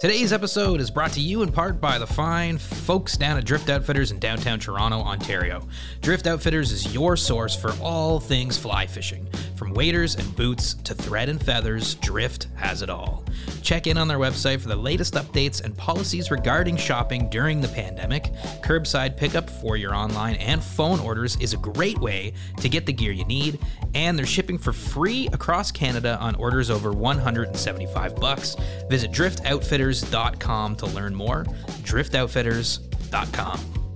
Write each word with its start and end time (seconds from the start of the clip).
Today's 0.00 0.32
episode 0.32 0.80
is 0.80 0.92
brought 0.92 1.10
to 1.14 1.20
you 1.20 1.42
in 1.42 1.50
part 1.50 1.80
by 1.80 1.98
the 1.98 2.06
fine 2.06 2.56
folks 2.56 3.16
down 3.16 3.36
at 3.36 3.44
Drift 3.44 3.68
Outfitters 3.68 4.12
in 4.12 4.20
downtown 4.20 4.60
Toronto, 4.60 5.00
Ontario. 5.00 5.66
Drift 6.02 6.28
Outfitters 6.28 6.70
is 6.70 6.94
your 6.94 7.16
source 7.16 7.56
for 7.56 7.72
all 7.82 8.20
things 8.20 8.56
fly 8.56 8.86
fishing. 8.86 9.26
From 9.58 9.74
waders 9.74 10.14
and 10.14 10.36
boots 10.36 10.74
to 10.84 10.94
thread 10.94 11.28
and 11.28 11.44
feathers, 11.44 11.96
Drift 11.96 12.46
has 12.54 12.80
it 12.80 12.88
all. 12.88 13.24
Check 13.60 13.88
in 13.88 13.98
on 13.98 14.06
their 14.06 14.18
website 14.18 14.60
for 14.60 14.68
the 14.68 14.76
latest 14.76 15.14
updates 15.14 15.64
and 15.64 15.76
policies 15.76 16.30
regarding 16.30 16.76
shopping 16.76 17.28
during 17.28 17.60
the 17.60 17.66
pandemic. 17.66 18.32
Curbside 18.62 19.16
pickup 19.16 19.50
for 19.50 19.76
your 19.76 19.96
online 19.96 20.36
and 20.36 20.62
phone 20.62 21.00
orders 21.00 21.36
is 21.40 21.54
a 21.54 21.56
great 21.56 21.98
way 21.98 22.34
to 22.58 22.68
get 22.68 22.86
the 22.86 22.92
gear 22.92 23.10
you 23.10 23.24
need, 23.24 23.58
and 23.94 24.16
they're 24.16 24.26
shipping 24.26 24.58
for 24.58 24.72
free 24.72 25.28
across 25.32 25.72
Canada 25.72 26.16
on 26.20 26.36
orders 26.36 26.70
over 26.70 26.92
175 26.92 28.14
bucks. 28.14 28.54
Visit 28.88 29.10
driftoutfitters.com 29.10 30.76
to 30.76 30.86
learn 30.86 31.16
more. 31.16 31.42
driftoutfitters.com. 31.82 33.87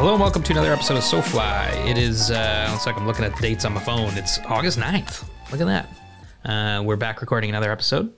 Hello 0.00 0.12
and 0.12 0.20
welcome 0.22 0.42
to 0.42 0.52
another 0.52 0.72
episode 0.72 0.96
of 0.96 1.02
SoFly. 1.02 1.86
It 1.86 1.98
is, 1.98 2.30
uh, 2.30 2.68
looks 2.70 2.86
like 2.86 2.96
I'm 2.96 3.06
looking 3.06 3.22
at 3.22 3.36
the 3.36 3.42
dates 3.42 3.66
on 3.66 3.74
my 3.74 3.82
phone. 3.82 4.16
It's 4.16 4.38
August 4.46 4.78
9th. 4.78 5.28
Look 5.52 5.60
at 5.60 5.66
that. 5.66 5.90
Uh, 6.42 6.82
we're 6.82 6.96
back 6.96 7.20
recording 7.20 7.50
another 7.50 7.70
episode. 7.70 8.10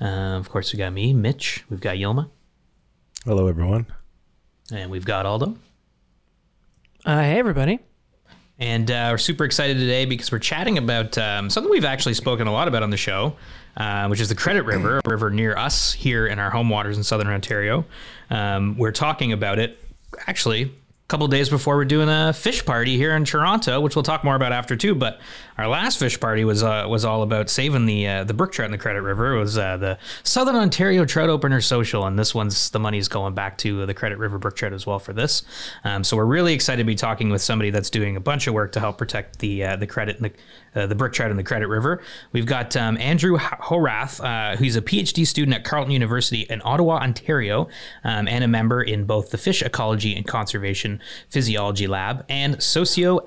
Uh, 0.00 0.04
of 0.04 0.48
course, 0.48 0.72
we 0.72 0.76
got 0.76 0.92
me, 0.92 1.12
Mitch. 1.12 1.64
We've 1.68 1.80
got 1.80 1.96
Yilma. 1.96 2.30
Hello, 3.24 3.48
everyone. 3.48 3.86
And 4.72 4.88
we've 4.88 5.04
got 5.04 5.26
Aldo. 5.26 5.56
Uh, 7.04 7.22
hey, 7.22 7.40
everybody. 7.40 7.80
And 8.60 8.88
uh, 8.88 9.08
we're 9.10 9.18
super 9.18 9.44
excited 9.44 9.78
today 9.78 10.04
because 10.04 10.30
we're 10.30 10.38
chatting 10.38 10.78
about 10.78 11.18
um, 11.18 11.50
something 11.50 11.72
we've 11.72 11.84
actually 11.84 12.14
spoken 12.14 12.46
a 12.46 12.52
lot 12.52 12.68
about 12.68 12.84
on 12.84 12.90
the 12.90 12.96
show, 12.96 13.34
uh, 13.76 14.06
which 14.06 14.20
is 14.20 14.28
the 14.28 14.36
Credit 14.36 14.62
River, 14.62 15.00
a 15.04 15.10
river 15.10 15.30
near 15.30 15.56
us 15.56 15.92
here 15.92 16.28
in 16.28 16.38
our 16.38 16.50
home 16.50 16.70
waters 16.70 16.96
in 16.96 17.02
southern 17.02 17.26
Ontario. 17.26 17.84
Um, 18.30 18.78
we're 18.78 18.92
talking 18.92 19.32
about 19.32 19.58
it 19.58 19.82
actually 20.28 20.62
a 20.62 20.85
couple 21.08 21.28
days 21.28 21.48
before 21.48 21.76
we're 21.76 21.84
doing 21.84 22.08
a 22.08 22.32
fish 22.32 22.64
party 22.64 22.96
here 22.96 23.14
in 23.14 23.24
Toronto, 23.24 23.80
which 23.80 23.94
we'll 23.94 24.02
talk 24.02 24.24
more 24.24 24.34
about 24.34 24.52
after 24.52 24.74
too. 24.74 24.94
But 24.94 25.20
our 25.56 25.68
last 25.68 26.00
fish 26.00 26.18
party 26.18 26.44
was 26.44 26.64
uh, 26.64 26.86
was 26.88 27.04
all 27.04 27.22
about 27.22 27.48
saving 27.48 27.86
the 27.86 28.08
uh, 28.08 28.24
the 28.24 28.34
brook 28.34 28.50
trout 28.52 28.66
in 28.66 28.72
the 28.72 28.78
Credit 28.78 29.02
River. 29.02 29.36
It 29.36 29.38
was 29.38 29.56
uh, 29.56 29.76
the 29.76 29.98
Southern 30.24 30.56
Ontario 30.56 31.04
Trout 31.04 31.28
Opener 31.28 31.60
Social, 31.60 32.06
and 32.06 32.18
this 32.18 32.34
one's 32.34 32.70
the 32.70 32.80
money's 32.80 33.06
going 33.06 33.34
back 33.34 33.56
to 33.58 33.86
the 33.86 33.94
Credit 33.94 34.18
River 34.18 34.38
brook 34.38 34.56
trout 34.56 34.72
as 34.72 34.84
well 34.84 34.98
for 34.98 35.12
this. 35.12 35.44
Um, 35.84 36.02
so 36.02 36.16
we're 36.16 36.24
really 36.24 36.54
excited 36.54 36.82
to 36.82 36.86
be 36.86 36.96
talking 36.96 37.30
with 37.30 37.40
somebody 37.40 37.70
that's 37.70 37.90
doing 37.90 38.16
a 38.16 38.20
bunch 38.20 38.48
of 38.48 38.54
work 38.54 38.72
to 38.72 38.80
help 38.80 38.98
protect 38.98 39.38
the 39.38 39.62
uh, 39.62 39.76
the 39.76 39.86
credit 39.86 40.16
and 40.16 40.24
the 40.24 40.32
uh, 40.76 40.86
the 40.86 40.94
brook 40.94 41.12
trout 41.12 41.30
in 41.30 41.36
the 41.36 41.42
Credit 41.42 41.68
River. 41.68 42.02
We've 42.32 42.46
got 42.46 42.76
um, 42.76 42.98
Andrew 42.98 43.38
Horath, 43.38 44.22
uh, 44.22 44.56
who's 44.56 44.76
a 44.76 44.82
PhD 44.82 45.26
student 45.26 45.56
at 45.56 45.64
Carleton 45.64 45.92
University 45.92 46.42
in 46.42 46.60
Ottawa, 46.64 46.98
Ontario, 46.98 47.68
um, 48.04 48.28
and 48.28 48.44
a 48.44 48.48
member 48.48 48.82
in 48.82 49.04
both 49.04 49.30
the 49.30 49.38
Fish 49.38 49.62
Ecology 49.62 50.14
and 50.14 50.26
Conservation 50.26 51.00
Physiology 51.30 51.86
Lab 51.86 52.24
and 52.28 52.62
Socio 52.62 53.20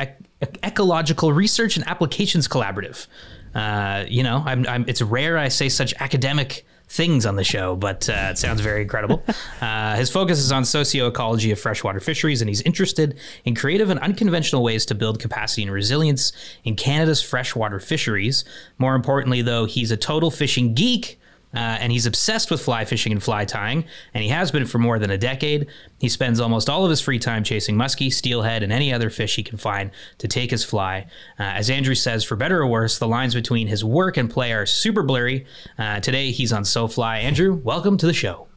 Ecological 0.63 1.33
Research 1.33 1.75
and 1.75 1.87
Applications 1.87 2.47
Collaborative. 2.47 3.07
Uh, 3.53 4.05
you 4.07 4.23
know, 4.23 4.43
I'm, 4.45 4.65
I'm, 4.67 4.85
it's 4.87 5.01
rare 5.01 5.37
I 5.37 5.47
say 5.47 5.69
such 5.69 5.93
academic 5.99 6.65
things 6.89 7.25
on 7.25 7.35
the 7.35 7.43
show, 7.43 7.75
but 7.75 8.09
uh, 8.09 8.29
it 8.31 8.37
sounds 8.37 8.61
very 8.61 8.81
incredible. 8.81 9.23
Uh, 9.61 9.95
his 9.95 10.09
focus 10.09 10.39
is 10.39 10.53
on 10.53 10.63
socioecology 10.63 11.51
of 11.51 11.59
freshwater 11.59 11.99
fisheries, 11.99 12.41
and 12.41 12.47
he's 12.47 12.61
interested 12.61 13.19
in 13.43 13.53
creative 13.53 13.89
and 13.89 13.99
unconventional 13.99 14.63
ways 14.63 14.85
to 14.85 14.95
build 14.95 15.19
capacity 15.19 15.63
and 15.63 15.71
resilience 15.71 16.31
in 16.63 16.75
Canada's 16.75 17.21
freshwater 17.21 17.79
fisheries. 17.79 18.45
More 18.77 18.95
importantly, 18.95 19.41
though, 19.41 19.65
he's 19.65 19.91
a 19.91 19.97
total 19.97 20.31
fishing 20.31 20.73
geek. 20.73 21.18
Uh, 21.53 21.57
and 21.57 21.91
he's 21.91 22.05
obsessed 22.05 22.51
with 22.51 22.61
fly 22.61 22.85
fishing 22.85 23.11
and 23.11 23.23
fly 23.23 23.43
tying, 23.43 23.83
and 24.13 24.23
he 24.23 24.29
has 24.29 24.51
been 24.51 24.65
for 24.65 24.77
more 24.77 24.99
than 24.99 25.09
a 25.09 25.17
decade. 25.17 25.67
He 25.99 26.07
spends 26.07 26.39
almost 26.39 26.69
all 26.69 26.83
of 26.83 26.89
his 26.89 27.01
free 27.01 27.17
time 27.17 27.43
chasing 27.43 27.75
muskie, 27.75 28.13
steelhead, 28.13 28.61
and 28.61 28.71
any 28.71 28.93
other 28.93 29.09
fish 29.09 29.35
he 29.35 29.43
can 29.43 29.57
find 29.57 29.89
to 30.19 30.27
take 30.27 30.51
his 30.51 30.63
fly. 30.63 31.07
Uh, 31.39 31.43
as 31.43 31.69
Andrew 31.69 31.95
says, 31.95 32.23
for 32.23 32.35
better 32.35 32.61
or 32.61 32.67
worse, 32.67 32.99
the 32.99 33.07
lines 33.07 33.33
between 33.33 33.67
his 33.67 33.83
work 33.83 34.17
and 34.17 34.29
play 34.29 34.53
are 34.53 34.65
super 34.65 35.01
blurry. 35.01 35.45
Uh, 35.77 35.99
today, 35.99 36.31
he's 36.31 36.53
on 36.53 36.63
SoFly. 36.63 37.23
Andrew, 37.23 37.55
welcome 37.55 37.97
to 37.97 38.05
the 38.05 38.13
show. 38.13 38.47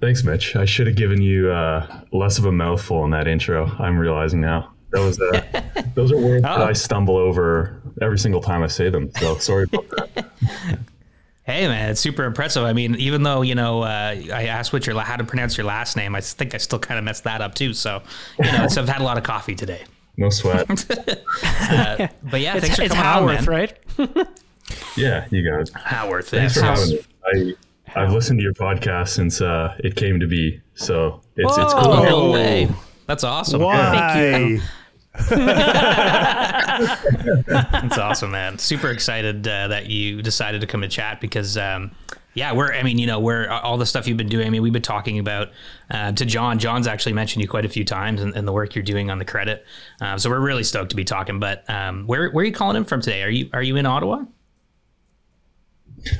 Thanks, 0.00 0.22
Mitch. 0.24 0.56
I 0.56 0.66
should 0.66 0.86
have 0.86 0.96
given 0.96 1.22
you 1.22 1.50
uh, 1.50 2.02
less 2.12 2.38
of 2.38 2.44
a 2.44 2.52
mouthful 2.52 3.04
in 3.04 3.10
that 3.12 3.26
intro. 3.26 3.66
I'm 3.78 3.96
realizing 3.96 4.40
now. 4.42 4.74
That 4.90 5.00
was, 5.00 5.18
uh, 5.18 5.62
those 5.94 6.12
are 6.12 6.18
words 6.18 6.44
oh. 6.46 6.58
that 6.58 6.68
I 6.68 6.74
stumble 6.74 7.16
over 7.16 7.80
every 8.02 8.18
single 8.18 8.42
time 8.42 8.62
I 8.62 8.66
say 8.66 8.90
them. 8.90 9.10
So 9.18 9.38
sorry 9.38 9.64
about 9.64 9.88
that. 9.88 10.26
Hey 11.44 11.68
man, 11.68 11.90
it's 11.90 12.00
super 12.00 12.24
impressive. 12.24 12.64
I 12.64 12.72
mean, 12.72 12.94
even 12.94 13.22
though 13.22 13.42
you 13.42 13.54
know, 13.54 13.82
uh, 13.82 14.16
I 14.32 14.46
asked 14.46 14.72
what 14.72 14.86
your 14.86 14.98
how 14.98 15.16
to 15.16 15.24
pronounce 15.24 15.58
your 15.58 15.66
last 15.66 15.94
name, 15.94 16.14
I 16.14 16.22
think 16.22 16.54
I 16.54 16.58
still 16.58 16.78
kind 16.78 16.98
of 16.98 17.04
messed 17.04 17.24
that 17.24 17.42
up 17.42 17.54
too. 17.54 17.74
So, 17.74 18.02
you 18.42 18.50
know, 18.50 18.66
so 18.66 18.80
I've 18.80 18.88
had 18.88 19.02
a 19.02 19.04
lot 19.04 19.18
of 19.18 19.24
coffee 19.24 19.54
today. 19.54 19.84
No 20.16 20.30
sweat. 20.30 20.66
uh, 21.44 22.08
but 22.22 22.40
yeah, 22.40 22.56
it's, 22.56 22.66
thanks 22.66 22.76
for 22.76 22.82
it's 22.82 22.94
coming 22.94 23.28
Howarth, 23.28 23.38
on, 23.40 23.44
man. 23.44 24.16
right? 24.16 24.28
yeah, 24.96 25.26
you 25.30 25.48
got 25.48 25.60
it. 25.60 25.70
Howarth. 25.74 26.30
Thanks 26.30 26.56
yes. 26.56 26.58
for 26.58 26.64
having 26.64 27.44
me. 27.44 27.56
I, 27.94 28.02
I've 28.02 28.12
listened 28.12 28.38
to 28.38 28.42
your 28.42 28.54
podcast 28.54 29.08
since 29.08 29.42
uh, 29.42 29.74
it 29.80 29.96
came 29.96 30.20
to 30.20 30.26
be, 30.26 30.62
so 30.74 31.20
it's 31.36 31.58
it's 31.58 31.74
cool. 31.74 31.92
Oh, 31.92 32.04
no 32.04 32.30
way. 32.30 32.70
That's 33.06 33.22
awesome. 33.22 33.60
Why? 33.60 34.60
That's 37.46 37.98
awesome, 37.98 38.32
man. 38.32 38.58
Super 38.58 38.90
excited 38.90 39.46
uh, 39.46 39.68
that 39.68 39.86
you 39.86 40.22
decided 40.22 40.60
to 40.60 40.66
come 40.66 40.82
and 40.82 40.90
chat 40.90 41.20
because, 41.20 41.56
um, 41.56 41.92
yeah, 42.34 42.52
we're, 42.52 42.72
I 42.72 42.82
mean, 42.82 42.98
you 42.98 43.06
know, 43.06 43.20
we're 43.20 43.48
all 43.48 43.78
the 43.78 43.86
stuff 43.86 44.08
you've 44.08 44.16
been 44.16 44.28
doing. 44.28 44.46
I 44.46 44.50
mean, 44.50 44.62
we've 44.62 44.72
been 44.72 44.82
talking 44.82 45.20
about 45.20 45.50
uh, 45.90 46.10
to 46.12 46.24
John. 46.24 46.58
John's 46.58 46.88
actually 46.88 47.12
mentioned 47.12 47.42
you 47.42 47.48
quite 47.48 47.64
a 47.64 47.68
few 47.68 47.84
times 47.84 48.22
and, 48.22 48.34
and 48.34 48.46
the 48.48 48.52
work 48.52 48.74
you're 48.74 48.82
doing 48.82 49.08
on 49.08 49.18
the 49.18 49.24
credit. 49.24 49.64
Um, 50.00 50.18
so 50.18 50.28
we're 50.30 50.40
really 50.40 50.64
stoked 50.64 50.90
to 50.90 50.96
be 50.96 51.04
talking. 51.04 51.38
But 51.38 51.68
um, 51.70 52.06
where, 52.08 52.30
where 52.30 52.42
are 52.42 52.46
you 52.46 52.52
calling 52.52 52.76
him 52.76 52.84
from 52.84 53.00
today? 53.00 53.22
Are 53.22 53.30
you, 53.30 53.50
are 53.52 53.62
you 53.62 53.76
in 53.76 53.86
Ottawa? 53.86 54.24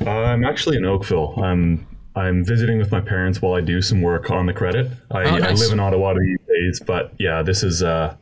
Uh, 0.01 0.11
I'm 0.11 0.45
actually 0.45 0.77
in 0.77 0.85
Oakville. 0.85 1.35
I'm 1.43 1.87
I'm 2.17 2.45
visiting 2.45 2.79
with 2.79 2.93
my 2.93 3.01
parents 3.01 3.43
while 3.43 3.55
I 3.55 3.61
do 3.61 3.83
some 3.83 4.01
work 4.01 4.31
on 4.31 4.47
the 4.47 4.53
credit. 4.53 4.91
I, 5.11 5.25
Oh, 5.25 5.37
nice. 5.39 5.61
I 5.61 5.65
live 5.65 5.73
in 5.73 5.81
Ottawa 5.81 6.15
these 6.15 6.39
days, 6.47 6.81
but 6.87 7.13
yeah, 7.19 7.43
this 7.43 7.65
is 7.65 7.83
uh, 7.83 8.15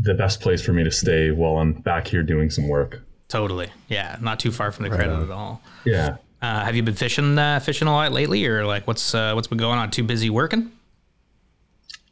the 0.00 0.14
best 0.14 0.40
place 0.40 0.62
for 0.62 0.72
me 0.72 0.84
to 0.84 0.90
stay 0.90 1.30
while 1.30 1.58
I'm 1.58 1.72
back 1.72 2.06
here 2.06 2.22
doing 2.22 2.50
some 2.50 2.68
work. 2.68 3.02
Totally. 3.28 3.68
Yeah. 3.88 4.16
Not 4.20 4.40
too 4.40 4.52
far 4.52 4.72
from 4.72 4.84
the 4.84 4.90
credit 4.90 5.22
at 5.22 5.30
all. 5.30 5.62
Yeah. 5.84 6.16
Uh, 6.42 6.64
have 6.64 6.74
you 6.74 6.82
been 6.82 6.94
fishing, 6.94 7.38
uh, 7.38 7.60
fishing 7.60 7.86
a 7.86 7.92
lot 7.92 8.12
lately 8.12 8.46
or 8.46 8.66
like 8.66 8.86
what's, 8.86 9.14
uh, 9.14 9.32
what's 9.34 9.48
been 9.48 9.58
going 9.58 9.78
on? 9.78 9.90
Too 9.90 10.04
busy 10.04 10.30
working? 10.30 10.72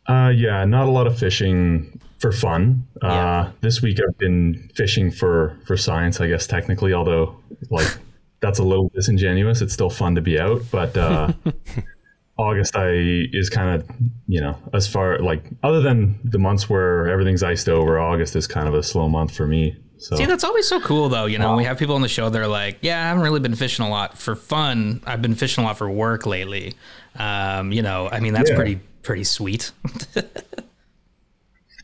Uh, 0.06 0.32
yeah, 0.34 0.64
not 0.64 0.86
a 0.86 0.90
lot 0.90 1.06
of 1.06 1.18
fishing 1.18 2.00
for 2.18 2.32
fun. 2.32 2.86
Yeah. 3.02 3.08
Uh, 3.08 3.50
this 3.60 3.82
week 3.82 3.98
I've 4.06 4.18
been 4.18 4.70
fishing 4.74 5.10
for 5.10 5.58
for 5.66 5.76
science, 5.76 6.20
I 6.20 6.28
guess 6.28 6.46
technically, 6.46 6.92
although 6.92 7.36
like 7.70 7.88
that's 8.40 8.58
a 8.58 8.62
little 8.62 8.90
disingenuous. 8.94 9.60
It's 9.60 9.72
still 9.72 9.90
fun 9.90 10.14
to 10.14 10.20
be 10.20 10.38
out, 10.38 10.62
but 10.70 10.96
uh, 10.96 11.32
August 12.38 12.76
I 12.76 12.90
is 13.32 13.50
kind 13.50 13.74
of 13.82 13.90
you 14.28 14.40
know 14.40 14.56
as 14.72 14.86
far 14.86 15.18
like 15.18 15.44
other 15.62 15.80
than 15.80 16.18
the 16.24 16.38
months 16.38 16.70
where 16.70 17.08
everything's 17.08 17.42
iced 17.42 17.68
over, 17.68 17.98
August 17.98 18.36
is 18.36 18.46
kind 18.46 18.68
of 18.68 18.74
a 18.74 18.82
slow 18.82 19.08
month 19.08 19.34
for 19.36 19.46
me. 19.46 19.76
So 20.00 20.14
See, 20.14 20.26
that's 20.26 20.44
always 20.44 20.68
so 20.68 20.80
cool, 20.80 21.08
though. 21.08 21.26
You 21.26 21.38
know, 21.38 21.56
we 21.56 21.64
have 21.64 21.76
people 21.76 21.96
on 21.96 22.02
the 22.02 22.08
show, 22.08 22.30
they're 22.30 22.46
like, 22.46 22.78
"Yeah, 22.82 23.02
I 23.04 23.08
haven't 23.08 23.24
really 23.24 23.40
been 23.40 23.56
fishing 23.56 23.84
a 23.84 23.90
lot 23.90 24.16
for 24.16 24.36
fun. 24.36 25.02
I've 25.04 25.20
been 25.20 25.34
fishing 25.34 25.64
a 25.64 25.66
lot 25.66 25.76
for 25.76 25.90
work 25.90 26.24
lately." 26.24 26.74
Um, 27.16 27.72
you 27.72 27.82
know, 27.82 28.08
I 28.12 28.20
mean, 28.20 28.32
that's 28.32 28.48
Yeah. 28.50 28.56
pretty 28.56 28.80
pretty 29.02 29.24
sweet. 29.24 29.72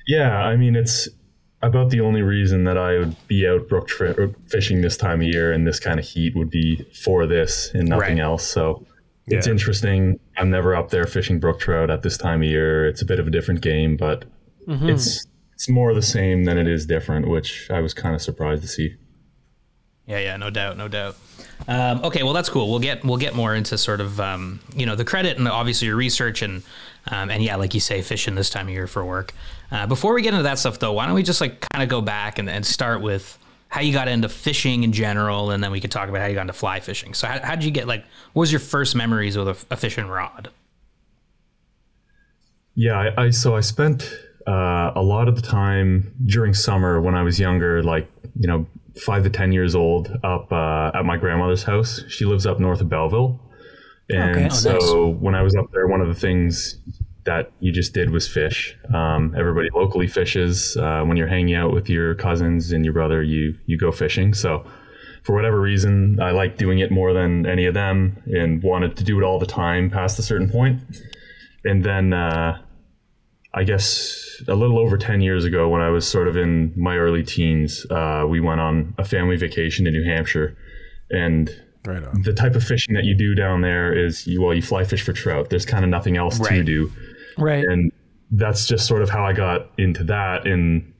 yeah, 0.06 0.36
I 0.38 0.56
mean 0.56 0.76
it's 0.76 1.08
about 1.62 1.90
the 1.90 2.00
only 2.02 2.22
reason 2.22 2.64
that 2.64 2.76
I 2.76 2.98
would 2.98 3.16
be 3.26 3.48
out 3.48 3.68
brook 3.68 3.88
fishing 4.48 4.82
this 4.82 4.96
time 4.98 5.20
of 5.22 5.26
year 5.26 5.50
and 5.52 5.66
this 5.66 5.80
kind 5.80 5.98
of 5.98 6.04
heat 6.04 6.36
would 6.36 6.50
be 6.50 6.84
for 6.92 7.26
this 7.26 7.70
and 7.74 7.88
nothing 7.88 8.18
Right. 8.18 8.18
else. 8.18 8.46
So 8.46 8.86
it's 9.26 9.46
Yeah. 9.46 9.52
interesting. 9.52 10.18
I'm 10.36 10.50
never 10.50 10.74
up 10.76 10.90
there 10.90 11.04
fishing 11.04 11.40
brook 11.40 11.60
trout 11.60 11.90
at 11.90 12.02
this 12.02 12.16
time 12.18 12.42
of 12.42 12.48
year. 12.48 12.86
It's 12.86 13.02
a 13.02 13.04
bit 13.06 13.18
of 13.18 13.26
a 13.26 13.30
different 13.30 13.60
game, 13.60 13.96
but 13.96 14.24
it's 14.66 15.26
it's 15.52 15.68
more 15.68 15.94
the 15.94 16.02
same 16.02 16.44
than 16.44 16.58
it 16.58 16.66
is 16.66 16.84
different, 16.86 17.28
which 17.28 17.70
I 17.70 17.80
was 17.80 17.94
kind 17.94 18.14
of 18.14 18.20
surprised 18.22 18.62
to 18.62 18.68
see. 18.68 18.94
Yeah, 20.06 20.18
yeah, 20.18 20.36
no 20.36 20.50
doubt, 20.50 20.76
no 20.76 20.88
doubt. 20.88 21.16
Um, 21.68 22.02
okay, 22.04 22.22
well 22.22 22.32
that's 22.34 22.48
cool. 22.50 22.70
We'll 22.70 22.80
get 22.80 23.04
we'll 23.04 23.16
get 23.16 23.34
more 23.34 23.54
into 23.54 23.78
sort 23.78 24.00
of 24.00 24.20
um, 24.20 24.60
you 24.76 24.84
know 24.84 24.96
the 24.96 25.04
credit 25.04 25.38
and 25.38 25.48
obviously 25.48 25.86
your 25.86 25.96
research 25.96 26.42
and 26.42 26.62
um, 27.10 27.30
and 27.30 27.42
yeah, 27.42 27.56
like 27.56 27.72
you 27.74 27.80
say, 27.80 28.02
fishing 28.02 28.34
this 28.34 28.50
time 28.50 28.66
of 28.66 28.72
year 28.74 28.86
for 28.86 29.04
work. 29.04 29.32
Uh, 29.70 29.86
before 29.86 30.12
we 30.14 30.22
get 30.22 30.34
into 30.34 30.42
that 30.42 30.58
stuff 30.58 30.78
though, 30.78 30.92
why 30.92 31.06
don't 31.06 31.14
we 31.14 31.22
just 31.22 31.40
like 31.40 31.60
kind 31.72 31.82
of 31.82 31.88
go 31.88 32.00
back 32.00 32.38
and, 32.38 32.50
and 32.50 32.66
start 32.66 33.00
with 33.00 33.38
how 33.74 33.80
you 33.80 33.92
got 33.92 34.06
into 34.06 34.28
fishing 34.28 34.84
in 34.84 34.92
general, 34.92 35.50
and 35.50 35.60
then 35.60 35.72
we 35.72 35.80
could 35.80 35.90
talk 35.90 36.08
about 36.08 36.20
how 36.20 36.28
you 36.28 36.34
got 36.34 36.42
into 36.42 36.52
fly 36.52 36.78
fishing. 36.78 37.12
So 37.12 37.26
how 37.26 37.40
how 37.44 37.56
did 37.56 37.64
you 37.64 37.72
get 37.72 37.88
like 37.88 38.04
what 38.32 38.42
was 38.42 38.52
your 38.52 38.60
first 38.60 38.94
memories 38.94 39.36
with 39.36 39.48
a, 39.48 39.74
a 39.74 39.76
fishing 39.76 40.06
rod? 40.06 40.50
Yeah, 42.76 42.96
I, 42.96 43.24
I 43.24 43.30
so 43.30 43.56
I 43.56 43.60
spent 43.62 44.16
uh, 44.46 44.92
a 44.94 45.02
lot 45.02 45.26
of 45.26 45.34
the 45.34 45.42
time 45.42 46.14
during 46.24 46.54
summer 46.54 47.00
when 47.00 47.16
I 47.16 47.24
was 47.24 47.40
younger, 47.40 47.82
like 47.82 48.08
you 48.38 48.46
know, 48.46 48.64
five 49.04 49.24
to 49.24 49.30
ten 49.30 49.50
years 49.50 49.74
old, 49.74 50.08
up 50.22 50.52
uh, 50.52 50.92
at 50.94 51.04
my 51.04 51.16
grandmother's 51.16 51.64
house. 51.64 52.00
She 52.08 52.24
lives 52.24 52.46
up 52.46 52.60
north 52.60 52.80
of 52.80 52.88
Belleville, 52.88 53.40
and 54.08 54.36
Okay. 54.36 54.46
Oh, 54.52 54.54
so 54.54 55.08
when 55.08 55.34
I 55.34 55.42
was 55.42 55.56
up 55.56 55.66
there, 55.72 55.88
one 55.88 56.00
of 56.00 56.06
the 56.06 56.14
things 56.14 56.78
that 57.24 57.50
you 57.60 57.72
just 57.72 57.94
did 57.94 58.10
was 58.10 58.28
fish. 58.28 58.76
Um, 58.94 59.34
everybody 59.36 59.68
locally 59.74 60.06
fishes. 60.06 60.76
Uh, 60.76 61.02
when 61.04 61.16
you're 61.16 61.28
hanging 61.28 61.54
out 61.54 61.72
with 61.72 61.88
your 61.88 62.14
cousins 62.14 62.72
and 62.72 62.84
your 62.84 62.94
brother, 62.94 63.22
you 63.22 63.54
you 63.66 63.78
go 63.78 63.90
fishing. 63.92 64.34
So 64.34 64.64
for 65.22 65.34
whatever 65.34 65.58
reason, 65.60 66.20
I 66.20 66.32
liked 66.32 66.58
doing 66.58 66.80
it 66.80 66.90
more 66.90 67.12
than 67.14 67.46
any 67.46 67.64
of 67.66 67.72
them, 67.74 68.22
and 68.26 68.62
wanted 68.62 68.96
to 68.98 69.04
do 69.04 69.18
it 69.18 69.24
all 69.24 69.38
the 69.38 69.46
time 69.46 69.88
past 69.90 70.18
a 70.18 70.22
certain 70.22 70.50
point. 70.50 70.82
And 71.64 71.82
then 71.82 72.12
uh, 72.12 72.58
I 73.54 73.64
guess 73.64 74.42
a 74.48 74.54
little 74.54 74.78
over 74.78 74.98
10 74.98 75.22
years 75.22 75.46
ago, 75.46 75.68
when 75.68 75.80
I 75.80 75.88
was 75.88 76.06
sort 76.06 76.28
of 76.28 76.36
in 76.36 76.72
my 76.76 76.96
early 76.96 77.22
teens, 77.22 77.86
uh, 77.90 78.26
we 78.28 78.40
went 78.40 78.60
on 78.60 78.94
a 78.98 79.04
family 79.04 79.36
vacation 79.36 79.86
to 79.86 79.90
New 79.90 80.04
Hampshire. 80.04 80.56
And 81.10 81.48
Right 81.86 82.02
on. 82.02 82.22
the 82.22 82.32
type 82.32 82.54
of 82.54 82.64
fishing 82.64 82.94
that 82.94 83.04
you 83.04 83.14
do 83.14 83.34
down 83.34 83.60
there 83.60 83.96
is 83.96 84.26
you, 84.26 84.42
well, 84.42 84.54
you 84.54 84.62
fly 84.62 84.84
fish 84.84 85.02
for 85.02 85.12
trout. 85.12 85.50
There's 85.50 85.64
kind 85.66 85.84
of 85.84 85.90
nothing 85.90 86.16
else 86.16 86.38
to 86.38 86.62
do. 86.64 86.90
Right. 87.38 87.64
And 87.64 87.92
that's 88.30 88.66
just 88.66 88.86
sort 88.86 89.02
of 89.02 89.10
how 89.10 89.24
I 89.24 89.32
got 89.32 89.70
into 89.78 90.04
that. 90.04 90.46
And, 90.46 90.92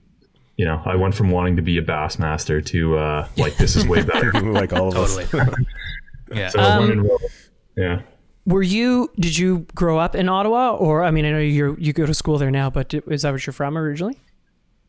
you 0.57 0.65
know, 0.65 0.83
I 0.85 0.97
went 0.97 1.15
from 1.15 1.31
wanting 1.31 1.57
to 1.57 1.63
be 1.63 1.79
a 1.79 1.83
bass 1.83 2.19
master 2.19 2.61
to 2.61 2.99
uh, 2.99 3.29
like, 3.37 3.57
this 3.57 3.77
is 3.77 3.87
way 3.87 4.03
better. 4.13 4.33
like 4.33 4.73
all 4.73 4.89
of 4.89 4.97
us. 4.97 5.17
Totally. 5.31 5.67
yeah. 6.33 6.49
So 6.49 6.61
I 6.61 6.79
went 6.79 7.09
yeah. 7.77 8.03
Were 8.47 8.63
you? 8.63 9.11
Did 9.19 9.39
you 9.39 9.67
grow 9.75 9.99
up 9.99 10.15
in 10.15 10.29
Ottawa, 10.29 10.75
or 10.75 11.03
I 11.03 11.11
mean, 11.11 11.25
I 11.25 11.31
know 11.31 11.39
you 11.39 11.77
you 11.81 11.95
go 11.95 12.05
to 12.05 12.13
school 12.13 12.37
there 12.37 12.51
now, 12.51 12.69
but 12.69 12.93
is 12.93 13.23
that 13.23 13.33
what 13.33 13.47
you're 13.47 13.55
from 13.55 13.79
originally? 13.79 14.19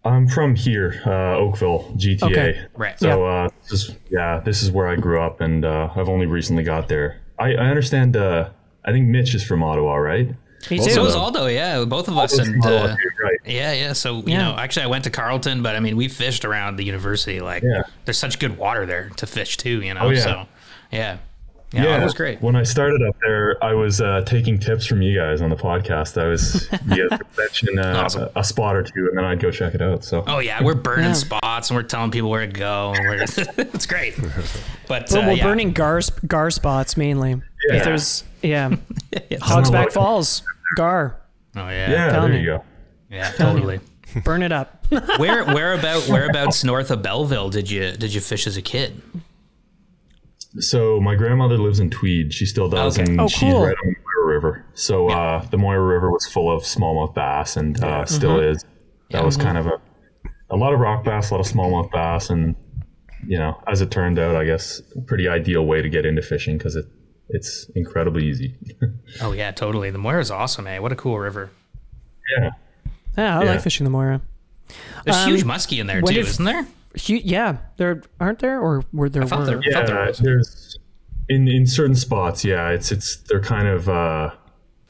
I'm 0.04 0.28
from 0.28 0.56
here, 0.56 1.02
uh, 1.06 1.38
Oakville, 1.38 1.92
GTA. 1.98 2.24
Okay. 2.24 2.66
Right. 2.76 3.00
So 3.00 3.26
uh, 3.26 3.50
this 3.64 3.72
is, 3.72 3.96
yeah, 4.12 4.40
this 4.40 4.62
is 4.62 4.72
where 4.72 4.88
I 4.88 4.96
grew 4.96 5.20
up, 5.20 5.42
and 5.42 5.66
uh, 5.66 5.90
I've 5.96 6.10
only 6.10 6.28
recently 6.28 6.64
got 6.64 6.90
there. 6.90 7.22
I, 7.40 7.54
I 7.54 7.68
understand. 7.68 8.16
Uh, 8.16 8.50
I 8.86 8.92
think 8.92 9.08
Mitch 9.08 9.34
is 9.34 9.44
from 9.44 9.64
Ottawa, 9.64 9.96
right? 9.96 10.36
Me 10.72 10.80
Also- 10.80 10.90
too. 10.90 10.96
so 10.96 11.06
is 11.06 11.16
Aldo, 11.16 11.48
yeah, 11.48 11.84
both 11.86 12.08
of 12.08 12.18
us, 12.18 12.38
and 12.38 12.64
uh, 12.66 12.88
too, 12.96 12.96
right. 13.24 13.38
yeah, 13.46 13.74
yeah. 13.74 13.94
So 13.94 14.18
you 14.18 14.24
Yeah. 14.34 14.38
know, 14.52 14.56
actually, 14.58 14.84
I 14.84 14.88
went 14.88 15.04
to 15.06 15.10
Carleton, 15.10 15.62
but 15.62 15.76
I 15.76 15.80
mean, 15.80 15.96
we 15.96 16.08
fished 16.08 16.46
around 16.46 16.78
the 16.78 16.84
university. 16.86 17.40
Like, 17.40 17.64
Yeah. 17.64 17.84
there's 18.06 18.18
such 18.18 18.40
good 18.40 18.58
water 18.58 18.86
there 18.86 19.10
to 19.18 19.28
fish 19.28 19.58
too. 19.58 19.82
You 19.82 19.94
know, 19.94 20.02
Oh, 20.04 20.10
yeah. 20.10 20.20
so 20.22 20.46
yeah, 20.92 21.18
yeah, 21.72 22.00
it 22.00 22.04
was 22.04 22.14
great. 22.14 22.42
When 22.42 22.56
I 22.56 22.64
started 22.64 23.02
up 23.08 23.16
there, 23.22 23.62
I 23.64 23.74
was 23.74 24.00
uh, 24.00 24.22
taking 24.26 24.58
tips 24.60 24.86
from 24.86 25.02
you 25.02 25.18
guys 25.20 25.42
on 25.42 25.50
the 25.50 25.56
podcast. 25.58 26.20
I 26.22 26.28
was 26.28 26.70
you 26.88 27.10
guys 27.10 27.20
mention 27.38 27.78
uh, 27.80 28.02
Awesome. 28.06 28.30
a, 28.36 28.40
a 28.40 28.44
spot 28.44 28.76
or 28.78 28.84
two, 28.84 29.08
and 29.10 29.18
then 29.18 29.26
I'd 29.26 29.40
go 29.42 29.52
check 29.52 29.76
it 29.76 29.82
out. 29.82 30.04
So 30.06 30.24
Oh 30.26 30.40
yeah, 30.40 30.64
we're 30.64 30.74
burning 30.76 31.06
Yeah. 31.08 31.14
spots 31.14 31.70
and 31.70 31.76
we're 31.78 31.84
telling 31.84 32.12
people 32.12 32.30
where 32.30 32.46
to 32.46 32.52
go. 32.52 32.94
And 32.96 33.06
we're, 33.08 33.22
it's 33.58 33.86
great. 33.86 34.16
But 34.88 35.10
Well, 35.12 35.24
uh, 35.24 35.28
we're 35.28 35.34
yeah. 35.34 35.44
burning 35.44 35.74
gar 35.74 36.00
gar 36.26 36.50
spots 36.50 36.96
mainly. 36.98 37.42
Yeah. 37.70 37.76
If 37.78 37.84
there's 37.84 38.24
yeah, 38.42 38.70
Hogsback 39.32 39.92
Falls, 39.92 40.44
gar, 40.78 41.22
Oh 41.56 41.70
yeah, 41.70 41.90
yeah, 41.92 42.10
telling 42.12 42.32
there 42.32 42.42
you. 42.42 42.52
you 42.52 42.58
go. 42.58 42.64
yeah, 43.10 43.32
totally. 43.32 43.80
burn 44.24 44.44
it 44.44 44.52
up. 44.52 44.86
Where 45.18 45.44
where 45.46 45.74
about 45.74 46.04
whereabouts 46.08 46.64
north 46.64 46.92
of 46.92 47.02
Belleville 47.02 47.50
did 47.50 47.70
you 47.72 47.92
did 47.94 48.14
you 48.14 48.22
fish 48.22 48.46
as 48.48 48.56
a 48.58 48.62
kid? 48.62 49.02
So 50.60 51.02
my 51.02 51.16
grandmother 51.16 51.58
lives 51.58 51.80
in 51.80 51.90
Tweed. 51.90 52.34
She 52.34 52.46
still 52.46 52.70
does, 52.70 52.98
Okay. 52.98 53.10
and 53.12 53.20
Oh, 53.20 53.28
she's 53.28 53.52
cool. 53.52 53.66
right 53.66 53.76
on 53.84 53.88
the 53.90 53.96
Moira 54.00 54.34
River. 54.36 54.66
So 54.74 55.10
uh, 55.10 55.44
the 55.50 55.58
Moira 55.58 55.82
River 55.86 56.12
was 56.12 56.26
full 56.28 56.56
of 56.56 56.64
smallmouth 56.64 57.14
bass, 57.14 57.58
and 57.58 57.82
uh, 57.84 58.06
still 58.06 58.38
Mm-hmm. 58.38 58.56
is. 58.56 58.66
That 59.12 59.24
was 59.26 59.38
kind 59.38 59.58
of 59.58 59.68
a 59.68 59.80
a 60.50 60.56
lot 60.56 60.74
of 60.74 60.80
rock 60.80 61.04
bass, 61.04 61.32
a 61.32 61.36
lot 61.36 61.46
of 61.46 61.52
smallmouth 61.52 61.92
bass, 61.92 62.30
and 62.30 62.56
you 63.28 63.38
know, 63.38 63.60
as 63.68 63.82
it 63.82 63.92
turned 63.92 64.18
out, 64.20 64.36
I 64.36 64.46
guess 64.46 64.82
pretty 65.08 65.28
ideal 65.28 65.66
way 65.66 65.82
to 65.82 65.90
get 65.90 66.06
into 66.06 66.22
fishing 66.22 66.58
because 66.58 66.76
it 66.76 66.86
it's 67.30 67.66
incredibly 67.76 68.26
easy. 68.28 68.56
Oh 69.22 69.32
yeah, 69.32 69.52
totally. 69.52 69.92
The 69.92 69.98
Moira 69.98 70.20
is 70.22 70.30
awesome, 70.32 70.68
eh? 70.68 70.80
What 70.80 70.92
a 70.92 70.96
cool 70.96 71.18
river. 71.20 71.50
yeah, 72.38 72.50
Yeah, 73.18 73.40
I 73.40 73.44
Yeah. 73.44 73.52
like 73.52 73.62
fishing 73.62 73.84
the 73.86 73.90
Moira. 73.90 74.22
There's 75.06 75.18
Um, 75.18 75.30
huge 75.30 75.44
muskie 75.44 75.80
in 75.80 75.88
there 75.88 76.02
when 76.02 76.14
too, 76.14 76.22
did- 76.22 76.28
isn't 76.30 76.46
there? 76.46 76.64
Hu- 77.08 77.22
yeah, 77.24 77.58
there 77.78 78.02
aren't 78.20 78.40
there, 78.40 78.60
or 78.60 78.84
were 78.94 79.10
there? 79.10 79.26
thought 79.26 79.40
were? 79.40 79.46
there- 79.46 79.60
I 79.60 79.72
thought 79.74 79.88
there 79.88 80.00
yeah. 80.02 80.08
was. 80.08 80.18
There's 80.20 80.80
in 81.30 81.48
in 81.48 81.66
certain 81.68 81.96
spots, 81.96 82.44
yeah. 82.46 82.70
It's 82.70 82.92
it's 82.92 83.18
they're 83.30 83.42
kind 83.42 83.68
of 83.68 83.88
uh, 83.90 84.32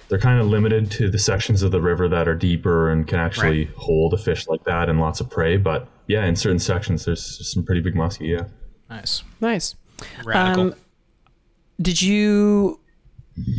they're 0.09 0.19
kind 0.19 0.39
of 0.39 0.47
limited 0.47 0.89
to 0.91 1.09
the 1.09 1.17
sections 1.19 1.61
of 1.63 1.71
the 1.71 1.81
river 1.81 2.07
that 2.09 2.27
are 2.27 2.35
deeper 2.35 2.89
and 2.91 3.07
can 3.07 3.19
actually 3.19 3.65
hold 3.75 4.13
a 4.13 4.17
fish 4.17 4.47
like 4.47 4.63
that 4.65 4.87
and 4.89 4.99
lots 4.99 5.19
of 5.19 5.29
prey. 5.29 5.57
But 5.57 5.87
yeah, 6.07 6.25
in 6.25 6.35
certain 6.35 6.59
sections, 6.59 7.05
there's 7.05 7.51
some 7.53 7.63
pretty 7.63 7.81
big 7.81 7.95
muskie. 7.95 8.27
Yeah. 8.37 8.45
Nice, 8.89 9.23
Nice. 9.41 9.75
radical. 10.23 10.63
Um, 10.67 10.73
Did 11.81 12.01
you? 12.01 12.79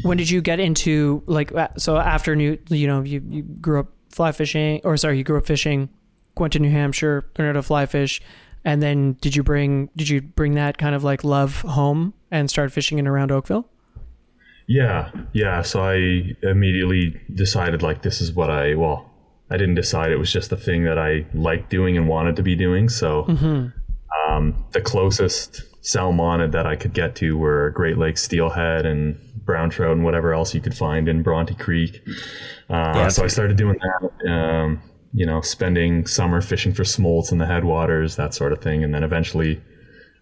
When 0.02 0.16
did 0.16 0.30
you 0.30 0.40
get 0.40 0.58
into 0.58 1.22
like 1.26 1.54
uh, 1.54 1.68
so 1.76 1.98
after 1.98 2.34
New? 2.34 2.58
You 2.68 2.86
know, 2.86 3.02
you, 3.02 3.22
you 3.28 3.42
grew 3.42 3.80
up 3.80 3.88
fly 4.10 4.32
fishing, 4.32 4.80
or 4.84 4.96
sorry, 4.96 5.18
you 5.18 5.24
grew 5.24 5.36
up 5.36 5.46
fishing, 5.46 5.90
went 6.36 6.54
to 6.54 6.58
New 6.58 6.70
Hampshire, 6.70 7.28
learned 7.38 7.48
how 7.48 7.60
to 7.60 7.62
fly 7.62 7.84
fish, 7.84 8.22
and 8.64 8.82
then 8.82 9.16
did 9.20 9.36
you 9.36 9.42
bring 9.42 9.90
did 9.96 10.08
you 10.08 10.22
bring 10.22 10.54
that 10.54 10.78
kind 10.78 10.94
of 10.94 11.04
like 11.04 11.22
love 11.22 11.60
home 11.62 12.14
and 12.30 12.50
start 12.50 12.72
fishing 12.72 12.98
in 12.98 13.06
around 13.06 13.30
Oakville? 13.30 13.68
Yeah, 14.66 15.10
yeah. 15.32 15.62
So 15.62 15.82
I 15.82 16.34
immediately 16.42 17.20
decided 17.32 17.82
like 17.82 18.02
this 18.02 18.20
is 18.20 18.32
what 18.32 18.50
I 18.50 18.74
well, 18.74 19.10
I 19.50 19.56
didn't 19.56 19.76
decide. 19.76 20.10
It 20.10 20.16
was 20.16 20.32
just 20.32 20.50
the 20.50 20.56
thing 20.56 20.84
that 20.84 20.98
I 20.98 21.26
liked 21.34 21.70
doing 21.70 21.96
and 21.96 22.08
wanted 22.08 22.36
to 22.36 22.42
be 22.42 22.56
doing. 22.56 22.88
So 22.88 23.24
um, 24.26 24.64
the 24.72 24.80
closest 24.80 25.62
salmonid 25.86 26.52
that 26.52 26.66
I 26.66 26.76
could 26.76 26.92
get 26.92 27.14
to 27.16 27.38
were 27.38 27.70
Great 27.70 27.96
Lakes 27.96 28.22
steelhead 28.22 28.84
and 28.84 29.16
brown 29.44 29.70
trout 29.70 29.92
and 29.92 30.04
whatever 30.04 30.34
else 30.34 30.54
you 30.54 30.60
could 30.60 30.76
find 30.76 31.08
in 31.08 31.22
Bronte 31.22 31.54
Creek. 31.54 32.02
Uh, 32.68 33.08
so 33.08 33.24
I 33.24 33.28
started 33.28 33.56
doing 33.56 33.78
that. 33.78 34.30
Um, 34.30 34.82
you 35.12 35.24
know, 35.24 35.40
spending 35.40 36.06
summer 36.06 36.40
fishing 36.40 36.74
for 36.74 36.84
smolts 36.84 37.32
in 37.32 37.38
the 37.38 37.46
headwaters, 37.46 38.16
that 38.16 38.34
sort 38.34 38.52
of 38.52 38.60
thing, 38.60 38.84
and 38.84 38.92
then 38.92 39.04
eventually 39.04 39.62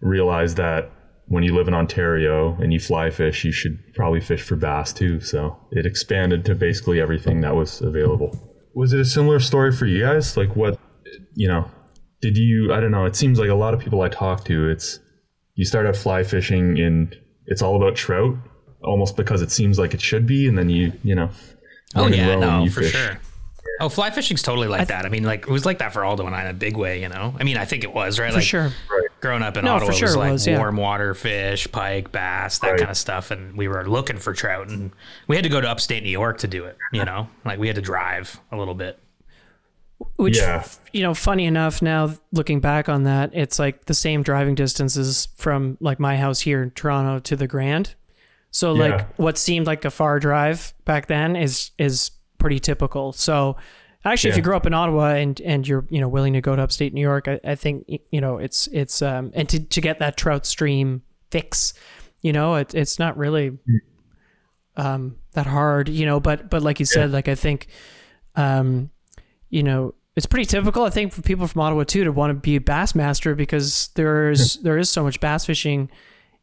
realized 0.01 0.55
that 0.57 0.91
when 1.27 1.43
you 1.43 1.55
live 1.55 1.67
in 1.67 1.73
Ontario 1.73 2.55
and 2.61 2.71
you 2.71 2.79
fly 2.79 3.09
fish, 3.09 3.43
you 3.43 3.51
should 3.51 3.79
probably 3.95 4.21
fish 4.21 4.43
for 4.43 4.55
bass 4.55 4.93
too. 4.93 5.19
So 5.19 5.57
it 5.71 5.85
expanded 5.85 6.45
to 6.45 6.55
basically 6.55 7.01
everything 7.01 7.41
that 7.41 7.55
was 7.55 7.81
available. 7.81 8.37
Was 8.75 8.93
it 8.93 8.99
a 8.99 9.05
similar 9.05 9.39
story 9.39 9.71
for 9.71 9.87
you 9.87 10.03
guys? 10.03 10.37
Like 10.37 10.55
what, 10.55 10.79
you 11.33 11.47
know, 11.47 11.69
did 12.21 12.37
you, 12.37 12.71
I 12.71 12.79
don't 12.79 12.91
know, 12.91 13.05
it 13.05 13.15
seems 13.15 13.39
like 13.39 13.49
a 13.49 13.55
lot 13.55 13.73
of 13.73 13.79
people 13.79 14.01
I 14.01 14.09
talk 14.09 14.45
to, 14.45 14.69
it's, 14.69 14.99
you 15.55 15.65
start 15.65 15.85
out 15.85 15.95
fly 15.95 16.23
fishing 16.23 16.79
and 16.79 17.15
it's 17.47 17.61
all 17.61 17.75
about 17.75 17.95
trout 17.95 18.35
almost 18.83 19.15
because 19.17 19.41
it 19.41 19.51
seems 19.51 19.79
like 19.79 19.93
it 19.93 20.01
should 20.01 20.25
be. 20.27 20.47
And 20.47 20.57
then 20.57 20.69
you, 20.69 20.91
you 21.03 21.15
know, 21.15 21.29
oh 21.95 22.07
yeah, 22.07 22.35
no, 22.35 22.63
you 22.63 22.69
for 22.69 22.81
fish. 22.81 22.91
sure. 22.91 23.19
Oh, 23.81 23.89
fly 23.89 24.09
fishing's 24.09 24.41
totally 24.41 24.67
like 24.69 24.87
that. 24.87 25.05
I 25.05 25.09
mean, 25.09 25.23
like 25.23 25.41
it 25.41 25.49
was 25.49 25.65
like 25.65 25.79
that 25.79 25.91
for 25.91 26.05
Aldo 26.05 26.25
and 26.25 26.33
I 26.35 26.41
in 26.41 26.47
a 26.47 26.53
big 26.53 26.77
way, 26.77 27.01
you 27.01 27.09
know. 27.09 27.35
I 27.37 27.43
mean, 27.43 27.57
I 27.57 27.65
think 27.65 27.83
it 27.83 27.93
was 27.93 28.19
right. 28.19 28.29
For 28.31 28.37
like 28.37 28.45
sure. 28.45 28.71
growing 29.19 29.41
up 29.43 29.57
in 29.57 29.65
No, 29.65 29.75
Ottawa 29.75 29.91
for 29.91 29.97
sure 29.97 30.07
was 30.07 30.15
it 30.15 30.19
like 30.19 30.31
was, 30.31 30.47
yeah. 30.47 30.57
warm 30.59 30.77
water 30.77 31.13
fish, 31.13 31.69
pike, 31.71 32.09
bass, 32.11 32.59
that 32.59 32.69
Right. 32.71 32.79
kind 32.79 32.89
of 32.91 32.95
stuff, 32.97 33.31
and 33.31 33.57
we 33.57 33.67
were 33.67 33.85
looking 33.89 34.17
for 34.17 34.33
trout, 34.33 34.69
and 34.69 34.91
we 35.27 35.35
had 35.35 35.43
to 35.43 35.49
go 35.49 35.59
to 35.59 35.69
upstate 35.69 36.03
New 36.03 36.09
York 36.09 36.37
to 36.39 36.47
do 36.47 36.63
it. 36.65 36.77
You 36.93 37.03
know, 37.09 37.27
like 37.43 37.59
we 37.59 37.67
had 37.67 37.75
to 37.75 37.81
drive 37.81 38.39
a 38.51 38.55
little 38.57 38.75
bit. 38.75 38.97
Which, 40.17 40.37
Yeah. 40.37 40.65
you 40.91 41.03
know, 41.03 41.13
funny 41.13 41.45
enough, 41.45 41.81
now 41.81 42.13
looking 42.31 42.59
back 42.59 42.89
on 42.89 43.03
that, 43.03 43.31
it's 43.33 43.59
like 43.59 43.85
the 43.85 43.93
same 43.93 44.23
driving 44.23 44.55
distances 44.55 45.27
from 45.35 45.77
like 45.79 45.99
my 45.99 46.17
house 46.17 46.41
here 46.41 46.61
in 46.63 46.71
Toronto 46.71 47.19
to 47.19 47.35
the 47.35 47.47
Grand. 47.47 47.95
So 48.51 48.73
Yeah. 48.73 48.79
like 48.89 49.15
what 49.17 49.37
seemed 49.37 49.67
like 49.67 49.85
a 49.85 49.91
far 49.91 50.19
drive 50.19 50.73
back 50.85 51.07
then 51.07 51.35
is 51.35 51.71
is 51.77 52.11
pretty 52.37 52.59
typical. 52.59 53.13
So 53.13 53.55
actually, 54.03 54.31
if 54.31 54.37
you 54.37 54.41
grow 54.43 54.57
up 54.57 54.65
in 54.65 54.73
Ottawa 54.73 55.11
and 55.15 55.39
and 55.41 55.67
you're 55.67 55.85
you 55.89 55.99
know 56.01 56.07
willing 56.09 56.33
to 56.33 56.41
go 56.41 56.55
to 56.55 56.61
upstate 56.61 56.93
New 56.93 57.01
York, 57.01 57.27
I, 57.27 57.39
I 57.43 57.55
think 57.55 57.85
you 58.11 58.19
know 58.21 58.37
it's 58.37 58.67
it's 58.67 59.01
um 59.01 59.31
and 59.33 59.47
to 59.49 59.59
to 59.59 59.81
get 59.81 59.99
that 59.99 60.15
trout 60.17 60.45
stream 60.45 61.03
fix, 61.31 61.73
you 62.21 62.31
know, 62.33 62.55
it, 62.55 62.73
it's 62.75 62.99
not 62.99 63.17
really 63.17 63.57
um 64.77 65.17
that 65.33 65.45
hard, 65.47 65.89
you 65.89 66.05
know. 66.05 66.19
But 66.19 66.49
but 66.49 66.61
like 66.61 66.79
you 66.79 66.85
said, 66.85 67.11
like 67.11 67.27
I 67.27 67.35
think 67.35 67.67
um 68.35 68.89
you 69.55 69.63
know, 69.63 69.93
it's 70.17 70.25
pretty 70.25 70.45
typical, 70.45 70.83
I 70.83 70.89
think, 70.89 71.13
for 71.13 71.21
people 71.21 71.47
from 71.47 71.61
Ottawa 71.61 71.83
too 71.85 72.03
to 72.03 72.11
want 72.11 72.29
to 72.31 72.33
be 72.35 72.55
a 72.57 72.61
bass 72.61 72.93
master 72.93 73.35
because 73.35 73.89
there's 73.95 74.57
there 74.57 74.77
is 74.77 74.89
so 74.89 75.03
much 75.03 75.19
bass 75.19 75.45
fishing 75.45 75.89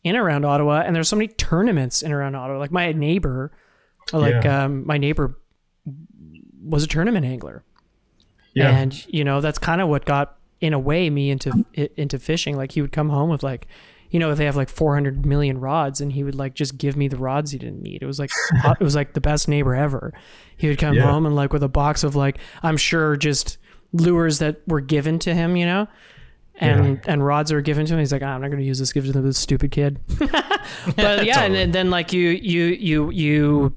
in 0.04 0.16
around 0.16 0.44
Ottawa, 0.44 0.82
and 0.84 0.96
there's 0.96 1.08
so 1.08 1.16
many 1.16 1.28
tournaments 1.28 2.02
in 2.02 2.10
around 2.12 2.34
Ottawa. 2.34 2.58
Like 2.58 2.70
my 2.72 2.92
neighbor, 2.92 3.52
like 4.12 4.44
Yeah. 4.44 4.64
um, 4.64 4.86
my 4.86 4.98
neighbor 4.98 5.38
was 6.64 6.82
a 6.84 6.86
tournament 6.86 7.24
angler, 7.26 7.64
Yeah. 8.54 8.70
and 8.76 9.06
you 9.08 9.24
know 9.24 9.40
that's 9.40 9.58
kind 9.58 9.80
of 9.80 9.88
what 9.88 10.04
got 10.04 10.38
in 10.60 10.72
a 10.72 10.78
way 10.78 11.10
me 11.10 11.30
into 11.30 11.64
into 11.96 12.18
fishing. 12.18 12.56
Like 12.56 12.72
he 12.72 12.80
would 12.80 12.92
come 12.92 13.10
home 13.10 13.30
with 13.30 13.42
like, 13.42 13.66
you 14.12 14.20
know, 14.20 14.30
if 14.30 14.38
they 14.38 14.44
have 14.44 14.54
like 14.56 14.68
400 14.68 15.26
million 15.26 15.58
rods, 15.58 16.00
and 16.00 16.12
he 16.12 16.22
would 16.22 16.36
like 16.36 16.54
just 16.54 16.78
give 16.78 16.96
me 16.96 17.08
the 17.08 17.16
rods 17.16 17.50
he 17.50 17.58
didn't 17.58 17.82
need. 17.82 18.00
It 18.02 18.06
was 18.06 18.20
like 18.20 18.30
it 18.64 18.80
was 18.80 18.94
like 18.94 19.14
the 19.14 19.20
best 19.20 19.48
neighbor 19.48 19.74
ever. 19.74 20.12
He 20.56 20.68
would 20.68 20.78
come 20.78 20.94
Yeah. 20.94 21.10
home 21.10 21.26
and 21.26 21.34
like 21.34 21.52
with 21.52 21.64
a 21.64 21.68
box 21.68 22.04
of 22.04 22.14
like 22.14 22.38
I'm 22.62 22.76
sure 22.76 23.16
just 23.16 23.58
lures 23.92 24.38
that 24.38 24.60
were 24.68 24.80
given 24.80 25.18
to 25.20 25.34
him, 25.34 25.56
you 25.56 25.66
know. 25.66 25.88
And 26.56 27.00
and 27.08 27.24
rods 27.26 27.50
are 27.50 27.60
given 27.62 27.86
to 27.86 27.94
him. 27.94 27.98
He's 27.98 28.12
like, 28.12 28.22
"Ah, 28.22 28.26
I'm 28.34 28.40
not 28.42 28.48
going 28.48 28.60
to 28.60 28.66
use 28.66 28.78
this. 28.78 28.92
Give 28.92 29.04
it 29.08 29.12
to 29.14 29.20
this 29.22 29.38
stupid 29.38 29.72
kid. 29.72 29.98
but 30.18 30.28
yeah, 31.26 31.40
and 31.42 31.54
then, 31.54 31.70
then 31.72 31.90
like 31.90 32.12
you 32.12 32.28
you 32.28 32.64
you 32.66 33.10
you 33.10 33.74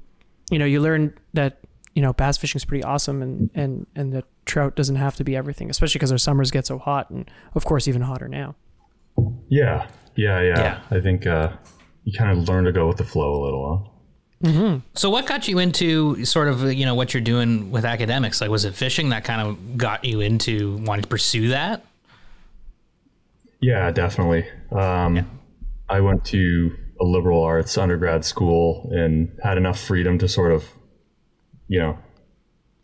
you 0.52 0.58
know 0.58 0.66
you 0.66 0.80
learn 0.80 1.12
that 1.32 1.58
you 1.94 2.02
know 2.02 2.12
bass 2.12 2.36
fishing 2.36 2.58
is 2.58 2.64
pretty 2.64 2.84
awesome 2.84 3.22
and 3.22 3.50
and 3.54 3.86
and 3.96 4.12
that 4.12 4.24
trout 4.44 4.76
doesn't 4.76 4.96
have 4.96 5.16
to 5.16 5.24
be 5.24 5.34
everything 5.34 5.70
especially 5.70 5.98
because 5.98 6.12
our 6.12 6.18
summers 6.18 6.50
get 6.50 6.66
so 6.66 6.78
hot 6.78 7.08
and 7.10 7.28
of 7.54 7.64
course 7.64 7.88
even 7.88 8.02
hotter 8.02 8.28
now 8.28 8.54
Yeah, 9.48 9.88
yeah, 10.16 10.40
yeah. 10.40 10.58
Yeah. 10.58 10.80
I 10.90 11.00
think 11.00 11.26
uh, 11.26 11.52
you 12.04 12.12
kind 12.16 12.36
of 12.36 12.48
learn 12.48 12.64
to 12.64 12.72
go 12.72 12.88
with 12.88 12.96
the 12.96 13.04
flow 13.04 13.42
a 13.42 13.42
little. 13.44 13.92
Huh? 14.44 14.78
So 14.94 15.08
what 15.10 15.26
got 15.26 15.48
you 15.48 15.58
into 15.58 16.24
sort 16.24 16.48
of 16.48 16.72
you 16.72 16.84
know 16.84 16.94
what 16.94 17.14
you're 17.14 17.22
doing 17.22 17.70
with 17.70 17.84
academics? 17.84 18.40
Like 18.40 18.50
was 18.50 18.64
it 18.64 18.74
fishing 18.74 19.08
that 19.08 19.24
kind 19.24 19.40
of 19.40 19.78
got 19.78 20.04
you 20.04 20.20
into 20.20 20.76
wanting 20.78 21.02
to 21.02 21.08
pursue 21.08 21.48
that? 21.48 21.84
Yeah, 23.60 23.90
definitely. 23.90 24.46
Um, 24.70 25.28
I 25.88 26.00
went 26.00 26.24
to 26.26 26.76
a 27.00 27.04
liberal 27.04 27.42
arts 27.42 27.78
undergrad 27.78 28.24
school 28.24 28.90
and 28.92 29.30
had 29.42 29.56
enough 29.56 29.80
freedom 29.80 30.18
to 30.18 30.28
sort 30.28 30.52
of, 30.52 30.64
you 31.68 31.78
know, 31.78 31.98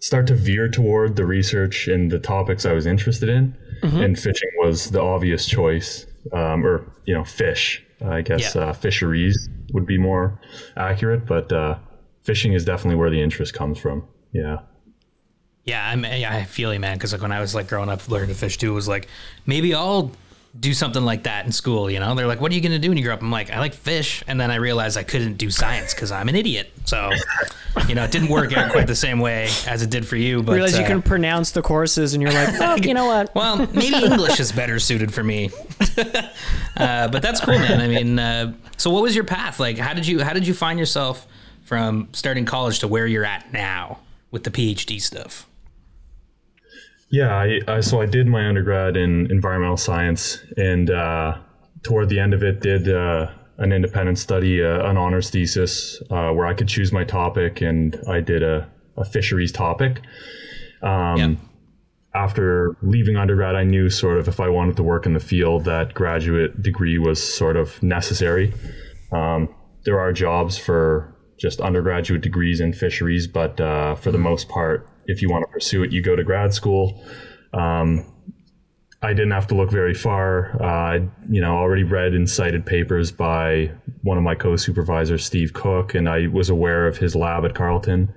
start 0.01 0.27
to 0.29 0.35
veer 0.35 0.69
toward 0.69 1.17
the 1.17 1.27
research 1.27 1.87
and 1.87 2.11
the 2.11 2.19
topics 2.19 2.67
I 2.67 2.73
was 2.73 2.87
interested 2.87 3.29
in. 3.29 3.57
And 3.83 4.19
fishing 4.19 4.51
was 4.59 4.91
the 4.91 5.03
obvious 5.03 5.47
choice, 5.47 6.07
um, 6.33 6.65
or, 6.67 6.93
you 7.05 7.15
know, 7.15 7.25
fish. 7.25 7.85
I 8.05 8.21
guess 8.23 8.55
Yeah. 8.55 8.63
uh, 8.63 8.73
fisheries 8.73 9.49
would 9.73 9.87
be 9.87 9.97
more 9.99 10.41
accurate, 10.77 11.25
but 11.27 11.53
uh, 11.53 11.79
fishing 12.25 12.53
is 12.53 12.65
definitely 12.65 12.97
where 12.97 13.11
the 13.11 13.21
interest 13.23 13.55
comes 13.55 13.79
from. 13.79 14.05
Yeah. 14.33 14.59
Yeah, 15.65 15.89
I'm, 15.89 16.05
yeah, 16.05 16.35
I 16.35 16.45
feel 16.45 16.75
you, 16.75 16.81
man. 16.81 16.97
Because 16.97 17.13
like 17.13 17.23
when 17.23 17.31
I 17.33 17.41
was 17.41 17.55
like 17.55 17.69
growing 17.69 17.89
up, 17.89 18.09
learning 18.09 18.31
to 18.31 18.35
fish 18.35 18.59
too, 18.59 18.73
it 18.73 18.75
was 18.75 18.89
like 18.89 19.07
maybe 19.47 19.75
I'll 19.75 20.11
do 20.59 20.75
something 20.75 21.03
like 21.05 21.23
that 21.23 21.47
in 21.47 21.53
school. 21.53 21.91
You 21.91 21.99
know, 21.99 22.15
they're 22.15 22.27
like, 22.27 22.41
"What 22.41 22.53
are 22.53 22.55
you 22.55 22.61
gonna 22.61 22.79
do 22.79 22.91
when 22.91 22.99
you 22.99 23.05
grow 23.05 23.15
up?" 23.15 23.23
I'm 23.23 23.31
like, 23.31 23.51
"I 23.51 23.59
like 23.59 23.73
fish," 23.73 24.23
and 24.27 24.41
then 24.41 24.51
I 24.51 24.57
realized 24.57 24.99
I 24.99 25.03
couldn't 25.03 25.39
do 25.39 25.51
science 25.51 25.95
because 25.95 26.13
I'm 26.13 26.29
an 26.29 26.37
idiot. 26.37 26.71
So, 26.85 27.11
you 27.89 27.95
know, 27.95 28.05
it 28.05 28.11
didn't 28.11 28.29
work 28.29 28.55
out 28.57 28.71
quite 28.71 28.87
the 28.87 28.95
same 28.95 29.19
way 29.19 29.49
as 29.67 29.83
it 29.83 29.89
did 29.91 30.07
for 30.07 30.17
you. 30.17 30.43
But 30.43 30.53
realize 30.53 30.77
you 30.77 30.85
uh, 30.85 30.89
can 30.89 31.03
pronounce 31.03 31.53
the 31.53 31.63
courses 31.63 32.13
and 32.13 32.23
you're 32.23 32.33
like 32.33 32.59
well 32.61 32.79
you 32.79 32.93
know 32.93 33.07
what 33.07 33.35
Well, 33.35 33.67
maybe 33.73 33.97
English 34.05 34.41
is 34.41 34.53
better 34.53 34.79
suited 34.79 35.13
for 35.15 35.25
me. 35.25 35.51
uh, 36.77 37.09
but 37.09 37.23
that's 37.23 37.41
cool, 37.41 37.59
man. 37.59 37.81
I 37.81 37.89
mean, 37.89 38.19
uh, 38.19 38.53
so 38.77 38.91
what 38.91 39.03
was 39.03 39.15
your 39.15 39.25
path? 39.25 39.59
Like, 39.59 39.79
how 39.79 39.95
did 39.95 40.07
you 40.07 40.23
how 40.23 40.33
did 40.33 40.47
you 40.47 40.55
find 40.55 40.79
yourself 40.79 41.27
from 41.63 42.09
starting 42.13 42.45
college 42.45 42.81
to 42.81 42.89
where 42.89 43.07
you're 43.07 43.25
at 43.25 43.53
now 43.53 44.01
with 44.31 44.45
the 44.45 44.51
PhD 44.51 45.01
stuff? 45.01 45.49
Yeah, 47.13 47.37
I, 47.37 47.61
I 47.69 47.81
so 47.81 48.01
I 48.01 48.07
did 48.07 48.27
my 48.27 48.49
undergrad 48.49 48.97
in 48.97 49.31
environmental 49.31 49.77
science, 49.77 50.43
and 50.57 50.91
uh, 50.91 51.39
toward 51.83 52.09
the 52.09 52.19
end 52.19 52.33
of 52.33 52.43
it, 52.43 52.61
did 52.61 52.89
uh, 52.89 53.31
an 53.59 53.71
independent 53.71 54.19
study, 54.19 54.65
uh, 54.65 54.89
an 54.89 54.97
honors 54.97 55.29
thesis, 55.29 56.01
uh, 56.11 56.31
where 56.31 56.47
I 56.47 56.55
could 56.55 56.69
choose 56.69 56.91
my 56.91 57.05
topic, 57.05 57.61
and 57.61 58.01
I 58.09 58.21
did 58.21 58.43
a, 58.43 58.67
a 58.97 59.05
fisheries 59.05 59.53
topic. 59.53 60.01
Um, 60.83 61.17
Yeah. 61.19 61.35
After 62.15 62.77
leaving 62.83 63.17
undergrad, 63.17 63.55
I 63.57 63.65
knew 63.65 63.89
sort 63.89 64.19
of 64.19 64.29
if 64.29 64.39
I 64.39 64.49
wanted 64.51 64.77
to 64.77 64.83
work 64.83 65.07
in 65.07 65.15
the 65.15 65.21
field, 65.21 65.65
that 65.65 65.95
graduate 65.95 66.63
degree 66.63 66.99
was 66.99 67.23
sort 67.23 67.57
of 67.57 67.83
necessary. 67.83 68.53
Um, 69.13 69.49
there 69.85 69.99
are 69.99 70.13
jobs 70.13 70.59
for 70.59 71.15
just 71.39 71.61
undergraduate 71.63 72.21
degrees 72.21 72.61
in 72.61 72.75
fisheries, 72.75 73.27
but 73.27 73.59
uh, 73.61 73.95
for 73.95 74.13
the 74.13 74.19
most 74.19 74.51
part, 74.51 74.87
if 75.07 75.23
you 75.23 75.29
want 75.29 75.45
to 75.47 75.53
pursue 75.53 75.83
it, 75.83 75.93
you 75.93 76.03
go 76.03 76.17
to 76.17 76.25
grad 76.25 76.55
school. 76.55 77.05
Um, 77.53 78.07
I 79.03 79.13
didn't 79.13 79.33
have 79.33 79.49
to 79.49 79.57
look 79.57 79.71
very 79.71 79.95
far. 79.95 80.57
Uh, 80.63 80.65
I, 80.65 81.09
you 81.29 81.41
know, 81.41 81.57
already 81.57 81.83
read 81.83 82.15
and 82.15 82.31
cited 82.31 82.65
papers 82.65 83.11
by 83.11 83.73
one 84.03 84.17
of 84.17 84.23
my 84.23 84.37
co-supervisors, 84.37 85.25
Steve 85.25 85.53
Cooke, 85.55 85.95
and 85.95 86.09
I 86.09 86.29
was 86.29 86.49
aware 86.49 86.87
of 86.87 86.99
his 86.99 87.17
lab 87.17 87.45
at 87.45 87.55
Carleton. 87.55 88.15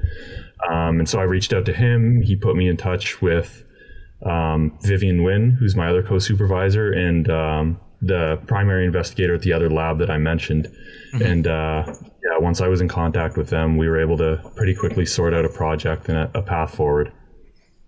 Um, 0.69 0.99
and 0.99 1.09
so 1.09 1.19
I 1.19 1.23
reached 1.23 1.53
out 1.53 1.65
to 1.65 1.73
him. 1.73 2.21
He 2.21 2.35
put 2.35 2.55
me 2.55 2.69
in 2.69 2.77
touch 2.77 3.19
with 3.21 3.63
um, 4.23 4.77
Vivian 4.83 5.19
Nguyen, 5.19 5.57
who's 5.57 5.75
my 5.75 5.89
other 5.89 6.03
co-supervisor, 6.03 6.91
and 6.91 7.29
um, 7.29 7.79
the 8.05 8.39
primary 8.47 8.85
investigator 8.85 9.33
at 9.35 9.41
the 9.41 9.51
other 9.53 9.69
lab 9.69 9.97
that 9.99 10.09
I 10.09 10.17
mentioned. 10.17 10.67
And 11.13 11.47
uh, 11.47 11.83
yeah, 11.87 12.37
once 12.39 12.59
I 12.61 12.67
was 12.67 12.81
in 12.81 12.87
contact 12.87 13.37
with 13.37 13.49
them, 13.49 13.77
we 13.77 13.87
were 13.87 13.99
able 13.99 14.17
to 14.17 14.41
pretty 14.55 14.75
quickly 14.75 15.05
sort 15.05 15.33
out 15.33 15.45
a 15.45 15.49
project 15.49 16.09
and 16.09 16.17
a, 16.17 16.31
a 16.33 16.41
path 16.41 16.75
forward. 16.75 17.11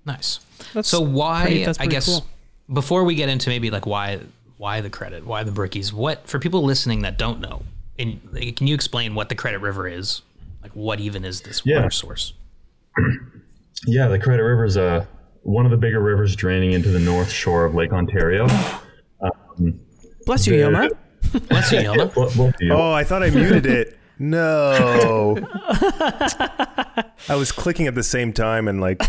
Nice. 0.06 0.40
That's 0.74 0.88
so 0.88 1.02
why? 1.02 1.42
pretty- 1.46 1.66
that's 1.66 1.80
I 1.80 1.88
guess 1.88 2.06
cool. 2.06 2.26
before 2.74 3.04
we 3.04 3.16
get 3.16 3.30
into 3.30 3.50
maybe 3.50 3.70
like 3.70 3.86
why 3.86 4.20
why 4.58 4.82
the 4.82 4.90
credit, 4.90 5.26
why 5.26 5.44
the 5.44 5.52
brookies, 5.52 5.92
what 5.94 6.28
for 6.28 6.40
people 6.40 6.64
listening 6.64 7.02
that 7.04 7.18
don't 7.18 7.40
know, 7.42 7.62
and 8.00 8.20
can 8.56 8.66
you 8.66 8.74
explain 8.74 9.14
what 9.14 9.30
the 9.30 9.36
Credit 9.36 9.60
River 9.60 9.88
is? 9.88 10.22
Like, 10.64 10.72
what 10.72 11.00
even 11.00 11.24
is 11.26 11.42
this 11.42 11.62
Yeah. 11.66 11.78
water 11.78 11.92
source? 11.92 12.34
Yeah, 13.86 14.08
the 14.08 14.18
Credit 14.18 14.42
River 14.42 14.66
is 14.66 14.76
uh, 14.76 15.06
one 15.44 15.66
of 15.66 15.72
the 15.72 15.78
bigger 15.78 16.00
rivers 16.02 16.36
draining 16.36 16.72
into 16.72 16.90
the 16.90 17.00
north 17.00 17.30
shore 17.30 17.64
of 17.64 17.76
Lake 17.76 17.94
Ontario. 17.94 18.48
Bless 20.28 20.46
you 20.46 20.54
Yoma 20.54 20.90
Bless 21.50 21.72
you, 21.72 21.80
Yelma. 21.80 22.16
What, 22.16 22.36
what 22.36 22.56
do 22.58 22.66
you- 22.66 22.74
Oh, 22.74 22.92
I 22.94 23.04
thought 23.04 23.24
I 23.24 23.30
muted 23.32 23.66
it. 23.66 23.98
No. 24.20 25.38
I 27.30 27.36
was 27.36 27.52
clicking 27.52 27.88
at 27.88 27.96
the 27.96 28.04
same 28.04 28.32
time 28.34 28.68
and 28.68 28.80
like 28.80 29.02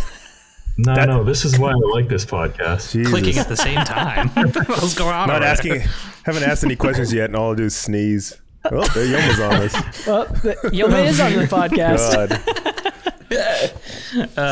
no, 0.79 0.95
no, 1.05 1.25
this 1.25 1.45
is 1.45 1.59
why 1.59 1.71
I 1.71 1.75
like 1.75 2.09
this 2.09 2.25
podcast. 2.25 2.93
Jesus. 2.97 3.11
Clicking 3.11 3.37
at 3.39 3.49
the 3.49 3.57
same 3.57 3.85
time. 3.85 4.29
What's 4.31 4.95
going 4.95 5.15
on? 5.15 5.29
Not 5.29 5.43
asking 5.43 5.81
haven't 6.25 6.45
asked 6.45 6.65
any 6.65 6.77
questions 6.77 7.13
yet 7.13 7.27
and 7.27 7.37
all 7.37 7.51
I'll 7.51 7.55
do 7.55 7.65
is 7.65 7.77
sneeze. 7.77 8.41
Oh, 8.65 8.85
there 8.95 9.07
Yoma's 9.07 9.41
on 9.41 9.55
us. 9.55 10.07
well, 10.07 10.27
Yoma 10.73 11.05
is 11.07 11.21
on 11.21 11.33
the 11.33 11.45
podcast 11.45 12.29
God. 12.29 12.41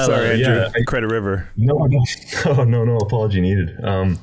Sorry, 0.07 0.31
Andrew. 0.45 0.55
yeah, 0.57 0.69
I- 0.75 0.83
Credit 0.87 1.09
River. 1.09 1.49
No, 1.57 1.77
no, 1.87 2.05
no, 2.47 2.65
no, 2.65 2.85
no 2.85 2.97
apology 2.99 3.41
needed. 3.41 3.83
Um, 3.85 4.19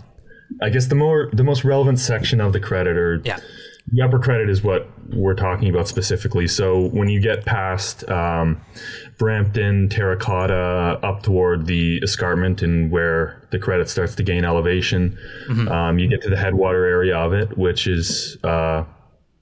I 0.61 0.69
guess 0.69 0.87
the 0.87 0.95
more 0.95 1.29
the 1.33 1.43
most 1.43 1.63
relevant 1.63 1.99
section 1.99 2.39
of 2.41 2.53
the 2.53 2.59
credit 2.59 2.97
or 2.97 3.21
Yeah. 3.25 3.37
the 3.91 4.01
upper 4.01 4.19
credit 4.19 4.49
is 4.49 4.63
what 4.63 4.87
we're 5.13 5.33
talking 5.35 5.69
about 5.69 5.87
specifically. 5.87 6.47
So 6.47 6.87
when 6.89 7.09
you 7.09 7.19
get 7.19 7.45
past 7.45 8.07
um, 8.09 8.61
Brampton, 9.17 9.89
Terra 9.89 10.17
Cotta, 10.17 10.99
up 11.03 11.23
toward 11.23 11.65
the 11.65 11.97
escarpment 12.03 12.61
and 12.61 12.91
where 12.91 13.45
the 13.51 13.59
credit 13.59 13.89
starts 13.89 14.15
to 14.15 14.23
gain 14.23 14.45
elevation, 14.45 15.17
um, 15.69 15.99
you 15.99 16.07
get 16.07 16.21
to 16.23 16.29
the 16.29 16.37
headwater 16.37 16.85
area 16.85 17.17
of 17.17 17.33
it, 17.33 17.57
which 17.57 17.87
is, 17.87 18.37
uh, 18.43 18.83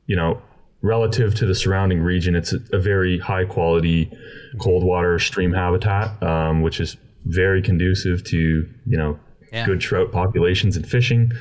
you 0.07 0.15
know, 0.15 0.41
relative 0.81 1.35
to 1.35 1.45
the 1.45 1.53
surrounding 1.55 2.01
region, 2.01 2.35
it's 2.35 2.53
a, 2.53 2.59
a 2.73 2.79
very 2.79 3.19
high 3.19 3.45
quality 3.45 4.11
cold 4.59 4.83
water 4.83 5.19
stream 5.19 5.53
habitat, 5.53 6.21
um, 6.23 6.61
which 6.63 6.79
is 6.79 6.97
very 7.25 7.61
conducive 7.61 8.23
to, 8.23 8.37
you 8.87 8.97
know, 8.97 9.19
Yeah. 9.51 9.65
good 9.65 9.81
trout 9.81 10.11
populations 10.11 10.77
and 10.77 10.87
fishing. 10.87 11.31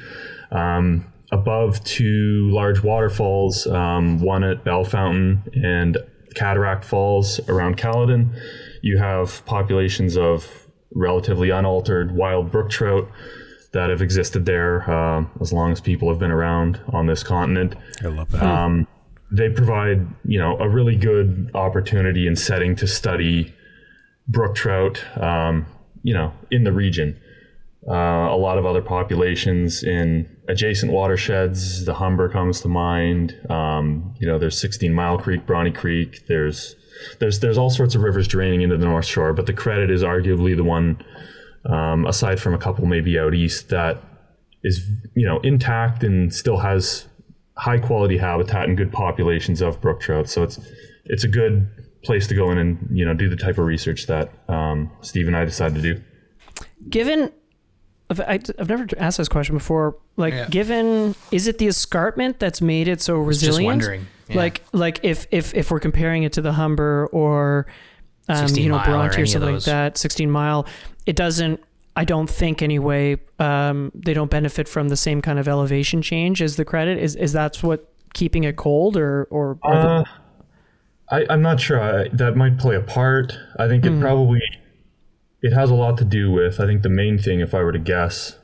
Um, 0.51 1.13
above 1.33 1.83
two 1.85 2.49
large 2.51 2.83
waterfalls, 2.83 3.67
um, 3.67 4.21
one 4.21 4.43
at 4.43 4.65
Belfountain 4.65 5.65
and 5.65 5.99
Cataract 6.35 6.85
Falls 6.85 7.41
around 7.49 7.77
Caledon. 7.77 8.35
You 8.83 8.99
have 8.99 9.45
populations 9.47 10.17
of 10.17 10.67
relatively 10.93 11.51
unaltered 11.51 12.13
wild 12.13 12.51
brook 12.51 12.71
trout 12.71 13.09
that 13.73 13.91
have 13.91 14.03
existed 14.03 14.47
there 14.47 14.91
um, 14.91 15.31
as 15.41 15.53
long 15.53 15.71
as 15.71 15.81
people 15.81 16.09
have 16.09 16.19
been 16.19 16.33
around 16.33 16.81
on 16.93 17.07
this 17.07 17.23
continent. 17.23 17.77
I 18.03 18.09
love 18.09 18.31
that. 18.33 18.43
Um, 18.43 18.89
they 19.31 19.49
provide, 19.49 20.09
you 20.25 20.41
know, 20.41 20.59
a 20.59 20.69
really 20.69 20.97
good 20.97 21.51
opportunity 21.55 22.27
and 22.27 22.37
setting 22.37 22.75
to 22.77 22.87
study 22.89 23.55
brook 24.27 24.57
trout, 24.57 25.05
um, 25.17 25.67
you 26.03 26.13
know, 26.13 26.33
in 26.51 26.65
the 26.65 26.73
region. 26.73 27.21
Uh, 27.89 27.95
a 28.31 28.37
lot 28.37 28.59
of 28.59 28.67
other 28.67 28.83
populations 28.83 29.83
in 29.83 30.29
adjacent 30.49 30.93
watersheds. 30.93 31.87
The 31.87 31.95
Humber 31.95 32.29
comes 32.29 32.61
to 32.61 32.69
mind. 32.69 33.35
Um, 33.49 34.15
you 34.21 34.27
know, 34.27 34.39
there's 34.39 34.61
16 34.61 34.93
Mile 34.93 35.17
Creek, 35.17 35.47
Bronte 35.47 35.71
Creek. 35.71 36.27
There's 36.29 36.77
there's 37.21 37.41
there's 37.41 37.57
all 37.57 37.71
sorts 37.71 37.95
of 37.95 38.03
rivers 38.03 38.29
draining 38.29 38.61
into 38.61 38.77
the 38.77 38.85
North 38.85 39.07
Shore, 39.07 39.33
but 39.33 39.47
the 39.47 39.55
Credit 39.55 39.91
is 39.91 40.03
arguably 40.03 40.55
the 40.55 40.65
one, 40.65 41.03
um, 41.65 42.05
aside 42.07 42.39
from 42.39 42.53
a 42.53 42.59
couple 42.59 42.85
maybe 42.85 43.19
out 43.19 43.35
east, 43.35 43.71
that 43.71 44.03
is 44.63 44.87
you 45.15 45.27
know 45.27 45.41
intact 45.41 46.05
and 46.05 46.35
still 46.35 46.59
has 46.59 47.09
high 47.57 47.79
quality 47.79 48.19
habitat 48.19 48.69
and 48.69 48.77
good 48.77 48.93
populations 48.93 49.63
of 49.63 49.81
brook 49.81 50.01
trout. 50.01 50.29
So 50.29 50.43
it's 50.43 50.61
it's 51.07 51.25
a 51.25 51.29
good 51.29 51.67
place 52.05 52.27
to 52.27 52.35
go 52.35 52.51
in 52.51 52.59
and 52.59 52.89
you 52.93 53.07
know 53.07 53.15
do 53.15 53.31
the 53.31 53.37
type 53.37 53.57
of 53.57 53.65
research 53.65 54.07
that 54.07 54.31
um, 54.49 54.91
Steve 55.01 55.27
and 55.27 55.37
I 55.37 55.47
decided 55.47 55.83
to 55.83 55.95
do. 55.95 56.03
given 56.91 57.33
I've, 58.11 58.21
I- 58.21 58.41
I've 58.59 58.69
never 58.69 58.87
asked 58.99 59.19
this 59.19 59.29
question 59.29 59.55
before. 59.57 59.97
Like, 60.17 60.35
Yeah. 60.35 60.49
given 60.49 61.15
is 61.31 61.47
it 61.47 61.59
the 61.59 61.69
escarpment 61.69 62.39
that's 62.39 62.61
made 62.61 62.89
it 62.89 63.01
so 63.01 63.17
resilient? 63.17 63.57
Just 63.57 63.65
wondering. 63.65 64.07
Yeah. 64.29 64.37
Like, 64.37 64.63
like 64.73 65.01
if 65.03 65.27
if 65.31 65.55
if 65.55 65.71
we're 65.71 65.81
comparing 65.81 66.25
it 66.25 66.33
to 66.35 66.43
the 66.43 66.53
Humber 66.53 67.09
or, 67.13 67.67
um, 68.29 68.47
you 68.55 68.69
know, 68.69 68.77
mile 68.77 68.83
or 68.83 68.99
Bronte 69.09 69.23
or 69.23 69.27
something 69.27 69.55
like 69.55 69.63
that, 69.65 69.97
sixteen 69.97 70.31
mile, 70.31 70.67
it 71.07 71.17
doesn't. 71.17 71.61
I 71.97 72.05
don't 72.05 72.31
think 72.31 72.63
anyway. 72.63 73.19
Um, 73.41 73.91
they 73.95 74.15
don't 74.15 74.31
benefit 74.31 74.69
from 74.69 74.89
the 74.89 74.97
same 74.97 75.21
kind 75.21 75.39
of 75.41 75.49
elevation 75.49 76.01
change 76.03 76.41
as 76.43 76.55
the 76.57 76.65
credit. 76.65 76.99
Is 76.99 77.17
is 77.17 77.33
that's 77.33 77.63
what 77.63 77.93
keeping 78.15 78.45
it 78.45 78.55
cold 78.57 78.97
or 78.97 79.25
or, 79.31 79.59
or 79.63 79.73
the, 79.75 79.79
Uh, 79.89 80.05
I, 81.11 81.27
I'm 81.29 81.43
not 81.43 81.61
sure. 81.61 81.81
I, 81.81 82.09
that 82.13 82.37
might 82.37 82.59
play 82.59 82.77
a 82.77 82.81
part. 82.81 83.37
I 83.59 83.67
think 83.67 83.85
it 83.85 84.01
probably 84.01 84.41
it 85.43 85.53
has 85.53 85.71
a 85.71 85.75
lot 85.75 85.99
to 85.99 86.05
do 86.05 86.31
with. 86.31 86.61
I 86.61 86.67
think 86.67 86.83
the 86.83 86.89
main 86.89 87.19
thing, 87.19 87.41
if 87.41 87.55
I 87.55 87.63
were 87.63 87.73
to 87.73 87.79
guess, 87.79 88.37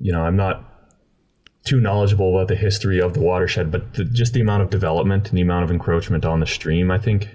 you 0.00 0.12
know, 0.12 0.22
I'm 0.22 0.36
not 0.36 0.64
too 1.64 1.80
knowledgeable 1.80 2.36
about 2.36 2.48
the 2.48 2.56
history 2.56 3.00
of 3.00 3.14
the 3.14 3.20
watershed, 3.20 3.72
but 3.72 3.94
the, 3.94 4.04
just 4.04 4.34
the 4.34 4.40
amount 4.40 4.62
of 4.62 4.70
development 4.70 5.28
and 5.28 5.38
the 5.38 5.42
amount 5.42 5.64
of 5.64 5.70
encroachment 5.70 6.24
on 6.24 6.40
the 6.40 6.46
stream, 6.46 6.90
I 6.90 6.98
think, 6.98 7.28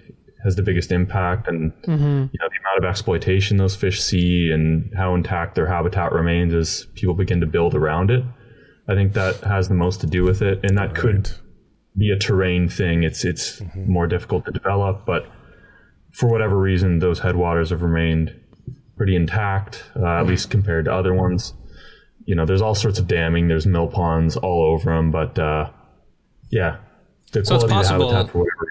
has 0.44 0.56
the 0.56 0.62
biggest 0.62 0.92
impact. 0.92 1.48
And 1.48 1.74
mm-hmm. 1.82 1.94
you 2.32 2.40
know, 2.40 2.50
the 2.50 2.60
amount 2.60 2.78
of 2.78 2.86
exploitation 2.86 3.58
those 3.58 3.76
fish 3.76 4.02
see 4.02 4.52
and 4.52 4.92
how 4.96 5.16
intact 5.16 5.56
their 5.56 5.68
habitat 5.68 6.12
remains 6.12 6.54
as 6.54 6.86
people 6.94 7.16
begin 7.16 7.42
to 7.42 7.48
build 7.48 7.76
around 7.76 8.12
it. 8.12 8.24
I 8.88 8.96
think 8.96 9.14
that 9.14 9.42
has 9.42 9.68
the 9.68 9.76
most 9.76 10.02
to 10.02 10.08
do 10.08 10.24
with 10.24 10.42
it, 10.42 10.64
and 10.64 10.78
that 10.78 10.96
could 10.96 11.30
be 11.98 12.12
a 12.12 12.18
terrain 12.18 12.70
thing. 12.70 13.04
It's 13.04 13.26
it's 13.26 13.60
mm-hmm. 13.60 13.92
more 13.92 14.08
difficult 14.08 14.46
to 14.46 14.52
develop, 14.52 15.06
but 15.06 15.28
for 16.12 16.28
whatever 16.30 16.58
reason, 16.58 17.00
those 17.00 17.20
headwaters 17.20 17.70
have 17.70 17.82
remained 17.82 18.34
pretty 19.00 19.16
intact, 19.16 19.84
uh, 19.96 20.06
at 20.20 20.28
least 20.28 20.52
compared 20.52 20.86
to 20.86 20.94
other 20.94 21.14
ones. 21.16 21.54
You 22.26 22.36
know, 22.36 22.46
there's 22.46 22.62
all 22.62 22.76
sorts 22.76 23.00
of 23.00 23.08
damming. 23.08 23.48
There's 23.48 23.66
mill 23.66 23.88
ponds 23.88 24.36
all 24.38 24.62
over 24.74 24.94
them, 24.94 25.10
but 25.10 25.40
uh, 25.40 25.72
yeah, 26.52 26.78
the 27.32 27.44
So 27.46 27.56
it's 27.56 27.64
quality 27.64 27.66
of 27.94 28.00
the 28.00 28.06
possible- 28.06 28.12
habitat 28.14 28.66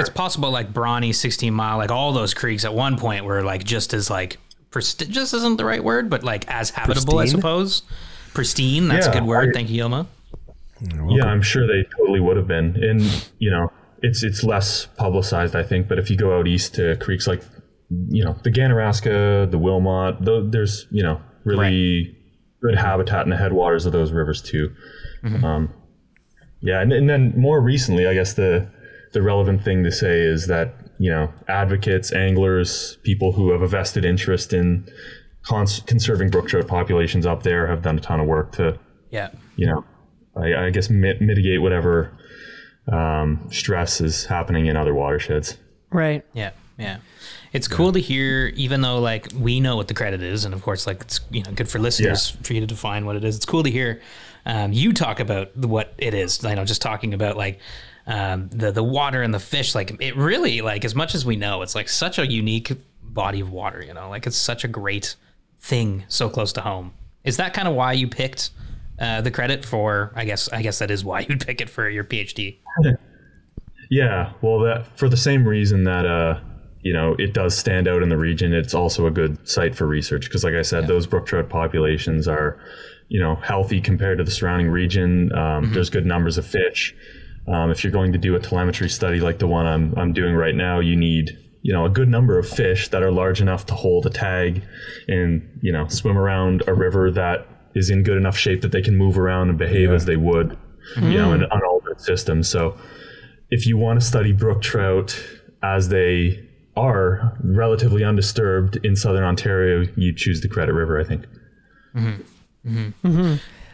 it's 0.00 0.10
possible 0.10 0.50
like 0.52 0.72
Bronte, 0.72 1.12
16 1.12 1.52
Mile, 1.52 1.76
like 1.78 1.90
all 1.90 2.12
those 2.12 2.32
creeks 2.34 2.64
at 2.64 2.72
one 2.74 2.96
point 2.98 3.24
were 3.24 3.42
like 3.42 3.64
just 3.64 3.92
as 3.94 4.08
like 4.10 4.38
prestigious 4.70 5.32
isn't 5.32 5.56
the 5.56 5.64
right 5.64 5.82
word, 5.82 6.08
but 6.10 6.22
like 6.22 6.46
as 6.48 6.70
habitable, 6.70 7.18
I 7.18 7.26
suppose. 7.26 7.82
Pristine, 8.34 8.86
that's 8.88 9.06
a 9.06 9.12
good 9.12 9.24
word. 9.24 9.48
I- 9.50 9.52
Thank 9.52 9.70
you, 9.70 9.82
Yilma. 9.84 10.06
Yeah, 11.08 11.24
I'm 11.24 11.42
sure 11.42 11.66
they 11.66 11.84
totally 11.98 12.20
would 12.20 12.36
have 12.36 12.46
been. 12.46 12.76
And 12.82 13.00
you 13.40 13.50
know, 13.50 13.72
it's 14.02 14.22
it's 14.22 14.44
less 14.44 14.86
publicized, 14.86 15.56
I 15.56 15.62
think. 15.64 15.88
But 15.88 15.98
if 15.98 16.10
you 16.10 16.16
go 16.16 16.38
out 16.38 16.46
east 16.46 16.76
to 16.76 16.94
creeks 16.96 17.26
like, 17.26 17.42
you 17.90 18.24
know, 18.24 18.36
the 18.44 18.50
Ganaraska, 18.50 19.50
the 19.50 19.58
Wilmot, 19.58 20.22
tho- 20.24 20.48
there's 20.48 20.86
you 20.90 21.02
know 21.02 21.20
really 21.44 22.14
good 22.62 22.74
habitat 22.76 23.24
in 23.24 23.30
the 23.30 23.36
headwaters 23.36 23.86
of 23.86 23.92
those 23.92 24.12
rivers 24.12 24.42
too. 24.42 24.72
Um, 25.44 25.72
yeah, 26.60 26.80
and, 26.80 26.92
and 26.92 27.08
then 27.08 27.32
more 27.36 27.60
recently, 27.60 28.06
I 28.06 28.14
guess 28.14 28.34
the 28.34 28.68
the 29.12 29.22
relevant 29.22 29.64
thing 29.64 29.84
to 29.84 29.90
say 29.92 30.20
is 30.20 30.46
that 30.48 30.74
you 30.98 31.10
know 31.10 31.32
advocates, 31.48 32.12
anglers, 32.12 32.98
people 33.04 33.32
who 33.32 33.50
have 33.52 33.62
a 33.62 33.68
vested 33.68 34.04
interest 34.04 34.52
in 34.52 34.86
cons- 35.42 35.80
conserving 35.86 36.30
brook 36.30 36.48
trout 36.48 36.66
populations 36.68 37.24
up 37.26 37.42
there 37.42 37.66
have 37.68 37.82
done 37.82 37.96
a 37.98 38.00
ton 38.00 38.20
of 38.20 38.26
work 38.26 38.52
to 38.52 38.78
Yeah. 39.10 39.30
you 39.56 39.66
know, 39.66 39.84
I, 40.36 40.66
I 40.66 40.70
guess 40.70 40.90
mit- 40.90 41.20
mitigate 41.22 41.62
whatever 41.62 42.12
um, 42.92 43.48
stress 43.50 44.00
is 44.00 44.24
happening 44.26 44.66
in 44.66 44.76
other 44.76 44.94
watersheds. 44.94 45.56
right? 45.90 46.24
Yeah, 46.34 46.50
yeah. 46.78 46.98
It's 47.52 47.66
cool 47.66 47.92
to 47.92 47.98
hear, 47.98 48.52
even 48.54 48.82
though 48.82 49.00
like 49.00 49.28
we 49.34 49.58
know 49.58 49.76
what 49.76 49.88
the 49.88 49.94
credit 49.94 50.22
is, 50.22 50.44
and 50.44 50.54
of 50.54 50.62
course, 50.62 50.86
like 50.86 51.00
it's 51.02 51.20
you 51.30 51.42
know 51.42 51.50
good 51.52 51.68
for 51.68 51.78
listeners 51.78 52.30
for 52.42 52.54
you 52.54 52.60
to 52.60 52.66
define 52.66 53.04
what 53.04 53.16
it 53.16 53.24
is. 53.24 53.36
It's 53.36 53.46
cool 53.46 53.62
to 53.64 53.70
hear 53.70 54.00
um, 54.46 54.72
you 54.72 54.92
talk 54.92 55.18
about 55.20 55.56
what 55.56 55.92
it 55.98 56.14
is. 56.14 56.42
You 56.42 56.54
know, 56.54 56.64
just 56.64 56.80
talking 56.80 57.14
about 57.14 57.36
like 57.36 57.58
um, 58.06 58.48
the 58.50 58.70
the 58.70 58.84
water 58.84 59.22
and 59.22 59.34
the 59.34 59.40
fish. 59.40 59.74
Like 59.74 59.96
it 60.00 60.16
really 60.16 60.60
like 60.60 60.84
as 60.84 60.94
much 60.94 61.14
as 61.14 61.26
we 61.26 61.36
know, 61.36 61.62
it's 61.62 61.74
like 61.74 61.88
such 61.88 62.18
a 62.18 62.26
unique 62.26 62.72
body 63.02 63.40
of 63.40 63.50
water. 63.50 63.82
You 63.82 63.94
know, 63.94 64.08
like 64.08 64.26
it's 64.26 64.36
such 64.36 64.62
a 64.62 64.68
great 64.68 65.16
thing 65.58 66.04
so 66.08 66.28
close 66.28 66.52
to 66.52 66.60
home. 66.60 66.92
Is 67.24 67.38
that 67.38 67.54
kind 67.54 67.66
of 67.66 67.74
why 67.74 67.92
you 67.92 68.06
picked 68.06 68.50
uh, 69.00 69.20
the 69.20 69.30
credit 69.30 69.64
for? 69.64 70.12
I 70.14 70.24
guess 70.24 70.48
I 70.52 70.62
guess 70.62 70.78
that 70.78 70.90
is 70.90 71.04
why 71.04 71.20
you'd 71.28 71.44
pick 71.44 71.60
it 71.60 71.68
for 71.68 71.88
your 71.88 72.04
PhD. 72.04 72.58
Yeah, 73.90 74.32
well, 74.42 74.60
that 74.60 74.98
for 74.98 75.08
the 75.08 75.16
same 75.16 75.48
reason 75.48 75.84
that 75.84 76.04
uh, 76.04 76.40
you 76.82 76.92
know 76.92 77.14
it 77.18 77.34
does 77.34 77.56
stand 77.56 77.88
out 77.88 78.02
in 78.02 78.08
the 78.08 78.16
region. 78.16 78.52
It's 78.52 78.74
also 78.74 79.06
a 79.06 79.10
good 79.10 79.48
site 79.48 79.74
for 79.74 79.86
research 79.86 80.24
because, 80.24 80.44
like 80.44 80.54
I 80.54 80.62
said, 80.62 80.86
those 80.86 81.06
brook 81.06 81.26
trout 81.26 81.48
populations 81.48 82.28
are 82.28 82.58
you 83.08 83.20
know 83.20 83.36
healthy 83.36 83.80
compared 83.80 84.18
to 84.18 84.24
the 84.24 84.30
surrounding 84.30 84.68
region. 84.68 85.32
Um, 85.32 85.72
There's 85.72 85.90
good 85.90 86.06
numbers 86.06 86.38
of 86.38 86.46
fish. 86.46 86.94
Um, 87.46 87.70
if 87.70 87.82
you're 87.82 87.92
going 87.92 88.12
to 88.12 88.18
do 88.18 88.36
a 88.36 88.40
telemetry 88.40 88.90
study 88.90 89.20
like 89.20 89.38
the 89.38 89.46
one 89.46 89.66
I'm 89.66 89.94
I'm 89.98 90.12
doing 90.12 90.34
right 90.34 90.54
now, 90.54 90.80
you 90.80 90.96
need 90.96 91.36
you 91.62 91.72
know 91.72 91.84
a 91.84 91.90
good 91.90 92.08
number 92.08 92.38
of 92.38 92.48
fish 92.48 92.88
that 92.88 93.02
are 93.02 93.10
large 93.10 93.40
enough 93.40 93.66
to 93.66 93.74
hold 93.74 94.06
a 94.06 94.10
tag 94.10 94.62
and 95.08 95.58
you 95.62 95.72
know 95.72 95.88
swim 95.88 96.16
around 96.16 96.62
a 96.66 96.74
river 96.74 97.10
that 97.10 97.46
is 97.74 97.90
in 97.90 98.02
good 98.02 98.16
enough 98.16 98.36
shape 98.36 98.60
that 98.62 98.72
they 98.72 98.82
can 98.82 98.96
move 98.96 99.18
around 99.18 99.48
and 99.48 99.58
behave 99.58 99.90
as 99.90 100.04
they 100.04 100.16
would 100.16 100.56
you 100.96 101.18
know 101.18 101.32
in 101.32 101.42
an 101.42 101.48
unaltered 101.50 102.00
system. 102.00 102.42
So 102.42 102.76
if 103.50 103.66
you 103.66 103.76
want 103.76 104.00
to 104.00 104.06
study 104.06 104.32
brook 104.32 104.62
trout 104.62 105.20
as 105.62 105.88
they 105.88 106.47
are 106.78 107.36
relatively 107.42 108.04
undisturbed 108.04 108.76
in 108.84 108.94
southern 108.96 109.24
Ontario, 109.24 109.86
you 109.96 110.12
choose 110.14 110.40
the 110.40 110.48
Credit 110.48 110.72
River, 110.72 110.98
I 111.00 111.04
think. 111.04 111.24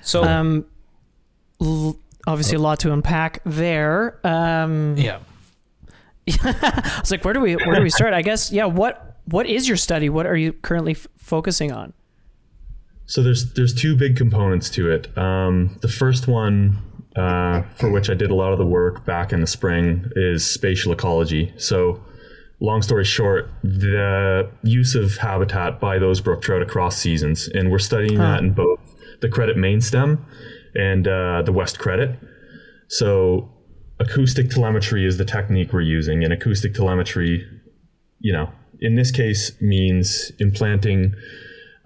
So 0.03 0.25
Um, 0.25 0.65
l- 1.61 1.99
obviously 2.27 2.57
a 2.57 2.61
lot 2.61 2.81
to 2.81 2.93
unpack 2.93 3.41
there. 3.45 4.19
Um, 4.27 4.97
yeah. 4.97 5.19
I 6.43 6.97
was 7.01 7.11
like, 7.11 7.25
where 7.25 7.35
do 7.35 7.41
we 7.41 7.55
where 7.57 7.77
do 7.77 7.83
we 7.83 7.91
start? 7.91 8.15
I 8.15 8.23
guess 8.23 8.51
yeah. 8.51 8.65
What 8.65 9.19
what 9.27 9.47
is 9.47 9.69
your 9.69 9.77
study? 9.77 10.09
What 10.09 10.27
are 10.27 10.37
you 10.37 10.53
currently 10.55 10.93
f- 10.93 11.07
focusing 11.19 11.71
on? 11.73 11.93
So 13.07 13.23
there's 13.23 13.53
there's 13.53 13.75
two 13.75 13.95
big 13.97 14.17
components 14.17 14.71
to 14.71 14.91
it. 14.91 15.17
Um, 15.19 15.77
the 15.83 15.89
first 15.89 16.27
one, 16.27 16.79
uh, 17.15 17.63
for 17.77 17.91
which 17.91 18.09
I 18.09 18.15
did 18.15 18.31
a 18.31 18.35
lot 18.35 18.53
of 18.53 18.59
the 18.59 18.65
work 18.65 19.05
back 19.05 19.33
in 19.35 19.41
the 19.43 19.47
spring, 19.47 20.11
is 20.17 20.49
spatial 20.51 20.93
ecology. 20.93 21.53
So, 21.59 22.03
long 22.65 22.83
story 22.83 23.05
short, 23.05 23.51
the 23.63 24.51
use 24.63 24.95
of 24.95 25.17
habitat 25.17 25.81
by 25.81 25.99
those 25.99 26.21
brook 26.21 26.43
trout 26.43 26.63
across 26.63 26.97
seasons, 26.97 27.49
and 27.49 27.71
we're 27.71 27.79
studying 27.79 28.19
that 28.19 28.41
in 28.41 28.53
both 28.53 28.81
the 29.21 29.29
credit 29.29 29.57
main 29.57 29.81
stem 29.81 30.25
and 30.75 31.07
uh, 31.07 31.43
the 31.43 31.53
west 31.53 31.79
credit. 31.79 32.19
So, 32.89 33.51
acoustic 34.01 34.51
telemetry 34.51 35.07
is 35.07 35.17
the 35.19 35.25
technique 35.25 35.73
we're 35.73 35.83
using, 35.83 36.25
and 36.25 36.33
acoustic 36.33 36.75
telemetry, 36.75 37.47
you 38.21 38.33
know, 38.33 38.51
in 38.81 38.95
this 38.97 39.11
case 39.11 39.53
means 39.61 40.33
implanting 40.39 41.15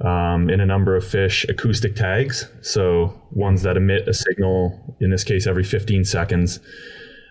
um, 0.00 0.48
in 0.48 0.60
a 0.60 0.66
number 0.66 0.96
of 0.96 1.06
fish 1.06 1.44
acoustic 1.48 1.96
tags. 1.96 2.48
So 2.62 3.20
ones 3.30 3.62
that 3.62 3.76
emit 3.76 4.08
a 4.08 4.14
signal, 4.14 4.96
in 5.00 5.10
this 5.10 5.24
case, 5.24 5.46
every 5.46 5.64
15 5.64 6.04
seconds. 6.04 6.60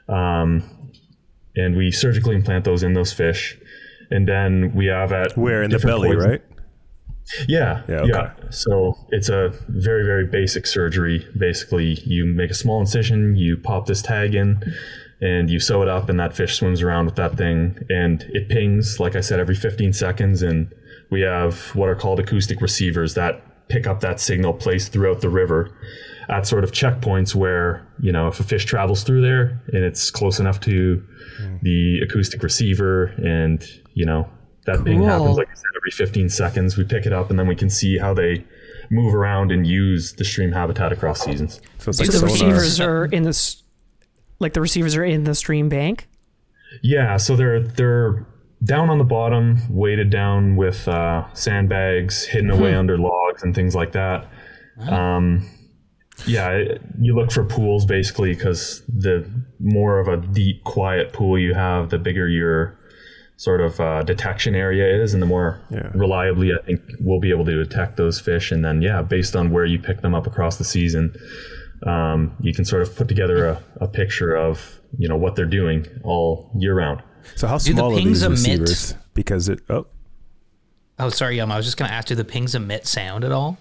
Um, 0.10 0.77
and 1.58 1.76
we 1.76 1.92
surgically 1.92 2.36
implant 2.36 2.64
those 2.64 2.84
in 2.84 2.94
those 2.94 3.12
fish. 3.12 3.58
And 4.10 4.26
then 4.28 4.74
we 4.74 4.86
have 4.86 5.12
at 5.12 5.38
Where 5.38 5.62
in 5.64 5.70
the 5.72 5.80
belly, 5.80 6.16
poison- 6.16 6.30
right? 6.30 6.42
yeah, 7.48 7.84
Yeah, 7.90 8.04
yeah. 8.06 8.32
So 8.52 8.96
it's 9.10 9.28
a 9.28 9.52
very, 9.68 10.06
very 10.06 10.26
basic 10.26 10.66
surgery. 10.66 11.28
Basically, 11.38 12.00
you 12.06 12.26
make 12.26 12.52
a 12.52 12.54
small 12.54 12.80
incision, 12.80 13.36
you 13.36 13.58
pop 13.58 13.86
this 13.86 14.02
tag 14.02 14.34
in, 14.34 14.64
and 15.20 15.50
you 15.50 15.60
sew 15.60 15.82
it 15.82 15.90
up, 15.90 16.08
and 16.08 16.18
that 16.22 16.34
fish 16.36 16.56
swims 16.56 16.82
around 16.82 17.06
with 17.06 17.16
that 17.16 17.36
thing, 17.36 17.78
and 17.90 18.24
it 18.30 18.48
pings, 18.48 19.00
like 19.00 19.16
I 19.18 19.22
said, 19.22 19.40
every 19.42 19.56
15 19.56 19.92
seconds. 19.92 20.42
And 20.42 20.72
we 21.10 21.22
have 21.22 21.76
what 21.76 21.90
are 21.90 21.96
called 21.96 22.20
acoustic 22.22 22.62
receivers 22.62 23.14
that 23.16 23.68
pick 23.68 23.88
up 23.88 24.00
that 24.00 24.22
signal 24.22 24.54
placed 24.54 24.94
throughout 24.94 25.20
the 25.20 25.30
river 25.30 25.76
at 26.30 26.46
sort 26.46 26.64
of 26.64 26.72
checkpoints 26.72 27.34
where, 27.34 27.86
you 28.00 28.12
know, 28.12 28.28
if 28.28 28.40
a 28.40 28.44
fish 28.44 28.66
travels 28.66 29.04
through 29.04 29.22
there 29.22 29.62
and 29.74 29.84
it's 29.84 30.12
close 30.12 30.40
enough 30.40 30.60
to 30.62 31.02
the 31.62 32.00
acoustic 32.04 32.44
receiver 32.44 33.06
and, 33.24 33.64
you 33.94 34.06
know, 34.06 34.28
that 34.66 34.84
ping 34.84 34.98
Cool. 35.00 35.08
happens, 35.08 35.38
like 35.38 35.48
I 35.50 35.54
said, 35.54 35.64
every 35.78 35.92
15 35.92 36.28
seconds. 36.30 36.76
We 36.76 36.84
pick 36.84 37.06
it 37.06 37.14
up 37.14 37.30
and 37.30 37.40
then 37.40 37.48
we 37.48 37.56
can 37.56 37.70
see 37.70 37.98
how 37.98 38.14
they 38.14 38.44
move 38.90 39.16
around 39.16 39.52
and 39.52 39.66
use 39.66 40.14
the 40.14 40.26
stream 40.26 40.52
habitat 40.52 40.92
across 40.92 41.22
seasons. 41.22 41.62
So 41.80 41.90
it's 41.90 42.00
like 42.00 42.08
the 42.10 42.18
sonar. 42.18 42.34
receivers 42.34 42.80
are 42.82 43.06
in 43.06 43.24
this, 43.24 43.64
like 44.40 44.54
the 44.54 44.62
receivers 44.62 44.96
are 44.98 45.06
in 45.06 45.24
the 45.24 45.34
stream 45.36 45.70
bank. 45.70 46.10
Yeah, 46.84 47.16
so 47.18 47.36
they're 47.38 47.62
they're 47.62 48.26
down 48.64 48.90
on 48.90 48.98
the 48.98 49.04
bottom, 49.06 49.60
weighted 49.70 50.10
down 50.10 50.58
with 50.58 50.86
uh, 50.88 51.24
sandbags, 51.34 52.26
hidden 52.26 52.50
away 52.50 52.74
under 52.76 52.98
logs 52.98 53.44
and 53.44 53.56
things 53.56 53.74
like 53.74 53.94
that. 53.94 54.28
Um, 54.90 55.48
yeah, 56.26 56.50
it- 56.52 56.82
you 57.00 57.16
look 57.16 57.32
for 57.32 57.44
pools 57.44 57.86
basically 57.86 58.34
because 58.34 58.82
the 58.88 59.26
more 59.60 60.00
of 60.00 60.08
a 60.08 60.18
deep, 60.18 60.64
quiet 60.64 61.14
pool 61.14 61.38
you 61.38 61.54
have, 61.54 61.90
the 61.90 61.98
bigger 62.00 62.28
your 62.28 62.78
sort 63.40 63.62
of 63.62 63.80
uh, 63.80 64.02
detection 64.02 64.56
area 64.56 65.02
is, 65.04 65.14
and 65.14 65.22
the 65.22 65.28
more 65.28 65.60
Yeah. 65.70 65.92
reliably 65.94 66.52
I 66.54 66.66
think 66.66 66.82
we'll 67.00 67.20
be 67.20 67.30
able 67.30 67.46
to 67.46 67.64
detect 67.64 67.96
those 67.98 68.20
fish. 68.20 68.52
And 68.52 68.66
then, 68.66 68.82
yeah, 68.82 69.04
based 69.04 69.36
on 69.36 69.52
where 69.52 69.66
you 69.66 69.78
pick 69.78 70.02
them 70.02 70.16
up 70.16 70.26
across 70.26 70.58
the 70.58 70.64
season, 70.64 71.16
um, 71.86 72.36
you 72.42 72.52
can 72.54 72.66
sort 72.66 72.82
of 72.82 72.96
put 72.96 73.08
together 73.08 73.46
a, 73.46 73.62
a 73.82 73.88
picture 73.88 74.36
of 74.36 74.80
you 74.98 75.08
know 75.08 75.18
what 75.18 75.36
they're 75.36 75.46
doing 75.46 75.86
all 76.04 76.50
year 76.58 76.74
round. 76.74 77.04
So 77.36 77.46
how 77.48 77.58
Do 77.60 77.72
the 77.74 77.78
small 77.78 77.92
are 77.94 77.98
pings 77.98 78.22
these 78.22 78.24
emit- 78.24 78.38
receivers? 78.62 78.96
Because 79.14 79.50
it 79.50 79.60
oh 79.70 79.86
Oh, 81.00 81.10
sorry, 81.10 81.40
um, 81.40 81.52
I 81.52 81.58
was 81.58 81.66
just 81.68 81.78
gonna 81.78 81.92
ask, 81.92 82.08
do 82.08 82.16
the 82.16 82.24
pings 82.26 82.56
emit 82.56 82.88
sound 82.88 83.24
at 83.24 83.32
all? 83.32 83.60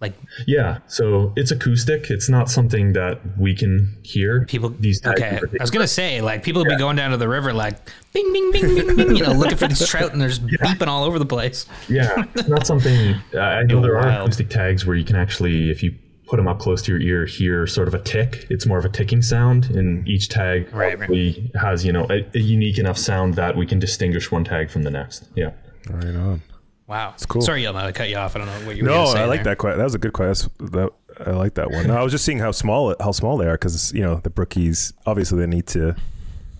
Like 0.00 0.14
Yeah, 0.46 0.78
so 0.86 1.32
it's 1.36 1.50
acoustic. 1.50 2.10
It's 2.10 2.28
not 2.28 2.50
something 2.50 2.92
that 2.92 3.20
we 3.38 3.54
can 3.54 3.96
hear. 4.02 4.44
people? 4.44 4.70
these 4.70 5.00
tags 5.00 5.20
in 5.20 5.26
okay, 5.36 5.46
I 5.58 5.62
was 5.62 5.70
gonna 5.70 5.86
say, 5.88 6.20
like 6.20 6.42
people 6.42 6.62
would 6.62 6.68
be 6.68 6.76
going 6.76 6.96
down 6.96 7.10
to 7.12 7.16
the 7.16 7.28
river, 7.28 7.52
like 7.52 7.90
bing, 8.12 8.32
bing, 8.32 8.52
bing, 8.52 8.74
bing, 8.74 8.96
bing, 8.96 9.16
you 9.16 9.22
know, 9.22 9.32
looking 9.32 9.56
for 9.56 9.68
these 9.68 9.86
trout, 9.88 10.12
and 10.12 10.20
they're 10.20 10.28
just 10.28 10.44
beeping 10.46 10.88
all 10.88 11.04
over 11.04 11.18
the 11.18 11.26
place. 11.26 11.66
Yeah, 11.88 12.24
it's 12.34 12.48
not 12.48 12.66
something. 12.66 13.14
Uh, 13.32 13.38
I 13.38 13.62
know 13.68 13.80
there 13.80 13.96
are 13.98 14.08
acoustic 14.22 14.50
tags 14.50 14.84
where 14.84 14.96
you 14.96 15.04
can 15.04 15.16
actually, 15.16 15.70
if 15.70 15.82
you 15.82 15.94
put 16.26 16.36
them 16.38 16.48
up 16.48 16.58
close 16.58 16.82
to 16.82 16.92
your 16.92 17.00
ear, 17.00 17.26
hear 17.26 17.66
sort 17.66 17.86
of 17.86 17.94
a 17.94 18.00
tick. 18.00 18.46
It's 18.50 18.66
more 18.66 18.78
of 18.78 18.84
a 18.84 18.88
ticking 18.88 19.22
sound, 19.22 19.66
and 19.70 20.06
each 20.08 20.28
tag 20.28 20.68
Right, 20.72 20.98
right. 20.98 21.06
probably 21.06 21.50
has 21.54 21.84
you 21.84 21.92
know 21.92 22.06
a, 22.10 22.26
a 22.34 22.40
unique 22.40 22.78
enough 22.78 22.98
sound 22.98 23.34
that 23.34 23.56
we 23.56 23.64
can 23.66 23.78
distinguish 23.78 24.30
one 24.30 24.44
tag 24.44 24.70
from 24.70 24.82
the 24.82 24.90
next. 24.90 25.28
Yeah. 25.34 25.50
right 25.88 26.14
on. 26.16 26.42
Wow, 26.86 27.12
it's 27.14 27.24
cool. 27.24 27.40
Sorry, 27.40 27.62
Yelma, 27.62 27.76
I 27.76 27.92
cut 27.92 28.08
you 28.10 28.16
off. 28.16 28.36
I 28.36 28.40
don't 28.40 28.46
know 28.48 28.66
what 28.66 28.76
you 28.76 28.82
were 28.84 28.90
No, 28.90 28.96
gonna 29.04 29.10
say 29.12 29.22
I 29.22 29.24
like 29.24 29.42
there. 29.42 29.54
that. 29.54 29.58
que- 29.58 29.76
That 29.76 29.82
was 29.84 29.94
a 29.94 29.98
good 29.98 30.12
question. 30.12 30.50
That 30.60 30.90
I 31.26 31.30
like 31.30 31.54
that 31.54 31.70
one. 31.70 31.86
No, 31.86 31.96
I 31.96 32.02
was 32.02 32.12
just 32.12 32.24
seeing 32.24 32.38
how 32.38 32.50
small 32.52 32.94
how 33.00 33.12
small 33.12 33.38
they 33.38 33.46
are 33.46 33.54
because 33.54 33.92
you 33.94 34.02
know 34.02 34.16
the 34.22 34.28
brookies 34.30 34.92
obviously 35.06 35.38
they 35.38 35.46
need 35.46 35.66
to 35.68 35.96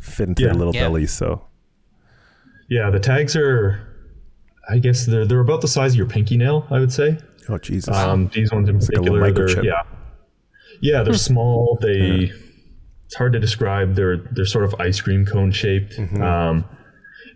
fit 0.00 0.28
into 0.28 0.42
Yeah. 0.42 0.48
their 0.48 0.54
little 0.56 0.74
Yeah. 0.74 0.82
bellies. 0.88 1.12
So 1.12 1.42
Yeah, 2.68 2.88
the 2.90 2.98
tags 3.00 3.36
are, 3.36 3.80
I 4.70 4.78
guess 4.78 5.04
they're 5.06 5.26
they're 5.26 5.40
about 5.40 5.60
the 5.60 5.68
size 5.68 5.92
of 5.92 5.96
your 5.98 6.06
pinky 6.06 6.36
nail. 6.38 6.66
I 6.70 6.80
would 6.80 6.92
say. 6.92 7.18
oh 7.50 7.58
Jesus, 7.58 7.94
Um, 7.94 8.30
these 8.32 8.50
ones 8.50 8.68
in 8.70 8.78
like 8.80 8.88
a 8.96 9.00
little 9.02 9.18
particular, 9.18 9.32
they're, 9.32 9.46
microchip. 9.56 9.64
yeah, 9.64 9.82
yeah, 10.80 11.02
they're 11.02 11.12
small. 11.14 11.76
They 11.82 12.32
it's 13.04 13.14
hard 13.16 13.34
to 13.34 13.38
describe. 13.40 13.94
They're 13.94 14.16
they're 14.32 14.46
sort 14.46 14.64
of 14.64 14.74
ice 14.80 15.00
cream 15.02 15.26
cone 15.26 15.52
shaped, 15.52 15.98
Mm-hmm. 15.98 16.22
um, 16.22 16.64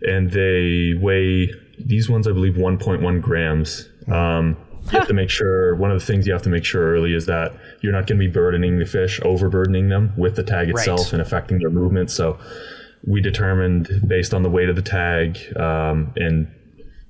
and 0.01 0.31
they 0.31 0.95
weigh 0.99 1.51
these 1.85 2.09
ones, 2.09 2.27
I 2.27 2.31
believe, 2.31 2.53
1.1 2.55 3.21
grams. 3.21 3.89
Um, 4.07 4.57
you 4.91 4.97
have 4.97 5.07
to 5.07 5.13
make 5.13 5.29
sure. 5.29 5.75
One 5.75 5.91
of 5.91 5.99
the 5.99 6.05
things 6.05 6.25
you 6.25 6.33
have 6.33 6.41
to 6.43 6.49
make 6.49 6.65
sure 6.65 6.93
early 6.93 7.13
is 7.13 7.25
that 7.27 7.53
you're 7.81 7.91
not 7.91 8.07
going 8.07 8.19
to 8.19 8.25
be 8.25 8.31
burdening 8.31 8.79
the 8.79 8.85
fish, 8.85 9.19
overburdening 9.23 9.89
them 9.89 10.13
with 10.17 10.35
the 10.35 10.43
tag 10.43 10.69
itself 10.69 10.99
Right. 11.01 11.13
and 11.13 11.21
affecting 11.21 11.59
their 11.59 11.69
movement. 11.69 12.09
So 12.09 12.39
we 13.05 13.21
determined 13.21 13.89
based 14.07 14.33
on 14.33 14.43
the 14.43 14.49
weight 14.49 14.67
of 14.69 14.75
the 14.75 14.81
tag 14.81 15.37
um, 15.57 16.11
and 16.15 16.47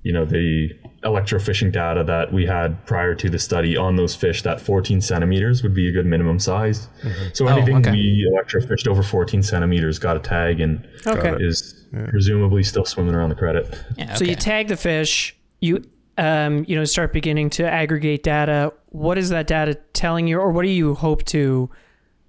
you 0.03 0.13
know 0.13 0.25
the 0.25 0.69
electrofishing 1.03 1.71
data 1.71 2.03
that 2.03 2.31
we 2.33 2.45
had 2.45 2.85
prior 2.85 3.15
to 3.15 3.29
the 3.29 3.39
study 3.39 3.77
on 3.77 3.95
those 3.95 4.15
fish 4.15 4.41
that 4.43 4.59
14 4.59 4.99
centimeters 5.01 5.63
would 5.63 5.73
be 5.73 5.87
a 5.87 5.91
good 5.91 6.05
minimum 6.05 6.39
size 6.39 6.89
so 7.33 7.47
anything 7.47 7.77
okay. 7.77 7.91
we 7.91 8.29
electrofished 8.33 8.87
over 8.87 9.01
14 9.01 9.41
centimeters 9.41 9.97
got 9.99 10.17
a 10.17 10.19
tag 10.19 10.59
and 10.59 10.85
Okay. 11.07 11.35
is 11.43 11.85
presumably 12.09 12.63
still 12.63 12.85
swimming 12.85 13.15
around 13.15 13.29
the 13.29 13.35
credit 13.35 13.77
Yeah, 13.97 14.13
So 14.15 14.25
you 14.25 14.35
tag 14.35 14.67
the 14.67 14.77
fish, 14.77 15.35
you 15.61 15.83
um, 16.19 16.65
you 16.67 16.75
know, 16.75 16.83
start 16.83 17.13
beginning 17.13 17.49
to 17.51 17.63
aggregate 17.63 18.23
data. 18.23 18.73
What 18.89 19.17
is 19.17 19.29
that 19.29 19.47
data 19.47 19.75
telling 19.93 20.27
you, 20.27 20.37
or 20.37 20.51
what 20.51 20.63
do 20.63 20.69
you 20.69 20.93
hope 20.95 21.23
to? 21.27 21.69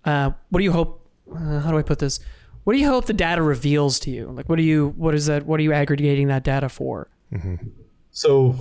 Uh, 0.04 0.30
what 0.50 0.58
do 0.60 0.64
you 0.64 0.70
hope? 0.70 1.04
Uh, 1.28 1.58
how 1.58 1.72
do 1.72 1.76
I 1.76 1.82
put 1.82 1.98
this? 1.98 2.20
What 2.62 2.74
do 2.74 2.78
you 2.78 2.86
hope 2.86 3.06
the 3.06 3.12
data 3.12 3.42
reveals 3.42 3.98
to 4.00 4.10
you? 4.10 4.26
Like, 4.28 4.48
what 4.48 4.56
do 4.56 4.62
you? 4.62 4.94
What 4.96 5.16
is 5.16 5.26
that? 5.26 5.44
What 5.44 5.58
are 5.58 5.64
you 5.64 5.72
aggregating 5.72 6.28
that 6.28 6.44
data 6.44 6.68
for? 6.68 7.08
So 8.10 8.56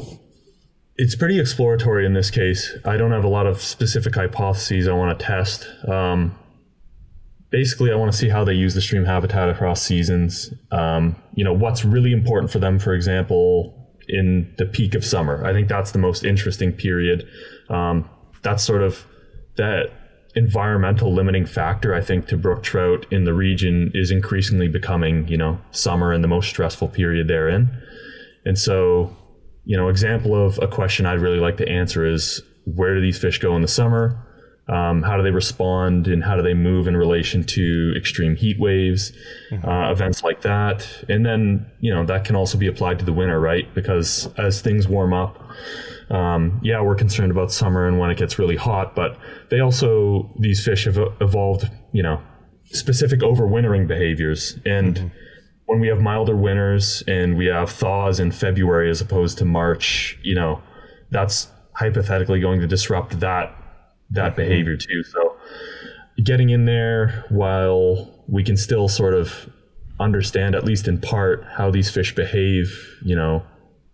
it's 0.97 1.15
pretty 1.15 1.39
exploratory 1.39 2.05
in 2.05 2.13
this 2.13 2.29
case. 2.29 2.75
I 2.85 2.97
don't 2.97 3.11
have 3.11 3.23
a 3.23 3.29
lot 3.29 3.47
of 3.47 3.61
specific 3.61 4.15
hypotheses 4.15 4.87
I 4.87 4.93
want 4.93 5.17
to 5.17 5.25
test. 5.25 5.67
Um, 5.87 6.37
basically, 7.49 7.91
I 7.91 7.95
want 7.95 8.11
to 8.11 8.17
see 8.17 8.29
how 8.29 8.43
they 8.43 8.53
use 8.53 8.75
the 8.75 8.81
stream 8.81 9.05
habitat 9.05 9.49
across 9.49 9.81
seasons. 9.81 10.53
Um, 10.71 11.15
you 11.33 11.43
know, 11.43 11.53
what's 11.53 11.85
really 11.85 12.11
important 12.11 12.51
for 12.51 12.59
them, 12.59 12.79
for 12.79 12.93
example, 12.93 13.75
in 14.07 14.53
the 14.57 14.65
peak 14.65 14.95
of 14.95 15.05
summer. 15.05 15.45
I 15.45 15.53
think 15.53 15.67
that's 15.67 15.91
the 15.91 15.99
most 15.99 16.23
interesting 16.25 16.73
period. 16.73 17.27
Um, 17.69 18.09
that's 18.41 18.63
sort 18.63 18.81
of 18.81 19.05
that 19.55 19.91
environmental 20.35 21.13
limiting 21.13 21.45
factor, 21.45 21.93
I 21.93 22.01
think, 22.01 22.27
to 22.27 22.37
brook 22.37 22.63
trout 22.63 23.05
in 23.11 23.23
the 23.23 23.33
region 23.33 23.91
is 23.93 24.11
increasingly 24.11 24.67
becoming, 24.67 25.27
you 25.27 25.37
know, 25.37 25.59
summer 25.71 26.11
and 26.11 26.23
the 26.23 26.27
most 26.27 26.49
stressful 26.49 26.89
period 26.89 27.27
they're 27.27 27.49
in. 27.49 27.69
And 28.45 28.57
so, 28.57 29.15
you 29.69 29.77
know, 29.77 29.87
example 29.87 30.33
of 30.33 30.57
a 30.63 30.67
question 30.67 31.05
I'd 31.05 31.21
really 31.21 31.37
like 31.37 31.57
to 31.57 31.69
answer 31.69 32.03
is 32.03 32.41
where 32.65 32.95
do 32.95 33.01
these 33.01 33.19
fish 33.19 33.37
go 33.37 33.55
in 33.55 33.61
the 33.61 33.67
summer? 33.67 34.25
Um, 34.67 35.03
how 35.03 35.15
do 35.15 35.21
they 35.21 35.29
respond 35.29 36.07
and 36.07 36.23
how 36.23 36.35
do 36.35 36.41
they 36.41 36.55
move 36.55 36.87
in 36.87 36.97
relation 36.97 37.43
to 37.43 37.93
extreme 37.95 38.35
heat 38.35 38.59
waves, 38.59 39.13
uh, 39.51 39.91
events 39.91 40.23
like 40.23 40.41
that? 40.41 40.87
And 41.07 41.23
then, 41.23 41.69
you 41.81 41.93
know, 41.93 42.03
that 42.03 42.25
can 42.25 42.35
also 42.35 42.57
be 42.57 42.65
applied 42.65 42.97
to 42.97 43.05
the 43.05 43.13
winter, 43.13 43.39
right? 43.39 43.71
Because 43.75 44.27
as 44.39 44.59
things 44.59 44.87
warm 44.87 45.13
up, 45.13 45.39
um, 46.09 46.59
yeah, 46.63 46.81
we're 46.81 46.95
concerned 46.95 47.29
about 47.29 47.51
summer 47.51 47.87
and 47.87 47.99
when 47.99 48.09
it 48.09 48.17
gets 48.17 48.39
really 48.39 48.55
hot, 48.55 48.95
but 48.95 49.19
they 49.51 49.59
also, 49.59 50.33
these 50.39 50.65
fish 50.65 50.85
have 50.85 50.97
evolved, 51.21 51.69
you 51.91 52.01
know, 52.01 52.19
specific 52.71 53.19
overwintering 53.19 53.87
behaviors. 53.87 54.57
And 54.65 55.11
when 55.69 55.79
we 55.79 55.87
have 55.87 56.01
milder 56.01 56.35
winters 56.35 57.03
and 57.07 57.37
we 57.37 57.45
have 57.45 57.69
thaws 57.69 58.19
in 58.19 58.31
February 58.31 58.89
as 58.89 59.01
opposed 59.01 59.37
to 59.37 59.45
March, 59.45 60.17
you 60.23 60.33
know, 60.33 60.59
that's 61.11 61.47
hypothetically 61.73 62.39
going 62.39 62.59
to 62.59 62.65
disrupt 62.65 63.19
that 63.19 63.55
that 64.09 64.35
behavior 64.35 64.75
too. 64.75 65.03
So 65.03 65.37
getting 66.23 66.49
in 66.49 66.65
there 66.65 67.23
while 67.29 68.25
we 68.27 68.43
can 68.43 68.57
still 68.57 68.87
sort 68.87 69.13
of 69.13 69.47
understand 69.99 70.55
at 70.55 70.63
least 70.63 70.87
in 70.87 70.99
part 70.99 71.45
how 71.55 71.69
these 71.69 71.91
fish 71.91 72.15
behave, 72.15 72.97
you 73.03 73.15
know, 73.15 73.43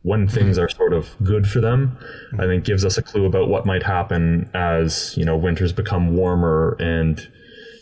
when 0.03 0.29
things 0.29 0.57
are 0.57 0.69
sort 0.69 0.93
of 0.93 1.09
good 1.25 1.45
for 1.45 1.59
them, 1.59 1.97
I 2.39 2.45
think 2.45 2.63
gives 2.63 2.85
us 2.85 2.97
a 2.97 3.01
clue 3.01 3.25
about 3.25 3.49
what 3.49 3.65
might 3.65 3.83
happen 3.83 4.49
as, 4.53 5.13
you 5.17 5.25
know, 5.25 5.35
winters 5.35 5.73
become 5.73 6.15
warmer 6.15 6.77
and 6.79 7.27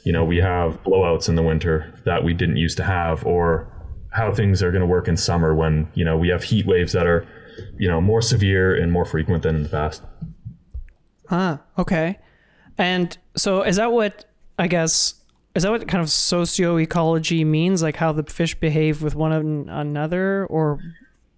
you 0.03 0.11
know, 0.11 0.25
we 0.25 0.37
have 0.37 0.83
blowouts 0.83 1.29
in 1.29 1.35
the 1.35 1.43
winter 1.43 1.93
that 2.05 2.23
we 2.23 2.33
didn't 2.33 2.57
used 2.57 2.77
to 2.77 2.83
have, 2.83 3.25
or 3.25 3.67
how 4.13 4.31
things 4.33 4.61
are 4.63 4.71
going 4.71 4.81
to 4.81 4.87
work 4.87 5.07
in 5.07 5.17
summer 5.17 5.53
when, 5.55 5.87
you 5.95 6.05
know, 6.05 6.17
we 6.17 6.29
have 6.29 6.43
heat 6.43 6.65
waves 6.65 6.93
that 6.93 7.07
are, 7.07 7.27
you 7.77 7.87
know, 7.89 7.99
more 7.99 8.21
severe 8.21 8.75
and 8.75 8.91
more 8.91 9.05
frequent 9.05 9.43
than 9.43 9.55
in 9.55 9.63
the 9.63 9.69
past. 9.69 10.03
Ah, 11.29 11.61
okay. 11.77 12.19
And 12.77 13.17
so 13.35 13.61
is 13.63 13.75
that 13.77 13.91
what 13.91 14.25
I 14.59 14.67
guess 14.67 15.15
is 15.55 15.63
that 15.63 15.71
what 15.71 15.87
kind 15.87 16.01
of 16.01 16.07
socioecology 16.09 17.45
means? 17.45 17.81
Like 17.83 17.95
how 17.95 18.11
the 18.11 18.23
fish 18.23 18.55
behave 18.55 19.03
with 19.03 19.15
one 19.15 19.31
another, 19.69 20.45
or 20.47 20.79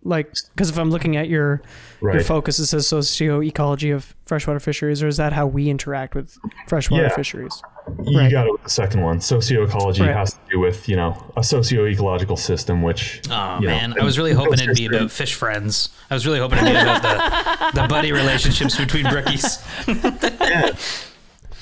like 0.04 0.34
because 0.54 0.70
if 0.70 0.78
I'm 0.78 0.92
looking 0.92 1.18
at 1.18 1.28
your 1.30 1.62
your 2.02 2.22
focus, 2.22 2.60
it 2.60 2.68
says 2.68 2.86
socioecology 2.88 3.94
of 3.94 4.16
freshwater 4.26 4.60
fisheries, 4.60 5.02
or 5.04 5.08
is 5.08 5.18
that 5.18 5.34
how 5.34 5.48
we 5.48 5.70
interact 5.70 6.16
with 6.16 6.38
freshwater 6.68 7.04
Yeah. 7.04 7.10
fisheries? 7.16 7.62
You 8.06 8.19
Right. 8.19 8.32
got 8.32 8.48
it 8.48 8.52
with 8.52 8.63
the 8.63 8.69
second 8.69 9.02
one. 9.02 9.19
Socioecology 9.19 10.02
Right. 10.06 10.15
has 10.15 10.34
to 10.34 10.39
do 10.52 10.60
with, 10.60 10.88
you 10.89 10.95
know, 10.95 11.15
a 11.38 11.43
socio-ecological 11.43 12.36
system, 12.38 12.82
which, 12.82 13.21
Oh 13.30 13.58
you 13.60 13.67
know, 13.67 13.76
man, 13.76 13.93
I 14.00 14.04
was 14.04 14.17
really 14.17 14.34
hoping 14.34 14.54
it'd 14.54 14.76
be 14.76 14.82
history. 14.84 14.98
about 14.98 15.12
fish 15.12 15.34
friends. 15.36 15.89
I 16.10 16.13
was 16.15 16.26
really 16.26 16.39
hoping 16.39 16.60
it'd 16.60 16.74
be 16.74 16.80
about 16.80 17.74
the, 17.74 17.82
the 17.82 17.88
buddy 17.88 18.12
relationships 18.12 18.76
between 18.78 19.06
brookies. 19.06 19.62
yeah. 20.41 20.71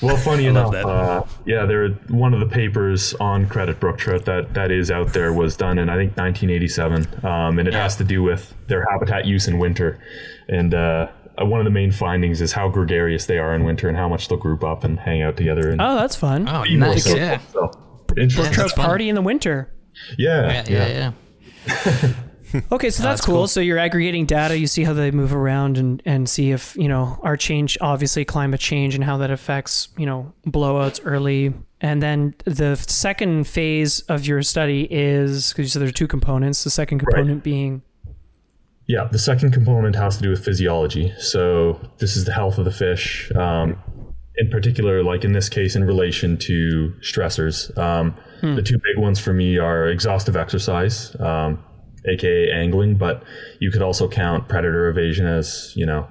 Well, 0.02 0.16
funny 0.16 0.50
love 0.50 0.72
enough, 0.72 0.72
that. 0.72 0.86
uh, 0.86 1.24
yeah, 1.46 1.64
there 1.66 1.88
one 2.08 2.34
of 2.34 2.40
the 2.40 2.46
papers 2.46 3.14
on 3.14 3.46
credit 3.46 3.78
brook 3.80 3.96
trout 3.96 4.24
that 4.26 4.52
that 4.54 4.70
is 4.70 4.90
out 4.90 5.12
there 5.12 5.32
was 5.32 5.56
done 5.56 5.78
in 5.78 5.88
I 5.88 5.94
think 5.96 6.16
1987, 6.16 7.24
um, 7.24 7.58
and 7.58 7.66
it 7.68 7.74
has 7.74 7.96
to 7.96 8.04
do 8.04 8.22
with 8.22 8.52
their 8.66 8.84
habitat 8.90 9.24
use 9.24 9.46
in 9.48 9.58
winter, 9.58 9.98
and 10.48 10.74
uh, 10.74 11.06
uh, 11.40 11.44
one 11.46 11.60
of 11.60 11.64
the 11.64 11.70
main 11.70 11.90
findings 11.92 12.40
is 12.40 12.52
how 12.52 12.68
gregarious 12.68 13.26
they 13.26 13.38
are 13.38 13.54
in 13.54 13.64
winter 13.64 13.88
and 13.88 13.96
how 13.96 14.08
much 14.08 14.28
they'll 14.28 14.38
group 14.38 14.62
up 14.64 14.84
and 14.84 14.98
hang 14.98 15.22
out 15.22 15.36
together. 15.36 15.70
And 15.70 15.80
Oh, 15.80 15.96
that's 15.96 16.16
fun. 16.16 16.48
Oh, 16.48 16.62
be 16.62 16.76
more 16.76 16.90
nice. 16.90 17.04
social. 17.04 17.18
Yeah. 17.18 17.38
So, 17.52 17.70
interesting. 18.16 18.52
Trout 18.54 18.74
party 18.74 19.08
in 19.08 19.14
the 19.14 19.22
winter. 19.22 19.74
Yeah, 20.18 20.64
Yeah, 20.68 20.88
yeah, 20.88 21.12
yeah. 21.66 22.12
Okay, 22.70 22.88
so 22.90 23.02
that's, 23.02 23.18
that's 23.18 23.20
cool. 23.26 23.34
cool. 23.34 23.48
So 23.48 23.58
you're 23.60 23.78
aggregating 23.78 24.26
data, 24.26 24.56
you 24.56 24.68
see 24.68 24.84
how 24.84 24.92
they 24.92 25.10
move 25.10 25.34
around 25.34 25.76
and, 25.76 26.00
and 26.04 26.28
see 26.28 26.52
if, 26.52 26.76
you 26.76 26.86
know, 26.86 27.18
our 27.24 27.36
change, 27.36 27.76
obviously 27.80 28.24
climate 28.24 28.60
change 28.60 28.94
and 28.94 29.02
how 29.02 29.16
that 29.16 29.30
affects, 29.32 29.88
you 29.98 30.06
know, 30.06 30.32
blowouts 30.46 31.00
early. 31.04 31.52
And 31.80 32.00
then 32.00 32.34
the 32.44 32.76
second 32.76 33.48
phase 33.48 34.00
of 34.02 34.24
your 34.24 34.40
study 34.42 34.86
is, 34.88 35.48
because 35.52 35.64
you 35.64 35.68
said 35.70 35.82
there 35.82 35.88
are 35.88 35.92
two 35.92 36.06
components, 36.06 36.62
the 36.62 36.70
second 36.70 37.00
component 37.00 37.42
being, 37.42 37.82
Yeah, 38.86 39.08
the 39.10 39.18
second 39.18 39.52
component 39.52 39.96
has 39.96 40.16
to 40.18 40.22
do 40.22 40.30
with 40.30 40.44
physiology. 40.44 41.12
So 41.18 41.80
this 41.98 42.16
is 42.16 42.24
the 42.26 42.32
health 42.32 42.58
of 42.58 42.66
the 42.66 42.70
fish, 42.70 43.32
um, 43.34 43.78
in 44.36 44.50
particular, 44.50 45.02
like 45.02 45.24
in 45.24 45.32
this 45.32 45.48
case, 45.48 45.74
in 45.74 45.84
relation 45.84 46.36
to 46.38 46.92
stressors. 47.00 47.76
Um, 47.78 48.14
The 48.56 48.62
two 48.62 48.76
big 48.76 49.02
ones 49.02 49.18
for 49.18 49.32
me 49.32 49.56
are 49.56 49.88
exhaustive 49.88 50.36
exercise, 50.36 51.16
um, 51.18 51.64
aka 52.06 52.50
angling. 52.52 52.96
But 52.96 53.22
you 53.58 53.70
could 53.70 53.80
also 53.80 54.06
count 54.06 54.48
predator 54.48 54.88
evasion 54.88 55.26
as 55.26 55.72
you 55.74 55.86
know 55.86 56.06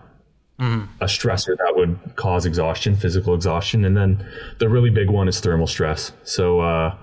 a 1.00 1.06
stressor 1.06 1.56
that 1.58 1.74
would 1.76 2.16
cause 2.16 2.48
exhaustion, 2.48 2.96
physical 2.96 3.36
exhaustion, 3.36 3.86
and 3.86 3.96
then 3.96 4.26
the 4.58 4.68
really 4.68 4.90
big 4.90 5.12
one 5.12 5.28
is 5.28 5.40
thermal 5.40 5.68
stress. 5.68 6.12
So. 6.24 6.62
Uh, 6.62 6.96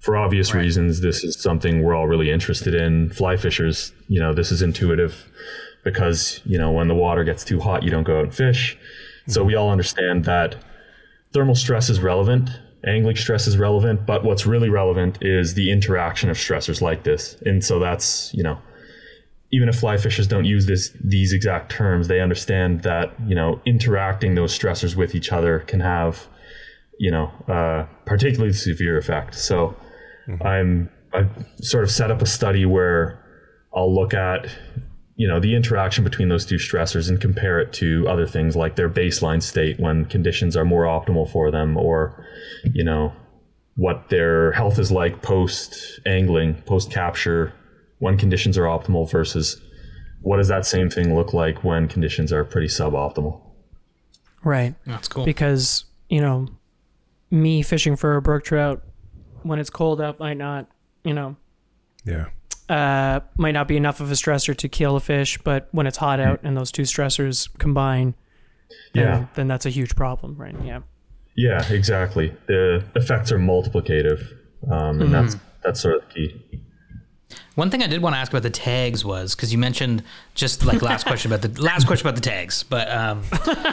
for 0.00 0.16
obvious 0.16 0.54
reasons, 0.54 1.00
this 1.00 1.22
is 1.22 1.40
something 1.40 1.82
we're 1.82 1.94
all 1.94 2.06
really 2.06 2.30
interested 2.30 2.74
in. 2.74 3.10
Fly 3.10 3.36
fishers, 3.36 3.92
you 4.08 4.18
know, 4.18 4.32
this 4.32 4.50
is 4.50 4.62
intuitive 4.62 5.30
because, 5.84 6.40
you 6.44 6.58
know, 6.58 6.70
when 6.70 6.88
the 6.88 6.94
water 6.94 7.22
gets 7.22 7.44
too 7.44 7.60
hot, 7.60 7.82
you 7.82 7.90
don't 7.90 8.04
go 8.04 8.18
out 8.18 8.24
and 8.24 8.34
fish. 8.34 8.78
So 9.28 9.44
we 9.44 9.54
all 9.54 9.70
understand 9.70 10.24
that 10.24 10.56
thermal 11.32 11.54
stress 11.54 11.90
is 11.90 12.00
relevant, 12.00 12.50
angling 12.86 13.16
stress 13.16 13.46
is 13.46 13.58
relevant, 13.58 14.06
but 14.06 14.24
what's 14.24 14.46
really 14.46 14.70
relevant 14.70 15.18
is 15.20 15.54
the 15.54 15.70
interaction 15.70 16.30
of 16.30 16.36
stressors 16.36 16.80
like 16.80 17.04
this. 17.04 17.36
And 17.44 17.62
so 17.64 17.78
that's, 17.78 18.32
you 18.34 18.42
know, 18.42 18.58
even 19.52 19.68
if 19.68 19.78
fly 19.80 19.96
fishers 19.96 20.26
don't 20.26 20.44
use 20.44 20.66
this 20.66 20.92
these 21.02 21.32
exact 21.32 21.70
terms, 21.70 22.08
they 22.08 22.20
understand 22.20 22.82
that, 22.82 23.12
you 23.26 23.34
know, 23.34 23.60
interacting 23.66 24.34
those 24.34 24.56
stressors 24.56 24.96
with 24.96 25.14
each 25.14 25.30
other 25.32 25.60
can 25.60 25.80
have, 25.80 26.26
you 26.98 27.10
know, 27.10 27.30
uh, 27.48 27.84
particularly 28.06 28.52
severe 28.52 28.96
effect. 28.96 29.34
So 29.34 29.76
Mm-hmm. 30.28 30.46
I'm 30.46 30.90
I've 31.12 31.30
sort 31.60 31.84
of 31.84 31.90
set 31.90 32.10
up 32.10 32.22
a 32.22 32.26
study 32.26 32.64
where 32.64 33.24
I'll 33.74 33.92
look 33.92 34.14
at 34.14 34.46
you 35.16 35.28
know 35.28 35.40
the 35.40 35.54
interaction 35.54 36.04
between 36.04 36.28
those 36.28 36.46
two 36.46 36.56
stressors 36.56 37.08
and 37.08 37.20
compare 37.20 37.60
it 37.60 37.72
to 37.74 38.06
other 38.08 38.26
things 38.26 38.56
like 38.56 38.76
their 38.76 38.88
baseline 38.88 39.42
state 39.42 39.78
when 39.78 40.04
conditions 40.06 40.56
are 40.56 40.64
more 40.64 40.84
optimal 40.84 41.30
for 41.30 41.50
them 41.50 41.76
or 41.76 42.24
you 42.72 42.84
know 42.84 43.12
what 43.76 44.08
their 44.08 44.52
health 44.52 44.78
is 44.78 44.90
like 44.90 45.22
post 45.22 46.00
angling 46.06 46.54
post 46.62 46.90
capture 46.90 47.52
when 47.98 48.16
conditions 48.16 48.56
are 48.56 48.64
optimal 48.64 49.10
versus 49.10 49.60
what 50.22 50.36
does 50.36 50.48
that 50.48 50.64
same 50.64 50.88
thing 50.88 51.14
look 51.14 51.32
like 51.32 51.64
when 51.64 51.86
conditions 51.86 52.32
are 52.32 52.44
pretty 52.44 52.66
suboptimal 52.66 53.40
Right. 54.42 54.74
That's 54.86 55.08
cool. 55.08 55.24
Because, 55.24 55.84
you 56.08 56.20
know, 56.20 56.48
me 57.30 57.62
fishing 57.62 57.96
for 57.96 58.16
a 58.16 58.22
brook 58.22 58.44
trout 58.44 58.82
when 59.42 59.58
it's 59.58 59.70
cold 59.70 60.00
out 60.00 60.18
might 60.18 60.36
not, 60.36 60.66
you 61.04 61.14
know, 61.14 61.36
Yeah. 62.04 62.26
uh, 62.68 63.20
might 63.36 63.52
not 63.52 63.66
be 63.68 63.76
enough 63.76 64.00
of 64.00 64.10
a 64.10 64.14
stressor 64.14 64.56
to 64.56 64.68
kill 64.68 64.96
a 64.96 65.00
fish, 65.00 65.38
but 65.44 65.68
when 65.72 65.86
it's 65.86 65.96
hot 65.98 66.20
out 66.20 66.40
and 66.42 66.56
those 66.56 66.70
two 66.72 66.82
stressors 66.82 67.48
combine, 67.58 68.14
then, 68.94 69.04
yeah 69.04 69.26
then 69.34 69.48
that's 69.48 69.66
a 69.66 69.70
huge 69.70 69.96
problem, 69.96 70.36
right? 70.36 70.54
Yeah. 70.64 70.80
yeah 71.36 71.72
exactly 71.72 72.32
the 72.46 72.84
effects 72.94 73.32
are 73.32 73.38
multiplicative 73.38 74.32
um, 74.70 75.00
and 75.02 75.12
that's 75.14 75.36
that's 75.64 75.80
sort 75.80 75.96
of 75.96 76.02
the 76.08 76.14
key 76.14 76.60
One 77.56 77.70
thing 77.70 77.82
I 77.82 77.88
did 77.88 78.00
want 78.00 78.14
to 78.14 78.18
ask 78.18 78.32
about 78.32 78.42
the 78.42 78.50
tags 78.50 79.04
was 79.04 79.34
because 79.34 79.52
you 79.52 79.58
mentioned 79.58 80.04
just 80.34 80.64
like 80.64 80.82
last 80.82 81.04
question 81.04 81.32
about 81.32 81.42
the 81.42 81.60
last 81.62 81.86
question 81.86 82.06
about 82.06 82.14
the 82.14 82.22
tags, 82.22 82.62
but 82.62 82.90
um, 82.90 83.22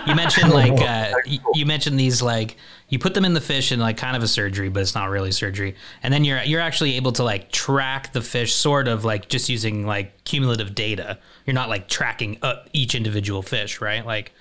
you 0.07 0.15
mentioned 0.15 0.49
like 0.53 0.73
uh, 0.73 1.13
y- 1.25 1.39
you 1.53 1.65
mentioned 1.65 1.99
these 1.99 2.21
like 2.21 2.57
you 2.89 2.97
put 2.97 3.13
them 3.13 3.23
in 3.23 3.33
the 3.33 3.41
fish 3.41 3.71
in 3.71 3.79
like 3.79 3.97
kind 3.97 4.17
of 4.17 4.23
a 4.23 4.27
surgery, 4.27 4.69
but 4.69 4.81
it's 4.81 4.95
not 4.95 5.09
really 5.09 5.31
surgery, 5.31 5.75
and 6.01 6.13
then 6.13 6.23
you're 6.23 6.41
you're 6.41 6.61
actually 6.61 6.95
able 6.95 7.11
to 7.13 7.23
like 7.23 7.51
track 7.51 8.13
the 8.13 8.21
fish 8.21 8.53
sort 8.53 8.87
of 8.87 9.05
like 9.05 9.29
just 9.29 9.47
using 9.47 9.85
like 9.85 10.23
cumulative 10.23 10.73
data. 10.73 11.19
You're 11.45 11.53
not 11.53 11.69
like 11.69 11.87
tracking 11.87 12.39
each 12.73 12.95
individual 12.95 13.41
fish, 13.43 13.79
right? 13.79 14.05
Like 14.05 14.33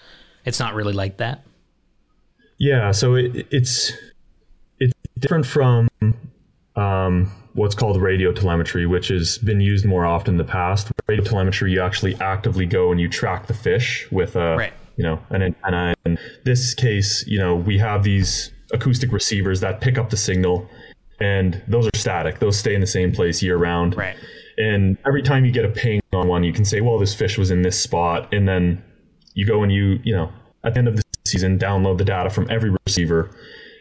it's 0.45 0.59
not 0.59 0.75
really 0.75 0.95
like 0.95 1.19
that. 1.19 1.45
Yeah, 2.59 2.91
so 2.93 3.17
it, 3.17 3.47
it's 3.51 3.93
it's 4.81 4.95
different 5.19 5.45
from 5.45 5.89
um, 6.75 7.31
what's 7.57 7.75
called 7.75 8.01
radio 8.01 8.33
telemetry, 8.33 8.87
which 8.87 9.09
has 9.09 9.39
been 9.39 9.61
used 9.61 9.85
more 9.85 10.05
often 10.07 10.35
in 10.35 10.39
the 10.39 10.45
past. 10.45 10.93
Radio 11.09 11.25
telemetry, 11.25 11.73
you 11.73 11.81
actually 11.83 12.15
actively 12.17 12.67
go 12.67 12.91
and 12.93 13.01
you 13.01 13.09
track 13.09 13.47
the 13.47 13.55
fish 13.55 14.07
with 14.13 14.37
a 14.37 14.57
Right. 14.57 14.73
you 14.97 15.05
know 15.05 15.19
an 15.31 15.43
antenna. 15.43 15.95
In 16.05 16.19
this 16.45 16.75
case, 16.75 17.25
you 17.27 17.39
know 17.39 17.57
we 17.57 17.79
have 17.79 18.05
these 18.05 18.53
acoustic 18.73 19.11
receivers 19.13 19.61
that 19.61 19.81
pick 19.81 19.97
up 19.99 20.11
the 20.11 20.17
signal, 20.17 20.69
and 21.21 21.63
those 21.67 21.87
are 21.87 21.97
static. 21.97 22.39
Those 22.39 22.59
stay 22.59 22.75
in 22.75 22.81
the 22.81 22.87
same 22.87 23.11
place 23.13 23.43
year 23.43 23.57
round. 23.57 23.97
Right. 23.97 24.17
And 24.59 24.97
every 25.07 25.23
time 25.23 25.45
you 25.45 25.53
get 25.53 25.65
a 25.65 25.69
ping 25.69 26.01
on 26.15 26.29
one, 26.29 26.43
you 26.43 26.53
can 26.53 26.65
say, 26.65 26.81
well, 26.81 26.99
this 26.99 27.15
fish 27.15 27.37
was 27.37 27.51
in 27.51 27.61
this 27.61 27.79
spot. 27.79 28.33
And 28.33 28.49
then 28.49 28.83
you 29.35 29.45
go 29.47 29.63
and 29.63 29.71
you, 29.71 30.01
you 30.03 30.17
know, 30.17 30.33
at 30.65 30.73
the 30.73 30.79
end 30.79 30.89
of 30.89 30.97
the 30.97 31.03
season, 31.27 31.59
download 31.59 31.99
the 31.99 32.07
data 32.07 32.31
from 32.31 32.47
every 32.51 32.75
receiver. 32.87 33.31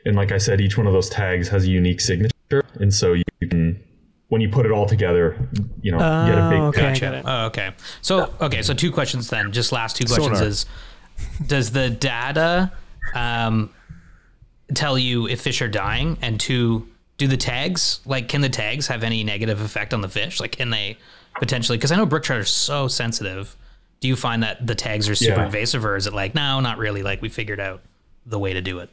And 0.03 0.17
like 0.17 0.33
I 0.33 0.37
said, 0.37 0.59
each 0.59 0.77
one 0.77 0.85
of 0.85 0.91
those 0.91 1.09
tags 1.09 1.47
has 1.47 1.63
a 1.63 1.69
unique 1.69 2.01
signature. 2.01 2.34
And 2.79 2.93
so 2.93 3.13
you 3.13 3.23
can, 3.49 3.81
when 4.29 4.41
you 4.41 4.49
put 4.49 4.65
it 4.65 4.71
all 4.71 4.85
together, 4.85 5.37
you 5.81 5.91
know, 5.91 5.97
you 5.97 6.31
get 6.33 6.37
a 6.39 6.49
big 6.49 6.59
Oh, 6.59 6.65
okay. 6.67 6.85
I 6.85 6.89
picture. 6.91 7.05
get 7.05 7.13
it. 7.15 7.23
Oh, 7.27 7.45
okay. 7.47 7.71
So 8.01 8.33
okay, 8.41 8.61
so 8.61 8.73
two 8.73 8.91
questions 8.91 9.29
then. 9.29 9.51
Just 9.51 9.71
last 9.71 9.95
two 9.95 10.05
questions 10.05 10.37
Sonar. 10.37 10.47
is: 10.49 10.65
Does 11.47 11.71
the 11.71 11.89
data 11.89 12.71
um, 13.13 13.71
tell 14.73 14.97
you 14.97 15.27
if 15.27 15.41
fish 15.41 15.61
are 15.61 15.67
dying? 15.67 16.17
And 16.21 16.39
two, 16.39 16.87
do 17.17 17.27
the 17.27 17.37
tags 17.37 17.99
like 18.05 18.27
can 18.27 18.41
the 18.41 18.49
tags 18.49 18.87
have 18.87 19.03
any 19.03 19.23
negative 19.23 19.61
effect 19.61 19.93
on 19.93 20.01
the 20.01 20.09
fish? 20.09 20.39
Like 20.39 20.51
can 20.53 20.69
they 20.69 20.97
potentially? 21.39 21.77
Because 21.77 21.91
I 21.91 21.95
know 21.95 22.05
brook 22.05 22.23
trout 22.23 22.39
are 22.39 22.45
so 22.45 22.87
sensitive. 22.87 23.55
Do 24.01 24.07
you 24.09 24.15
find 24.15 24.43
that 24.43 24.65
the 24.67 24.75
tags 24.75 25.07
are 25.09 25.15
super 25.15 25.39
Yeah. 25.39 25.45
invasive, 25.45 25.85
or 25.85 25.95
is 25.95 26.05
it 26.07 26.13
like 26.13 26.35
no, 26.35 26.59
not 26.59 26.77
really? 26.77 27.01
Like 27.03 27.21
we 27.21 27.29
figured 27.29 27.59
out 27.59 27.81
the 28.25 28.37
way 28.39 28.53
to 28.53 28.61
do 28.61 28.79
it. 28.79 28.89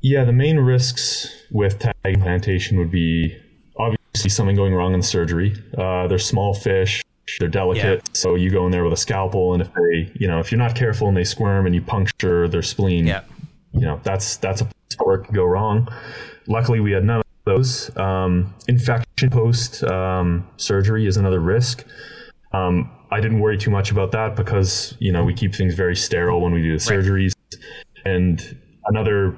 Yeah, 0.00 0.24
the 0.24 0.32
main 0.32 0.58
risks 0.58 1.28
with 1.50 1.78
tag 1.78 1.94
implantation 2.04 2.78
would 2.78 2.90
be 2.90 3.36
obviously 3.76 4.30
something 4.30 4.54
going 4.56 4.74
wrong 4.74 4.94
in 4.94 5.00
the 5.00 5.06
surgery. 5.06 5.54
Uh, 5.76 6.06
they're 6.06 6.18
small 6.18 6.54
fish, 6.54 7.02
they're 7.40 7.48
delicate, 7.48 8.02
Yeah. 8.04 8.12
so 8.12 8.34
you 8.34 8.50
go 8.50 8.66
in 8.66 8.72
there 8.72 8.84
with 8.84 8.92
a 8.92 8.96
scalpel, 8.96 9.52
and 9.54 9.62
if 9.62 9.68
they, 9.74 10.12
you 10.14 10.28
know, 10.28 10.38
if 10.38 10.52
you're 10.52 10.58
not 10.58 10.74
careful 10.74 11.08
and 11.08 11.16
they 11.16 11.24
squirm 11.24 11.66
and 11.66 11.74
you 11.74 11.82
puncture 11.82 12.46
their 12.46 12.62
spleen, 12.62 13.06
Yeah. 13.06 13.22
you 13.72 13.80
know, 13.80 14.00
that's 14.04 14.36
that's 14.36 14.60
a 14.60 14.64
place 14.64 14.74
where 15.02 15.16
it 15.16 15.24
can 15.24 15.34
go 15.34 15.44
wrong. 15.44 15.88
Luckily, 16.46 16.78
we 16.80 16.92
had 16.92 17.04
none 17.04 17.18
of 17.18 17.24
those. 17.44 17.94
Um, 17.96 18.54
infection 18.68 19.30
post 19.30 19.82
um, 19.84 20.46
surgery 20.56 21.06
is 21.06 21.16
another 21.16 21.40
risk. 21.40 21.84
Um, 22.52 22.90
I 23.10 23.20
didn't 23.20 23.40
worry 23.40 23.58
too 23.58 23.70
much 23.70 23.90
about 23.90 24.12
that 24.12 24.36
because 24.36 24.94
you 25.00 25.10
know 25.10 25.24
we 25.24 25.34
keep 25.34 25.54
things 25.54 25.74
very 25.74 25.96
sterile 25.96 26.40
when 26.40 26.52
we 26.52 26.62
do 26.62 26.72
the 26.72 26.84
surgeries, 26.84 27.32
and 28.04 28.56
another 28.86 29.36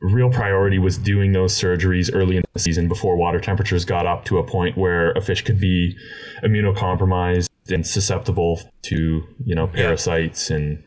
real 0.00 0.30
priority 0.30 0.78
was 0.78 0.96
doing 0.96 1.32
those 1.32 1.54
surgeries 1.54 2.10
early 2.12 2.36
in 2.36 2.42
the 2.52 2.58
season 2.58 2.88
before 2.88 3.16
water 3.16 3.38
temperatures 3.38 3.84
got 3.84 4.06
up 4.06 4.24
to 4.24 4.38
a 4.38 4.44
point 4.44 4.76
where 4.76 5.12
a 5.12 5.20
fish 5.20 5.42
could 5.42 5.60
be 5.60 5.96
immunocompromised 6.42 7.48
and 7.68 7.86
susceptible 7.86 8.60
to 8.82 9.22
you 9.44 9.54
know 9.54 9.66
parasites 9.66 10.50
and 10.50 10.82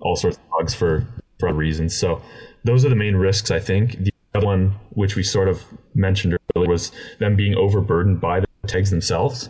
all 0.00 0.16
sorts 0.16 0.36
of 0.36 0.42
bugs 0.50 0.74
for 0.74 1.06
for 1.38 1.48
other 1.48 1.58
reasons. 1.58 1.96
So 1.96 2.20
those 2.64 2.84
are 2.84 2.88
the 2.88 2.96
main 2.96 3.16
risks 3.16 3.50
I 3.50 3.60
think. 3.60 3.98
The 3.98 4.12
other 4.34 4.46
one, 4.46 4.74
which 4.90 5.16
we 5.16 5.22
sort 5.22 5.48
of 5.48 5.62
mentioned 5.94 6.36
earlier, 6.56 6.68
was 6.68 6.92
them 7.20 7.36
being 7.36 7.54
overburdened 7.54 8.20
by 8.20 8.40
the 8.40 8.46
tags 8.66 8.90
themselves. 8.90 9.48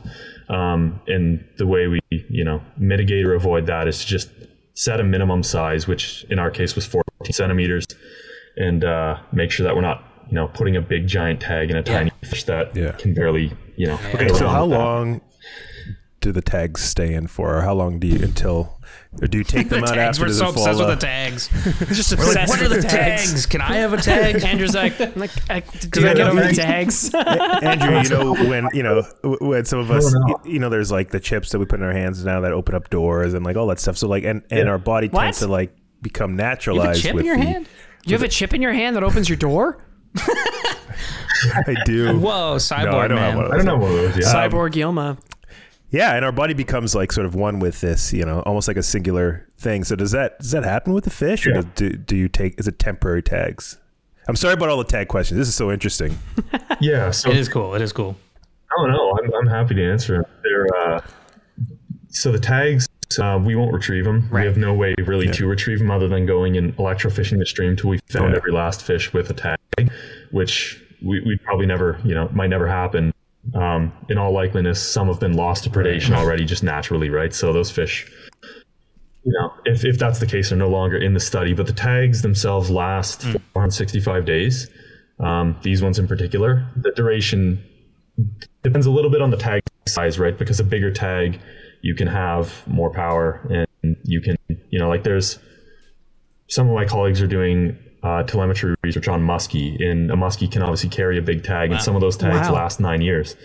Um, 0.48 1.00
and 1.08 1.44
the 1.56 1.66
way 1.66 1.88
we 1.88 2.00
you 2.10 2.44
know 2.44 2.60
mitigate 2.76 3.26
or 3.26 3.34
avoid 3.34 3.66
that 3.66 3.88
is 3.88 4.00
to 4.00 4.06
just 4.06 4.30
set 4.74 5.00
a 5.00 5.04
minimum 5.04 5.42
size, 5.42 5.88
which 5.88 6.24
in 6.28 6.38
our 6.38 6.50
case 6.50 6.74
was 6.74 6.84
14 6.84 7.32
centimeters, 7.32 7.86
and 8.56 8.84
uh, 8.84 9.18
make 9.32 9.50
sure 9.50 9.64
that 9.64 9.74
we're 9.74 9.82
not 9.82 10.02
you 10.28 10.34
know 10.34 10.48
putting 10.48 10.76
a 10.76 10.80
big 10.80 11.06
giant 11.06 11.40
tag 11.40 11.70
in 11.70 11.76
a 11.76 11.82
tiny 11.82 12.10
fish 12.24 12.44
that 12.44 12.74
Yeah. 12.76 12.92
can 12.92 13.14
barely 13.14 13.52
you 13.76 13.86
know. 13.86 13.98
Okay, 14.14 14.28
so 14.28 14.48
how 14.48 14.64
long 14.64 15.20
do 16.20 16.32
the 16.32 16.42
tags 16.42 16.80
stay 16.82 17.14
in 17.14 17.26
for, 17.26 17.58
or 17.58 17.60
how 17.62 17.74
long 17.74 18.00
do 18.00 18.06
you 18.08 18.16
until, 18.24 18.80
or 19.22 19.28
do 19.28 19.38
you 19.38 19.44
take 19.44 19.68
them 19.70 19.82
The 19.82 19.86
out 19.86 19.94
tags. 19.94 20.18
after? 20.18 20.26
We're 20.28 20.32
so 20.32 20.48
it 20.48 20.52
fall 20.54 20.62
obsessed 20.68 20.78
with 20.80 20.88
off? 20.88 20.94
the 21.00 21.06
tags. 21.06 21.48
Just 21.96 22.10
We're 22.18 22.24
like, 22.24 22.26
obsessed 22.36 22.48
what 22.50 22.62
are 22.62 22.68
the 22.68 22.82
tags? 22.82 23.46
Can 23.46 23.60
I 23.60 23.74
have 23.76 23.92
a 23.92 23.96
tag? 24.10 24.42
Andrew's 24.42 24.74
like, 24.74 24.98
I'm 25.00 25.12
like 25.16 25.30
I, 25.50 25.60
did 25.60 25.96
Yeah, 26.02 26.10
I 26.10 26.14
get 26.14 26.18
no, 26.24 26.30
over 26.30 26.42
the 26.48 26.54
tags? 26.54 27.14
Andrew, 27.14 28.00
you 28.00 28.08
know 28.08 28.34
when 28.48 28.68
you 28.72 28.82
know 28.82 29.02
when 29.40 29.64
some 29.66 29.78
of 29.78 29.90
us, 29.90 30.12
No, 30.12 30.20
no. 30.26 30.40
you 30.44 30.58
know, 30.58 30.70
there's 30.70 30.90
like 30.90 31.10
the 31.10 31.20
chips 31.20 31.50
that 31.52 31.58
we 31.58 31.66
put 31.66 31.78
in 31.78 31.84
our 31.86 31.92
hands 31.92 32.24
now 32.24 32.40
that 32.40 32.52
open 32.52 32.74
up 32.74 32.88
doors 32.90 33.34
and 33.34 33.44
like 33.44 33.56
all 33.56 33.66
that 33.68 33.78
stuff. 33.78 33.96
So 33.98 34.08
like, 34.08 34.24
and 34.24 34.42
and 34.50 34.60
Yeah. 34.66 34.70
our 34.70 34.78
body 34.78 35.08
What? 35.08 35.22
tends 35.22 35.38
to 35.40 35.48
like 35.48 35.76
become 36.02 36.32
You 36.32 36.36
have 36.38 36.44
a 36.44 36.48
naturalized 36.48 37.02
chip 37.02 37.14
with 37.14 37.20
in 37.20 37.26
your 37.26 37.36
the. 37.36 37.66
Hand? 38.06 38.10
you 38.10 38.18
have 38.18 38.22
a 38.22 38.32
chip 38.32 38.54
in 38.54 38.62
your 38.62 38.72
hand 38.72 38.96
that 38.96 39.02
opens 39.02 39.28
your 39.28 39.36
door? 39.38 39.78
I 40.16 41.74
do. 41.84 42.18
Whoa, 42.18 42.56
cyborg 42.56 42.94
I 42.94 43.08
don't 43.08 43.18
have 43.18 43.34
man. 43.34 43.36
one 43.36 43.44
of 43.46 43.52
I 43.52 43.56
don't 43.56 43.66
know 43.66 43.76
one 43.76 43.90
of 43.90 43.96
those. 43.96 44.16
Yeah. 44.18 44.32
Cyborg 44.32 44.72
Yilma. 44.72 45.18
Yeah, 45.90 46.14
and 46.14 46.24
our 46.24 46.32
body 46.32 46.54
becomes 46.54 46.94
like 46.94 47.12
sort 47.12 47.26
of 47.26 47.34
one 47.34 47.58
with 47.60 47.80
this, 47.80 48.12
you 48.12 48.24
know, 48.24 48.40
almost 48.40 48.66
like 48.68 48.76
a 48.76 48.82
singular 48.82 49.48
thing. 49.56 49.84
So 49.84 49.94
does 49.96 50.10
that 50.12 50.38
does 50.40 50.50
that 50.50 50.64
happen 50.64 50.92
with 50.94 51.04
the 51.04 51.10
fish, 51.10 51.46
or 51.46 51.50
Yeah. 51.50 51.56
does, 51.60 51.64
do 51.74 51.90
do 51.90 52.16
you 52.16 52.28
take 52.28 52.58
is 52.58 52.66
it 52.66 52.78
temporary 52.78 53.22
tags? 53.22 53.78
I'm 54.28 54.36
sorry 54.36 54.54
about 54.54 54.68
all 54.70 54.78
the 54.78 54.84
tag 54.84 55.08
questions. 55.08 55.38
This 55.38 55.46
is 55.48 55.54
so 55.54 55.70
interesting. 55.70 56.18
yeah. 56.80 57.10
So 57.12 57.30
It 57.30 57.36
is 57.36 57.48
cool. 57.48 57.74
It 57.74 57.82
is 57.82 57.92
cool. 57.92 58.16
I 58.70 58.74
don't 58.82 58.90
know. 58.90 59.16
I'm, 59.22 59.32
I'm 59.34 59.46
happy 59.46 59.74
to 59.76 59.90
answer. 59.90 60.24
They're 60.42 60.66
uh, 60.94 61.00
so 62.08 62.32
the 62.32 62.40
tags. 62.40 62.85
Uh, 63.20 63.40
we 63.42 63.54
won't 63.54 63.72
retrieve 63.72 64.04
them. 64.04 64.28
Right. 64.30 64.40
We 64.42 64.46
have 64.46 64.56
no 64.56 64.74
way 64.74 64.94
really 65.04 65.28
to 65.28 65.46
retrieve 65.46 65.78
them 65.78 65.90
other 65.90 66.08
than 66.08 66.26
going 66.26 66.56
and 66.56 66.76
electrofishing 66.76 67.38
the 67.38 67.46
stream 67.46 67.76
till 67.76 67.90
we 67.90 67.98
found 68.10 68.32
Yeah. 68.32 68.36
every 68.38 68.52
last 68.52 68.82
fish 68.82 69.12
with 69.12 69.30
a 69.30 69.34
tag, 69.34 69.92
which 70.32 70.82
we 71.02 71.20
we 71.20 71.38
probably 71.44 71.66
never, 71.66 71.98
you 72.04 72.14
know, 72.14 72.28
might 72.32 72.48
never 72.50 72.66
happen. 72.66 73.12
um, 73.54 73.92
in 74.08 74.18
all 74.18 74.32
likeliness, 74.32 74.78
some 74.78 75.06
have 75.06 75.20
been 75.20 75.34
lost 75.34 75.62
to 75.62 75.70
predation 75.70 76.16
already, 76.16 76.44
just 76.44 76.64
naturally, 76.64 77.10
right? 77.10 77.32
So 77.32 77.52
those 77.52 77.70
fish, 77.70 78.10
you 79.22 79.32
know, 79.38 79.52
if, 79.64 79.84
if 79.84 80.00
that's 80.00 80.18
the 80.18 80.26
case, 80.26 80.50
are 80.50 80.56
no 80.56 80.68
longer 80.68 80.96
in 80.96 81.14
the 81.14 81.20
study. 81.20 81.54
But 81.54 81.66
the 81.68 81.72
tags 81.72 82.22
themselves 82.22 82.70
last 82.70 83.22
465 83.22 84.24
days. 84.24 84.68
Um, 85.20 85.56
these 85.62 85.80
ones 85.80 86.00
in 86.00 86.08
particular, 86.08 86.66
the 86.76 86.90
duration 86.90 87.62
depends 88.64 88.86
a 88.86 88.90
little 88.90 89.10
bit 89.12 89.22
on 89.22 89.30
the 89.30 89.36
tag 89.36 89.62
size, 89.86 90.18
right? 90.18 90.36
Because 90.36 90.58
a 90.58 90.64
bigger 90.64 90.90
tag, 90.90 91.38
you 91.82 91.94
can 91.94 92.06
have 92.08 92.66
more 92.66 92.90
power, 92.90 93.66
and 93.82 93.96
you 94.04 94.20
can, 94.20 94.36
you 94.70 94.78
know, 94.78 94.88
like 94.88 95.02
there's 95.04 95.38
some 96.48 96.68
of 96.68 96.74
my 96.74 96.84
colleagues 96.84 97.20
are 97.22 97.26
doing 97.26 97.76
uh, 98.02 98.22
telemetry 98.24 98.74
research 98.82 99.08
on 99.08 99.20
muskie, 99.22 99.82
and 99.84 100.10
a 100.10 100.14
muskie 100.14 100.50
can 100.50 100.62
obviously 100.62 100.88
carry 100.88 101.18
a 101.18 101.22
big 101.22 101.42
tag, 101.44 101.72
and 101.72 101.80
some 101.82 101.94
of 101.94 102.00
those 102.00 102.16
tags 102.16 102.48
Wow. 102.48 102.54
last 102.54 102.80
nine 102.80 103.00
years. 103.00 103.36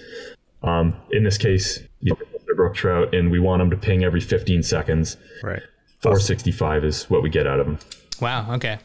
Um, 0.63 0.94
in 1.12 1.24
this 1.24 1.38
case, 1.38 1.80
you 2.02 2.13
know, 2.13 2.20
they're 2.46 2.56
brook 2.56 2.76
trout, 2.76 3.13
and 3.15 3.32
we 3.32 3.39
want 3.39 3.62
them 3.62 3.70
to 3.72 3.78
ping 3.78 4.04
every 4.04 4.22
15 4.22 4.62
seconds. 4.63 5.17
Right. 5.44 5.62
465 6.02 6.84
is 6.84 7.10
what 7.10 7.22
we 7.24 7.30
get 7.30 7.48
out 7.48 7.60
of 7.60 7.65
them. 7.67 7.80
Wow. 8.20 8.54
Okay. 8.56 8.78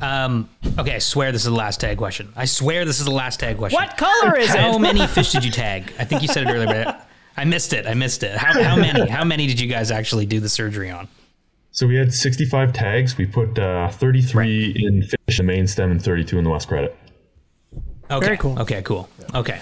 Um, 0.00 0.48
okay. 0.78 0.94
I 0.94 0.98
swear 0.98 1.32
this 1.32 1.42
is 1.42 1.46
the 1.50 1.54
last 1.56 1.80
tag 1.80 1.98
question. 1.98 2.32
I 2.36 2.44
swear 2.44 2.84
this 2.84 3.00
is 3.00 3.04
the 3.06 3.10
last 3.12 3.40
tag 3.40 3.58
question. 3.58 3.76
What 3.76 3.96
color 3.96 4.36
is 4.36 4.54
it? 4.54 4.60
How 4.60 4.76
it? 4.76 4.78
many 4.80 5.04
fish 5.08 5.32
did 5.32 5.44
you 5.44 5.50
tag? 5.50 5.92
I 5.98 6.04
think 6.04 6.22
you 6.22 6.28
said 6.28 6.48
it 6.48 6.52
earlier, 6.52 6.66
but 6.66 7.08
I 7.36 7.44
missed 7.44 7.72
it. 7.72 7.86
I 7.86 7.94
missed 7.94 8.22
it. 8.22 8.36
How, 8.36 8.62
how 8.62 8.76
many? 8.76 9.08
How 9.10 9.24
many 9.24 9.46
did 9.46 9.58
you 9.60 9.68
guys 9.68 9.90
actually 9.90 10.26
do 10.26 10.40
the 10.40 10.48
surgery 10.48 10.90
on? 10.90 11.08
So 11.72 11.86
we 11.88 11.96
had 11.96 12.14
65 12.14 12.72
tags. 12.72 13.18
We 13.18 13.26
put 13.26 13.58
uh, 13.58 13.88
33 13.90 14.72
in 14.76 15.02
fish, 15.02 15.38
the 15.38 15.42
main 15.42 15.66
stem, 15.66 15.90
and 15.90 16.00
32 16.00 16.38
in 16.38 16.44
the 16.44 16.50
west 16.50 16.68
credit. 16.68 16.96
Okay. 18.10 18.24
Very 18.24 18.36
cool. 18.38 18.58
Okay. 18.60 18.82
Cool. 18.82 19.08
Okay. 19.34 19.58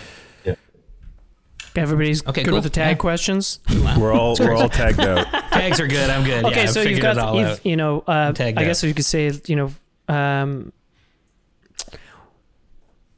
Everybody's 1.74 2.26
Okay, 2.26 2.42
good 2.42 2.50
cool. 2.50 2.56
with 2.56 2.64
the 2.64 2.70
tag 2.70 2.96
Yeah. 2.96 3.00
questions. 3.00 3.60
We're 3.98 4.12
all 4.12 4.36
we're 4.38 4.54
all 4.54 4.68
tagged 4.68 5.00
out. 5.00 5.26
Tags 5.52 5.80
are 5.80 5.86
good. 5.86 6.10
I'm 6.10 6.22
good. 6.22 6.44
Okay, 6.44 6.56
yeah, 6.56 6.62
I've 6.64 6.70
so 6.70 6.82
you've 6.82 7.00
got 7.00 7.16
all 7.16 7.38
you've, 7.38 7.48
out. 7.48 7.64
you 7.64 7.76
know 7.78 8.04
uh, 8.06 8.34
I 8.38 8.52
guess 8.52 8.84
out. 8.84 8.88
you 8.88 8.92
could 8.94 9.06
say 9.06 9.32
you 9.46 9.56
know 9.56 9.72
um, 10.14 10.70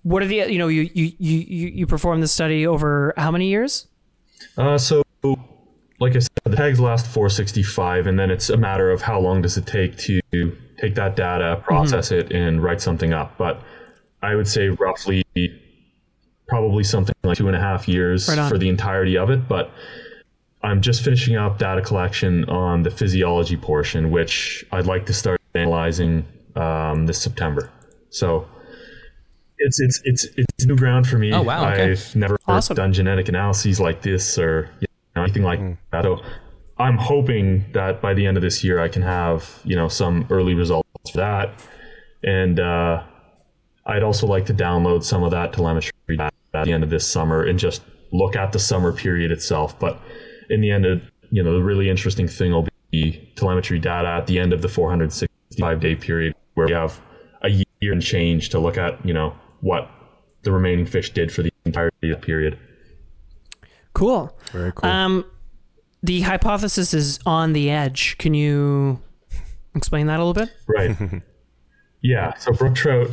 what 0.03 0.23
are 0.23 0.27
the 0.27 0.37
you 0.53 0.59
know 0.59 0.69
you 0.69 0.83
you 0.95 1.12
you 1.19 1.38
you 1.38 1.69
you 1.69 1.87
performed 1.88 2.23
the 2.23 2.29
study 2.29 2.64
over 2.64 3.12
how 3.17 3.33
many 3.33 3.49
years? 3.49 3.88
Uh, 4.57 4.78
so, 4.78 5.02
like 6.00 6.16
I 6.16 6.18
said, 6.18 6.30
the 6.44 6.57
tags 6.57 6.80
last 6.80 7.07
465, 7.07 8.07
and 8.07 8.18
then 8.18 8.30
it's 8.30 8.50
a 8.50 8.57
matter 8.57 8.90
of 8.90 9.02
how 9.02 9.18
long 9.20 9.42
does 9.42 9.57
it 9.57 9.66
take 9.66 9.96
to 9.98 10.20
take 10.78 10.94
that 10.96 11.16
data, 11.16 11.61
process 11.64 12.11
it, 12.11 12.33
and 12.33 12.62
write 12.62 12.80
something 12.80 13.12
up. 13.12 13.37
But 13.38 13.62
I 14.22 14.35
would 14.35 14.48
say 14.48 14.68
roughly, 14.68 15.24
probably 16.48 16.85
something 16.85 17.14
like 17.22 17.38
two 17.38 17.46
and 17.48 17.57
a 17.57 17.61
half 17.61 17.88
years 17.88 18.28
Right 18.28 18.48
for 18.48 18.59
the 18.59 18.68
entirety 18.68 19.16
of 19.16 19.30
it. 19.30 19.48
But 19.48 19.70
I'm 20.62 20.80
just 20.80 21.02
finishing 21.02 21.37
up 21.37 21.59
data 21.59 21.83
collection 21.83 22.44
on 22.46 22.83
the 22.83 22.90
physiology 22.90 23.57
portion, 23.57 24.11
which 24.11 24.64
I'd 24.72 24.87
like 24.87 25.07
to 25.07 25.12
start 25.12 25.40
analyzing 25.54 26.26
um, 26.57 27.07
this 27.07 27.20
September. 27.20 27.70
So. 28.11 28.48
It's, 29.59 29.81
it's 29.81 30.01
it's 30.05 30.27
it's 30.37 30.67
new 30.67 30.77
ground 30.77 31.07
for 31.07 31.19
me. 31.19 31.33
Oh, 31.33 31.43
wow, 31.43 31.71
okay. 31.71 31.93
I've 31.93 32.17
never 32.17 32.38
Awesome. 32.47 32.77
done 32.77 32.93
genetic 32.93 33.29
analyses 33.29 33.81
like 33.81 34.03
this 34.03 34.38
or 34.38 34.69
you 34.81 34.87
know, 35.14 35.23
anything 35.23 35.43
like 35.43 35.61
that. 35.93 36.05
So 36.05 36.21
I'm 36.79 36.99
hoping 36.99 37.64
that 37.73 38.03
by 38.03 38.14
the 38.14 38.27
end 38.27 38.37
of 38.37 38.43
this 38.43 38.64
year 38.64 38.81
I 38.81 38.88
can 38.88 39.03
have 39.03 39.61
you 39.64 39.77
know 39.77 39.88
some 39.88 40.27
early 40.31 40.55
results 40.55 41.11
for 41.11 41.19
that, 41.19 41.55
and 42.25 42.59
uh, 42.59 43.05
I'd 43.87 44.03
also 44.03 44.27
like 44.27 44.47
to 44.47 44.55
download 44.55 45.05
some 45.05 45.23
of 45.23 45.31
that 45.31 45.53
telemetry 45.53 45.93
at 46.19 46.33
the 46.53 46.73
end 46.73 46.83
of 46.83 46.90
this 46.90 47.07
summer 47.07 47.45
and 47.45 47.59
just 47.59 47.83
look 48.12 48.37
at 48.37 48.53
the 48.53 48.59
summer 48.59 48.93
period 48.93 49.31
itself. 49.31 49.79
But 49.79 50.01
in 50.51 50.61
the 50.61 50.71
end, 50.71 50.87
of, 50.87 51.03
you 51.31 51.43
know, 51.43 51.53
the 51.53 51.62
really 51.62 51.90
interesting 51.90 52.29
thing 52.29 52.53
will 52.53 52.67
be 52.90 53.33
telemetry 53.37 53.79
data 53.79 54.09
at 54.09 54.27
the 54.27 54.38
end 54.38 54.53
of 54.53 54.62
the 54.62 54.69
465 54.69 55.81
day 55.81 55.95
period 55.97 56.35
where 56.55 56.67
we 56.67 56.73
have 56.73 57.01
a 57.43 57.49
year 57.49 57.93
and 57.93 58.01
change 58.03 58.49
to 58.51 58.59
look 58.59 58.79
at 58.79 59.05
you 59.05 59.12
know 59.12 59.35
what 59.64 59.90
the 60.42 60.53
remaining 60.53 60.85
fish 60.85 61.11
did 61.11 61.33
for 61.33 61.42
the 61.42 61.50
entirety 61.64 62.11
of 62.11 62.20
the 62.20 62.27
period. 62.27 62.59
Cool. 63.94 64.37
Very 64.53 64.72
cool. 64.72 64.90
Um, 64.90 65.24
the 66.03 66.20
hypothesis 66.20 66.92
is 66.92 67.18
on 67.24 67.55
the 67.55 67.70
edge. 67.70 68.18
Can 68.18 68.35
you 68.35 69.00
explain 69.74 70.07
that 70.09 70.20
a 70.20 70.24
little 70.24 70.35
bit? 70.35 70.55
Right. 70.66 71.22
yeah. 72.03 72.35
So 72.35 72.53
brook 72.53 72.74
trout, 72.74 73.11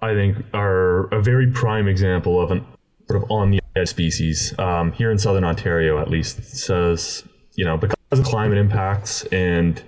I 0.00 0.14
think, 0.14 0.38
are 0.54 1.06
a 1.08 1.20
very 1.20 1.50
prime 1.50 1.86
example 1.86 2.40
of 2.40 2.50
an 2.50 2.64
sort 3.10 3.22
of 3.22 3.30
on 3.30 3.50
the 3.50 3.60
edge 3.76 3.88
species 3.88 4.58
um, 4.58 4.92
here 4.92 5.10
in 5.10 5.18
southern 5.18 5.44
Ontario, 5.44 5.98
at 5.98 6.08
least. 6.08 6.42
Says 6.44 7.24
you 7.56 7.64
know 7.64 7.76
because 7.76 7.96
of 8.10 8.24
climate 8.24 8.56
impacts 8.56 9.24
and 9.26 9.82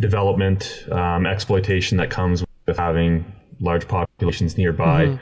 development 0.00 0.86
um, 0.90 1.26
exploitation 1.26 1.98
that 1.98 2.08
comes 2.08 2.42
with 2.66 2.78
having 2.78 3.30
large 3.60 3.86
populations 3.88 4.56
nearby. 4.56 5.18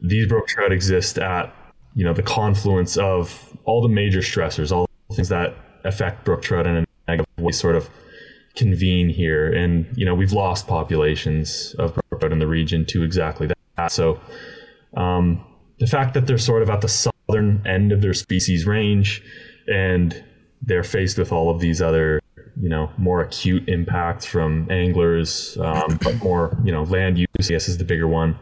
These 0.00 0.26
brook 0.28 0.46
trout 0.48 0.72
exist 0.72 1.18
at 1.18 1.54
you 1.94 2.04
know 2.04 2.12
the 2.12 2.22
confluence 2.22 2.96
of 2.96 3.56
all 3.64 3.82
the 3.82 3.88
major 3.88 4.20
stressors, 4.20 4.70
all 4.70 4.88
the 5.08 5.16
things 5.16 5.28
that 5.28 5.54
affect 5.84 6.24
brook 6.24 6.42
trout 6.42 6.66
in 6.66 6.76
a 6.76 6.86
negative 7.08 7.26
way, 7.38 7.52
sort 7.52 7.76
of 7.76 7.88
convene 8.54 9.08
here. 9.08 9.52
And 9.52 9.86
you 9.96 10.04
know 10.04 10.14
we've 10.14 10.32
lost 10.32 10.66
populations 10.66 11.74
of 11.78 11.94
brook 11.94 12.20
trout 12.20 12.32
in 12.32 12.38
the 12.38 12.46
region 12.46 12.84
to 12.86 13.02
exactly 13.02 13.46
that. 13.46 13.92
So 13.92 14.20
um, 14.96 15.44
the 15.78 15.86
fact 15.86 16.14
that 16.14 16.26
they're 16.26 16.38
sort 16.38 16.62
of 16.62 16.70
at 16.70 16.80
the 16.80 16.88
southern 16.88 17.62
end 17.66 17.92
of 17.92 18.00
their 18.00 18.14
species 18.14 18.66
range 18.66 19.22
and 19.68 20.24
they're 20.62 20.84
faced 20.84 21.18
with 21.18 21.32
all 21.32 21.50
of 21.50 21.60
these 21.60 21.82
other 21.82 22.20
you 22.58 22.68
know 22.68 22.90
more 22.96 23.20
acute 23.20 23.68
impacts 23.68 24.24
from 24.24 24.70
anglers 24.70 25.58
um, 25.60 25.98
but 26.02 26.16
more 26.22 26.56
you 26.64 26.72
know 26.72 26.84
land 26.84 27.18
use 27.38 27.48
i 27.50 27.54
guess 27.54 27.68
is 27.68 27.78
the 27.78 27.84
bigger 27.84 28.08
one 28.08 28.38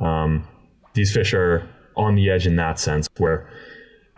um, 0.00 0.46
these 0.94 1.12
fish 1.12 1.32
are 1.34 1.68
on 1.96 2.14
the 2.14 2.30
edge 2.30 2.46
in 2.46 2.56
that 2.56 2.78
sense 2.78 3.08
where 3.18 3.48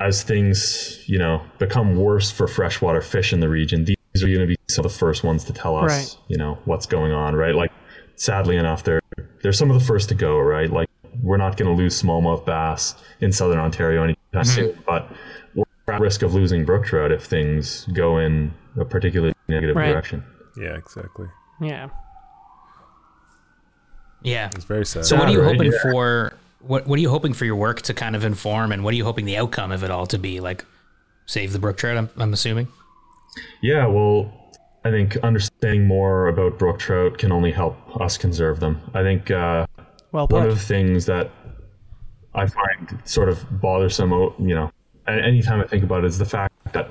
as 0.01 0.23
things 0.23 1.03
you 1.07 1.19
know 1.19 1.43
become 1.59 1.97
worse 1.97 2.31
for 2.31 2.47
freshwater 2.47 3.01
fish 3.03 3.33
in 3.33 3.41
the 3.41 3.49
region 3.49 3.85
these 3.85 3.97
are 4.23 4.27
going 4.27 4.41
to 4.41 4.47
be 4.47 4.57
some 4.69 4.85
of 4.85 4.93
the 4.93 4.99
first 4.99 5.25
ones 5.25 5.45
to 5.45 5.53
tell 5.53 5.77
us 5.77 5.91
Right. 5.91 6.17
you 6.29 6.39
know 6.39 6.59
what's 6.65 6.87
going 6.87 7.13
on 7.13 7.35
right 7.35 7.55
like 7.55 7.71
sadly 8.17 8.57
enough 8.57 8.83
they're 8.85 9.01
they're 9.43 9.53
some 9.53 9.71
of 9.71 9.79
the 9.79 9.85
first 9.85 10.09
to 10.09 10.15
go 10.15 10.39
right 10.39 10.71
like 10.71 10.89
we're 11.23 11.37
not 11.37 11.57
going 11.57 11.71
to 11.71 11.77
lose 11.77 12.01
smallmouth 12.01 12.45
bass 12.47 12.95
in 13.21 13.33
southern 13.33 13.59
ontario 13.59 14.03
anytime 14.05 14.45
soon 14.45 14.79
but 14.87 15.11
we're 15.55 15.65
at 15.95 16.01
risk 16.01 16.23
of 16.23 16.35
losing 16.35 16.65
brook 16.65 16.85
trout 16.85 17.13
if 17.13 17.25
things 17.25 17.85
go 17.93 18.19
in 18.19 18.53
a 18.79 18.85
particularly 18.85 19.35
negative 19.49 19.77
Right. 19.77 19.93
direction 19.93 20.23
yeah, 20.59 20.75
exactly. 20.75 21.27
Yeah. 21.61 21.91
Yeah. 24.23 24.51
It's 24.55 24.65
very 24.65 24.85
sad. 24.87 25.05
So 25.07 25.17
what 25.17 25.29
are 25.29 25.33
you 25.33 25.43
hoping 25.43 25.73
Yeah. 25.73 25.79
for? 25.83 26.33
What 26.61 26.87
What 26.87 26.99
are 26.99 27.03
you 27.03 27.11
hoping 27.11 27.33
for 27.33 27.45
your 27.45 27.57
work 27.57 27.83
to 27.83 27.95
kind 27.95 28.17
of 28.17 28.25
inform, 28.25 28.73
and 28.73 28.83
what 28.83 28.93
are 28.93 28.97
you 28.97 29.05
hoping 29.05 29.25
the 29.25 29.37
outcome 29.37 29.71
of 29.73 29.85
it 29.85 29.91
all 29.91 30.07
to 30.07 30.19
be? 30.19 30.41
Like, 30.41 30.65
save 31.27 31.53
the 31.53 31.59
brook 31.59 31.77
trout. 31.77 31.97
I'm, 31.97 32.11
I'm 32.19 32.33
assuming. 32.33 32.67
Yeah, 33.63 33.87
well, 33.87 34.33
I 34.85 34.91
think 34.91 35.17
understanding 35.19 35.87
more 35.87 36.29
about 36.29 36.59
brook 36.59 36.79
trout 36.79 37.19
can 37.19 37.31
only 37.33 37.53
help 37.53 37.77
us 38.01 38.17
conserve 38.19 38.59
them. 38.61 38.81
I 38.95 39.03
think 39.03 39.31
uh, 39.31 39.67
Well 40.13 40.27
one 40.29 40.47
of 40.47 40.55
the 40.55 40.61
things 40.61 41.07
that 41.07 41.31
I 42.35 42.47
find 42.47 42.99
sort 43.05 43.29
of 43.29 43.45
bothersome, 43.61 44.11
you 44.39 44.55
know, 44.55 44.71
a- 45.07 45.11
anytime 45.13 45.61
I 45.61 45.67
think 45.67 45.85
about 45.85 46.05
it, 46.05 46.09
is 46.09 46.19
the 46.19 46.25
fact 46.25 46.53
that 46.73 46.91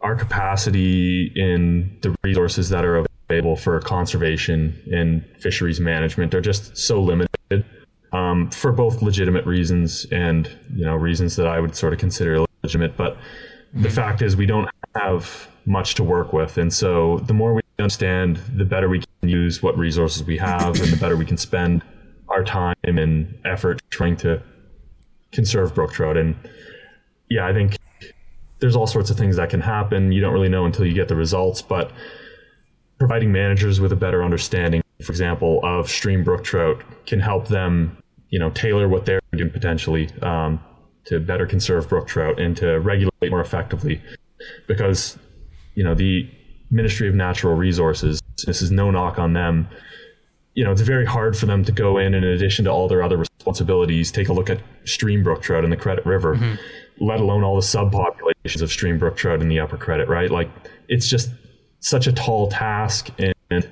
our 0.00 0.14
capacity 0.16 1.30
in 1.36 1.96
the 2.02 2.14
resources 2.24 2.68
that 2.70 2.84
are 2.84 3.04
available 3.30 3.56
for 3.56 3.80
conservation 3.80 4.76
and 4.92 5.24
fisheries 5.38 5.80
management 5.80 6.34
are 6.34 6.40
just 6.40 6.76
so 6.76 7.00
limited 7.00 7.64
um, 8.12 8.50
for 8.50 8.72
both 8.72 9.02
legitimate 9.02 9.46
reasons 9.46 10.04
and 10.10 10.50
you 10.74 10.84
know 10.84 10.96
reasons 10.96 11.36
that 11.36 11.46
I 11.46 11.60
would 11.60 11.76
sort 11.76 11.92
of 11.92 12.00
consider 12.00 12.44
legitimate. 12.62 12.96
But 12.96 13.16
the 13.72 13.90
fact 13.90 14.20
is, 14.20 14.36
we 14.36 14.46
don't 14.46 14.68
have 14.96 15.48
much 15.64 15.94
to 15.94 16.02
work 16.04 16.32
with, 16.32 16.58
and 16.58 16.72
so 16.72 17.18
the 17.18 17.34
more 17.34 17.54
we 17.54 17.60
understand, 17.78 18.38
the 18.56 18.64
better 18.64 18.88
we 18.88 19.02
can 19.20 19.28
use 19.28 19.62
what 19.62 19.78
resources 19.78 20.24
we 20.24 20.36
have, 20.38 20.80
and 20.80 20.92
the 20.92 20.96
better 20.96 21.16
we 21.16 21.24
can 21.24 21.36
spend 21.36 21.84
our 22.28 22.42
time 22.42 22.76
and 22.84 23.38
effort 23.44 23.80
trying 23.90 24.16
to 24.16 24.42
conserve 25.30 25.74
brook 25.74 25.92
trout. 25.92 26.16
And 26.16 26.34
yeah, 27.28 27.46
I 27.46 27.52
think 27.52 27.76
there's 28.58 28.74
all 28.74 28.88
sorts 28.88 29.10
of 29.10 29.16
things 29.16 29.36
that 29.36 29.50
can 29.50 29.60
happen. 29.60 30.10
You 30.10 30.20
don't 30.20 30.32
really 30.32 30.48
know 30.48 30.64
until 30.64 30.84
you 30.84 30.94
get 30.94 31.06
the 31.06 31.16
results, 31.16 31.62
but 31.62 31.92
providing 33.00 33.32
managers 33.32 33.80
with 33.80 33.92
a 33.92 33.96
better 33.96 34.22
understanding, 34.22 34.82
for 35.02 35.10
example, 35.10 35.58
of 35.64 35.88
stream 35.88 36.22
brook 36.22 36.44
trout 36.44 36.82
can 37.06 37.18
help 37.18 37.48
them, 37.48 37.96
you 38.28 38.38
know, 38.38 38.50
tailor 38.50 38.88
what 38.88 39.06
they're 39.06 39.20
doing 39.32 39.50
potentially 39.50 40.10
um, 40.20 40.60
to 41.06 41.18
better 41.18 41.46
conserve 41.46 41.88
brook 41.88 42.06
trout 42.06 42.38
and 42.38 42.56
to 42.58 42.78
regulate 42.80 43.30
more 43.30 43.40
effectively. 43.40 44.00
Because, 44.68 45.18
you 45.74 45.82
know, 45.82 45.94
the 45.94 46.30
Ministry 46.70 47.08
of 47.08 47.14
Natural 47.14 47.54
Resources, 47.54 48.20
this 48.46 48.60
is 48.60 48.70
no 48.70 48.90
knock 48.90 49.18
on 49.18 49.32
them, 49.32 49.66
you 50.54 50.62
know, 50.62 50.70
it's 50.70 50.82
very 50.82 51.06
hard 51.06 51.38
for 51.38 51.46
them 51.46 51.64
to 51.64 51.72
go 51.72 51.96
in, 51.96 52.12
and 52.12 52.24
in 52.24 52.32
addition 52.32 52.66
to 52.66 52.70
all 52.70 52.86
their 52.86 53.02
other 53.02 53.16
responsibilities, 53.16 54.12
take 54.12 54.28
a 54.28 54.32
look 54.32 54.50
at 54.50 54.60
stream 54.84 55.22
brook 55.22 55.40
trout 55.40 55.64
in 55.64 55.70
the 55.70 55.76
Credit 55.76 56.04
River, 56.04 56.38
let 56.98 57.20
alone 57.20 57.44
all 57.44 57.54
the 57.54 57.62
subpopulations 57.62 58.60
of 58.60 58.70
stream 58.70 58.98
brook 58.98 59.16
trout 59.16 59.40
in 59.40 59.48
the 59.48 59.58
Upper 59.58 59.78
Credit, 59.78 60.06
right? 60.06 60.30
Like, 60.30 60.50
it's 60.88 61.08
just 61.08 61.30
such 61.80 62.06
a 62.06 62.12
tall 62.12 62.48
task, 62.48 63.10
and 63.18 63.68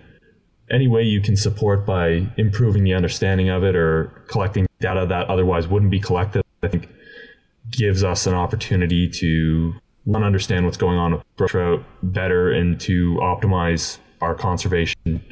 any 0.71 0.89
way 0.89 1.03
you 1.03 1.21
can 1.21 1.37
support 1.37 1.87
by 1.87 2.27
improving 2.37 2.85
the 2.85 2.95
understanding 2.95 3.49
of 3.49 3.65
it 3.65 3.77
or 3.77 4.23
collecting 4.29 4.67
data 4.81 5.07
that 5.07 5.29
otherwise 5.29 5.69
wouldn't 5.69 5.91
be 5.91 6.01
collected, 6.01 6.43
I 6.63 6.69
think 6.69 6.89
gives 7.71 8.03
us 8.03 8.27
an 8.27 8.35
opportunity 8.35 9.09
to 9.09 9.75
one 10.05 10.25
understand 10.25 10.65
what's 10.65 10.77
going 10.77 10.97
on 10.97 11.13
with 11.13 11.37
brook 11.37 11.51
trout 11.51 11.85
better 12.03 12.51
and 12.51 12.81
to 12.81 13.15
optimize 13.17 13.99
our 14.21 14.35
conservation 14.35 15.23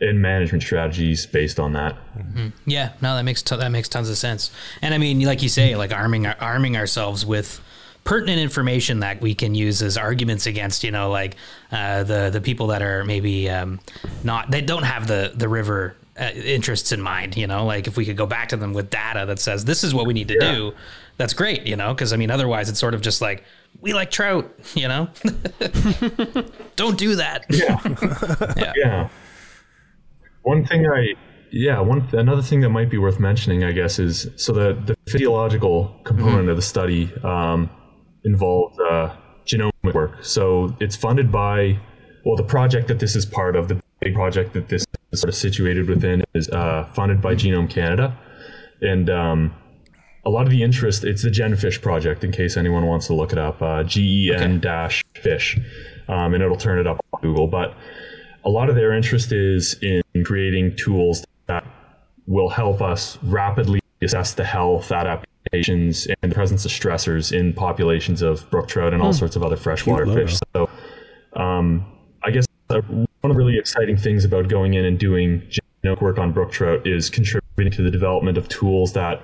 and 0.00 0.20
management 0.20 0.62
strategies 0.62 1.26
based 1.26 1.58
on 1.58 1.72
that. 1.72 1.96
Mm-hmm. 2.16 2.48
Yeah, 2.66 2.92
no, 3.00 3.16
that 3.16 3.24
makes 3.24 3.42
t- 3.42 3.56
that 3.56 3.70
makes 3.70 3.88
tons 3.88 4.08
of 4.10 4.16
sense. 4.16 4.50
And 4.82 4.94
I 4.94 4.98
mean, 4.98 5.20
like 5.20 5.42
you 5.42 5.48
say, 5.48 5.76
like 5.76 5.92
arming 5.92 6.26
arming 6.26 6.76
ourselves 6.76 7.24
with 7.26 7.60
pertinent 8.04 8.38
information 8.38 9.00
that 9.00 9.20
we 9.20 9.34
can 9.34 9.54
use 9.54 9.82
as 9.82 9.96
arguments 9.96 10.46
against, 10.46 10.84
you 10.84 10.90
know, 10.90 11.10
like 11.10 11.36
uh, 11.72 12.04
the 12.04 12.30
the 12.30 12.40
people 12.40 12.68
that 12.68 12.82
are 12.82 13.04
maybe 13.04 13.50
um, 13.50 13.80
not 14.22 14.50
they 14.50 14.60
don't 14.60 14.84
have 14.84 15.06
the 15.06 15.32
the 15.34 15.48
river 15.48 15.96
uh, 16.20 16.30
interests 16.34 16.92
in 16.92 17.00
mind. 17.00 17.36
You 17.36 17.46
know, 17.46 17.64
like 17.64 17.86
if 17.86 17.96
we 17.96 18.04
could 18.04 18.16
go 18.16 18.26
back 18.26 18.50
to 18.50 18.56
them 18.56 18.72
with 18.74 18.90
data 18.90 19.24
that 19.26 19.40
says 19.40 19.64
this 19.64 19.82
is 19.82 19.94
what 19.94 20.06
we 20.06 20.12
need 20.14 20.28
to 20.28 20.38
do, 20.38 20.72
that's 21.16 21.32
great. 21.32 21.66
You 21.66 21.76
know, 21.76 21.94
because 21.94 22.12
I 22.12 22.16
mean, 22.16 22.30
otherwise 22.30 22.68
it's 22.68 22.78
sort 22.78 22.94
of 22.94 23.00
just 23.00 23.20
like 23.20 23.42
we 23.80 23.92
like 23.92 24.10
trout. 24.10 24.50
You 24.74 24.88
know, 24.88 25.08
don't 26.76 26.98
do 26.98 27.16
that. 27.16 27.46
Yeah. 27.50 28.72
yeah. 28.76 29.08
One 30.42 30.66
thing 30.66 30.86
I 30.86 31.14
yeah, 31.50 31.80
one 31.80 32.08
another 32.12 32.42
thing 32.42 32.60
that 32.60 32.70
might 32.70 32.90
be 32.90 32.98
worth 32.98 33.20
mentioning, 33.20 33.62
I 33.62 33.70
guess, 33.70 33.98
is 34.00 34.28
so 34.36 34.52
the 34.52 34.74
the 34.74 34.96
physiological 35.08 35.94
component 36.04 36.48
of 36.48 36.56
the 36.56 36.62
study 36.62 37.12
um, 37.22 37.70
involved 38.24 38.80
uh, 38.80 39.14
genomic 39.46 39.94
work. 39.94 40.24
So 40.24 40.74
it's 40.80 40.96
funded 40.96 41.30
by 41.30 41.78
well, 42.24 42.36
the 42.36 42.42
project 42.42 42.88
that 42.88 42.98
this 42.98 43.16
is 43.16 43.26
part 43.26 43.54
of, 43.54 43.68
the 43.68 43.80
big 44.00 44.14
project 44.14 44.54
that 44.54 44.68
this 44.68 44.86
is 45.12 45.20
sort 45.20 45.28
of 45.28 45.34
situated 45.34 45.88
within, 45.88 46.24
is 46.34 46.48
uh, 46.48 46.88
funded 46.94 47.20
by 47.20 47.34
Genome 47.34 47.68
Canada, 47.68 48.16
and 48.80 49.10
um, 49.10 49.54
a 50.24 50.30
lot 50.30 50.46
of 50.46 50.50
the 50.50 50.62
interest. 50.62 51.04
It's 51.04 51.22
the 51.22 51.30
GenFish 51.30 51.82
project, 51.82 52.24
in 52.24 52.32
case 52.32 52.56
anyone 52.56 52.86
wants 52.86 53.06
to 53.08 53.14
look 53.14 53.32
it 53.32 53.38
up. 53.38 53.60
Uh, 53.60 53.82
G 53.82 54.28
E 54.28 54.34
N 54.34 54.58
dash 54.58 55.02
fish, 55.14 55.58
um, 56.08 56.32
and 56.32 56.42
it'll 56.42 56.56
turn 56.56 56.78
it 56.78 56.86
up 56.86 56.98
on 57.12 57.20
Google, 57.20 57.46
but 57.46 57.74
a 58.44 58.48
lot 58.48 58.70
of 58.70 58.74
their 58.74 58.92
interest 58.92 59.32
is 59.32 59.74
in 59.82 60.24
creating 60.24 60.76
tools 60.76 61.24
that 61.46 61.64
will 62.26 62.48
help 62.48 62.80
us 62.80 63.18
rapidly 63.22 63.80
assess 64.02 64.32
the 64.32 64.44
health, 64.44 64.90
adaptations, 65.54 66.06
and 66.06 66.30
the 66.30 66.34
presence 66.34 66.64
of 66.64 66.70
stressors 66.70 67.32
in 67.32 67.52
populations 67.52 68.22
of 68.22 68.48
brook 68.50 68.68
trout 68.68 68.92
and 68.92 69.02
all 69.02 69.12
sorts 69.12 69.36
of 69.36 69.42
other 69.42 69.56
freshwater 69.56 70.06
fish. 70.06 70.38
So, 70.54 70.68
um, 71.34 71.84
I 72.22 72.30
guess 72.30 72.46
uh, 72.70 72.80
one 72.80 73.06
of 73.24 73.30
the 73.30 73.34
really 73.34 73.58
exciting 73.58 73.96
things 73.96 74.24
about 74.24 74.48
going 74.48 74.74
in 74.74 74.84
and 74.84 74.98
doing 74.98 75.42
genomic 75.84 76.00
work 76.00 76.18
on 76.18 76.32
brook 76.32 76.50
trout 76.52 76.86
is 76.86 77.10
contributing 77.10 77.72
to 77.72 77.82
the 77.82 77.90
development 77.90 78.38
of 78.38 78.48
tools 78.48 78.92
that 78.94 79.22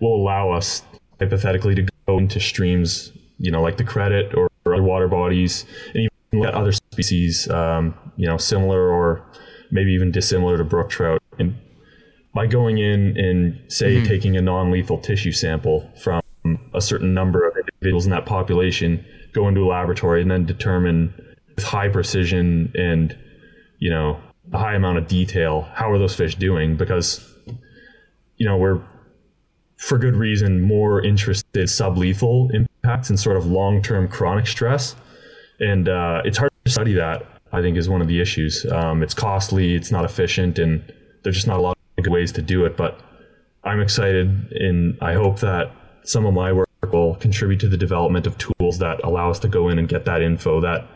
will 0.00 0.16
allow 0.16 0.50
us 0.50 0.82
hypothetically 1.20 1.74
to 1.74 1.86
go 2.06 2.18
into 2.18 2.40
streams, 2.40 3.12
you 3.38 3.50
know, 3.50 3.62
like 3.62 3.76
the 3.76 3.84
credit 3.84 4.34
or, 4.34 4.48
or 4.64 4.74
other 4.74 4.82
water 4.82 5.08
bodies, 5.08 5.64
and 5.94 5.96
even 5.98 6.10
look 6.32 6.48
at 6.48 6.54
other 6.54 6.72
species, 6.72 7.48
um, 7.50 7.94
you 8.16 8.26
know, 8.26 8.36
similar 8.36 8.90
or 8.90 9.24
maybe 9.70 9.92
even 9.92 10.10
dissimilar 10.10 10.56
to 10.58 10.64
brook 10.64 10.90
trout. 10.90 11.22
And 11.38 11.56
by 12.34 12.46
going 12.46 12.78
in 12.78 13.16
and 13.16 13.58
say 13.72 14.04
taking 14.04 14.36
a 14.36 14.42
non-lethal 14.42 14.98
tissue 14.98 15.32
sample 15.32 15.88
from 16.02 16.20
a 16.74 16.80
certain 16.80 17.14
number 17.14 17.46
of 17.46 17.56
individuals 17.56 18.04
in 18.04 18.10
that 18.10 18.26
population, 18.26 19.04
go 19.32 19.48
into 19.48 19.64
a 19.64 19.68
laboratory 19.68 20.20
and 20.20 20.30
then 20.30 20.44
determine 20.44 21.14
with 21.54 21.64
high 21.64 21.88
precision 21.88 22.72
and 22.74 23.16
you 23.78 23.88
know 23.88 24.20
a 24.52 24.58
high 24.58 24.74
amount 24.74 24.98
of 24.98 25.06
detail 25.06 25.62
how 25.74 25.90
are 25.90 25.98
those 25.98 26.14
fish 26.14 26.34
doing? 26.34 26.76
Because 26.76 27.24
you 28.36 28.46
know 28.46 28.56
we're 28.56 28.82
for 29.76 29.96
good 29.96 30.16
reason 30.16 30.60
more 30.60 31.02
interested 31.02 31.56
in 31.56 31.66
sublethal 31.66 32.52
impacts 32.54 33.10
and 33.10 33.18
sort 33.18 33.36
of 33.36 33.46
long-term 33.46 34.08
chronic 34.08 34.46
stress. 34.46 34.96
And 35.60 35.88
uh, 35.88 36.22
it's 36.24 36.38
hard 36.38 36.50
to 36.64 36.70
study 36.70 36.94
that 36.94 37.26
i 37.52 37.60
think 37.62 37.76
is 37.76 37.88
one 37.88 38.00
of 38.00 38.08
the 38.08 38.20
issues. 38.20 38.66
Um, 38.72 39.02
it's 39.02 39.14
costly 39.14 39.76
it's 39.76 39.92
not 39.92 40.04
efficient 40.04 40.58
and 40.58 40.82
there's 41.22 41.36
just 41.36 41.46
not 41.46 41.58
a 41.58 41.62
lot 41.62 41.73
ways 42.06 42.32
to 42.32 42.42
do 42.42 42.64
it 42.64 42.76
but 42.76 43.00
i'm 43.64 43.80
excited 43.80 44.28
and 44.52 44.96
i 45.00 45.14
hope 45.14 45.40
that 45.40 45.70
some 46.04 46.26
of 46.26 46.34
my 46.34 46.52
work 46.52 46.68
will 46.92 47.14
contribute 47.16 47.58
to 47.58 47.68
the 47.68 47.76
development 47.76 48.26
of 48.26 48.36
tools 48.38 48.78
that 48.78 49.02
allow 49.04 49.30
us 49.30 49.38
to 49.38 49.48
go 49.48 49.68
in 49.68 49.78
and 49.78 49.88
get 49.88 50.04
that 50.04 50.20
info 50.22 50.60
that 50.60 50.86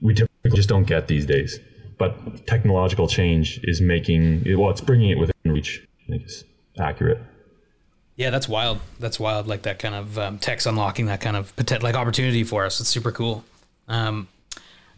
we 0.00 0.12
typically 0.14 0.50
just 0.50 0.68
don't 0.68 0.84
get 0.84 1.06
these 1.08 1.26
days 1.26 1.60
but 1.98 2.46
technological 2.46 3.06
change 3.06 3.60
is 3.64 3.80
making 3.80 4.44
well 4.58 4.70
it's 4.70 4.80
bringing 4.80 5.10
it 5.10 5.18
within 5.18 5.34
reach 5.44 5.86
i 6.06 6.10
think 6.10 6.24
is 6.24 6.44
accurate 6.78 7.18
Yeah, 8.18 8.30
that's 8.30 8.48
wild. 8.48 8.80
That's 8.98 9.20
wild. 9.20 9.46
Like 9.46 9.62
that 9.62 9.78
kind 9.78 9.94
of 9.94 10.18
um, 10.18 10.40
unlocking 10.66 11.06
that 11.06 11.20
kind 11.20 11.36
of 11.36 11.52
like 11.82 11.94
opportunity 11.94 12.42
for 12.42 12.66
us. 12.66 12.80
It's 12.80 12.88
super 12.88 13.12
cool. 13.12 13.44
Um, 13.86 14.26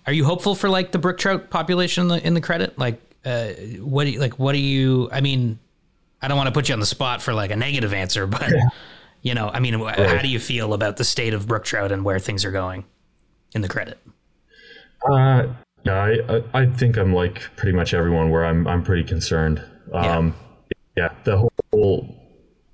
are 0.06 0.12
you 0.14 0.24
hopeful 0.24 0.54
for 0.54 0.70
like 0.70 0.92
the 0.92 0.98
brook 0.98 1.18
trout 1.18 1.50
population 1.50 2.04
in 2.04 2.08
the, 2.08 2.26
in 2.26 2.32
the 2.32 2.40
credit? 2.40 2.78
Like, 2.78 2.98
uh, 3.24 3.48
what 3.80 4.04
do 4.04 4.10
you, 4.10 4.20
like? 4.20 4.38
What 4.38 4.52
do 4.52 4.58
you? 4.58 5.08
I 5.12 5.20
mean, 5.20 5.58
I 6.22 6.28
don't 6.28 6.36
want 6.36 6.48
to 6.48 6.52
put 6.52 6.68
you 6.68 6.72
on 6.72 6.80
the 6.80 6.86
spot 6.86 7.22
for 7.22 7.34
like 7.34 7.50
a 7.50 7.56
negative 7.56 7.92
answer, 7.92 8.26
but 8.26 8.50
you 9.22 9.34
know, 9.34 9.48
I 9.48 9.60
mean, 9.60 9.74
wh- 9.74 9.94
how 9.94 10.22
do 10.22 10.28
you 10.28 10.38
feel 10.38 10.72
about 10.74 10.96
the 10.96 11.04
state 11.04 11.34
of 11.34 11.46
brook 11.46 11.64
trout 11.64 11.92
and 11.92 12.04
where 12.04 12.18
things 12.18 12.44
are 12.44 12.50
going 12.50 12.84
in 13.54 13.62
the 13.62 13.68
credit? 13.68 13.98
Uh, 15.10 15.48
yeah, 15.84 16.16
I, 16.28 16.42
I, 16.52 16.66
think 16.66 16.98
I'm 16.98 17.14
like 17.14 17.40
pretty 17.56 17.74
much 17.74 17.94
everyone 17.94 18.30
where 18.30 18.44
I'm, 18.44 18.66
I'm 18.66 18.82
pretty 18.82 19.04
concerned. 19.04 19.64
Um, 19.94 20.34
yeah. 20.96 21.08
the 21.24 21.48
whole, 21.72 22.14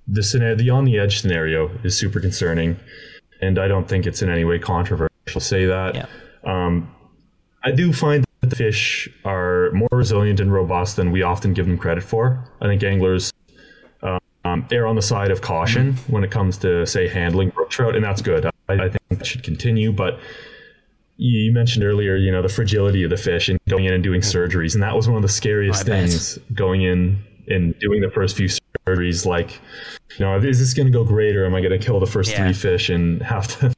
the 0.08 0.22
scenario, 0.24 0.56
the 0.56 0.70
on 0.70 0.84
the 0.84 0.98
edge 0.98 1.20
scenario 1.20 1.70
is 1.84 1.96
super 1.96 2.18
concerning. 2.20 2.76
And 3.40 3.58
I 3.60 3.68
don't 3.68 3.88
think 3.88 4.06
it's 4.06 4.22
in 4.22 4.30
any 4.30 4.44
way 4.44 4.58
controversial 4.58 5.10
to 5.26 5.40
say 5.40 5.66
that. 5.66 5.94
Yeah. 5.94 6.06
Um, 6.44 6.92
I 7.62 7.70
do 7.70 7.92
find 7.92 8.25
the 8.50 8.56
fish 8.56 9.08
are 9.24 9.70
more 9.72 9.88
resilient 9.92 10.40
and 10.40 10.52
robust 10.52 10.96
than 10.96 11.10
we 11.12 11.22
often 11.22 11.52
give 11.54 11.66
them 11.66 11.78
credit 11.78 12.04
for. 12.04 12.42
I 12.60 12.66
think 12.66 12.82
anglers 12.82 13.32
um, 14.44 14.66
err 14.70 14.86
on 14.86 14.94
the 14.94 15.02
side 15.02 15.30
of 15.32 15.40
caution 15.40 15.94
when 16.06 16.22
it 16.22 16.30
comes 16.30 16.56
to, 16.58 16.86
say, 16.86 17.08
handling 17.08 17.50
brook 17.50 17.68
trout, 17.70 17.96
and 17.96 18.04
that's 18.04 18.22
good. 18.22 18.46
I, 18.46 18.50
I 18.68 18.88
think 18.88 19.00
that 19.10 19.26
should 19.26 19.42
continue. 19.42 19.90
But 19.92 20.20
you 21.16 21.52
mentioned 21.52 21.84
earlier, 21.84 22.14
you 22.16 22.30
know, 22.30 22.42
the 22.42 22.48
fragility 22.48 23.02
of 23.02 23.10
the 23.10 23.16
fish 23.16 23.48
and 23.48 23.58
going 23.68 23.86
in 23.86 23.92
and 23.94 24.04
doing 24.04 24.20
surgeries, 24.20 24.74
and 24.74 24.82
that 24.82 24.94
was 24.94 25.08
one 25.08 25.16
of 25.16 25.22
the 25.22 25.28
scariest 25.28 25.82
I 25.86 25.88
bet. 25.88 26.08
things 26.10 26.38
going 26.54 26.82
in 26.82 27.22
and 27.48 27.76
doing 27.80 28.00
the 28.00 28.10
first 28.10 28.36
few 28.36 28.48
surgeries. 28.86 29.26
Like, 29.26 29.58
you 30.16 30.24
know, 30.24 30.36
is 30.38 30.58
this 30.60 30.74
going 30.74 30.86
to 30.86 30.92
go 30.92 31.04
great, 31.04 31.34
or 31.36 31.44
am 31.44 31.54
I 31.54 31.60
going 31.60 31.78
to 31.78 31.84
kill 31.84 31.98
the 31.98 32.06
first 32.06 32.30
Yeah. 32.30 32.44
three 32.44 32.52
fish 32.52 32.88
and 32.88 33.20
have 33.22 33.48
to 33.58 33.74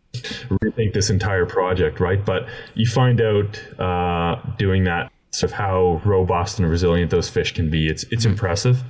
rethink 0.49 0.93
this 0.95 1.11
entire 1.11 1.47
project, 1.47 2.01
right? 2.01 2.25
But 2.25 2.49
you 2.75 2.87
find 2.87 3.21
out 3.21 3.81
uh, 3.81 4.41
doing 4.59 4.85
that 4.85 5.11
sort 5.31 5.53
of 5.53 5.59
how 5.59 6.01
robust 6.05 6.59
and 6.59 6.69
resilient 6.69 7.11
those 7.11 7.29
fish 7.29 7.53
can 7.55 7.71
be. 7.71 7.89
It's 7.89 8.05
it's 8.05 8.25
impressive. 8.25 8.83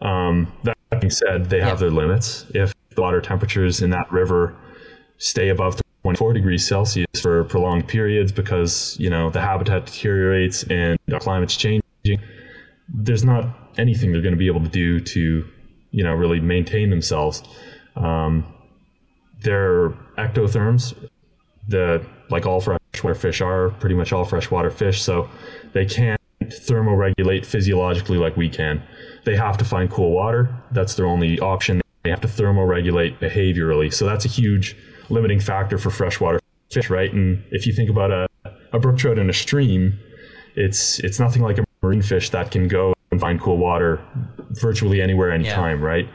Um, 0.00 0.52
that 0.64 0.76
being 1.00 1.10
said, 1.10 1.50
they 1.50 1.60
have 1.60 1.78
their 1.78 1.90
limits. 1.90 2.46
If 2.54 2.74
the 2.94 3.02
water 3.02 3.20
temperatures 3.20 3.82
in 3.82 3.90
that 3.90 4.10
river 4.10 4.56
stay 5.18 5.50
above 5.50 5.80
24 6.02 6.32
degrees 6.32 6.66
Celsius 6.66 7.20
for 7.20 7.44
prolonged 7.44 7.86
periods 7.86 8.32
because 8.32 8.96
you 8.98 9.10
know 9.10 9.30
the 9.30 9.40
habitat 9.40 9.86
deteriorates 9.86 10.62
and 10.64 10.98
the 11.06 11.18
climate's 11.18 11.56
changing, 11.56 11.82
there's 12.88 13.24
not 13.24 13.44
anything 13.78 14.12
they're 14.12 14.22
going 14.22 14.34
to 14.34 14.38
be 14.38 14.46
able 14.46 14.62
to 14.62 14.68
do 14.68 15.00
to 15.00 15.46
you 15.90 16.04
know 16.04 16.14
really 16.14 16.40
maintain 16.40 16.90
themselves. 16.90 17.42
Um, 17.96 18.46
they're 19.42 19.90
ectotherms. 20.18 20.94
The 21.68 22.04
like 22.30 22.46
all 22.46 22.60
freshwater 22.60 23.14
fish 23.14 23.40
are 23.40 23.70
pretty 23.70 23.94
much 23.94 24.12
all 24.12 24.24
freshwater 24.24 24.70
fish, 24.70 25.02
so 25.02 25.28
they 25.72 25.84
can't 25.84 26.20
thermoregulate 26.42 27.44
physiologically 27.44 28.18
like 28.18 28.36
we 28.36 28.48
can. 28.48 28.82
They 29.24 29.36
have 29.36 29.58
to 29.58 29.64
find 29.64 29.90
cool 29.90 30.12
water. 30.12 30.54
That's 30.72 30.94
their 30.94 31.06
only 31.06 31.38
option. 31.40 31.80
They 32.02 32.10
have 32.10 32.20
to 32.22 32.28
thermoregulate 32.28 33.18
behaviorally. 33.18 33.92
So 33.92 34.06
that's 34.06 34.24
a 34.24 34.28
huge 34.28 34.76
limiting 35.10 35.40
factor 35.40 35.76
for 35.76 35.90
freshwater 35.90 36.40
fish, 36.70 36.88
right? 36.88 37.12
And 37.12 37.44
if 37.50 37.66
you 37.66 37.72
think 37.72 37.90
about 37.90 38.10
a, 38.10 38.26
a 38.72 38.78
brook 38.78 38.96
trout 38.96 39.18
in 39.18 39.28
a 39.28 39.34
stream, 39.34 39.98
it's 40.56 40.98
it's 41.00 41.20
nothing 41.20 41.42
like 41.42 41.58
a 41.58 41.64
marine 41.82 42.02
fish 42.02 42.30
that 42.30 42.50
can 42.50 42.68
go 42.68 42.94
and 43.10 43.20
find 43.20 43.40
cool 43.40 43.58
water 43.58 44.00
virtually 44.50 45.02
anywhere, 45.02 45.30
anytime, 45.30 45.80
right? 45.82 46.08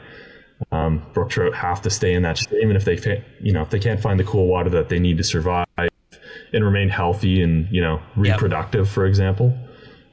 Um, 0.72 1.02
brook 1.12 1.28
trout 1.30 1.54
have 1.54 1.82
to 1.82 1.90
stay 1.90 2.14
in 2.14 2.22
that 2.22 2.38
stream, 2.38 2.68
and 2.68 2.76
if 2.76 2.84
they 2.86 2.96
fa- 2.96 3.22
you 3.40 3.52
know 3.52 3.60
if 3.62 3.68
they 3.70 3.78
can't 3.78 4.00
find 4.00 4.18
the 4.18 4.24
cool 4.24 4.46
water 4.46 4.70
that 4.70 4.88
they 4.88 4.98
need 4.98 5.18
to 5.18 5.24
survive 5.24 5.66
and 5.78 6.64
remain 6.64 6.88
healthy 6.88 7.42
and 7.42 7.68
you 7.70 7.82
know 7.82 8.00
reproductive, 8.16 8.88
for 8.88 9.04
example, 9.04 9.54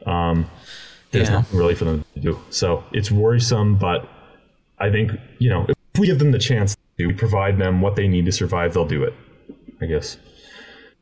um, 0.06 0.50
there's 1.12 1.30
Yeah. 1.30 1.36
nothing 1.36 1.58
really 1.60 1.76
for 1.76 1.86
them 1.86 2.04
to 2.16 2.20
do. 2.20 2.40
So 2.50 2.84
it's 2.92 3.10
worrisome, 3.10 3.78
but 3.78 4.08
I 4.80 4.90
think 4.92 5.12
you 5.40 5.50
know 5.50 5.66
if 5.70 6.00
we 6.00 6.08
give 6.08 6.20
them 6.20 6.32
the 6.32 6.40
chance 6.40 6.76
to 7.00 7.14
provide 7.16 7.58
them 7.58 7.80
what 7.80 7.96
they 7.96 8.08
need 8.10 8.26
to 8.26 8.32
survive, 8.32 8.74
they'll 8.74 8.86
do 8.86 9.04
it. 9.04 9.14
I 9.82 9.86
guess. 9.86 10.18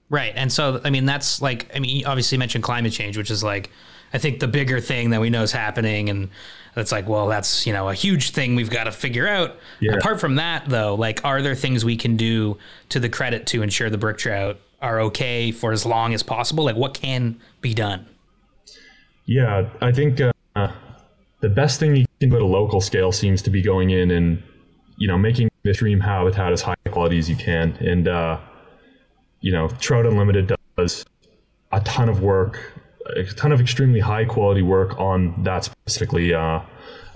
Right. 0.09 0.33
And 0.35 0.51
so, 0.51 0.81
I 0.83 0.89
mean, 0.89 1.05
that's 1.05 1.41
like, 1.41 1.71
I 1.75 1.79
mean, 1.79 1.89
obviously 1.89 1.99
you 1.99 2.05
obviously 2.05 2.37
mentioned 2.37 2.63
climate 2.63 2.91
change, 2.91 3.17
which 3.17 3.31
is 3.31 3.43
like, 3.43 3.69
I 4.13 4.17
think 4.17 4.39
the 4.41 4.47
bigger 4.47 4.81
thing 4.81 5.11
that 5.11 5.21
we 5.21 5.29
know 5.29 5.41
is 5.43 5.51
happening. 5.53 6.09
And 6.09 6.29
it's 6.75 6.91
like, 6.91 7.07
well, 7.07 7.27
that's, 7.27 7.67
you 7.67 7.73
know, 7.73 7.89
a 7.89 7.93
huge 7.93 8.31
thing 8.31 8.55
we've 8.55 8.69
got 8.69 8.85
to 8.85 8.91
figure 8.91 9.27
out. 9.27 9.57
Yeah. 9.79 9.93
Apart 9.93 10.19
from 10.19 10.35
that, 10.35 10.67
though, 10.67 10.95
like, 10.95 11.23
are 11.25 11.41
there 11.41 11.55
things 11.55 11.83
we 11.83 11.97
can 11.97 12.15
do 12.15 12.57
to 12.89 12.99
the 12.99 13.09
credit 13.09 13.47
to 13.47 13.61
ensure 13.61 13.89
the 13.89 13.97
brook 13.97 14.17
trout 14.17 14.57
are 14.81 14.99
okay 15.01 15.51
for 15.51 15.71
as 15.71 15.85
long 15.85 16.13
as 16.13 16.23
possible? 16.23 16.63
Like, 16.63 16.75
what 16.77 16.93
can 16.93 17.39
be 17.61 17.73
done? 17.73 18.05
Yeah, 19.25 19.69
I 19.81 19.91
think 19.91 20.19
uh, 20.55 20.71
the 21.41 21.49
best 21.49 21.79
thing 21.79 21.95
you 21.95 22.05
can 22.19 22.29
do 22.29 22.35
at 22.35 22.41
a 22.41 22.45
local 22.45 22.81
scale 22.81 23.11
seems 23.11 23.41
to 23.43 23.49
be 23.49 23.61
going 23.61 23.91
in 23.91 24.11
and 24.11 24.41
you 24.97 25.07
know 25.07 25.17
making 25.17 25.49
the 25.63 25.73
stream 25.73 25.99
habitat 25.99 26.51
as 26.51 26.61
high 26.61 26.75
quality 26.89 27.17
as 27.17 27.29
you 27.29 27.35
can. 27.35 27.71
And 27.79 28.07
uh, 28.07 28.39
you 29.41 29.51
know, 29.51 29.67
Trout 29.79 30.05
Unlimited 30.05 30.55
does 30.77 31.05
a 31.71 31.79
ton 31.81 32.09
of 32.09 32.21
work, 32.21 32.73
a 33.15 33.23
ton 33.23 33.51
of 33.51 33.59
extremely 33.61 33.99
high 33.99 34.25
quality 34.25 34.61
work 34.61 34.99
on 34.99 35.43
that 35.43 35.63
specifically. 35.65 36.33
Uh, 36.33 36.59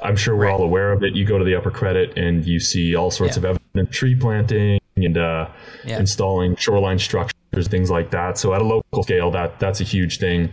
I'm 0.03 0.15
sure 0.15 0.35
we're 0.35 0.49
all 0.49 0.63
aware 0.63 0.91
of 0.91 1.03
it. 1.03 1.13
You 1.15 1.25
go 1.25 1.37
to 1.37 1.45
the 1.45 1.55
upper 1.55 1.71
credit 1.71 2.17
and 2.17 2.45
you 2.45 2.59
see 2.59 2.95
all 2.95 3.09
sorts 3.11 3.35
Yeah. 3.37 3.51
of 3.51 3.57
evidence, 3.75 3.95
tree 3.97 4.15
planting 4.15 4.79
and 4.97 5.17
uh, 5.17 5.47
Yeah. 5.85 5.99
installing 5.99 6.55
shoreline 6.57 6.99
structures, 6.99 7.67
things 7.67 7.89
like 7.89 8.11
that. 8.11 8.37
So 8.37 8.53
at 8.53 8.61
a 8.61 8.65
local 8.65 9.03
scale, 9.03 9.31
that 9.31 9.59
that's 9.59 9.81
a 9.81 9.83
huge 9.85 10.17
thing 10.19 10.49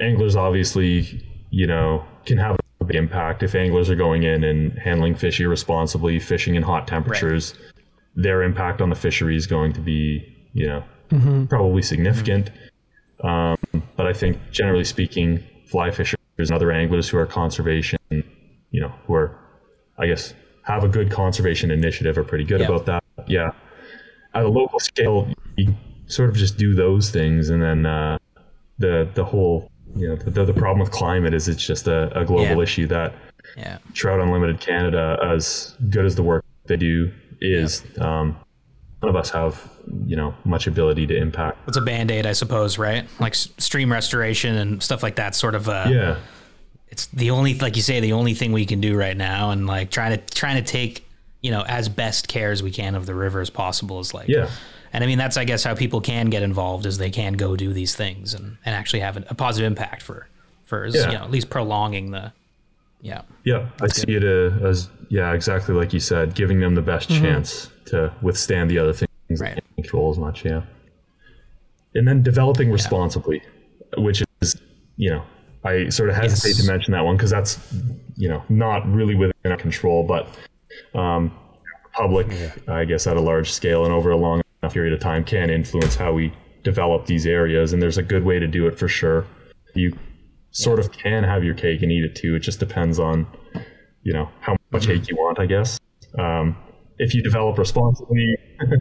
anglers 0.00 0.34
obviously, 0.34 1.22
you 1.50 1.66
know, 1.66 2.04
can 2.26 2.36
have 2.38 2.56
a 2.80 2.84
big 2.84 2.96
impact 2.96 3.42
if 3.44 3.54
anglers 3.54 3.88
are 3.88 3.94
going 3.94 4.24
in 4.24 4.42
and 4.42 4.76
handling 4.78 5.14
fish 5.14 5.38
irresponsibly, 5.38 6.18
fishing 6.18 6.56
in 6.56 6.62
hot 6.62 6.88
temperatures. 6.88 7.54
Their 8.16 8.42
impact 8.42 8.80
on 8.80 8.90
the 8.90 8.96
fishery 8.96 9.36
is 9.36 9.46
going 9.46 9.72
to 9.74 9.80
be, 9.80 10.26
you 10.54 10.66
know, 10.66 11.46
probably 11.48 11.82
significant. 11.82 12.50
Um, 13.22 13.56
but 13.96 14.06
I 14.06 14.12
think 14.12 14.38
generally 14.50 14.84
speaking, 14.84 15.42
fly 15.66 15.90
fishers 15.90 16.18
and 16.38 16.50
other 16.52 16.72
anglers 16.72 17.08
who 17.08 17.18
are 17.18 17.26
conservation, 17.26 17.98
you 18.10 18.80
know, 18.80 18.92
who 19.06 19.14
are, 19.14 19.38
I 19.98 20.06
guess, 20.06 20.34
have 20.62 20.84
a 20.84 20.88
good 20.88 21.10
conservation 21.10 21.70
initiative 21.70 22.16
are 22.18 22.24
pretty 22.24 22.44
good 22.44 22.60
Yeah. 22.60 22.66
about 22.66 22.86
that. 22.86 23.04
Yeah. 23.26 23.50
At 24.34 24.44
a 24.44 24.48
local 24.48 24.78
scale, 24.80 25.28
you 25.56 25.74
sort 26.06 26.30
of 26.30 26.36
just 26.36 26.56
do 26.56 26.74
those 26.74 27.10
things 27.10 27.48
and 27.50 27.62
then, 27.62 27.86
uh, 27.86 28.18
the 28.78 29.08
the 29.14 29.24
whole 29.24 29.70
you 29.94 30.08
know 30.08 30.16
the, 30.16 30.44
the 30.44 30.54
problem 30.54 30.80
with 30.80 30.90
climate 30.90 31.34
is 31.34 31.46
it's 31.46 31.64
just 31.64 31.86
a, 31.86 32.10
a 32.18 32.24
global 32.24 32.56
Yeah. 32.56 32.62
issue 32.62 32.86
that 32.88 33.14
Yeah. 33.56 33.78
Trout 33.92 34.18
Unlimited 34.20 34.58
Canada, 34.60 35.18
as 35.22 35.76
good 35.90 36.06
as 36.06 36.16
the 36.16 36.22
work 36.22 36.44
they 36.66 36.76
do 36.76 37.12
is, 37.40 37.84
um, 38.00 38.36
none 39.02 39.08
of 39.10 39.16
us 39.16 39.30
have 39.30 39.68
you 40.06 40.16
know 40.16 40.34
much 40.44 40.66
ability 40.66 41.06
to 41.08 41.16
impact. 41.16 41.58
It's 41.68 41.76
a 41.76 41.80
band 41.80 42.10
aid, 42.10 42.26
I 42.26 42.32
suppose, 42.32 42.78
right? 42.78 43.06
Like 43.20 43.34
stream 43.34 43.90
restoration 43.92 44.56
and 44.56 44.82
stuff 44.82 45.02
like 45.02 45.16
that. 45.16 45.34
Sort 45.34 45.54
of. 45.54 45.68
Uh, 45.68 45.86
Yeah, 45.90 46.16
it's 46.88 47.06
the 47.06 47.30
only 47.30 47.58
like 47.58 47.76
you 47.76 47.82
say 47.82 48.00
the 48.00 48.12
only 48.12 48.34
thing 48.34 48.52
we 48.52 48.66
can 48.66 48.80
do 48.80 48.96
right 48.96 49.16
now 49.16 49.50
and 49.50 49.66
like 49.66 49.90
trying 49.90 50.16
to 50.18 50.34
trying 50.34 50.62
to 50.62 50.70
take 50.70 51.06
you 51.40 51.50
know 51.50 51.62
as 51.66 51.88
best 51.88 52.28
care 52.28 52.50
as 52.52 52.62
we 52.62 52.70
can 52.70 52.94
of 52.94 53.06
the 53.06 53.14
river 53.14 53.40
as 53.40 53.50
possible 53.50 53.98
is 53.98 54.12
like 54.14 54.28
yeah, 54.28 54.48
and 54.92 55.02
i 55.02 55.06
mean 55.06 55.16
that's 55.18 55.36
i 55.38 55.44
guess 55.44 55.64
how 55.64 55.74
people 55.74 56.00
can 56.02 56.26
get 56.26 56.42
involved 56.42 56.84
is 56.86 56.98
they 56.98 57.10
can 57.10 57.32
go 57.32 57.56
do 57.56 57.72
these 57.72 57.96
things 57.96 58.34
and, 58.34 58.58
and 58.64 58.74
actually 58.76 59.00
have 59.00 59.16
a, 59.16 59.24
a 59.30 59.34
positive 59.34 59.66
impact 59.66 60.02
for 60.02 60.28
for 60.64 60.86
Yeah. 60.86 61.06
you 61.10 61.18
know 61.18 61.24
at 61.24 61.30
least 61.30 61.48
prolonging 61.50 62.10
the 62.12 62.30
yeah 63.02 63.22
yeah. 63.44 63.68
I 63.82 63.88
see 63.88 64.14
it 64.14 64.24
uh, 64.24 64.66
as 64.66 64.88
yeah, 65.10 65.32
exactly 65.34 65.74
like 65.74 65.92
you 65.92 66.00
said, 66.00 66.34
giving 66.34 66.60
them 66.60 66.74
the 66.74 66.82
best 66.82 67.08
chance 67.10 67.68
to 67.86 68.10
withstand 68.22 68.70
the 68.70 68.78
other 68.78 68.92
things 68.94 69.08
Right. 69.40 69.54
can't 69.54 69.74
control 69.76 70.10
as 70.10 70.18
much. 70.18 70.44
Yeah, 70.44 70.62
and 71.94 72.06
then 72.08 72.22
developing 72.22 72.70
responsibly, 72.70 73.42
which 73.98 74.22
is 74.40 74.56
you 74.96 75.10
know 75.10 75.22
I 75.64 75.88
sort 75.90 76.08
of 76.10 76.16
hesitate 76.16 76.56
Yes. 76.56 76.64
to 76.64 76.70
mention 76.72 76.92
that 76.92 77.04
one 77.04 77.16
because 77.16 77.30
that's 77.30 77.58
you 78.16 78.28
know 78.28 78.42
not 78.48 78.86
really 78.90 79.14
within 79.14 79.50
our 79.52 79.56
control, 79.58 80.04
but 80.04 80.28
um, 80.94 81.30
public, 81.92 82.28
I 82.68 82.84
guess, 82.84 83.06
at 83.06 83.16
a 83.16 83.20
large 83.20 83.50
scale 83.52 83.84
and 83.84 83.92
over 83.92 84.10
a 84.10 84.16
long 84.16 84.42
enough 84.62 84.72
period 84.74 84.92
of 84.94 85.00
time 85.00 85.24
can 85.24 85.50
influence 85.50 85.94
how 85.96 86.12
we 86.12 86.32
develop 86.62 87.06
these 87.06 87.26
areas. 87.26 87.72
And 87.72 87.82
there's 87.82 87.98
a 87.98 88.02
good 88.02 88.24
way 88.24 88.38
to 88.38 88.46
do 88.46 88.66
it 88.66 88.78
for 88.78 88.88
sure. 88.88 89.26
You 89.74 89.92
sort 90.52 90.78
of 90.78 90.92
can 90.92 91.24
have 91.24 91.42
your 91.42 91.54
cake 91.54 91.82
and 91.82 91.90
eat 91.90 92.04
it 92.04 92.14
too. 92.14 92.34
It 92.34 92.40
just 92.40 92.60
depends 92.60 92.98
on, 92.98 93.26
you 94.02 94.12
know, 94.12 94.28
how 94.40 94.56
much 94.70 94.86
cake 94.86 95.08
you 95.08 95.16
want, 95.16 95.38
I 95.38 95.46
guess. 95.46 95.78
Um, 96.18 96.56
if 96.98 97.14
you 97.14 97.22
develop 97.22 97.58
responsibly, 97.58 98.36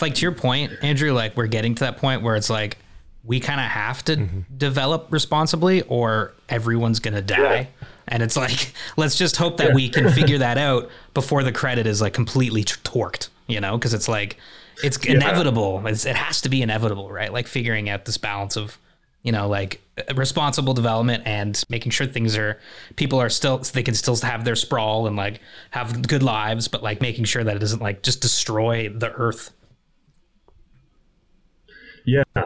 like 0.00 0.14
to 0.16 0.22
your 0.22 0.32
point 0.32 0.72
andrew 0.82 1.12
like 1.12 1.36
we're 1.36 1.46
getting 1.46 1.76
to 1.76 1.84
that 1.84 1.96
point 1.96 2.22
where 2.22 2.34
it's 2.34 2.50
like 2.50 2.76
we 3.22 3.38
kind 3.38 3.60
of 3.60 3.66
have 3.66 4.04
to 4.04 4.16
develop 4.56 5.06
responsibly 5.10 5.82
or 5.82 6.34
everyone's 6.48 6.98
gonna 6.98 7.22
die. 7.22 7.68
And 8.08 8.20
it's 8.22 8.36
like 8.36 8.74
let's 8.96 9.16
just 9.16 9.36
hope 9.36 9.58
that 9.58 9.74
we 9.74 9.88
can 9.88 10.10
figure 10.10 10.38
that 10.38 10.58
out 10.68 10.90
before 11.14 11.44
the 11.44 11.52
credit 11.52 11.86
is 11.86 12.00
like 12.00 12.14
completely 12.14 12.64
t- 12.64 12.74
torqued 12.82 13.28
you 13.46 13.60
know? 13.60 13.76
Because 13.76 13.94
it's 13.94 14.08
like 14.08 14.38
it's 14.82 14.96
inevitable. 14.98 15.86
It's, 15.86 16.06
it 16.06 16.16
has 16.16 16.40
to 16.42 16.48
be 16.48 16.62
inevitable 16.62 17.10
right? 17.10 17.32
Like 17.32 17.46
figuring 17.46 17.88
out 17.88 18.04
this 18.04 18.16
balance 18.16 18.56
of 18.56 18.78
you 19.22 19.32
know 19.32 19.48
like 19.48 19.80
responsible 20.16 20.74
development 20.74 21.22
and 21.26 21.62
making 21.68 21.90
sure 21.92 22.06
things 22.06 22.36
are 22.36 22.58
people 22.96 23.20
are 23.20 23.28
still 23.28 23.58
they 23.58 23.82
can 23.82 23.94
still 23.94 24.16
have 24.16 24.44
their 24.44 24.56
sprawl 24.56 25.06
and 25.06 25.16
like 25.16 25.40
have 25.70 26.06
good 26.08 26.22
lives 26.22 26.66
but 26.68 26.82
like 26.82 27.00
making 27.00 27.24
sure 27.24 27.44
that 27.44 27.54
it 27.54 27.58
doesn't 27.60 27.82
like 27.82 28.02
just 28.02 28.20
destroy 28.20 28.88
the 28.88 29.12
earth 29.12 29.52
yeah, 32.04 32.24
I, 32.34 32.40
I 32.40 32.44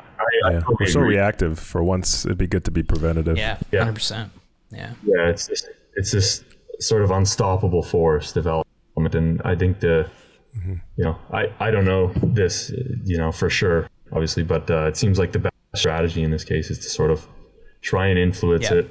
Yeah, 0.50 0.60
totally 0.60 0.76
we're 0.80 0.86
so 0.86 1.00
agree. 1.00 1.14
reactive. 1.16 1.58
For 1.58 1.82
once, 1.82 2.26
it'd 2.26 2.36
be 2.36 2.46
good 2.46 2.66
to 2.66 2.70
be 2.70 2.82
preventative. 2.82 3.38
Yeah, 3.38 3.56
Yeah. 3.72 3.80
hundred 3.80 3.94
percent. 3.94 4.30
Yeah, 4.70 4.90
yeah, 5.02 5.28
it's 5.30 5.46
just, 5.46 5.70
it's 5.94 6.10
this 6.12 6.44
sort 6.78 7.00
of 7.00 7.10
unstoppable 7.10 7.82
force 7.82 8.32
development, 8.32 9.14
and 9.14 9.40
I 9.46 9.54
think 9.56 9.80
the, 9.80 10.10
you 10.66 10.78
know, 10.98 11.16
I 11.32 11.46
I 11.58 11.70
don't 11.70 11.86
know 11.86 12.12
this, 12.22 12.70
you 13.04 13.16
know, 13.16 13.32
for 13.32 13.48
sure, 13.48 13.88
obviously, 14.12 14.42
but 14.42 14.70
uh, 14.70 14.88
it 14.88 14.96
seems 14.98 15.18
like 15.18 15.32
the 15.32 15.38
best 15.38 15.54
strategy 15.76 16.22
in 16.22 16.30
this 16.30 16.44
case 16.44 16.70
is 16.70 16.78
to 16.80 16.88
sort 16.88 17.10
of 17.10 17.26
try 17.82 18.06
and 18.08 18.18
influence 18.18 18.70
Yeah. 18.70 18.78
it, 18.78 18.90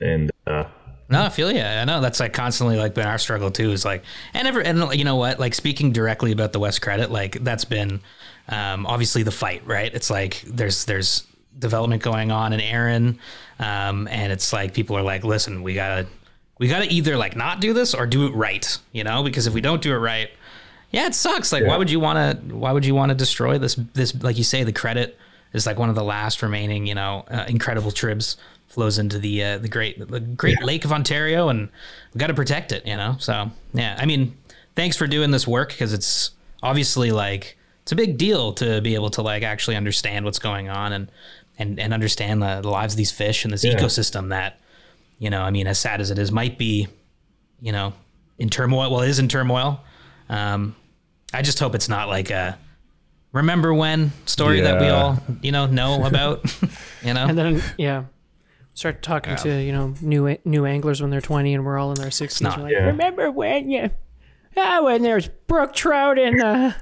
and 0.00 0.30
uh, 0.46 0.64
no, 1.08 1.22
I 1.22 1.28
feel 1.28 1.52
you. 1.52 1.60
I 1.60 1.84
know 1.84 2.00
that's 2.00 2.18
like 2.18 2.32
constantly 2.32 2.76
like 2.76 2.94
been 2.94 3.06
our 3.06 3.18
struggle 3.18 3.50
too. 3.50 3.70
Is 3.70 3.84
like, 3.84 4.02
and 4.34 4.48
ever, 4.48 4.60
and 4.60 4.92
you 4.94 5.04
know 5.04 5.16
what? 5.16 5.38
Like 5.38 5.54
speaking 5.54 5.92
directly 5.92 6.32
about 6.32 6.52
the 6.52 6.58
West 6.58 6.82
Credit, 6.82 7.10
like 7.12 7.42
that's 7.44 7.64
been 7.64 8.00
um, 8.48 8.86
obviously 8.86 9.22
the 9.22 9.30
fight, 9.30 9.64
right? 9.66 9.94
It's 9.94 10.10
like 10.10 10.40
there's 10.46 10.84
there's 10.86 11.24
development 11.58 12.02
going 12.02 12.30
on 12.32 12.52
in 12.52 12.60
Erin, 12.60 13.18
um, 13.60 14.08
and 14.08 14.32
it's 14.32 14.52
like 14.52 14.74
people 14.74 14.96
are 14.96 15.02
like, 15.02 15.22
listen, 15.22 15.62
we 15.62 15.74
gotta 15.74 16.06
we 16.58 16.66
gotta 16.68 16.92
either 16.92 17.16
like 17.16 17.36
not 17.36 17.60
do 17.60 17.72
this 17.72 17.94
or 17.94 18.06
do 18.06 18.26
it 18.26 18.34
right, 18.34 18.76
you 18.92 19.04
know? 19.04 19.22
Because 19.22 19.46
if 19.46 19.54
we 19.54 19.60
don't 19.60 19.80
do 19.82 19.92
it 19.92 19.98
right, 19.98 20.30
yeah, 20.90 21.06
it 21.06 21.14
sucks. 21.14 21.52
Like, 21.52 21.64
why 21.66 21.76
would 21.76 21.90
you 21.90 22.00
want 22.00 22.48
to? 22.48 22.54
Why 22.56 22.72
would 22.72 22.84
you 22.84 22.96
want 22.96 23.10
to 23.10 23.14
destroy 23.14 23.58
this? 23.58 23.76
This, 23.94 24.12
like 24.22 24.38
you 24.38 24.44
say, 24.44 24.64
the 24.64 24.72
credit 24.72 25.16
is 25.52 25.66
like 25.66 25.78
one 25.78 25.88
of 25.88 25.94
the 25.94 26.04
last 26.04 26.42
remaining, 26.42 26.86
you 26.86 26.94
know, 26.94 27.24
uh, 27.30 27.44
incredible 27.48 27.90
tribs 27.90 28.36
flows 28.68 28.98
into 28.98 29.18
the 29.18 29.42
uh, 29.42 29.58
the 29.58 29.68
great 29.68 29.98
the 30.10 30.20
Great 30.20 30.62
Lake 30.62 30.84
of 30.84 30.92
Ontario, 30.92 31.48
and 31.48 31.68
we 32.12 32.18
got 32.18 32.26
to 32.28 32.34
protect 32.34 32.72
it, 32.72 32.86
you 32.86 32.96
know. 32.96 33.16
So 33.18 33.50
yeah, 33.72 33.96
I 33.98 34.06
mean, 34.06 34.36
thanks 34.74 34.96
for 34.96 35.06
doing 35.06 35.30
this 35.30 35.46
work 35.46 35.68
because 35.70 35.92
it's 35.92 36.30
obviously 36.62 37.10
like 37.12 37.56
it's 37.82 37.92
a 37.92 37.96
big 37.96 38.18
deal 38.18 38.52
to 38.54 38.80
be 38.80 38.94
able 38.94 39.10
to 39.10 39.22
like 39.22 39.42
actually 39.42 39.76
understand 39.76 40.24
what's 40.24 40.38
going 40.40 40.68
on 40.68 40.92
and 40.92 41.10
and 41.58 41.78
and 41.80 41.94
understand 41.94 42.42
the, 42.42 42.60
the 42.60 42.68
lives 42.68 42.94
of 42.94 42.98
these 42.98 43.12
fish 43.12 43.44
and 43.44 43.52
this 43.52 43.64
Yeah. 43.64 43.74
ecosystem 43.76 44.28
that 44.30 44.60
you 45.18 45.30
know, 45.30 45.40
I 45.42 45.50
mean, 45.50 45.66
as 45.66 45.78
sad 45.78 46.02
as 46.02 46.10
it 46.10 46.18
is, 46.18 46.30
might 46.30 46.58
be, 46.58 46.88
you 47.62 47.72
know, 47.72 47.94
in 48.38 48.50
turmoil. 48.50 48.90
Well, 48.90 49.00
it 49.00 49.08
is 49.08 49.18
in 49.18 49.28
turmoil. 49.28 49.80
Um, 50.28 50.76
I 51.32 51.40
just 51.40 51.58
hope 51.58 51.74
it's 51.74 51.88
not 51.88 52.08
like 52.08 52.28
a 52.28 52.58
remember 53.32 53.72
when 53.74 54.12
story 54.26 54.60
that 54.60 54.80
we 54.80 54.88
all, 54.88 55.18
you 55.42 55.52
know, 55.52 55.66
know 55.66 56.04
about. 56.06 56.44
you 57.02 57.14
know, 57.14 57.26
And 57.26 57.36
then 57.38 57.62
yeah, 57.78 58.04
start 58.74 59.02
talking 59.02 59.36
to 59.36 59.62
you 59.62 59.72
know 59.72 59.94
new 60.00 60.36
new 60.44 60.64
anglers 60.66 61.00
when 61.00 61.10
they're 61.10 61.20
twenty 61.20 61.54
and 61.54 61.64
we're 61.64 61.78
all 61.78 61.92
in 61.92 62.00
our 62.00 62.10
sixties. 62.10 62.42
not- 62.42 62.60
Like, 62.60 62.72
Yeah. 62.72 62.86
Remember 62.86 63.30
when 63.30 63.70
you? 63.70 63.90
Ah, 64.56 64.80
when 64.82 65.02
there's 65.02 65.28
brook 65.46 65.74
trout 65.74 66.18
in 66.18 66.40
uh, 66.40 66.72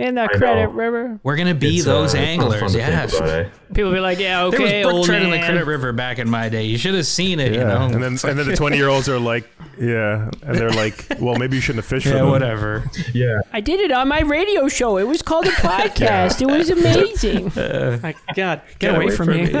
in 0.00 0.14
the 0.14 0.22
I 0.22 0.26
credit 0.28 0.62
know. 0.70 0.70
river. 0.70 1.20
We're 1.22 1.36
gonna 1.36 1.54
be 1.54 1.76
It's, 1.76 1.86
uh, 1.86 1.92
those 1.92 2.14
it's 2.14 2.22
anglers. 2.22 2.72
to 2.72 2.78
Yeah. 2.78 3.04
about, 3.04 3.28
eh? 3.28 3.44
People 3.74 3.92
be 3.92 4.00
like, 4.00 4.18
yeah, 4.18 4.44
okay, 4.44 4.56
There 4.56 4.64
was 4.66 4.82
brook 4.84 4.94
old 4.94 5.06
trout 5.06 5.22
in 5.22 5.30
the. 5.30 5.38
Credit 5.38 5.66
River 5.66 5.92
back 5.92 6.18
in 6.18 6.28
my 6.28 6.48
day. 6.48 6.64
You 6.64 6.78
should 6.78 6.94
have 6.94 7.06
seen 7.06 7.38
it. 7.38 7.52
Yeah, 7.52 7.58
You 7.60 7.64
know. 7.66 7.84
and 7.94 8.02
then 8.02 8.30
and 8.30 8.38
then 8.38 8.48
the 8.48 8.56
twenty 8.62 8.76
year 8.78 8.88
olds 8.88 9.08
are 9.08 9.18
like, 9.18 9.48
yeah, 9.78 10.30
and 10.42 10.56
they're 10.56 10.70
like, 10.70 11.06
well, 11.20 11.36
maybe 11.36 11.56
you 11.56 11.60
shouldn't 11.62 11.84
have 11.84 11.86
fished 11.86 12.06
for 12.06 12.14
yeah, 12.14 12.20
them. 12.20 12.30
whatever. 12.30 12.84
Yeah, 13.12 13.40
I 13.52 13.60
did 13.60 13.78
it 13.80 13.92
on 13.92 14.08
my 14.08 14.20
radio 14.20 14.68
show. 14.68 14.96
It 14.96 15.06
was 15.06 15.20
called 15.22 15.46
a 15.46 15.50
podcast. 15.50 16.40
It 16.40 16.46
was 16.46 16.70
amazing. 16.70 17.52
like, 18.02 18.16
God, 18.34 18.62
get, 18.78 18.94
away, 18.94 19.10
from, 19.10 19.28
me. 19.28 19.52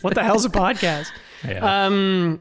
what 0.00 0.14
the 0.14 0.22
hell's 0.24 0.44
a 0.44 0.50
podcast? 0.50 1.06
Yeah. 1.46 1.86
Um, 1.86 2.40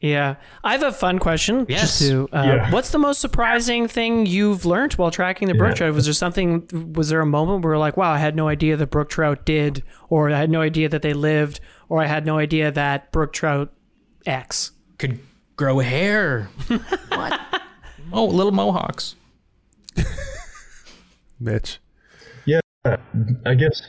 yeah, 0.00 0.36
I 0.64 0.72
have 0.72 0.82
a 0.82 0.92
fun 0.92 1.18
question. 1.18 1.66
Yes. 1.68 1.98
Just 1.98 2.10
to, 2.10 2.28
uh, 2.32 2.42
Yeah. 2.42 2.70
What's 2.70 2.90
the 2.90 2.98
most 2.98 3.20
surprising 3.20 3.86
thing 3.88 4.26
you've 4.26 4.64
learned 4.64 4.94
while 4.94 5.10
tracking 5.10 5.48
the 5.48 5.54
brook 5.54 5.70
Yeah. 5.72 5.74
trout? 5.86 5.94
Was 5.94 6.04
there 6.06 6.14
something? 6.14 6.66
Was 6.94 7.08
there 7.10 7.20
a 7.20 7.26
moment 7.26 7.64
where 7.64 7.76
like, 7.78 7.96
wow, 7.96 8.10
I 8.12 8.18
had 8.18 8.34
no 8.34 8.48
idea 8.48 8.76
that 8.76 8.86
brook 8.90 9.10
trout 9.10 9.44
did, 9.44 9.82
or 10.08 10.30
I 10.30 10.38
had 10.38 10.50
no 10.50 10.62
idea 10.62 10.88
that 10.88 11.02
they 11.02 11.12
lived, 11.12 11.60
or 11.88 12.02
I 12.02 12.06
had 12.06 12.24
no 12.26 12.38
idea 12.38 12.70
that 12.70 13.12
brook 13.12 13.32
trout 13.32 13.72
X. 14.26 14.72
Could 14.98 15.18
grow 15.56 15.78
hair. 15.80 16.48
what? 17.08 17.40
Oh, 18.12 18.24
little 18.26 18.52
mohawks. 18.52 19.16
Mitch. 21.40 21.78
yeah. 22.44 22.60
I 23.46 23.54
guess 23.54 23.82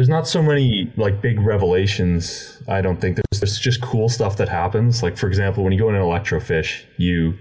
there's 0.00 0.08
not 0.08 0.26
so 0.26 0.42
many 0.42 0.90
like 0.96 1.20
big 1.20 1.38
revelations. 1.38 2.56
I 2.66 2.80
don't 2.80 2.98
think 3.02 3.16
there's 3.18 3.40
there's 3.40 3.58
just 3.58 3.82
cool 3.82 4.08
stuff 4.08 4.38
that 4.38 4.48
happens. 4.48 5.02
Like 5.02 5.18
for 5.18 5.26
example, 5.26 5.62
when 5.62 5.74
you 5.74 5.78
go 5.78 5.90
in 5.90 5.94
an 5.94 6.00
electrofish, 6.00 6.84
you 6.96 7.34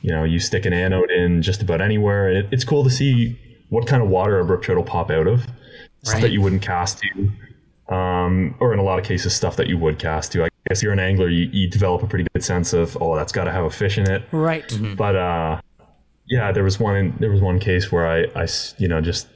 you 0.00 0.10
know 0.14 0.24
you 0.24 0.38
stick 0.38 0.64
an 0.64 0.72
anode 0.72 1.10
in 1.10 1.42
just 1.42 1.60
about 1.60 1.82
anywhere, 1.82 2.30
and 2.30 2.38
it, 2.38 2.48
it's 2.50 2.64
cool 2.64 2.82
to 2.84 2.88
see 2.88 3.38
what 3.68 3.86
kind 3.86 4.02
of 4.02 4.08
water 4.08 4.40
a 4.40 4.46
brook 4.46 4.62
trout 4.62 4.78
will 4.78 4.84
pop 4.84 5.10
out 5.10 5.26
of. 5.26 5.42
Stuff 5.42 6.14
Right. 6.14 6.22
that 6.22 6.30
you 6.30 6.40
wouldn't 6.40 6.62
cast 6.62 7.02
to, 7.02 7.94
um, 7.94 8.54
or 8.60 8.72
in 8.72 8.78
a 8.78 8.82
lot 8.82 8.98
of 8.98 9.04
cases, 9.04 9.36
stuff 9.36 9.56
that 9.56 9.66
you 9.66 9.76
would 9.76 9.98
cast 9.98 10.32
to. 10.32 10.44
I 10.44 10.48
guess 10.70 10.82
you're 10.82 10.94
an 10.94 10.98
angler, 10.98 11.28
you, 11.28 11.50
you 11.52 11.68
develop 11.68 12.02
a 12.02 12.06
pretty 12.06 12.26
good 12.32 12.42
sense 12.42 12.72
of 12.72 12.96
oh, 12.98 13.14
that's 13.14 13.32
got 13.32 13.44
to 13.44 13.52
have 13.52 13.66
a 13.66 13.70
fish 13.70 13.98
in 13.98 14.10
it. 14.10 14.22
Right. 14.32 14.64
But 14.96 15.16
uh, 15.16 15.60
yeah, 16.30 16.50
there 16.50 16.64
was 16.64 16.80
one. 16.80 17.14
There 17.20 17.30
was 17.30 17.42
one 17.42 17.60
case 17.60 17.92
where 17.92 18.06
I 18.06 18.24
I 18.34 18.48
you 18.78 18.88
know, 18.88 19.02
just 19.02 19.28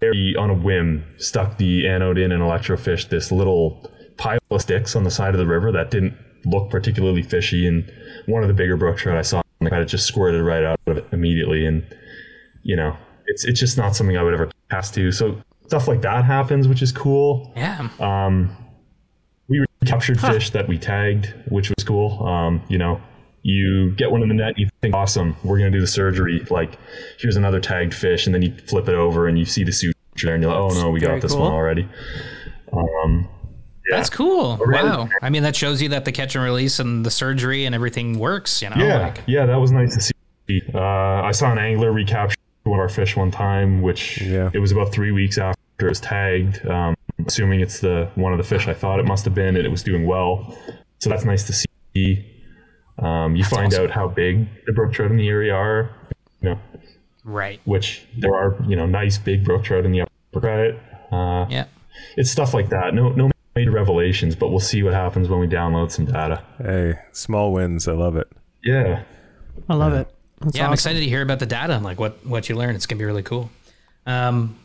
very 0.00 0.34
on 0.36 0.50
a 0.50 0.54
whim 0.54 1.04
stuck 1.16 1.58
the 1.58 1.86
anode 1.88 2.18
in 2.18 2.32
and 2.32 2.42
electrofish 2.42 3.08
this 3.08 3.32
little 3.32 3.90
pile 4.16 4.38
of 4.50 4.62
sticks 4.62 4.96
on 4.96 5.04
the 5.04 5.10
side 5.10 5.34
of 5.34 5.38
the 5.38 5.46
river 5.46 5.72
that 5.72 5.90
didn't 5.90 6.14
look 6.44 6.70
particularly 6.70 7.22
fishy. 7.22 7.66
And 7.66 7.90
one 8.26 8.42
of 8.42 8.48
the 8.48 8.54
bigger 8.54 8.76
brook 8.76 8.98
trout 8.98 9.16
I 9.16 9.22
saw, 9.22 9.42
and 9.60 9.68
I 9.68 9.70
kind 9.70 9.82
of 9.82 9.88
just 9.88 10.06
squirted 10.06 10.42
right 10.42 10.64
out 10.64 10.78
of 10.86 10.98
it 10.98 11.06
immediately. 11.12 11.66
And 11.66 11.84
you 12.62 12.76
know, 12.76 12.96
it's 13.26 13.44
it's 13.44 13.60
just 13.60 13.76
not 13.76 13.96
something 13.96 14.16
I 14.16 14.22
would 14.22 14.34
ever 14.34 14.50
cast 14.70 14.94
to. 14.94 15.12
So 15.12 15.40
stuff 15.66 15.88
like 15.88 16.02
that 16.02 16.24
happens, 16.24 16.68
which 16.68 16.82
is 16.82 16.92
cool. 16.92 17.52
Yeah. 17.56 17.88
Um, 18.00 18.56
we 19.48 19.64
captured 19.86 20.20
fish 20.20 20.50
that 20.50 20.66
we 20.66 20.78
tagged, 20.78 21.32
which 21.48 21.70
was 21.70 21.84
cool. 21.84 22.26
Um, 22.26 22.62
you 22.68 22.78
know, 22.78 23.00
you 23.46 23.92
get 23.92 24.10
one 24.10 24.22
in 24.22 24.28
the 24.28 24.34
net, 24.34 24.58
you 24.58 24.68
think, 24.82 24.94
awesome, 24.94 25.36
we're 25.44 25.58
gonna 25.58 25.70
do 25.70 25.80
the 25.80 25.86
surgery. 25.86 26.44
Like, 26.50 26.78
here's 27.18 27.36
another 27.36 27.60
tagged 27.60 27.94
fish, 27.94 28.26
and 28.26 28.34
then 28.34 28.42
you 28.42 28.52
flip 28.66 28.88
it 28.88 28.94
over 28.94 29.28
and 29.28 29.38
you 29.38 29.44
see 29.44 29.62
the 29.62 29.72
suture 29.72 29.94
there, 30.22 30.34
and 30.34 30.42
you're 30.42 30.52
like, 30.52 30.60
oh 30.60 30.74
no, 30.82 30.90
we 30.90 30.98
got 31.00 31.20
this 31.20 31.32
cool. 31.32 31.42
one 31.42 31.52
already. 31.52 31.88
Um, 32.72 33.28
yeah. 33.88 33.96
That's 33.98 34.10
cool. 34.10 34.56
Really? 34.56 34.88
Wow. 34.88 35.08
I 35.22 35.30
mean, 35.30 35.44
that 35.44 35.54
shows 35.54 35.80
you 35.80 35.90
that 35.90 36.04
the 36.04 36.10
catch 36.12 36.34
and 36.34 36.42
release 36.42 36.80
and 36.80 37.06
the 37.06 37.10
surgery 37.10 37.66
and 37.66 37.74
everything 37.74 38.18
works. 38.18 38.60
You 38.60 38.70
know. 38.70 38.76
yeah, 38.84 38.98
Like, 38.98 39.20
yeah, 39.26 39.46
that 39.46 39.56
was 39.56 39.70
nice 39.70 39.94
to 39.94 40.00
see. 40.00 40.62
Uh, 40.74 40.80
I 40.80 41.30
saw 41.30 41.52
an 41.52 41.58
angler 41.58 41.92
recapture 41.92 42.36
one 42.64 42.80
of 42.80 42.82
our 42.82 42.88
fish 42.88 43.16
one 43.16 43.30
time, 43.30 43.80
which 43.80 44.20
Yeah. 44.22 44.50
it 44.52 44.58
was 44.58 44.72
about 44.72 44.92
three 44.92 45.12
weeks 45.12 45.38
after 45.38 45.60
it 45.86 45.88
was 45.88 46.00
tagged. 46.00 46.66
Um, 46.66 46.96
assuming 47.26 47.60
it's 47.60 47.78
the 47.78 48.10
one 48.16 48.32
of 48.32 48.38
the 48.38 48.44
fish 48.44 48.66
I 48.66 48.74
thought 48.74 48.98
it 48.98 49.06
must 49.06 49.24
have 49.24 49.34
been, 49.34 49.54
and 49.56 49.64
it 49.64 49.70
was 49.70 49.84
doing 49.84 50.04
well. 50.04 50.58
So 50.98 51.08
that's 51.08 51.24
nice 51.24 51.44
to 51.44 51.52
see. 51.52 52.26
Um, 52.98 53.36
you 53.36 53.44
find 53.44 53.66
awesome. 53.72 53.84
out 53.84 53.90
how 53.90 54.08
big 54.08 54.46
the 54.66 54.72
brook 54.72 54.92
trout 54.92 55.10
in 55.10 55.16
the 55.16 55.28
area 55.28 55.54
are, 55.54 55.90
you 56.40 56.50
know, 56.50 56.58
right. 57.24 57.60
which 57.64 58.06
there 58.18 58.34
are, 58.34 58.56
you 58.66 58.76
know, 58.76 58.86
nice 58.86 59.18
big 59.18 59.44
brook 59.44 59.64
trout 59.64 59.84
in 59.84 59.92
the 59.92 60.00
upper 60.02 60.40
credit. 60.40 60.80
Uh, 61.12 61.46
Yeah. 61.48 61.66
it's 62.16 62.30
stuff 62.30 62.54
like 62.54 62.70
that. 62.70 62.94
No, 62.94 63.10
no 63.10 63.30
major 63.54 63.70
revelations, 63.70 64.34
but 64.34 64.48
we'll 64.48 64.60
see 64.60 64.82
what 64.82 64.94
happens 64.94 65.28
when 65.28 65.40
we 65.40 65.46
download 65.46 65.90
some 65.90 66.06
data. 66.06 66.42
Hey, 66.58 66.94
small 67.12 67.52
wins. 67.52 67.86
I 67.86 67.92
love 67.92 68.16
it. 68.16 68.28
Yeah. 68.64 69.02
I 69.68 69.74
love 69.74 69.92
it. 69.92 70.08
That's 70.40 70.56
yeah, 70.56 70.66
I'm 70.66 70.72
excited 70.72 71.00
to 71.00 71.06
hear 71.06 71.22
about 71.22 71.38
the 71.38 71.46
data 71.46 71.74
and 71.74 71.82
like 71.84 71.98
what 71.98 72.24
what 72.26 72.48
you 72.48 72.56
learn. 72.56 72.74
It's 72.74 72.84
gonna 72.86 72.98
be 72.98 73.06
really 73.06 73.22
cool. 73.22 73.50
Um, 74.04 74.58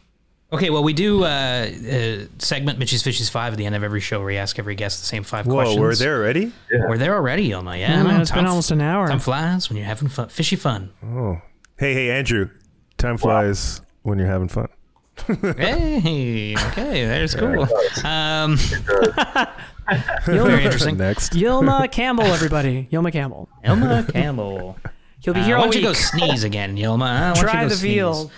okay, 0.54 0.70
well, 0.70 0.84
we 0.84 0.94
do 0.94 1.24
uh, 1.24 1.28
uh, 1.28 2.26
segment 2.40 2.80
Mitch's 2.80 3.04
Fishies 3.04 3.30
Five 3.30 3.54
at 3.54 3.58
the 3.58 3.66
end 3.66 3.76
of 3.76 3.84
every 3.84 4.00
show 4.02 4.20
where 4.20 4.28
we 4.28 4.38
ask 4.38 4.60
every 4.60 4.76
guest 4.76 5.00
the 5.00 5.06
same 5.06 5.24
five 5.24 5.46
Whoa, 5.46 5.54
questions. 5.56 5.80
we're 5.80 5.96
there 5.96 6.18
already? 6.18 6.52
We're 6.72 6.98
there 6.98 7.16
already, 7.16 7.52
Elma. 7.52 7.78
Yeah, 7.78 7.94
Oh, 8.00 8.04
no, 8.04 8.10
man, 8.10 8.22
it's 8.22 8.32
been 8.32 8.40
time- 8.44 8.50
almost 8.50 8.72
an 8.72 8.82
hour. 8.82 9.08
Time 9.08 9.20
flies 9.20 9.70
when 9.70 9.78
you're 9.78 9.86
having 9.86 10.08
fun, 10.10 10.30
fishy 10.30 10.56
fun. 10.56 10.92
Oh, 11.06 11.42
hey, 11.78 11.94
hey, 11.94 12.12
Andrew. 12.12 12.50
Time 12.98 13.18
flies 13.18 13.82
when 14.04 14.20
you're 14.20 14.28
having 14.28 14.48
fun. 14.48 14.68
hey, 15.28 16.56
okay, 16.58 17.06
there's 17.06 17.36
cool. 17.36 17.64
Um, 18.04 18.58
Yilma, 19.92 20.48
very 20.48 20.64
interesting. 20.64 20.98
Next. 20.98 21.34
Yilma 21.34 21.92
Campbell, 21.92 22.26
everybody. 22.26 22.88
Yilma 22.92 23.12
Campbell. 23.12 23.50
Elma 23.64 24.06
Campbell. 24.12 24.78
He'll 25.20 25.34
be 25.34 25.42
Uh, 25.42 25.44
here 25.46 25.56
why 25.58 25.64
all 25.66 25.72
don't 25.72 25.76
you 25.76 25.88
go 25.88 25.94
sneeze 25.94 26.44
again, 26.44 26.78
Yilma? 26.78 27.00
Why 27.00 27.20
don't 27.34 27.36
you 27.38 27.42
Try 27.44 27.62
go 27.64 27.70
the 27.70 27.76
sneeze? 27.76 27.94
veal. 27.94 28.32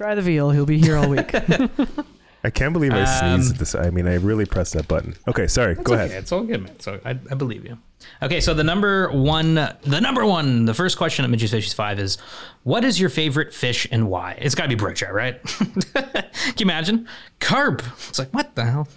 Try 0.00 0.14
the 0.14 0.22
veal. 0.22 0.48
He'll 0.50 0.64
be 0.64 0.78
here 0.78 0.96
all 0.96 1.10
week. 1.10 1.30
I 2.42 2.48
can't 2.48 2.72
believe 2.72 2.94
I 2.94 3.02
Um, 3.02 3.06
sneezed 3.42 3.52
at 3.52 3.58
this. 3.58 3.74
I 3.74 3.90
mean, 3.90 4.08
I 4.08 4.14
really 4.14 4.46
pressed 4.46 4.72
that 4.72 4.88
button. 4.88 5.14
Okay, 5.28 5.46
sorry. 5.46 5.74
Go 5.74 5.92
Okay, 5.92 6.06
ahead. 6.06 6.10
it's 6.22 6.32
all 6.32 6.42
good, 6.42 6.62
man. 6.62 6.80
So 6.80 6.98
I, 7.04 7.10
I 7.10 7.34
believe 7.34 7.66
you. 7.66 7.76
Okay, 8.22 8.40
so 8.40 8.54
the 8.54 8.64
number 8.64 9.10
one, 9.10 9.56
the 9.56 10.00
number 10.00 10.24
one, 10.24 10.64
the 10.64 10.72
first 10.72 10.96
question 10.96 11.22
at 11.26 11.30
Mitch's 11.30 11.52
Fishies 11.52 11.74
Five 11.74 11.98
is, 11.98 12.16
what 12.62 12.82
is 12.82 12.98
your 12.98 13.10
favorite 13.10 13.52
fish 13.52 13.86
and 13.92 14.08
why? 14.08 14.38
It's 14.40 14.54
got 14.54 14.62
to 14.62 14.68
be 14.70 14.74
brook 14.74 14.94
trout, 14.94 15.12
right? 15.12 15.38
Can 15.44 16.56
you 16.56 16.62
imagine 16.64 17.06
carp? 17.38 17.82
It's 18.08 18.18
like 18.18 18.30
what 18.32 18.54
the 18.54 18.64
hell? 18.64 18.88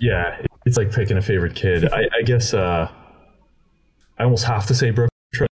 Yeah, 0.00 0.40
it's 0.64 0.76
like 0.76 0.92
picking 0.92 1.16
a 1.16 1.22
favorite 1.22 1.56
kid. 1.56 1.90
I, 1.92 2.02
I 2.18 2.22
guess 2.22 2.52
uh, 2.54 2.88
I 4.18 4.22
almost 4.22 4.44
have 4.44 4.66
to 4.66 4.74
say 4.74 4.90
brook 4.90 5.08
trout 5.32 5.48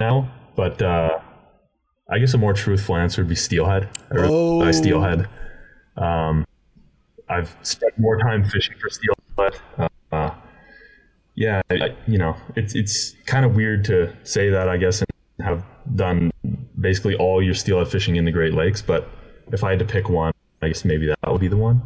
now, 0.00 0.32
but 0.56 0.80
uh, 0.82 1.20
I 2.12 2.18
guess 2.18 2.34
a 2.34 2.38
more 2.38 2.52
truthful 2.52 2.96
answer 2.96 3.22
would 3.22 3.28
be 3.28 3.34
steelhead. 3.34 3.88
I 4.10 4.14
really 4.14 4.28
like 4.64 4.74
steelhead. 4.74 5.28
Um, 5.96 6.44
I've 7.28 7.56
spent 7.62 7.98
more 7.98 8.18
time 8.18 8.44
fishing 8.44 8.74
for 8.78 8.88
steelhead. 8.90 9.60
Uh, 9.78 9.88
uh, 10.14 10.34
yeah, 11.34 11.62
I, 11.70 11.74
I- 11.74 11.96
you 12.06 12.18
know, 12.18 12.36
it's 12.56 12.74
it's 12.74 13.14
kind 13.26 13.44
of 13.46 13.56
weird 13.56 13.84
to 13.86 14.14
say 14.24 14.50
that, 14.50 14.68
I 14.68 14.76
guess, 14.76 15.00
and 15.02 15.46
have 15.46 15.64
done 15.96 16.30
basically 16.80 17.14
all 17.16 17.42
your 17.42 17.54
steelhead 17.54 17.88
fishing 17.88 18.16
in 18.16 18.24
the 18.24 18.30
Great 18.32 18.52
Lakes. 18.54 18.82
But 18.82 19.08
if 19.52 19.64
I 19.64 19.70
had 19.70 19.78
to 19.78 19.84
pick 19.86 20.08
one, 20.10 20.32
I 20.60 20.68
guess 20.68 20.84
maybe 20.84 21.06
that 21.06 21.16
would 21.26 21.40
be 21.40 21.48
the 21.48 21.56
one. 21.56 21.80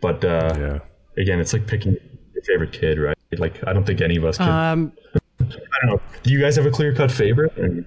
But 0.00 0.24
uh, 0.24 0.54
Yeah. 0.58 0.78
again, 1.22 1.38
it's 1.40 1.52
like 1.52 1.66
picking 1.68 1.92
your 2.34 2.42
favorite 2.42 2.72
kid, 2.72 2.98
right? 2.98 3.16
Like 3.38 3.62
I 3.68 3.72
don't 3.72 3.84
think 3.86 4.00
any 4.00 4.16
of 4.16 4.24
us 4.24 4.36
can. 4.38 4.48
Um, 4.48 4.92
I 5.40 5.86
don't 5.86 5.90
know. 5.90 6.00
Do 6.24 6.32
you 6.32 6.40
guys 6.40 6.56
have 6.56 6.66
a 6.66 6.70
clear 6.70 6.92
cut 6.94 7.10
favorite? 7.12 7.56
And, 7.56 7.86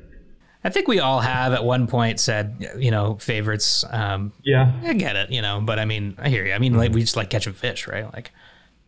I 0.63 0.69
think 0.69 0.87
we 0.87 0.99
all 0.99 1.19
have 1.19 1.51
at 1.53 1.63
one 1.63 1.87
point 1.87 2.19
said, 2.19 2.65
you 2.77 2.89
know, 2.91 3.15
favorites. 3.15 3.83
Um, 3.89 4.31
yeah, 4.43 4.71
I 4.83 4.93
get 4.93 5.15
it, 5.17 5.29
you 5.31 5.41
know, 5.41 5.59
but 5.61 5.77
I 5.79 5.85
mean, 5.85 6.15
I 6.17 6.29
hear 6.29 6.45
you. 6.45 6.53
I 6.53 6.59
mean, 6.59 6.75
like 6.75 6.93
we 6.93 7.01
just 7.01 7.17
like 7.17 7.29
catching 7.29 7.53
fish, 7.53 7.87
right? 7.87 8.11
Like 8.13 8.31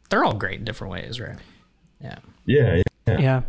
they're 0.10 0.24
all 0.24 0.34
great 0.36 0.60
in 0.60 0.66
different 0.66 0.92
ways, 0.94 1.20
right? 1.20 1.36
Yeah. 2.02 2.20
yeah, 2.46 2.82
yeah, 3.08 3.18
yeah. 3.20 3.42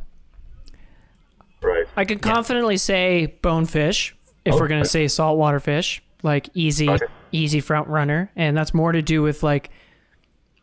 right. 1.63 1.85
I 1.97 2.05
can 2.05 2.19
confidently 2.19 2.77
say 2.77 3.27
bonefish 3.43 4.15
if 4.45 4.55
we're 4.55 4.69
going 4.69 4.83
to 4.83 4.89
say 4.89 5.09
saltwater 5.09 5.61
fish, 5.61 6.03
like 6.23 6.49
easy, 6.55 6.89
Okay. 6.89 7.07
easy 7.33 7.61
front 7.61 7.89
runner. 7.89 8.31
And 8.37 8.57
that's 8.57 8.73
more 8.73 8.93
to 8.93 9.03
do 9.03 9.23
with 9.23 9.43
like 9.43 9.71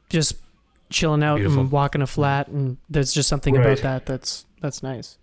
just 0.09 0.35
chilling 0.89 1.23
out 1.23 1.37
Beautiful. 1.37 1.61
and 1.63 1.71
walking 1.71 2.01
a 2.01 2.07
flat. 2.07 2.47
And 2.47 2.77
there's 2.89 3.13
just 3.13 3.27
something 3.29 3.55
Right. 3.55 3.65
about 3.65 3.81
that 3.83 4.05
that's, 4.05 4.45
that's 4.61 4.81
nice. 4.83 5.17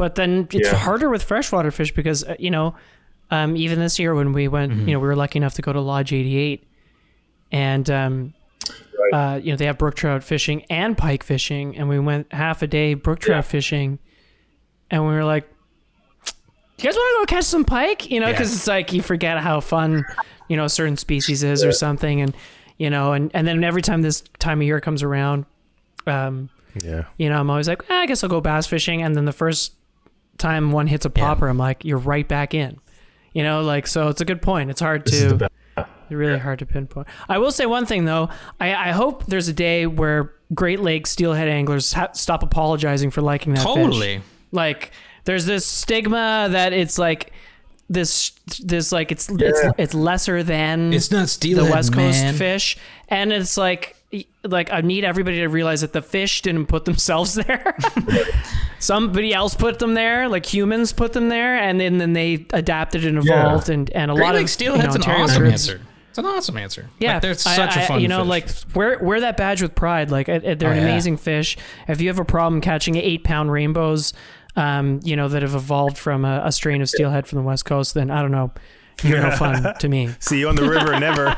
But 0.00 0.14
then 0.14 0.48
it's 0.50 0.70
Yeah. 0.72 0.76
harder 0.76 1.10
with 1.10 1.22
freshwater 1.22 1.70
fish 1.70 1.92
because, 1.92 2.24
uh, 2.24 2.34
you 2.38 2.50
know, 2.50 2.74
um, 3.30 3.54
even 3.54 3.78
this 3.78 3.98
year 3.98 4.14
when 4.14 4.32
we 4.32 4.48
went, 4.48 4.72
you 4.72 4.94
know, 4.94 4.98
we 4.98 5.06
were 5.06 5.14
lucky 5.14 5.38
enough 5.38 5.52
to 5.56 5.62
go 5.62 5.74
to 5.74 5.80
Lodge 5.82 6.14
88 6.14 6.66
and, 7.52 7.90
um, 7.90 8.32
uh, 9.12 9.38
you 9.42 9.52
know, 9.52 9.56
they 9.56 9.66
have 9.66 9.76
brook 9.76 9.96
trout 9.96 10.24
fishing 10.24 10.62
and 10.70 10.96
pike 10.96 11.22
fishing. 11.22 11.76
And 11.76 11.86
we 11.86 11.98
went 11.98 12.32
half 12.32 12.62
a 12.62 12.66
day 12.66 12.94
brook 12.94 13.18
trout 13.20 13.44
Yeah. 13.44 13.50
fishing. 13.50 13.98
And 14.90 15.06
we 15.06 15.12
were 15.12 15.24
like, 15.24 15.46
you 16.78 16.84
guys 16.84 16.94
want 16.94 17.28
to 17.28 17.34
go 17.34 17.36
catch 17.36 17.44
some 17.44 17.66
pike? 17.66 18.10
You 18.10 18.20
know, 18.20 18.28
because 18.30 18.48
Yeah. 18.50 18.56
it's 18.56 18.66
like 18.68 18.92
you 18.94 19.02
forget 19.02 19.36
how 19.38 19.60
fun, 19.60 20.06
you 20.48 20.56
know, 20.56 20.64
a 20.64 20.70
certain 20.70 20.96
species 20.96 21.42
is 21.42 21.62
or 21.62 21.72
something. 21.72 22.22
And, 22.22 22.34
you 22.78 22.88
know, 22.88 23.12
and, 23.12 23.30
and 23.34 23.46
then 23.46 23.62
every 23.64 23.82
time 23.82 24.00
this 24.00 24.22
time 24.38 24.60
of 24.62 24.66
year 24.66 24.80
comes 24.80 25.02
around, 25.02 25.44
um, 26.06 26.48
Yeah. 26.82 27.04
you 27.18 27.28
know, 27.28 27.38
I'm 27.38 27.50
always 27.50 27.68
like, 27.68 27.82
"Ah, 27.90 28.00
I 28.00 28.06
guess 28.06 28.24
I'll 28.24 28.30
go 28.30 28.40
bass 28.40 28.66
fishing. 28.66 29.02
And 29.02 29.14
then 29.14 29.26
the 29.26 29.32
first 29.32 29.74
time 30.40 30.72
one 30.72 30.86
hits 30.88 31.04
a 31.06 31.10
popper, 31.10 31.46
I'm 31.48 31.58
like, 31.58 31.84
you're 31.84 31.98
right 31.98 32.26
back 32.26 32.54
in. 32.54 32.78
You 33.32 33.44
know, 33.44 33.62
like 33.62 33.86
so 33.86 34.08
it's 34.08 34.20
a 34.20 34.24
good 34.24 34.42
point. 34.42 34.70
It's 34.70 34.80
hard 34.80 35.04
This 35.04 35.20
to 35.30 35.48
really 36.10 36.38
hard 36.40 36.58
to 36.58 36.66
pinpoint. 36.66 37.06
I 37.28 37.38
will 37.38 37.52
say 37.52 37.66
one 37.66 37.86
thing 37.86 38.04
though. 38.04 38.28
I, 38.58 38.74
I 38.74 38.90
hope 38.90 39.26
there's 39.26 39.46
a 39.46 39.52
day 39.52 39.86
where 39.86 40.32
Great 40.52 40.80
Lakes 40.80 41.10
steelhead 41.10 41.46
anglers 41.46 41.92
ha- 41.92 42.10
stop 42.12 42.42
apologizing 42.42 43.10
for 43.12 43.20
liking 43.22 43.54
that 43.54 43.64
fish. 43.64 43.74
Totally. 43.76 44.20
Like 44.50 44.90
there's 45.26 45.46
this 45.46 45.64
stigma 45.64 46.48
that 46.50 46.72
it's 46.72 46.98
like 46.98 47.32
this 47.88 48.32
this 48.64 48.90
like 48.90 49.12
it's 49.12 49.28
it's 49.28 49.60
Yeah. 49.62 49.70
it's 49.78 49.94
lesser 49.94 50.42
than 50.42 50.92
It's 50.92 51.12
not 51.12 51.28
steelhead 51.28 51.66
the 51.66 51.70
West 51.70 51.92
Coast 51.92 52.20
man. 52.22 52.34
fish, 52.34 52.76
and 53.08 53.32
it's 53.32 53.56
like 53.56 53.94
like 54.44 54.72
I 54.72 54.80
need 54.80 55.04
everybody 55.04 55.38
to 55.38 55.46
realize 55.48 55.82
that 55.82 55.92
the 55.92 56.02
fish 56.02 56.42
didn't 56.42 56.66
put 56.66 56.84
themselves 56.84 57.34
there. 57.46 57.76
Somebody 58.78 59.34
else 59.34 59.54
put 59.54 59.78
them 59.78 59.94
there, 59.94 60.28
like 60.28 60.46
humans 60.46 60.92
put 60.92 61.12
them 61.12 61.28
there, 61.28 61.56
and 61.56 61.78
then, 61.80 61.98
then 61.98 62.12
they 62.14 62.46
adapted 62.52 63.04
and 63.04 63.22
Yeah. 63.24 63.42
evolved, 63.42 63.68
and, 63.68 63.90
and 63.90 64.10
a 64.10 64.14
Great 64.14 64.24
lot 64.24 64.34
Lake 64.34 64.44
of 64.44 64.50
steelhead's 64.50 64.94
you 64.96 65.00
know, 65.06 65.14
an 65.14 65.20
awesome 65.22 65.42
groups- 65.42 65.52
answer. 65.68 65.80
It's 66.08 66.18
an 66.18 66.26
awesome 66.26 66.56
answer. 66.56 66.86
Yeah, 66.98 67.12
like, 67.14 67.22
they're 67.22 67.34
such 67.34 67.76
a 67.76 67.82
I- 67.82 67.86
fun 67.86 68.00
You 68.00 68.08
know, 68.08 68.22
fish. 68.22 68.28
like 68.28 68.48
wear 68.74 68.98
wear 69.00 69.20
that 69.20 69.36
badge 69.36 69.62
with 69.62 69.74
pride. 69.76 70.10
Like 70.10 70.26
they're 70.26 70.40
Oh, 70.42 70.48
an 70.48 70.58
yeah. 70.58 70.82
amazing 70.82 71.18
fish. 71.18 71.56
If 71.86 72.00
you 72.00 72.08
have 72.08 72.18
a 72.18 72.24
problem 72.24 72.60
catching 72.60 72.96
eight 72.96 73.22
pound 73.22 73.52
rainbows, 73.52 74.12
um, 74.56 74.98
you 75.04 75.14
know 75.14 75.28
that 75.28 75.42
have 75.42 75.54
evolved 75.54 75.96
from 75.96 76.24
a, 76.24 76.42
a 76.44 76.50
strain 76.50 76.82
of 76.82 76.88
steelhead 76.88 77.28
from 77.28 77.36
the 77.36 77.44
west 77.44 77.64
coast, 77.64 77.94
then 77.94 78.10
I 78.10 78.22
don't 78.22 78.32
know. 78.32 78.50
You're 79.02 79.20
no 79.22 79.30
fun 79.30 79.74
to 79.78 79.88
me. 79.88 80.10
See 80.20 80.40
you 80.40 80.48
on 80.48 80.56
the 80.56 80.68
river, 80.68 80.98
never. 80.98 81.36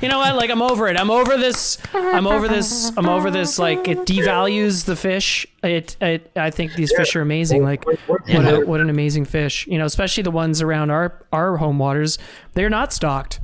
You 0.00 0.08
know 0.08 0.18
what? 0.18 0.34
Like 0.36 0.50
I'm 0.50 0.62
over 0.62 0.88
it. 0.88 0.96
I'm 0.96 1.10
over 1.10 1.36
this. 1.36 1.78
I'm 1.92 2.26
over 2.26 2.48
this. 2.48 2.92
I'm 2.96 3.08
over 3.08 3.30
this. 3.30 3.58
Like 3.58 3.86
it 3.88 3.98
devalues 4.00 4.84
the 4.86 4.96
fish. 4.96 5.46
It. 5.62 5.96
it 6.00 6.30
I 6.36 6.50
think 6.50 6.74
these 6.74 6.92
fish 6.96 7.14
are 7.16 7.20
amazing. 7.20 7.62
Like 7.64 7.84
what 7.86 8.28
a, 8.28 8.64
what 8.64 8.80
an 8.80 8.88
amazing 8.90 9.24
fish. 9.26 9.66
You 9.66 9.78
know, 9.78 9.84
especially 9.84 10.22
the 10.22 10.30
ones 10.30 10.62
around 10.62 10.90
our 10.90 11.24
our 11.32 11.56
home 11.58 11.78
waters. 11.78 12.18
They're 12.54 12.70
not 12.70 12.92
stocked. 12.92 13.40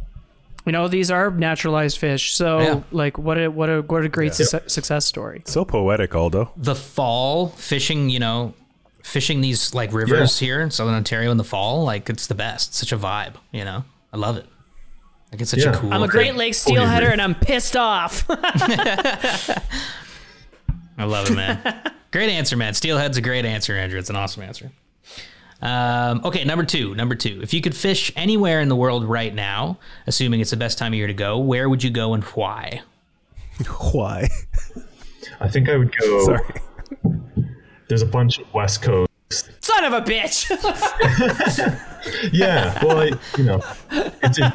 You 0.65 0.73
know, 0.73 0.89
these 0.89 1.11
are 1.13 1.31
naturalized 1.31 1.99
fish. 1.99 2.35
So 2.35 2.59
Yeah. 2.59 2.81
like 2.91 3.19
what 3.19 3.39
a 3.39 3.49
what 3.49 3.69
a 3.69 3.83
what 3.83 4.05
a 4.05 4.09
great 4.09 4.35
success, 4.35 4.73
success 4.73 5.05
story. 5.07 5.43
So 5.45 5.65
poetic, 5.65 6.15
Aldo. 6.15 6.51
the 6.57 6.75
fall 6.75 7.49
fishing, 7.51 8.09
you 8.11 8.19
know, 8.19 8.55
fishing 9.07 9.41
these 9.41 9.73
like 9.73 9.93
rivers 9.93 10.39
here 10.39 10.61
in 10.61 10.71
southern 10.71 10.95
Ontario 10.95 11.31
in 11.31 11.37
the 11.37 11.45
fall, 11.45 11.85
like 11.85 12.11
it's 12.11 12.27
the 12.27 12.35
best. 12.35 12.75
Such 12.75 12.93
a 12.93 12.99
vibe, 12.99 13.35
you 13.53 13.65
know. 13.65 13.85
I 14.13 14.17
love 14.17 14.37
it. 14.37 14.47
Like 15.33 15.41
it's 15.41 15.51
such 15.51 15.61
Yeah. 15.65 15.71
a 15.71 15.77
cool. 15.77 15.93
I'm 15.93 16.03
a 16.03 16.07
thing. 16.07 16.11
Great 16.11 16.35
Lakes 16.35 16.65
steelheader 16.65 17.11
and 17.11 17.21
I'm 17.23 17.35
pissed 17.35 17.77
off. 17.77 18.25
I 20.99 21.05
love 21.05 21.31
it, 21.31 21.35
man. 21.35 21.91
great 22.11 22.31
answer, 22.31 22.57
man. 22.57 22.75
Steelhead's 22.75 23.17
a 23.17 23.21
great 23.21 23.45
answer, 23.45 23.75
Andrew. 23.77 23.99
It's 23.99 24.11
an 24.11 24.17
awesome 24.17 24.43
answer. 24.43 24.71
Um, 25.63 26.21
okay, 26.25 26.45
number 26.45 26.65
two. 26.65 26.95
Number 26.95 27.15
two. 27.15 27.41
If 27.43 27.53
you 27.55 27.61
could 27.61 27.77
fish 27.77 28.13
anywhere 28.17 28.61
in 28.61 28.69
the 28.69 28.77
world 28.77 29.05
right 29.05 29.35
now, 29.35 29.79
assuming 30.07 30.41
it's 30.41 30.51
the 30.51 30.57
best 30.57 30.79
time 30.79 30.93
of 30.93 30.97
year 30.97 31.07
to 31.07 31.15
go, 31.15 31.39
where 31.39 31.69
would 31.69 31.83
you 31.85 31.91
go 31.91 32.15
and 32.15 32.23
why? 32.25 32.83
Why? 33.93 34.29
I 35.41 35.49
think 35.49 35.71
I 35.71 35.77
would 35.79 35.97
go. 35.97 36.25
Sorry. 36.27 36.45
There's 37.89 38.03
a 38.03 38.07
bunch 38.07 38.39
of 38.39 38.53
West 38.53 38.83
Coast. 38.83 39.11
Son 39.61 39.85
of 39.85 39.93
a 39.93 40.01
bitch. 40.01 40.51
Yeah, 42.33 42.79
well, 42.85 43.01
I, 43.01 43.11
you 43.37 43.45
know, 43.45 43.61
it's, 43.91 44.39
it 44.39 44.53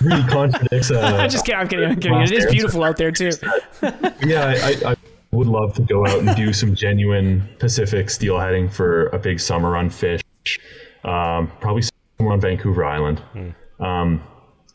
really 0.00 0.22
contradicts. 0.22 0.90
Uh, 0.90 1.00
I'm 1.20 1.30
just 1.30 1.44
kidding. 1.44 1.60
I'm 1.60 1.68
kidding. 1.68 1.90
I'm 1.90 2.00
kidding. 2.00 2.20
It 2.22 2.32
is 2.32 2.46
beautiful 2.46 2.82
out 2.82 2.96
there 2.96 3.10
too. 3.10 3.30
yeah, 4.24 4.46
I, 4.46 4.76
I, 4.86 4.92
I 4.92 4.96
would 5.32 5.46
love 5.46 5.74
to 5.74 5.82
go 5.82 6.06
out 6.06 6.20
and 6.20 6.34
do 6.36 6.52
some 6.52 6.74
genuine 6.74 7.46
Pacific 7.58 8.06
steelheading 8.06 8.72
for 8.72 9.08
a 9.08 9.18
big 9.18 9.40
summer 9.40 9.70
run 9.70 9.90
fish. 9.90 10.22
Um, 11.04 11.50
probably 11.60 11.82
somewhere 11.82 12.32
on 12.32 12.40
Vancouver 12.40 12.84
Island. 12.84 13.22
Um, 13.80 14.22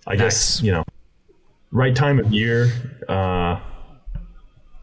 I 0.05 0.15
guess 0.15 0.61
you 0.61 0.71
know, 0.71 0.83
right 1.71 1.95
time 1.95 2.19
of 2.19 2.31
year. 2.31 2.71
Uh, 3.07 3.59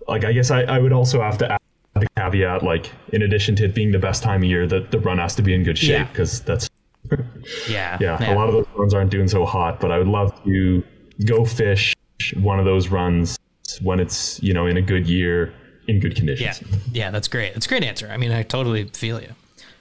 like 0.08 0.24
I 0.24 0.32
guess 0.32 0.50
I, 0.50 0.62
I 0.62 0.78
would 0.78 0.92
also 0.92 1.20
have 1.20 1.38
to 1.38 1.52
add 1.52 1.60
the 2.00 2.08
caveat, 2.16 2.62
like 2.62 2.90
in 3.12 3.22
addition 3.22 3.56
to 3.56 3.64
it 3.64 3.74
being 3.74 3.92
the 3.92 3.98
best 3.98 4.22
time 4.22 4.42
of 4.42 4.48
year, 4.48 4.66
that 4.66 4.90
the 4.90 4.98
run 5.00 5.18
has 5.18 5.34
to 5.36 5.42
be 5.42 5.54
in 5.54 5.62
good 5.62 5.78
shape 5.78 6.08
because 6.08 6.40
that's 6.42 6.68
Yeah. 7.68 7.96
yeah, 8.00 8.32
a 8.32 8.34
lot 8.34 8.48
of 8.48 8.54
those 8.54 8.66
runs 8.74 8.92
aren't 8.94 9.10
doing 9.10 9.28
so 9.28 9.44
hot, 9.46 9.78
but 9.80 9.90
I 9.92 9.98
would 9.98 10.08
love 10.08 10.32
to 10.44 10.82
go 11.24 11.44
fish 11.44 11.94
one 12.36 12.58
of 12.58 12.64
those 12.64 12.88
runs 12.88 13.38
when 13.82 14.00
it's 14.00 14.42
you 14.42 14.52
know 14.54 14.66
in 14.66 14.76
a 14.76 14.82
good 14.82 15.06
year 15.06 15.52
in 15.86 16.00
good 16.00 16.12
Yeah, 16.12 16.16
conditions. 16.18 16.60
yeah, 16.70 16.78
yeah, 16.92 17.10
that's 17.10 17.28
great. 17.28 17.54
That's 17.54 17.66
a 17.66 17.68
great 17.68 17.84
answer. 17.84 18.08
I 18.10 18.16
mean, 18.16 18.32
I 18.32 18.42
totally 18.42 18.84
feel 18.88 19.20
you. 19.20 19.28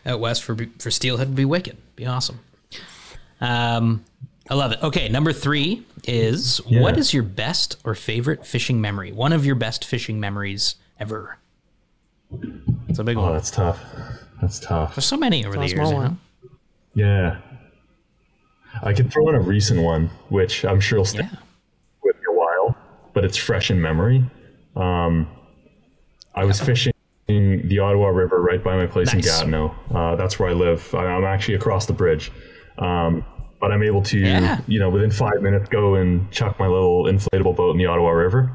Out 0.05 0.19
west 0.19 0.43
for 0.43 0.55
for 0.79 0.91
steelhead 0.91 1.27
would 1.29 1.35
be 1.35 1.45
wicked, 1.45 1.77
be 1.95 2.05
awesome. 2.05 2.39
Um, 3.41 4.05
I 4.49 4.53
love 4.53 4.71
it. 4.71 4.83
Okay, 4.83 5.09
number 5.09 5.33
three 5.33 5.83
is 6.03 6.57
what 6.67 6.97
is 6.97 7.13
your 7.13 7.23
best 7.23 7.77
or 7.83 7.95
favorite 7.95 8.45
fishing 8.45 8.79
memory? 8.79 9.11
One 9.11 9.33
of 9.33 9.45
your 9.45 9.55
best 9.55 9.83
fishing 9.83 10.19
memories 10.19 10.75
ever. 10.99 11.39
It's 12.89 12.99
a 12.99 13.03
big 13.03 13.17
Oh, 13.17 13.21
one. 13.23 13.33
that's 13.33 13.51
tough. 13.51 13.79
That's 14.41 14.59
tough. 14.59 14.95
There's 14.95 15.05
so 15.05 15.17
many 15.17 15.45
over 15.45 15.55
the 15.57 15.61
years. 15.67 15.73
small 15.73 15.87
You 15.87 15.93
know? 15.93 15.99
one. 16.01 16.19
Yeah, 16.93 17.37
I 18.81 18.93
can 18.93 19.09
throw 19.09 19.27
in 19.29 19.35
a 19.35 19.39
recent 19.41 19.81
one, 19.81 20.09
which 20.29 20.63
I'm 20.65 20.79
sure 20.79 20.99
will 20.99 21.05
stay 21.05 21.19
Yeah. 21.23 21.37
with 22.03 22.15
me 22.15 22.21
a 22.29 22.33
while, 22.33 22.75
but 23.13 23.25
it's 23.25 23.37
fresh 23.37 23.69
in 23.71 23.81
memory. 23.81 24.23
Um, 24.75 25.27
I 26.33 26.43
was 26.45 26.59
fishing 26.61 26.93
the 27.27 27.79
Ottawa 27.79 28.07
River 28.09 28.41
right 28.41 28.63
by 28.63 28.75
my 28.75 28.85
place 28.85 29.13
Nice. 29.13 29.25
in 29.25 29.31
Gatineau. 29.51 29.75
Uh, 29.93 30.15
that's 30.15 30.39
where 30.39 30.49
I 30.49 30.53
live. 30.53 30.93
I, 30.93 31.05
I'm 31.05 31.23
actually 31.23 31.55
across 31.55 31.85
the 31.85 31.93
bridge. 31.93 32.31
Um, 32.77 33.23
but 33.61 33.71
I'm 33.71 33.81
able 33.83 34.01
to, 34.03 34.19
Yeah. 34.19 34.59
you 34.67 34.79
know, 34.79 34.89
within 34.89 35.09
five 35.11 35.41
minutes 35.41 35.69
go 35.69 35.95
and 35.95 36.29
chuck 36.31 36.59
my 36.59 36.67
little 36.67 37.05
inflatable 37.05 37.55
boat 37.55 37.71
in 37.71 37.77
the 37.77 37.85
Ottawa 37.87 38.11
River. 38.11 38.51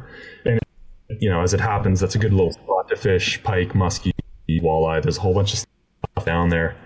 You 1.19 1.31
know, 1.31 1.43
as 1.43 1.55
it 1.55 1.61
happens, 1.61 2.01
that's 2.01 2.15
a 2.15 2.19
good 2.19 2.33
little 2.33 2.53
spot 2.53 2.89
to 2.89 2.97
fish 2.97 3.43
pike, 3.43 3.73
muskie, 3.73 4.13
walleye. 4.49 5.03
There's 5.03 5.19
a 5.19 5.21
whole 5.21 5.35
bunch 5.35 5.53
of 5.53 5.59
stuff 5.59 6.25
down 6.25 6.49
there. 6.49 6.77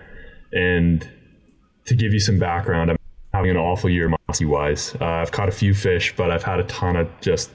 And 0.53 1.07
to 1.85 1.95
give 1.95 2.13
you 2.13 2.19
some 2.19 2.39
background, 2.39 2.91
I'm 2.91 2.97
having 3.33 3.51
an 3.51 3.57
awful 3.57 3.89
year 3.89 4.09
muskie 4.29 4.47
wise. 4.47 4.95
Uh, 4.99 5.05
I've 5.05 5.31
caught 5.31 5.49
a 5.49 5.51
few 5.51 5.73
fish, 5.73 6.15
but 6.15 6.31
I've 6.31 6.43
had 6.43 6.59
a 6.59 6.63
ton 6.63 6.95
of 6.95 7.09
just 7.21 7.51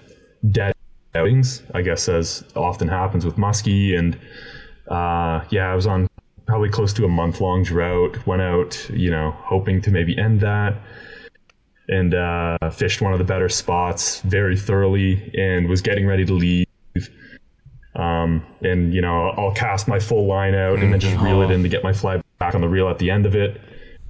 dead 0.51 0.75
outings, 1.15 1.63
I 1.75 1.83
guess, 1.83 2.09
as 2.09 2.45
often 2.55 2.89
happens 2.89 3.25
with 3.25 3.37
muskie. 3.37 3.99
And 3.99 4.15
uh, 4.89 5.45
yeah, 5.51 5.73
I 5.73 5.75
was 5.75 5.87
on 5.87 6.09
probably 6.47 6.69
close 6.69 6.93
to 6.95 7.05
a 7.05 7.09
month 7.09 7.41
long 7.41 7.63
drought. 7.63 8.27
Went 8.27 8.43
out, 8.43 8.89
you 8.91 9.11
know, 9.11 9.33
hoping 9.39 9.81
to 9.83 9.91
maybe 9.91 10.17
end 10.19 10.41
that. 10.41 10.75
And 11.93 12.15
uh, 12.15 12.71
fished 12.71 13.03
one 13.03 13.13
of 13.13 13.19
the 13.19 13.25
better 13.25 13.49
spots 13.49 14.21
very 14.21 14.57
thoroughly 14.57 15.33
and 15.37 15.69
was 15.69 15.83
getting 15.83 16.07
ready 16.07 16.25
to 16.25 16.33
leave. 16.33 16.67
Um, 17.97 18.47
and, 18.63 18.95
you 18.95 19.01
know, 19.01 19.31
I'll 19.31 19.53
cast 19.53 19.89
my 19.89 19.99
full 19.99 20.29
line 20.29 20.55
out 20.55 20.79
and 20.79 20.93
then 20.93 21.01
just 21.01 21.21
reel 21.21 21.43
it 21.43 21.51
in 21.51 21.65
to 21.65 21.69
get 21.69 21.83
my 21.83 21.93
fly 21.93 22.23
back 22.39 22.55
on 22.55 22.61
the 22.61 22.69
reel 22.69 22.89
at 22.89 23.01
the 23.01 23.11
end 23.11 23.27
of 23.27 23.35
it. 23.35 23.61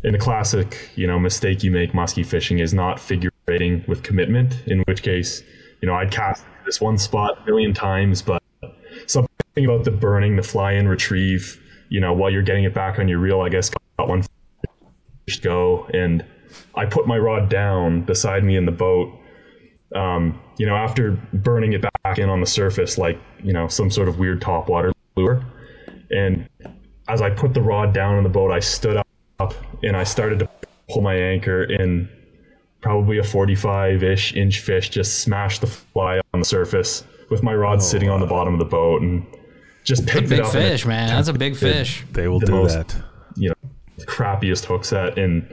And 0.05 0.15
the 0.15 0.19
classic, 0.19 0.91
you 0.95 1.07
know, 1.07 1.19
mistake 1.19 1.63
you 1.63 1.71
make 1.71 1.93
muskie 1.93 2.25
fishing 2.25 2.59
is 2.59 2.75
not 2.75 3.01
figure 3.01 3.31
eighting 3.49 3.83
with 3.89 4.03
commitment, 4.03 4.63
in 4.67 4.81
which 4.81 5.03
case, 5.03 5.43
you 5.81 5.89
know, 5.89 5.95
I'd 5.95 6.11
cast 6.11 6.45
this 6.67 6.83
one 6.83 6.99
spot 6.99 7.39
a 7.43 7.47
million 7.47 7.73
times, 7.73 8.21
but 8.21 8.43
something 9.07 9.65
about 9.65 9.85
the 9.85 9.91
burning, 9.91 10.37
the 10.37 10.43
fly 10.43 10.73
in 10.73 10.87
retrieve, 10.87 11.59
you 11.89 12.01
know, 12.01 12.13
while 12.13 12.31
you're 12.31 12.43
getting 12.43 12.65
it 12.65 12.75
back 12.75 12.99
on 12.99 13.09
your 13.09 13.19
reel, 13.19 13.41
I 13.41 13.49
guess 13.49 13.71
got 13.99 14.09
one 14.09 14.23
fish 15.27 15.41
go. 15.41 15.87
And 15.95 16.25
I 16.75 16.87
put 16.87 17.07
my 17.07 17.19
rod 17.19 17.49
down 17.49 18.03
beside 18.03 18.45
me 18.45 18.57
in 18.57 18.65
the 18.67 18.73
boat. 18.73 19.13
Um, 19.95 20.41
you 20.59 20.67
know, 20.67 20.77
after 20.77 21.13
burning 21.33 21.73
it 21.73 21.83
back 22.05 22.19
in 22.19 22.29
on 22.29 22.41
the 22.41 22.47
surface, 22.47 22.97
like, 22.99 23.19
you 23.43 23.53
know, 23.53 23.67
some 23.69 23.91
sort 23.91 24.09
of 24.09 24.19
weird 24.19 24.41
topwater 24.41 24.93
lure. 25.17 25.45
And 26.11 26.49
as 27.09 27.21
I 27.23 27.31
put 27.31 27.55
the 27.55 27.63
rod 27.63 27.93
down 27.93 28.17
in 28.17 28.23
the 28.25 28.31
boat, 28.31 28.53
I 28.53 28.61
stood 28.61 28.97
up 29.41 29.55
and 29.83 29.97
I 29.97 30.05
started 30.05 30.39
to 30.41 30.49
pull 30.89 31.03
my 31.03 31.15
anchor 31.15 31.63
and 31.65 32.09
probably 32.81 33.19
a 33.19 33.25
45 33.25 34.03
ish 34.03 34.35
inch 34.35 34.61
fish 34.61 34.89
just 34.91 35.21
smashed 35.23 35.61
the 35.61 35.67
fly 35.67 36.21
on 36.35 36.41
the 36.41 36.47
surface 36.47 37.05
with 37.31 37.43
my 37.43 37.55
rod 37.55 37.83
sitting 37.83 38.09
on 38.09 38.21
the 38.21 38.27
bottom 38.27 38.53
of 38.55 38.59
the 38.59 38.65
boat 38.65 39.03
and 39.03 39.27
just 39.85 40.07
picked 40.07 40.29
Big 40.29 40.39
it 40.39 40.45
up. 40.45 40.55
and 40.55 40.63
fish, 40.65 40.87
man. 40.87 41.09
That's 41.09 41.29
a 41.29 41.33
big 41.33 41.57
fish. 41.57 42.05
They 42.13 42.29
will 42.29 42.39
The 42.41 42.47
do 42.47 42.53
most- 42.53 42.75
that. 42.75 42.97
you 43.37 43.49
know, 43.51 43.55
crappiest 44.07 44.65
hook 44.67 44.85
set. 44.85 45.19
And 45.19 45.53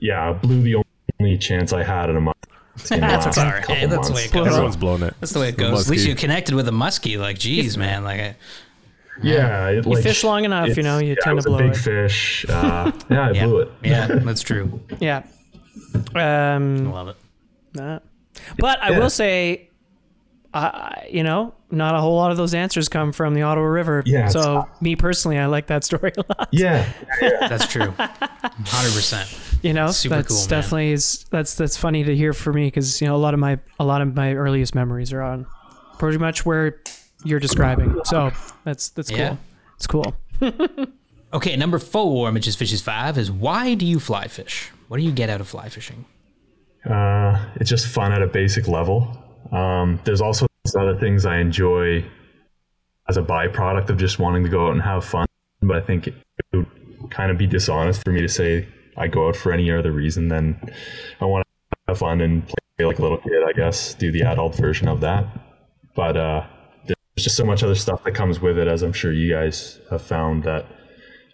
yeah, 0.00 0.32
blew 0.34 0.62
the 0.62 0.82
only 1.20 1.38
chance 1.38 1.72
I 1.72 1.82
had 1.82 2.10
in 2.10 2.16
a 2.16 2.20
month. 2.20 2.36
in 2.92 3.00
That's 3.00 3.24
last 3.26 3.38
okay. 3.38 3.48
Sorry. 3.48 3.60
couple 3.60 3.74
Hey, 3.76 3.86
that's 3.86 4.08
the 4.08 4.14
way 4.14 4.24
it 4.24 4.32
goes. 4.32 4.46
Everyone's 4.48 4.76
blown 4.76 5.02
it. 5.02 5.14
That's 5.20 5.32
the 5.32 5.40
way 5.40 5.48
it 5.48 5.56
goes. 5.56 5.86
At 5.86 5.90
least 5.90 6.04
muskie. 6.04 6.08
you 6.10 6.14
connected 6.14 6.54
with 6.54 6.68
a 6.68 6.72
muskie. 6.72 7.18
Like, 7.18 7.38
geez, 7.38 7.78
man. 7.78 8.04
Like, 8.04 8.20
I, 8.20 8.36
Yeah, 9.22 9.68
it, 9.70 9.86
like, 9.86 10.02
fish 10.02 10.22
long 10.24 10.44
enough, 10.44 10.76
you 10.76 10.82
know, 10.82 10.98
you 10.98 11.10
yeah, 11.10 11.14
tend 11.22 11.38
it 11.38 11.42
to 11.42 11.48
was 11.50 11.56
blow 11.56 11.56
a 11.58 11.62
big 11.62 11.72
it. 11.72 11.78
fish. 11.78 12.44
Uh, 12.48 12.92
yeah, 13.10 13.28
I 13.28 13.30
yeah, 13.32 13.46
blew 13.46 13.58
it. 13.60 13.72
yeah, 13.82 14.06
that's 14.24 14.42
true. 14.42 14.78
Yeah. 15.00 15.22
Um, 16.14 16.92
Love 16.92 17.08
it. 17.08 17.16
Nah. 17.74 18.00
But 18.58 18.82
I 18.82 18.90
Yeah. 18.90 18.98
will 18.98 19.10
say, 19.10 19.70
uh, 20.52 20.90
you 21.10 21.22
know, 21.22 21.54
not 21.70 21.94
a 21.94 22.00
whole 22.00 22.16
lot 22.16 22.30
of 22.30 22.36
those 22.36 22.54
answers 22.54 22.88
come 22.88 23.12
from 23.12 23.32
the 23.34 23.42
Ottawa 23.42 23.66
River. 23.66 24.02
Yeah, 24.06 24.28
So 24.28 24.40
tough. 24.42 24.82
me 24.82 24.96
personally, 24.96 25.38
I 25.38 25.46
like 25.46 25.66
that 25.68 25.84
story 25.84 26.12
a 26.16 26.24
lot. 26.28 26.48
Yeah, 26.52 26.86
That's 27.40 27.66
true. 27.66 27.92
Hundred 27.96 28.92
percent. 28.94 29.28
You 29.66 29.72
know 29.72 29.90
Super 29.90 30.16
that's 30.16 30.28
cool, 30.28 30.38
man. 30.38 30.48
definitely 30.48 30.92
is 30.92 31.24
that's 31.30 31.54
that's 31.54 31.76
funny 31.76 32.04
to 32.04 32.16
hear 32.16 32.32
for 32.32 32.52
me 32.52 32.66
because 32.66 33.00
you 33.00 33.06
know 33.06 33.16
a 33.16 33.18
lot 33.18 33.34
of 33.34 33.40
my 33.40 33.58
a 33.78 33.84
lot 33.84 34.00
of 34.00 34.14
my 34.14 34.34
earliest 34.34 34.74
memories 34.74 35.12
are 35.12 35.22
on 35.22 35.46
pretty 35.98 36.18
much 36.18 36.46
where 36.46 36.80
you're 37.24 37.40
describing. 37.40 38.00
So 38.04 38.30
that's 38.64 38.90
that's 38.90 39.10
cool. 39.10 39.18
Yeah. 39.18 39.36
It's 39.76 39.86
cool. 39.86 40.14
Okay, 41.32 41.56
number 41.56 41.78
four, 41.78 42.30
Mitch's 42.32 42.56
Fishes 42.56 42.80
Five, 42.80 43.18
is 43.18 43.30
why 43.30 43.74
do 43.74 43.84
you 43.84 43.98
fly 43.98 44.28
fish? 44.28 44.70
What 44.88 44.96
do 44.98 45.02
you 45.02 45.12
get 45.12 45.28
out 45.28 45.40
of 45.40 45.48
fly 45.48 45.68
fishing? 45.68 46.04
Uh, 46.88 47.44
it's 47.56 47.68
just 47.68 47.88
fun 47.88 48.12
at 48.12 48.22
a 48.22 48.26
basic 48.26 48.68
level. 48.68 49.22
Um, 49.50 50.00
there's 50.04 50.20
also 50.20 50.46
other 50.78 50.96
things 50.98 51.26
I 51.26 51.38
enjoy 51.38 52.04
as 53.08 53.16
a 53.16 53.22
byproduct 53.22 53.90
of 53.90 53.98
just 53.98 54.18
wanting 54.18 54.44
to 54.44 54.48
go 54.48 54.68
out 54.68 54.72
and 54.72 54.82
have 54.82 55.04
fun. 55.04 55.26
But 55.60 55.76
I 55.76 55.80
think 55.80 56.06
it 56.06 56.14
would 56.52 56.66
kind 57.10 57.30
of 57.30 57.38
be 57.38 57.46
dishonest 57.46 58.04
for 58.04 58.12
me 58.12 58.20
to 58.20 58.28
say 58.28 58.66
I 58.96 59.08
go 59.08 59.28
out 59.28 59.36
for 59.36 59.52
any 59.52 59.70
other 59.70 59.92
reason 59.92 60.28
than 60.28 60.58
I 61.20 61.24
want 61.24 61.44
to 61.44 61.76
have 61.88 61.98
fun 61.98 62.20
and 62.20 62.46
play 62.46 62.86
like 62.86 62.98
a 62.98 63.02
little 63.02 63.18
kid, 63.18 63.42
I 63.46 63.52
guess, 63.52 63.94
do 63.94 64.10
the 64.10 64.22
adult 64.22 64.56
version 64.56 64.88
of 64.88 65.00
that. 65.00 65.26
But 65.94 66.16
uh, 66.16 66.46
there's 66.86 66.96
just 67.18 67.36
so 67.36 67.44
much 67.44 67.62
other 67.62 67.74
stuff 67.74 68.04
that 68.04 68.12
comes 68.14 68.40
with 68.40 68.58
it, 68.58 68.68
as 68.68 68.82
I'm 68.82 68.92
sure 68.92 69.12
you 69.12 69.32
guys 69.32 69.80
have 69.90 70.02
found 70.02 70.44
that 70.44 70.66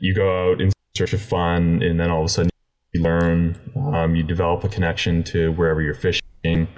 you 0.00 0.14
go 0.14 0.50
out 0.50 0.60
in 0.60 0.72
search 0.96 1.12
of 1.12 1.22
fun 1.22 1.82
and 1.82 1.98
then 1.98 2.10
all 2.10 2.20
of 2.20 2.26
a 2.26 2.28
sudden 2.28 2.50
you 2.92 3.02
learn, 3.02 3.58
um, 3.92 4.14
you 4.14 4.22
develop 4.22 4.64
a 4.64 4.68
connection 4.68 5.22
to 5.24 5.52
wherever 5.52 5.80
you're 5.80 5.94
fishing. 5.94 6.68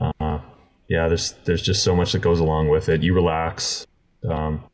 Uh, 0.00 0.38
yeah, 0.88 1.08
there's 1.08 1.32
there's 1.44 1.62
just 1.62 1.82
so 1.82 1.96
much 1.96 2.12
that 2.12 2.20
goes 2.20 2.38
along 2.38 2.68
with 2.68 2.88
it. 2.88 3.02
You 3.02 3.14
relax. 3.14 3.86
Um, 4.28 4.64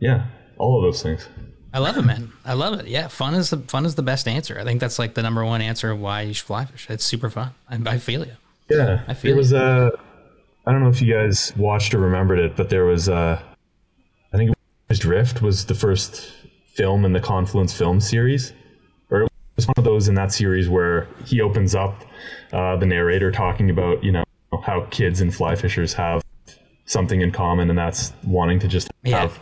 yeah, 0.00 0.26
all 0.58 0.76
of 0.78 0.82
those 0.82 1.02
things. 1.02 1.28
I 1.72 1.78
love 1.78 1.96
it, 1.96 2.02
man. 2.02 2.32
I 2.44 2.54
love 2.54 2.78
it. 2.80 2.86
Yeah, 2.88 3.08
fun 3.08 3.34
is 3.34 3.50
the 3.50 3.58
fun 3.58 3.86
is 3.86 3.94
the 3.94 4.02
best 4.02 4.26
answer. 4.26 4.58
I 4.58 4.64
think 4.64 4.80
that's 4.80 4.98
like 4.98 5.14
the 5.14 5.22
number 5.22 5.44
one 5.44 5.60
answer 5.60 5.90
of 5.90 6.00
why 6.00 6.22
you 6.22 6.34
should 6.34 6.46
fly 6.46 6.64
fish. 6.64 6.86
It's 6.90 7.04
super 7.04 7.30
fun. 7.30 7.50
I, 7.68 7.78
I 7.86 7.98
feel 7.98 8.24
you. 8.26 8.32
Yeah, 8.68 9.02
I 9.06 9.14
feel 9.14 9.30
there 9.32 9.36
was 9.36 9.52
a. 9.52 9.90
I 10.66 10.72
don't 10.72 10.82
know 10.82 10.88
if 10.90 11.00
you 11.00 11.12
guys 11.12 11.52
watched 11.56 11.94
or 11.94 11.98
remembered 11.98 12.38
it, 12.38 12.56
but 12.56 12.70
there 12.70 12.84
was 12.84 13.08
a. 13.08 13.42
I 14.32 14.36
think 14.36 14.50
it 14.50 14.56
was 14.88 14.98
Drift 14.98 15.42
was 15.42 15.66
the 15.66 15.74
first 15.74 16.32
film 16.74 17.04
in 17.04 17.12
the 17.12 17.20
Confluence 17.20 17.72
film 17.76 18.00
series, 18.00 18.52
or 19.10 19.22
it 19.22 19.30
was 19.56 19.66
one 19.66 19.74
of 19.76 19.84
those 19.84 20.08
in 20.08 20.14
that 20.16 20.32
series 20.32 20.68
where 20.68 21.08
he 21.24 21.40
opens 21.40 21.74
up 21.74 22.04
uh, 22.52 22.76
the 22.76 22.86
narrator 22.86 23.30
talking 23.30 23.70
about 23.70 24.02
you 24.02 24.12
know 24.12 24.24
how 24.64 24.86
kids 24.90 25.20
and 25.20 25.32
fly 25.34 25.54
fishers 25.54 25.92
have 25.94 26.22
something 26.86 27.20
in 27.20 27.30
common, 27.30 27.70
and 27.70 27.78
that's 27.78 28.12
wanting 28.24 28.58
to 28.58 28.66
just 28.68 28.90
Yeah. 29.04 29.20
have 29.20 29.38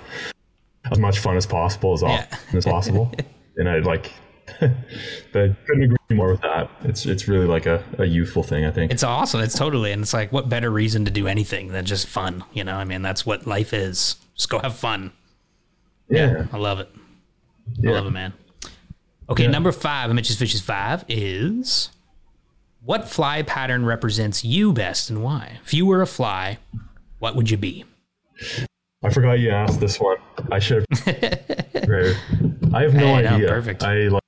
as 0.90 0.98
much 0.98 1.18
fun 1.18 1.36
as 1.36 1.46
possible 1.46 1.92
as 1.94 2.02
Yeah. 2.02 2.26
often 2.32 2.58
as 2.58 2.64
possible. 2.64 3.12
and 3.56 3.68
I 3.68 3.78
like. 3.78 4.12
I 4.62 4.74
couldn't 5.66 5.82
agree 5.82 5.96
more 6.16 6.30
with 6.30 6.40
that. 6.40 6.70
It's 6.84 7.04
it's 7.04 7.28
really 7.28 7.46
like 7.46 7.66
a, 7.66 7.84
a 7.98 8.06
youthful 8.06 8.42
thing, 8.42 8.64
I 8.64 8.70
think. 8.70 8.90
It's 8.90 9.02
awesome. 9.02 9.40
It's 9.42 9.54
totally, 9.56 9.92
and 9.92 10.00
it's 10.02 10.14
like, 10.14 10.32
what 10.32 10.48
better 10.48 10.70
reason 10.70 11.04
to 11.04 11.10
do 11.10 11.28
anything 11.28 11.68
than 11.68 11.84
just 11.84 12.06
fun? 12.06 12.42
You 12.54 12.64
know, 12.64 12.74
I 12.74 12.84
mean, 12.84 13.02
that's 13.02 13.26
what 13.26 13.46
life 13.46 13.74
is. 13.74 14.16
Just 14.36 14.48
go 14.48 14.58
have 14.60 14.74
fun. 14.74 15.12
yeah. 16.08 16.46
I 16.52 16.56
love 16.56 16.80
it. 16.80 16.88
I 17.86 17.90
love 17.90 18.06
it, 18.06 18.10
man. 18.10 18.32
Okay, 19.28 19.42
Yeah. 19.44 19.50
number 19.50 19.70
five, 19.70 20.10
Mitch's 20.14 20.38
Fishes 20.38 20.62
five 20.62 21.04
is 21.08 21.90
what 22.82 23.06
fly 23.06 23.42
pattern 23.42 23.84
represents 23.84 24.42
you 24.46 24.72
best 24.72 25.10
and 25.10 25.22
why? 25.22 25.58
If 25.62 25.74
you 25.74 25.84
were 25.84 26.00
a 26.00 26.06
fly, 26.06 26.56
what 27.18 27.36
would 27.36 27.50
you 27.50 27.58
be? 27.58 27.84
I 29.08 29.10
forgot 29.10 29.38
you 29.38 29.50
asked 29.50 29.80
this 29.80 29.98
one. 29.98 30.16
I 30.52 30.58
should 30.58 30.84
have. 30.90 31.38
Right. 31.88 32.14
I 32.74 32.82
have 32.82 32.92
no 32.92 33.14
Hey, 33.14 33.22
no, 33.22 33.28
idea. 33.36 33.48
perfect. 33.48 33.82
I 33.82 34.08
like. 34.08 34.22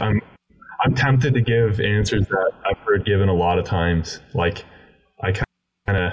I'm. 0.00 0.20
I'm 0.84 0.94
tempted 0.94 1.34
to 1.34 1.40
give 1.40 1.80
answers 1.80 2.28
that 2.28 2.52
I've 2.64 2.78
heard 2.86 3.04
given 3.04 3.28
a 3.28 3.34
lot 3.34 3.58
of 3.58 3.64
times. 3.64 4.20
Like, 4.34 4.64
I 5.22 5.32
kind 5.32 5.46
of, 5.98 6.12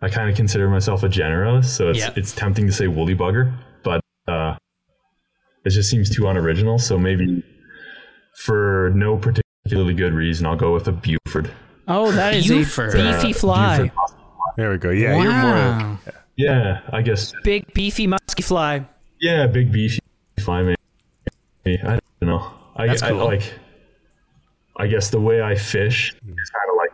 I 0.00 0.08
kind 0.08 0.30
of 0.30 0.36
consider 0.36 0.70
myself 0.70 1.02
a 1.02 1.08
generalist, 1.08 1.66
so 1.66 1.90
it's 1.90 1.98
Yeah. 1.98 2.10
it's 2.16 2.32
tempting 2.32 2.64
to 2.66 2.72
say 2.72 2.86
woolly 2.86 3.14
bugger, 3.14 3.52
but 3.84 4.00
uh, 4.26 4.54
it 5.66 5.70
just 5.70 5.90
seems 5.90 6.08
too 6.08 6.26
unoriginal. 6.28 6.78
So 6.78 6.96
maybe, 6.98 7.42
for 8.38 8.90
no 8.94 9.18
particularly 9.18 9.92
good 9.94 10.14
reason, 10.14 10.46
I'll 10.46 10.56
go 10.56 10.72
with 10.72 10.88
a 10.88 10.92
Buford. 10.92 11.50
Oh, 11.88 12.10
that 12.12 12.32
is 12.34 12.46
Buford. 12.48 12.94
a 12.94 13.12
beefy 13.18 13.34
Uh, 13.34 13.38
fly. 13.38 13.78
Buford. 13.82 14.18
There 14.56 14.70
we 14.70 14.78
go. 14.78 14.90
Yeah, 14.90 15.20
you're 15.20 15.32
more. 15.32 15.52
Wow. 15.54 15.98
Yeah, 16.36 16.80
I 16.92 17.02
guess 17.02 17.32
Big 17.44 17.72
beefy 17.74 18.06
musky 18.06 18.42
fly. 18.42 18.86
Yeah, 19.20 19.46
big 19.46 19.70
beefy 19.70 20.00
fly 20.40 20.62
man. 20.62 20.76
I 21.66 21.76
don't 21.76 22.02
know. 22.22 22.52
I, 22.74 22.86
That's 22.88 23.02
I 23.02 23.10
cool. 23.10 23.24
like. 23.24 23.52
I 24.78 24.86
guess 24.86 25.10
the 25.10 25.20
way 25.20 25.42
I 25.42 25.54
fish 25.54 26.10
is 26.14 26.50
kind 26.50 26.70
of 26.70 26.76
like. 26.78 26.90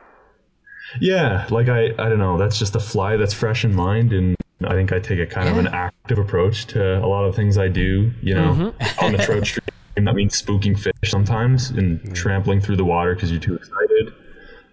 Yeah, 1.00 1.46
like 1.50 1.68
I, 1.68 1.86
I 1.90 2.08
don't 2.08 2.18
know. 2.18 2.36
That's 2.36 2.58
just 2.58 2.74
a 2.74 2.80
fly 2.80 3.16
that's 3.16 3.32
fresh 3.32 3.64
in 3.64 3.74
mind, 3.74 4.12
and 4.12 4.34
I 4.64 4.72
think 4.74 4.92
I 4.92 4.98
take 4.98 5.20
a 5.20 5.26
kind 5.26 5.48
of 5.48 5.56
an 5.58 5.68
active 5.68 6.18
approach 6.18 6.66
to 6.68 6.98
a 6.98 7.06
lot 7.06 7.24
of 7.24 7.34
things 7.36 7.56
I 7.56 7.68
do. 7.68 8.10
You 8.20 8.34
know, 8.34 8.52
Mm-hmm. 8.80 9.04
on 9.04 9.12
the 9.12 9.18
trout 9.18 9.46
stream, 9.46 10.04
that 10.04 10.14
means 10.14 10.40
spooking 10.42 10.78
fish 10.78 10.92
sometimes 11.10 11.70
and 11.70 12.14
trampling 12.14 12.60
through 12.60 12.76
the 12.76 12.84
water 12.84 13.14
because 13.14 13.30
you're 13.30 13.40
too 13.40 13.54
excited. 13.54 14.12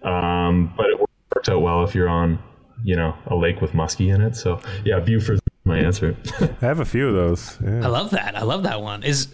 Um, 0.02 0.74
but 0.76 0.86
it 0.90 0.98
works 1.00 1.48
out 1.48 1.62
well 1.62 1.84
if 1.84 1.94
you're 1.94 2.08
on, 2.08 2.38
you 2.84 2.96
know, 2.96 3.14
a 3.26 3.36
lake 3.36 3.60
with 3.60 3.72
muskie 3.72 4.14
in 4.14 4.20
it. 4.20 4.36
So 4.36 4.60
yeah, 4.84 5.00
Buford's 5.00 5.40
my 5.64 5.78
answer. 5.78 6.16
I 6.40 6.64
have 6.66 6.80
a 6.80 6.84
few 6.84 7.08
of 7.08 7.14
those. 7.14 7.60
I 7.62 7.88
love 7.88 8.10
that. 8.10 8.36
I 8.36 8.42
love 8.42 8.62
that 8.62 8.80
one. 8.80 9.02
Is 9.02 9.28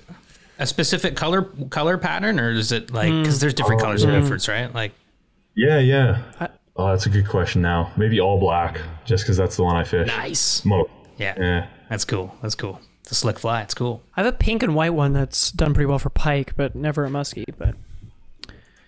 a 0.59 0.66
specific 0.66 1.16
color 1.16 1.43
color 1.70 1.99
pattern, 1.99 2.40
or 2.40 2.51
is 2.51 2.72
it 2.72 2.93
like 2.93 3.11
because 3.11 3.40
there's 3.40 3.55
different 3.55 3.80
mm. 3.80 3.84
colors 3.84 4.05
of 4.05 4.11
mm. 4.11 4.22
Bufords, 4.22 4.49
right? 4.49 4.72
Like, 4.72 4.93
Yeah, 5.55 5.78
yeah. 5.78 6.22
Oh, 6.76 6.88
that's 6.88 7.07
a 7.07 7.11
good 7.11 7.28
question 7.28 7.61
now. 7.61 7.93
Maybe 7.97 8.18
all 8.20 8.40
black, 8.40 8.80
just 9.05 9.24
because 9.24 9.36
that's 9.36 9.57
the 9.57 9.64
one 9.64 9.76
I 9.76 9.84
fish. 9.84 10.07
nice. 10.07 10.64
Most. 10.64 10.90
Yeah, 11.18 11.34
Yeah. 11.38 11.66
that's 11.90 12.05
cool. 12.05 12.34
That's 12.40 12.55
cool. 12.55 12.80
It's 13.03 13.12
a 13.12 13.14
slick 13.14 13.38
fly. 13.38 13.61
It's 13.62 13.74
cool. 13.74 14.03
I 14.16 14.22
have 14.22 14.32
a 14.32 14.36
pink 14.36 14.62
and 14.62 14.74
white 14.74 14.95
one 14.95 15.12
that's 15.12 15.51
done 15.51 15.74
pretty 15.74 15.86
well 15.86 15.99
for 15.99 16.09
pike, 16.09 16.55
but 16.57 16.74
never 16.74 17.05
a 17.05 17.11
muskie. 17.11 17.45
But 17.59 17.74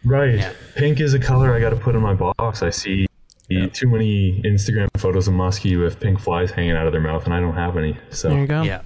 Right. 0.05 0.37
Yeah. 0.37 0.53
Pink 0.77 1.01
is 1.01 1.15
a 1.15 1.19
color 1.19 1.55
I 1.55 1.61
got 1.61 1.71
to 1.71 1.77
put 1.77 1.95
in 1.95 2.01
my 2.01 2.15
box. 2.15 2.63
I 2.63 2.71
see 2.71 3.07
too 3.49 3.89
many 3.89 4.41
Instagram 4.45 4.89
photos 4.97 5.29
of 5.29 5.35
muskie 5.35 5.81
with 5.81 6.01
pink 6.01 6.21
flies 6.21 6.51
hanging 6.51 6.73
out 6.73 6.87
of 6.87 6.93
their 6.93 7.01
mouth, 7.01 7.25
and 7.25 7.35
I 7.35 7.41
don't 7.41 7.55
have 7.55 7.77
any. 7.77 7.97
So 8.11 8.29
there 8.31 8.41
you 8.41 8.47
go. 8.47 8.63
Yeah, 8.63 8.83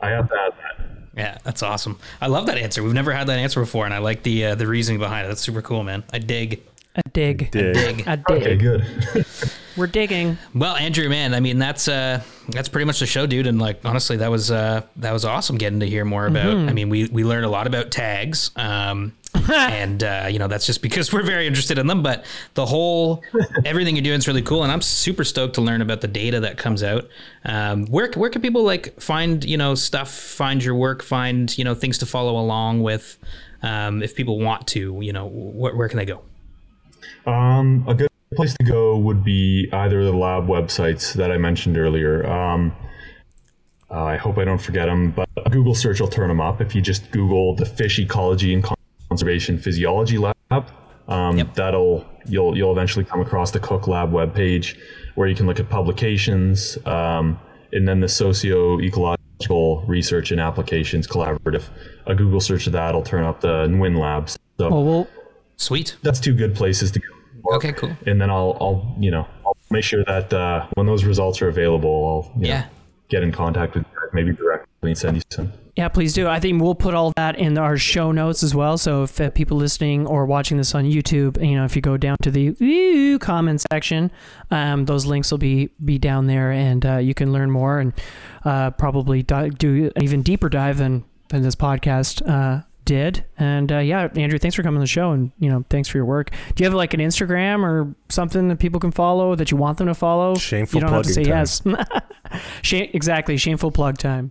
I 0.00 0.10
have 0.10 0.28
to 0.28 0.34
add 0.34 0.52
that. 0.52 0.86
yeah, 1.16 1.38
that's 1.44 1.62
awesome. 1.62 1.98
I 2.20 2.26
love 2.26 2.46
that 2.46 2.58
answer. 2.58 2.82
We've 2.82 2.92
never 2.92 3.12
had 3.12 3.26
that 3.28 3.38
answer 3.38 3.60
before, 3.60 3.84
and 3.84 3.94
I 3.94 3.98
like 3.98 4.22
the 4.22 4.46
uh, 4.46 4.54
the 4.54 4.66
reasoning 4.66 5.00
behind 5.00 5.26
it. 5.26 5.28
That's 5.28 5.40
super 5.40 5.62
cool, 5.62 5.82
man. 5.82 6.04
I 6.12 6.18
dig. 6.18 6.62
A 6.96 7.02
dig. 7.12 7.50
Dig. 7.50 7.74
Dig. 7.74 8.04
A 8.06 8.16
dig. 8.16 8.30
Okay, 8.30 8.56
good. 8.56 8.84
We're 9.76 9.88
digging. 9.88 10.38
Well, 10.54 10.76
Andrew, 10.76 11.08
man, 11.08 11.34
I 11.34 11.40
mean 11.40 11.58
that's 11.58 11.88
uh 11.88 12.22
that's 12.50 12.68
pretty 12.68 12.84
much 12.84 13.00
the 13.00 13.06
show, 13.06 13.26
dude. 13.26 13.48
And 13.48 13.58
like 13.58 13.80
honestly, 13.84 14.18
that 14.18 14.30
was 14.30 14.52
uh 14.52 14.82
that 14.96 15.12
was 15.12 15.24
awesome 15.24 15.58
getting 15.58 15.80
to 15.80 15.88
hear 15.88 16.04
more 16.04 16.26
about. 16.26 16.54
I 16.54 16.72
mean, 16.72 16.90
we 16.90 17.08
we 17.08 17.24
learned 17.24 17.46
a 17.46 17.48
lot 17.48 17.66
about 17.66 17.90
tags, 17.90 18.52
um, 18.54 19.12
and 19.54 20.02
uh, 20.02 20.28
you 20.30 20.38
know 20.38 20.48
that's 20.48 20.66
just 20.66 20.82
because 20.82 21.12
we're 21.12 21.22
very 21.22 21.46
interested 21.46 21.78
in 21.78 21.86
them. 21.86 22.02
But 22.02 22.24
the 22.54 22.66
whole 22.66 23.22
everything 23.64 23.96
you're 23.96 24.04
doing 24.04 24.18
is 24.18 24.28
really 24.28 24.42
cool, 24.42 24.62
and 24.62 24.72
I'm 24.72 24.82
super 24.82 25.24
stoked 25.24 25.54
to 25.54 25.60
learn 25.60 25.82
about 25.82 26.00
the 26.00 26.08
data 26.08 26.40
that 26.40 26.56
comes 26.56 26.82
out. 26.82 27.08
Um, 27.44 27.86
where 27.86 28.10
where 28.12 28.30
can 28.30 28.42
people 28.42 28.62
like 28.62 29.00
find 29.00 29.44
you 29.44 29.56
know 29.56 29.74
stuff, 29.74 30.10
find 30.10 30.62
your 30.62 30.74
work, 30.74 31.02
find 31.02 31.56
you 31.58 31.64
know 31.64 31.74
things 31.74 31.98
to 31.98 32.06
follow 32.06 32.38
along 32.38 32.82
with, 32.82 33.18
um, 33.64 34.02
if 34.02 34.14
people 34.14 34.38
want 34.38 34.66
to, 34.68 34.98
you 35.00 35.12
know, 35.12 35.26
where, 35.26 35.74
where 35.74 35.88
can 35.88 35.96
they 35.96 36.04
go? 36.04 36.20
Um, 37.26 37.84
a 37.88 37.94
good 37.94 38.08
place 38.34 38.54
to 38.58 38.64
go 38.64 38.98
would 38.98 39.24
be 39.24 39.68
either 39.72 40.04
the 40.04 40.12
lab 40.12 40.46
websites 40.46 41.14
that 41.14 41.32
I 41.32 41.38
mentioned 41.38 41.78
earlier. 41.78 42.26
Um, 42.26 42.74
I 43.90 44.16
hope 44.16 44.38
I 44.38 44.44
don't 44.44 44.60
forget 44.60 44.86
them, 44.86 45.12
but 45.12 45.28
a 45.44 45.48
Google 45.50 45.74
search 45.74 46.00
will 46.00 46.08
turn 46.08 46.28
them 46.28 46.40
up. 46.40 46.60
If 46.60 46.74
you 46.74 46.82
just 46.82 47.10
Google 47.10 47.54
the 47.54 47.64
Fish 47.64 47.98
Ecology 47.98 48.52
and 48.52 48.62
Conservation 49.18 49.58
Physiology 49.58 50.18
Lab, 50.18 50.34
um, 51.06 51.38
Yep. 51.38 51.54
that'll 51.54 52.04
you'll 52.26 52.56
you'll 52.58 52.72
eventually 52.72 53.04
come 53.04 53.20
across 53.20 53.52
the 53.52 53.60
Cooke 53.60 53.86
Lab 53.86 54.10
webpage 54.10 54.76
where 55.14 55.28
you 55.28 55.36
can 55.36 55.46
look 55.46 55.60
at 55.60 55.68
publications 55.70 56.76
um, 56.84 57.38
and 57.72 57.86
then 57.86 58.00
the 58.00 58.08
socio-ecological 58.08 59.84
research 59.86 60.32
and 60.32 60.40
applications 60.40 61.06
collaborative. 61.06 61.62
A 62.06 62.14
Google 62.16 62.40
search 62.40 62.66
of 62.66 62.72
that 62.72 62.92
will 62.92 63.02
turn 63.04 63.22
up 63.22 63.40
the 63.40 63.68
Nguyen 63.68 63.96
Labs. 64.00 64.36
So 64.58 64.68
Well, 64.70 64.84
we'll 64.84 65.08
Sweet. 65.58 65.96
that's 66.02 66.18
two 66.18 66.34
good 66.34 66.56
places 66.56 66.90
to 66.90 66.98
go. 66.98 67.06
Okay, 67.54 67.72
cool. 67.72 67.96
And 68.06 68.20
then 68.20 68.30
I'll, 68.30 68.56
I'll, 68.60 68.96
you 68.98 69.12
know, 69.12 69.28
I'll 69.46 69.56
make 69.70 69.84
sure 69.84 70.02
that 70.06 70.32
uh, 70.32 70.66
when 70.74 70.86
those 70.86 71.04
results 71.04 71.40
are 71.40 71.48
available, 71.48 72.26
I'll, 72.34 72.40
you 72.42 72.48
Yeah. 72.48 72.60
know, 72.62 72.66
get 73.10 73.22
in 73.22 73.30
contact 73.30 73.74
with 73.76 73.84
you, 73.84 74.08
maybe 74.12 74.32
directly 74.32 74.90
and 74.90 74.98
send 74.98 75.16
you 75.18 75.22
some. 75.30 75.52
Yeah, 75.76 75.88
please 75.88 76.12
do. 76.12 76.28
I 76.28 76.38
think 76.38 76.62
we'll 76.62 76.76
put 76.76 76.94
all 76.94 77.12
that 77.16 77.36
in 77.36 77.58
our 77.58 77.76
show 77.76 78.12
notes 78.12 78.44
as 78.44 78.54
well. 78.54 78.78
So 78.78 79.02
if 79.02 79.20
uh, 79.20 79.30
people 79.30 79.56
listening 79.56 80.06
or 80.06 80.24
watching 80.24 80.56
this 80.56 80.72
on 80.72 80.84
YouTube, 80.84 81.44
you 81.44 81.56
know, 81.56 81.64
if 81.64 81.74
you 81.74 81.82
go 81.82 81.96
down 81.96 82.16
to 82.22 82.30
the 82.30 82.56
ooh, 82.62 83.18
comment 83.18 83.60
section, 83.72 84.12
um, 84.52 84.84
those 84.84 85.04
links 85.04 85.32
will 85.32 85.38
be 85.38 85.70
be 85.84 85.98
down 85.98 86.28
there, 86.28 86.52
and 86.52 86.86
uh, 86.86 86.96
you 86.98 87.12
can 87.12 87.32
learn 87.32 87.50
more 87.50 87.80
and 87.80 87.92
uh, 88.44 88.70
probably 88.70 89.24
di- 89.24 89.48
do 89.48 89.90
an 89.96 90.04
even 90.04 90.22
deeper 90.22 90.48
dive 90.48 90.78
than 90.78 91.04
than 91.30 91.42
this 91.42 91.56
podcast 91.56 92.22
uh, 92.28 92.62
did. 92.84 93.24
And 93.36 93.72
uh, 93.72 93.78
yeah, 93.78 94.08
Andrew, 94.14 94.38
thanks 94.38 94.54
for 94.54 94.62
coming 94.62 94.76
on 94.76 94.82
the 94.82 94.86
show, 94.86 95.10
and 95.10 95.32
you 95.40 95.48
know, 95.48 95.64
thanks 95.70 95.88
for 95.88 95.98
your 95.98 96.04
work. 96.04 96.30
Do 96.54 96.62
you 96.62 96.66
have 96.66 96.74
like 96.74 96.94
an 96.94 97.00
Instagram 97.00 97.64
or 97.64 97.92
something 98.10 98.46
that 98.46 98.60
people 98.60 98.78
can 98.78 98.92
follow 98.92 99.34
that 99.34 99.50
you 99.50 99.56
want 99.56 99.78
them 99.78 99.88
to 99.88 99.94
follow? 99.94 100.36
Shameful 100.36 100.78
you 100.78 100.86
don't 100.86 100.94
have 100.94 101.02
to 101.02 101.12
say 101.12 101.24
plugging 101.24 101.76
yes. 102.30 102.42
Shame, 102.62 102.90
exactly, 102.92 103.36
shameful 103.36 103.72
plug 103.72 103.98
time. 103.98 104.30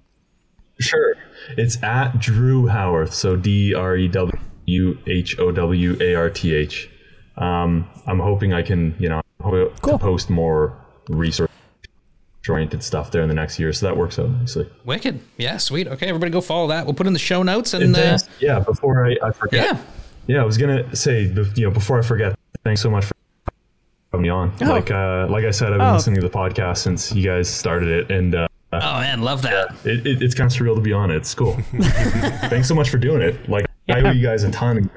Sure. 0.79 1.15
It's 1.57 1.81
at 1.83 2.19
Drew 2.19 2.67
Howarth. 2.67 3.13
So 3.13 3.35
D 3.35 3.73
R 3.73 3.95
E 3.97 4.07
W 4.07 4.97
H 5.07 5.39
O 5.39 5.51
W 5.51 5.97
A 6.01 6.15
R 6.15 6.29
T 6.29 6.53
H. 6.53 6.89
Um, 7.37 7.87
I'm 8.07 8.19
hoping 8.19 8.53
I 8.53 8.61
can, 8.61 8.95
you 8.99 9.09
know, 9.09 9.21
hope 9.41 9.73
Cool. 9.81 9.97
to 9.97 10.03
post 10.03 10.29
more 10.29 10.77
research 11.09 11.49
oriented 12.49 12.83
stuff 12.83 13.09
there 13.11 13.21
in 13.21 13.29
the 13.29 13.33
next 13.33 13.57
year. 13.57 13.71
So 13.73 13.85
that 13.85 13.95
works 13.95 14.19
out 14.19 14.29
nicely. 14.29 14.69
Wicked. 14.85 15.19
Yeah, 15.37 15.57
sweet. 15.57 15.87
Okay, 15.87 16.07
everybody 16.07 16.29
go 16.31 16.41
follow 16.41 16.67
that. 16.67 16.85
We'll 16.85 16.93
put 16.93 17.07
in 17.07 17.13
the 17.13 17.19
show 17.19 17.41
notes 17.41 17.73
and 17.73 17.83
And 17.83 17.95
uh, 17.95 18.17
yeah, 18.39 18.59
before 18.59 19.05
I, 19.07 19.15
I 19.23 19.31
forget. 19.31 19.65
yeah. 19.75 19.81
Yeah, 20.27 20.41
I 20.41 20.45
was 20.45 20.57
gonna 20.57 20.93
say, 20.95 21.23
you 21.23 21.63
know, 21.65 21.71
before 21.71 21.99
I 21.99 22.01
forget, 22.01 22.37
thanks 22.63 22.81
so 22.81 22.89
much 22.89 23.05
for 23.05 23.13
having 24.11 24.23
me 24.23 24.29
on. 24.29 24.53
Oh. 24.61 24.65
Like, 24.65 24.89
uh, 24.91 25.27
like 25.29 25.43
I 25.45 25.51
said, 25.51 25.73
I've 25.73 25.79
been 25.79 25.87
Oh. 25.87 25.93
listening 25.93 26.15
to 26.21 26.27
the 26.27 26.33
podcast 26.33 26.77
since 26.77 27.11
you 27.13 27.23
guys 27.25 27.49
started 27.49 27.89
it, 27.89 28.11
and 28.11 28.33
uh, 28.35 28.47
Oh 28.81 28.93
man, 28.99 29.21
love 29.21 29.41
that. 29.43 29.75
it, 29.85 30.05
it, 30.05 30.21
it's 30.21 30.33
kind 30.33 30.51
of 30.51 30.57
surreal 30.57 30.75
to 30.75 30.81
be 30.81 30.93
on 30.93 31.11
it. 31.11 31.17
It's 31.17 31.35
cool. 31.35 31.53
thanks 32.49 32.67
so 32.67 32.75
much 32.75 32.89
for 32.89 32.97
doing 32.97 33.21
it. 33.21 33.49
Like, 33.49 33.65
I 33.89 34.01
owe 34.01 34.11
you 34.11 34.25
guys 34.25 34.43
a 34.43 34.51
ton 34.51 34.77
of 34.77 34.89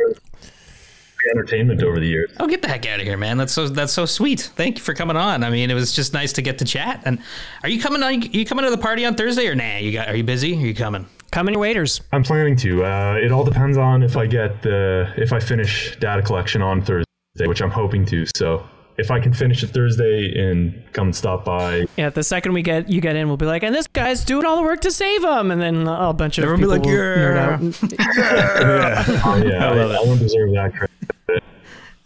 entertainment 1.31 1.83
over 1.83 1.99
the 1.99 2.07
years. 2.07 2.31
Oh, 2.39 2.47
get 2.47 2.63
the 2.63 2.69
heck 2.69 2.87
out 2.87 3.01
of 3.01 3.07
here, 3.07 3.17
man. 3.17 3.37
That's 3.37 3.53
so 3.53 3.69
that's 3.69 3.93
so 3.93 4.07
sweet. 4.07 4.41
Thank 4.41 4.79
you 4.79 4.85
for 4.85 4.95
coming 4.95 5.17
on. 5.17 5.43
I 5.43 5.51
mean, 5.51 5.71
it 5.71 5.75
was 5.75 5.93
just 5.93 6.13
nice 6.13 6.33
to 6.35 6.43
get 6.43 6.59
to 6.59 6.65
chat. 6.65 7.03
And 7.05 7.19
are 7.63 7.69
you 7.69 7.81
coming 7.81 8.03
on? 8.03 8.23
You 8.23 8.45
coming 8.45 8.65
to 8.65 8.71
the 8.71 8.79
party 8.79 9.05
on 9.05 9.15
Thursday 9.15 9.47
or 9.49 9.55
nah? 9.55 9.77
You 9.77 9.93
got? 9.93 10.09
Are 10.09 10.17
you 10.17 10.25
busy? 10.25 10.55
Are 10.55 10.67
you 10.67 10.75
coming? 10.75 11.07
Come 11.33 11.49
in, 11.49 11.59
waiters. 11.59 12.01
I'm 12.13 12.23
planning 12.23 12.57
to. 12.57 12.85
Uh, 12.85 13.19
it 13.21 13.33
all 13.33 13.45
depends 13.45 13.77
on 13.77 14.03
if 14.03 14.17
I 14.17 14.27
get 14.27 14.63
the 14.63 15.13
if 15.17 15.33
I 15.33 15.41
finish 15.41 15.97
data 15.97 16.23
collection 16.23 16.63
on 16.63 16.83
Thursday, 16.83 17.07
which 17.47 17.61
I'm 17.61 17.71
hoping 17.71 18.07
to. 18.07 18.27
So 18.37 18.67
if 18.99 19.11
I 19.11 19.21
can 19.21 19.33
finish 19.33 19.63
it 19.63 19.69
Thursday 19.69 20.33
and 20.39 20.83
come 20.93 21.09
and 21.09 21.17
stop 21.17 21.45
by, 21.45 21.87
Yeah, 21.97 22.11
the 22.11 22.23
second 22.23 22.53
we 22.53 22.63
get 22.63 22.89
you 22.89 23.01
get 23.01 23.17
in, 23.17 23.29
we'll 23.29 23.37
be 23.37 23.47
like, 23.47 23.63
and 23.63 23.75
this 23.75 23.87
guy's 23.87 24.25
doing 24.25 24.47
all 24.47 24.57
the 24.57 24.63
work 24.63 24.81
to 24.83 24.91
save 24.91 25.23
him, 25.23 25.51
and 25.51 25.61
then 25.61 25.87
a 25.87 26.13
bunch 26.13 26.39
of 26.39 26.45
Everyone 26.45 26.61
people 26.61 26.75
be 26.75 26.79
like, 26.79 26.87
will 26.87 26.93
nerd 26.93 27.93
"Yeah." 27.93 29.05
out. 29.05 29.27
oh, 29.27 29.37
yeah, 29.47 29.71
I, 29.71 30.01
I, 30.01 30.05
don't 30.05 30.19
deserve 30.19 30.53
that 30.53 30.73
credit. 30.75 30.93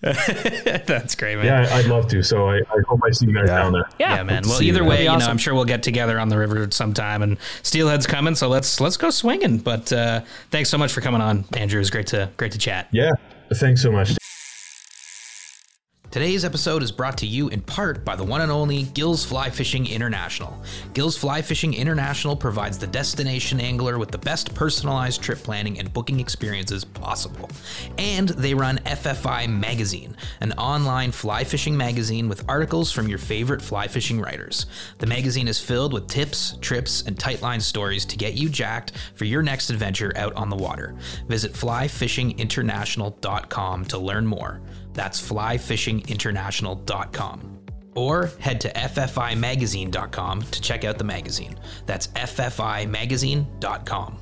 that's 0.87 1.15
great, 1.15 1.37
man. 1.37 1.45
Yeah, 1.45 1.75
I'd 1.75 1.85
love 1.85 2.09
to. 2.09 2.23
So 2.23 2.49
I, 2.49 2.57
I 2.57 2.81
hope 2.89 3.01
I 3.05 3.11
see 3.11 3.27
you 3.27 3.35
guys 3.35 3.49
down 3.49 3.73
there. 3.73 3.85
Yeah, 3.99 4.17
Yeah, 4.17 4.23
man. 4.23 4.43
Well, 4.47 4.57
see 4.57 4.65
you 4.65 4.73
either 4.73 4.83
way, 4.83 5.05
That'd 5.05 5.09
be 5.09 5.13
you 5.13 5.19
know. 5.19 5.27
I'm 5.27 5.37
sure 5.37 5.55
we'll 5.55 5.67
get 5.67 5.83
together 5.83 6.19
on 6.19 6.31
the 6.31 6.39
river 6.39 6.67
sometime. 6.71 7.23
And 7.23 7.37
Steelhead's 7.63 8.07
coming, 8.07 8.35
so 8.35 8.49
let's 8.49 8.81
let's 8.81 8.97
go 8.97 9.11
swinging. 9.11 9.59
But 9.59 9.93
uh, 9.93 10.23
thanks 10.51 10.71
so 10.71 10.79
much 10.79 10.93
for 10.93 11.03
coming 11.03 11.21
on, 11.21 11.45
Andrew. 11.53 11.79
It 11.79 11.83
was 11.83 11.91
great 11.91 12.07
to 12.09 12.31
great 12.39 12.53
to 12.53 12.59
chat. 12.59 12.89
Yeah, 12.93 13.13
thanks 13.53 13.83
so 13.83 13.93
much. 13.93 14.17
Today's 16.11 16.45
episode 16.45 16.83
is 16.83 16.91
brought 16.91 17.17
to 17.19 17.27
you 17.27 17.51
in 17.51 17.61
part 17.61 18.05
by 18.05 18.17
the 18.17 18.25
one 18.25 18.41
and 18.41 18.51
only 18.51 18.83
Gills 18.83 19.25
Fly 19.25 19.49
Fishing 19.49 19.87
International. 19.87 20.61
Gills 20.93 21.17
Fly 21.17 21.41
Fishing 21.41 21.73
International 21.73 22.35
provides 22.35 22.79
the 22.79 22.89
destination 22.89 23.61
angler 23.61 23.97
with 23.97 24.11
the 24.11 24.19
best 24.19 24.53
personalized 24.53 25.23
trip 25.23 25.39
planning 25.39 25.79
and 25.79 25.93
booking 25.93 26.19
experiences 26.19 26.85
possible. 26.85 27.49
And 27.97 28.31
they 28.31 28.55
run 28.55 28.79
FFI 28.79 29.49
Magazine, 29.49 30.17
an 30.41 30.51
online 30.55 31.13
fly 31.13 31.45
fishing 31.45 31.77
magazine 31.77 32.29
with 32.29 32.45
articles 32.49 32.91
from 32.91 33.07
your 33.07 33.19
favorite 33.19 33.63
fly 33.63 33.87
fishing 33.87 34.21
writers. 34.21 34.67
The 34.99 35.07
magazine 35.07 35.47
is 35.47 35.61
filled 35.61 35.93
with 35.93 36.09
tips, 36.09 36.57
trips, 36.61 37.03
and 37.03 37.17
tightline 37.17 37.63
stories 37.63 38.05
to 38.07 38.17
get 38.17 38.35
you 38.35 38.49
jacked 38.49 38.95
for 39.15 39.27
your 39.27 39.43
next 39.43 39.71
adventure 39.71 40.13
out 40.17 40.35
on 40.35 40.51
the 40.51 40.57
water. 40.57 40.97
Visit 41.29 41.53
flyfishinginternational.com 41.53 43.85
to 43.85 43.99
learn 43.99 44.27
more. 44.27 44.61
That's 44.93 45.21
flyfishinginternational.com. 45.21 47.59
Or 47.95 48.31
head 48.39 48.61
to 48.61 48.71
ffimagazine.com 48.73 50.43
to 50.43 50.61
check 50.61 50.85
out 50.85 50.99
the 50.99 51.05
magazine. 51.05 51.59
That's 51.87 52.09
ffimagazine.com. 52.09 54.19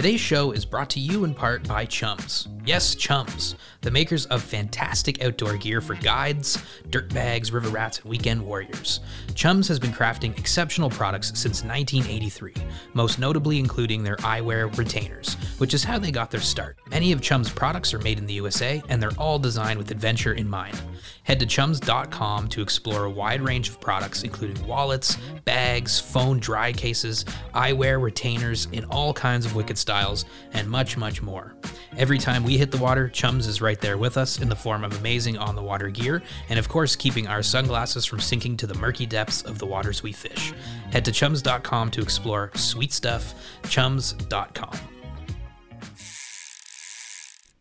Today's 0.00 0.18
show 0.18 0.52
is 0.52 0.64
brought 0.64 0.88
to 0.90 0.98
you 0.98 1.24
in 1.24 1.34
part 1.34 1.68
by 1.68 1.84
Chums. 1.84 2.48
Yes, 2.64 2.94
Chums, 2.94 3.56
the 3.82 3.90
makers 3.90 4.24
of 4.26 4.42
fantastic 4.42 5.22
outdoor 5.22 5.58
gear 5.58 5.82
for 5.82 5.94
guides, 5.94 6.56
dirt 6.88 7.12
bags, 7.12 7.52
river 7.52 7.68
rats, 7.68 7.98
and 7.98 8.08
weekend 8.08 8.42
warriors. 8.42 9.00
Chums 9.34 9.68
has 9.68 9.78
been 9.78 9.92
crafting 9.92 10.38
exceptional 10.38 10.88
products 10.88 11.28
since 11.38 11.62
1983, 11.62 12.54
most 12.94 13.18
notably 13.18 13.58
including 13.58 14.02
their 14.02 14.16
eyewear 14.16 14.74
retainers, 14.78 15.34
which 15.58 15.74
is 15.74 15.84
how 15.84 15.98
they 15.98 16.10
got 16.10 16.30
their 16.30 16.40
start. 16.40 16.78
Many 16.90 17.12
of 17.12 17.20
Chums' 17.20 17.50
products 17.50 17.92
are 17.92 17.98
made 17.98 18.16
in 18.16 18.24
the 18.24 18.34
USA, 18.34 18.82
and 18.88 19.02
they're 19.02 19.10
all 19.18 19.38
designed 19.38 19.78
with 19.78 19.90
adventure 19.90 20.32
in 20.32 20.48
mind. 20.48 20.80
Head 21.24 21.40
to 21.40 21.46
chums.com 21.46 22.48
to 22.48 22.62
explore 22.62 23.04
a 23.04 23.10
wide 23.10 23.42
range 23.42 23.68
of 23.68 23.80
products, 23.80 24.22
including 24.22 24.66
wallets, 24.66 25.16
bags, 25.44 26.00
phone 26.00 26.40
dry 26.40 26.72
cases, 26.72 27.24
eyewear, 27.54 28.00
retainers 28.02 28.66
and 28.72 28.84
all 28.86 29.12
kinds 29.12 29.46
of 29.46 29.54
wicked 29.54 29.78
styles, 29.90 30.24
and 30.52 30.70
much, 30.70 30.96
much 30.96 31.20
more. 31.20 31.56
Every 31.98 32.16
time 32.18 32.44
we 32.44 32.56
hit 32.56 32.70
the 32.70 32.78
water, 32.78 33.08
Chums 33.08 33.48
is 33.48 33.60
right 33.60 33.80
there 33.80 33.98
with 33.98 34.16
us 34.16 34.38
in 34.40 34.48
the 34.48 34.54
form 34.54 34.84
of 34.84 34.96
amazing 35.00 35.36
on 35.36 35.56
the 35.56 35.62
water 35.62 35.88
gear, 35.90 36.22
and 36.48 36.60
of 36.60 36.68
course, 36.68 36.94
keeping 36.94 37.26
our 37.26 37.42
sunglasses 37.42 38.06
from 38.06 38.20
sinking 38.20 38.56
to 38.58 38.68
the 38.68 38.74
murky 38.74 39.04
depths 39.04 39.42
of 39.42 39.58
the 39.58 39.66
waters 39.66 40.00
we 40.04 40.12
fish. 40.12 40.54
Head 40.92 41.04
to 41.06 41.10
chums.com 41.12 41.90
to 41.90 42.00
explore 42.02 42.52
sweet 42.54 42.92
stuff. 42.92 43.34
Chums.com. 43.68 44.78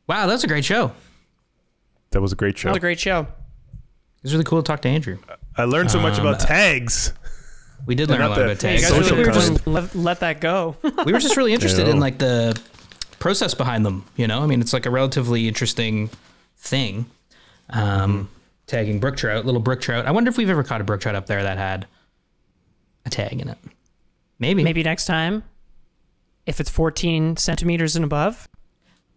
Wow, 0.08 0.28
that 0.28 0.34
was 0.34 0.44
a 0.44 0.48
great 0.48 0.66
show. 0.66 0.92
That 2.12 2.22
was 2.22 2.32
a 2.32 2.36
great 2.36 2.58
show. 2.60 2.68
That 2.70 2.74
was 2.74 2.78
a 2.78 2.82
great 2.82 3.00
show. 3.00 3.22
It 3.22 4.24
was 4.24 4.34
really 4.34 4.44
cool 4.44 4.62
to 4.62 4.68
talk 4.68 4.82
to 4.84 4.90
Andrew. 4.90 5.18
I 5.58 5.64
learned 5.64 5.90
so 5.90 6.00
much 6.00 6.20
Um, 6.20 6.28
about 6.28 6.40
tags. 6.40 7.12
We 7.86 7.96
did 7.96 8.10
learn 8.10 8.22
a 8.22 8.30
lot 8.30 8.36
the- 8.38 8.44
about 8.46 8.62
Hey, 8.62 8.74
you 8.76 8.80
tags. 8.80 8.92
guys 8.92 8.98
Social 9.06 9.18
really 9.18 9.30
were 9.30 9.34
just 9.34 9.68
let, 9.68 9.96
let 9.96 10.20
that 10.20 10.42
go. 10.42 10.76
we 11.06 11.12
were 11.14 11.20
just 11.20 11.38
really 11.38 11.54
interested 11.54 11.88
in 11.88 12.00
like 12.00 12.18
the 12.20 12.60
process 13.20 13.54
behind 13.54 13.86
them. 13.86 14.06
You 14.16 14.28
know, 14.28 14.42
I 14.42 14.46
mean, 14.48 14.62
it's 14.62 14.74
like 14.74 14.86
a 14.86 14.92
relatively 14.92 15.48
interesting 15.48 16.10
thing. 16.58 17.06
Um, 17.70 18.30
Tagging 18.68 19.00
brook 19.00 19.18
trout, 19.18 19.46
little 19.46 19.62
brook 19.62 19.82
trout. 19.82 20.06
I 20.06 20.12
wonder 20.12 20.30
if 20.30 20.38
we've 20.38 20.50
ever 20.50 20.64
caught 20.64 20.82
a 20.82 20.84
brook 20.84 21.02
trout 21.02 21.16
up 21.16 21.26
there 21.26 21.42
that 21.42 21.58
had 21.58 21.88
a 23.06 23.10
tag 23.10 23.42
in 23.42 23.50
it. 23.50 23.58
Maybe. 24.38 24.64
Maybe 24.64 24.84
next 24.84 25.06
time, 25.08 25.44
if 26.46 26.60
it's 26.60 26.70
14 26.70 27.36
centimeters 27.38 27.96
and 27.96 28.06
above, 28.06 28.48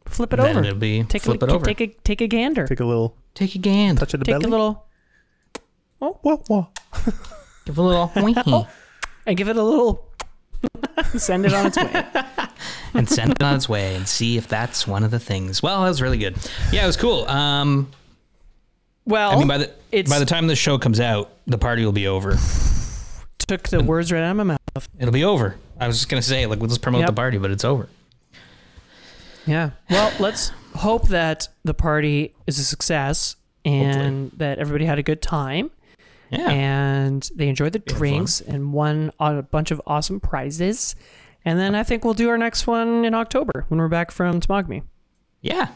flip 0.06 0.32
it 0.32 0.36
Then 0.36 0.56
over. 0.56 0.64
it'll 0.66 0.78
be 0.78 1.04
take 1.04 1.22
flip 1.22 1.42
a, 1.42 1.44
it 1.46 1.50
over. 1.50 1.64
Take 1.66 1.80
a 1.82 1.86
take 2.02 2.20
a 2.22 2.26
gander. 2.26 2.66
Take 2.66 2.80
a 2.80 2.84
little 2.84 3.16
Take 3.34 3.54
a 3.54 3.58
gander. 3.58 4.00
touch 4.00 4.14
of 4.14 4.20
the 4.20 4.24
Take 4.24 4.34
belly. 4.34 4.46
a 4.46 4.48
little 4.48 4.86
Oh, 6.00 6.18
whoa, 6.22 6.36
whoa. 6.48 6.68
Give 7.64 7.78
a 7.78 7.82
little 7.82 8.12
winky 8.16 8.66
and 9.26 9.36
give 9.36 9.48
it 9.48 9.56
a 9.56 9.62
little. 9.62 10.08
send 11.18 11.44
it 11.46 11.52
on 11.52 11.66
its 11.66 11.76
way. 11.76 12.04
and 12.94 13.08
send 13.08 13.32
it 13.32 13.42
on 13.42 13.56
its 13.56 13.68
way 13.68 13.94
and 13.96 14.06
see 14.06 14.36
if 14.36 14.46
that's 14.48 14.86
one 14.86 15.02
of 15.04 15.10
the 15.10 15.18
things. 15.18 15.62
Well, 15.62 15.82
that 15.82 15.88
was 15.88 16.00
really 16.02 16.18
good. 16.18 16.36
Yeah, 16.72 16.84
it 16.84 16.86
was 16.86 16.96
cool. 16.96 17.26
Um, 17.28 17.90
Well, 19.06 19.32
I 19.32 19.36
mean, 19.36 19.48
by 19.48 19.58
the 19.58 19.72
it's 19.90 20.10
by 20.10 20.18
the 20.18 20.24
time 20.24 20.46
this 20.46 20.58
show 20.58 20.78
comes 20.78 21.00
out, 21.00 21.30
the 21.46 21.58
party 21.58 21.84
will 21.84 21.92
be 21.92 22.06
over. 22.06 22.36
took 23.38 23.68
the 23.68 23.82
words 23.82 24.12
right 24.12 24.22
out 24.22 24.30
of 24.32 24.36
my 24.36 24.44
mouth. 24.44 24.88
It'll 24.98 25.12
be 25.12 25.24
over. 25.24 25.56
I 25.80 25.86
was 25.88 25.96
just 25.98 26.08
gonna 26.08 26.22
say, 26.22 26.46
like, 26.46 26.60
we'll 26.60 26.68
just 26.68 26.82
promote 26.82 27.00
Yep. 27.00 27.08
the 27.08 27.14
party, 27.14 27.38
but 27.38 27.50
it's 27.50 27.64
over. 27.64 27.88
Yeah. 29.46 29.70
Well, 29.90 30.12
let's 30.20 30.50
hope 30.76 31.08
that 31.08 31.48
the 31.64 31.74
party 31.74 32.34
is 32.46 32.58
a 32.58 32.64
success 32.64 33.36
and 33.64 34.30
that 34.36 34.58
everybody 34.58 34.84
had 34.84 34.98
a 34.98 35.02
good 35.02 35.22
time 35.22 35.70
Yeah. 36.32 36.48
and 36.50 37.30
they 37.36 37.48
enjoyed 37.48 37.72
the 37.74 37.78
drinks 37.78 38.40
and 38.40 38.72
won 38.72 39.12
a 39.20 39.42
bunch 39.42 39.70
of 39.70 39.80
awesome 39.86 40.18
prizes. 40.18 40.96
And 41.44 41.58
then 41.58 41.74
I 41.74 41.82
think 41.82 42.04
we'll 42.04 42.14
do 42.14 42.30
our 42.30 42.38
next 42.38 42.66
one 42.66 43.04
in 43.04 43.12
October 43.14 43.66
when 43.68 43.78
we're 43.78 43.88
back 43.88 44.10
from 44.10 44.40
Smogme. 44.40 44.82
yeah. 45.42 45.68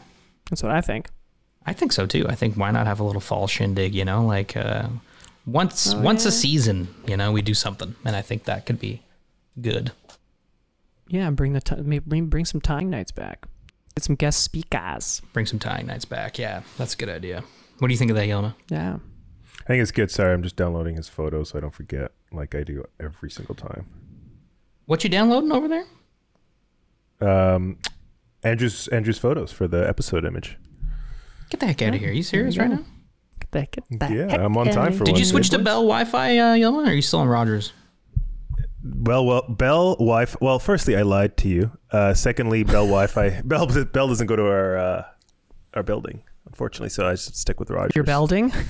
That's 0.49 0.63
what 0.63 0.71
I 0.71 0.79
think. 0.81 1.09
I 1.65 1.73
think 1.73 1.91
so 1.91 2.05
too. 2.05 2.25
I 2.29 2.35
think 2.35 2.55
why 2.55 2.71
not 2.71 2.87
have 2.87 2.99
a 3.01 3.03
little 3.03 3.19
fall 3.21 3.47
shindig, 3.47 3.93
you 3.93 4.05
know, 4.05 4.25
like 4.25 4.55
uh, 4.55 4.87
once 5.45 5.93
Oh, 5.93 5.99
once 5.99 6.25
a 6.25 6.31
season, 6.31 6.87
you 7.05 7.17
know, 7.17 7.33
we 7.33 7.41
do 7.41 7.53
something, 7.53 7.93
and 8.05 8.15
I 8.15 8.21
think 8.21 8.45
that 8.45 8.65
could 8.65 8.79
be 8.79 9.01
good. 9.59 9.91
Yeah, 11.09 11.29
bring 11.31 11.51
the 11.53 11.59
t- 11.61 11.75
maybe 11.81 12.21
bring 12.21 12.45
some 12.45 12.61
tying 12.61 12.89
nights 12.89 13.11
back. 13.11 13.45
Get 13.95 14.05
some 14.05 14.15
guest 14.15 14.41
speakers. 14.43 15.21
Bring 15.33 15.45
some 15.45 15.59
tying 15.59 15.85
nights 15.87 16.05
back. 16.05 16.39
Yeah, 16.39 16.61
that's 16.77 16.93
a 16.93 16.97
good 16.97 17.09
idea. 17.09 17.43
What 17.79 17.89
do 17.89 17.93
you 17.93 17.97
think 17.97 18.11
of 18.11 18.15
that, 18.15 18.27
Yelma? 18.29 18.55
Yeah. 18.69 18.97
I 19.67 19.71
think 19.71 19.81
it's 19.81 19.91
good. 19.91 20.09
Sorry, 20.09 20.33
I'm 20.33 20.43
just 20.43 20.55
downloading 20.55 20.95
his 20.95 21.09
photo 21.09 21.43
so 21.43 21.57
I 21.57 21.61
don't 21.61 21.73
forget, 21.73 22.13
like 22.31 22.55
I 22.55 22.63
do 22.63 22.85
every 23.01 23.29
single 23.29 23.53
time. 23.53 23.85
What 24.85 25.03
you 25.03 25.09
downloading 25.09 25.51
over 25.51 25.67
there? 25.67 25.85
Um, 27.19 27.77
Andrew's 28.43 28.87
Andrew's 28.87 29.17
photos 29.19 29.51
for 29.51 29.67
the 29.67 29.85
episode 29.85 30.23
image. 30.23 30.57
Get 31.49 31.59
the 31.59 31.65
heck 31.65 31.81
out 31.81 31.95
of 31.95 31.99
here. 31.99 32.11
Are 32.11 32.13
you 32.13 32.23
serious 32.23 32.55
you 32.55 32.61
right 32.61 32.71
now? 32.71 32.85
Get 33.39 33.51
the, 33.51 33.67
get 33.81 33.99
the 34.09 34.15
Yeah, 34.15 34.31
heck 34.31 34.39
I'm 34.39 34.55
on 34.55 34.67
time 34.67 34.87
outta 34.87 34.97
for 34.99 35.03
Did 35.03 35.19
you 35.19 35.25
switch 35.25 35.49
to? 35.49 35.59
Bell 35.59 35.81
Wi-Fi, 35.81 36.37
uh, 36.37 36.55
Yelma, 36.55 36.85
or 36.85 36.89
are 36.89 36.93
you 36.93 37.01
still 37.01 37.19
on 37.19 37.27
Rogers? 37.27 37.73
Well, 38.83 39.25
well, 39.25 39.41
Bell 39.49 39.95
Wi-Fi. 39.95 40.37
Well, 40.39 40.59
firstly, 40.59 40.95
I 40.95 41.01
lied 41.01 41.35
to 41.37 41.49
you. 41.49 41.71
Uh, 41.91 42.13
secondly, 42.13 42.63
Bell 42.63 42.85
Wi-Fi. 42.85 43.41
Bell 43.45 43.67
Bell 43.67 44.07
doesn't 44.07 44.27
go 44.27 44.37
to 44.37 44.43
our 44.45 44.77
uh, 44.77 45.05
our 45.73 45.83
building, 45.83 46.23
unfortunately. 46.57 46.89
So 46.89 47.07
I 47.07 47.13
should 47.15 47.35
stick 47.35 47.59
with 47.59 47.69
Rogers. 47.69 47.91
You're 47.95 48.03
belding. 48.03 48.51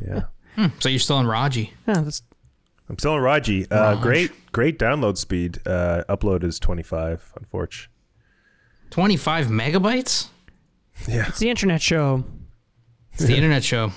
Yeah, 0.00 0.22
Hmm, 0.56 0.66
so 0.78 0.88
you're 0.88 0.98
still 0.98 1.18
in 1.20 1.26
Raji. 1.26 1.72
Yeah, 1.86 2.00
that's 2.00 2.22
I'm 2.88 2.98
still 2.98 3.16
in 3.16 3.20
Raji. 3.22 3.70
Uh, 3.70 3.94
Raj. 3.94 4.02
great, 4.02 4.52
great 4.52 4.78
download 4.78 5.18
speed. 5.18 5.58
Uh, 5.66 6.04
upload 6.08 6.42
is 6.44 6.58
25. 6.58 7.32
Unfortunately. 7.36 7.92
25 8.90 9.46
megabytes? 9.48 10.28
Yeah. 11.08 11.26
it's 11.28 11.38
the 11.38 11.50
internet 11.50 11.82
show. 11.82 12.24
It's 13.12 13.24
the 13.24 13.34
internet 13.36 13.62
show. 13.64 13.90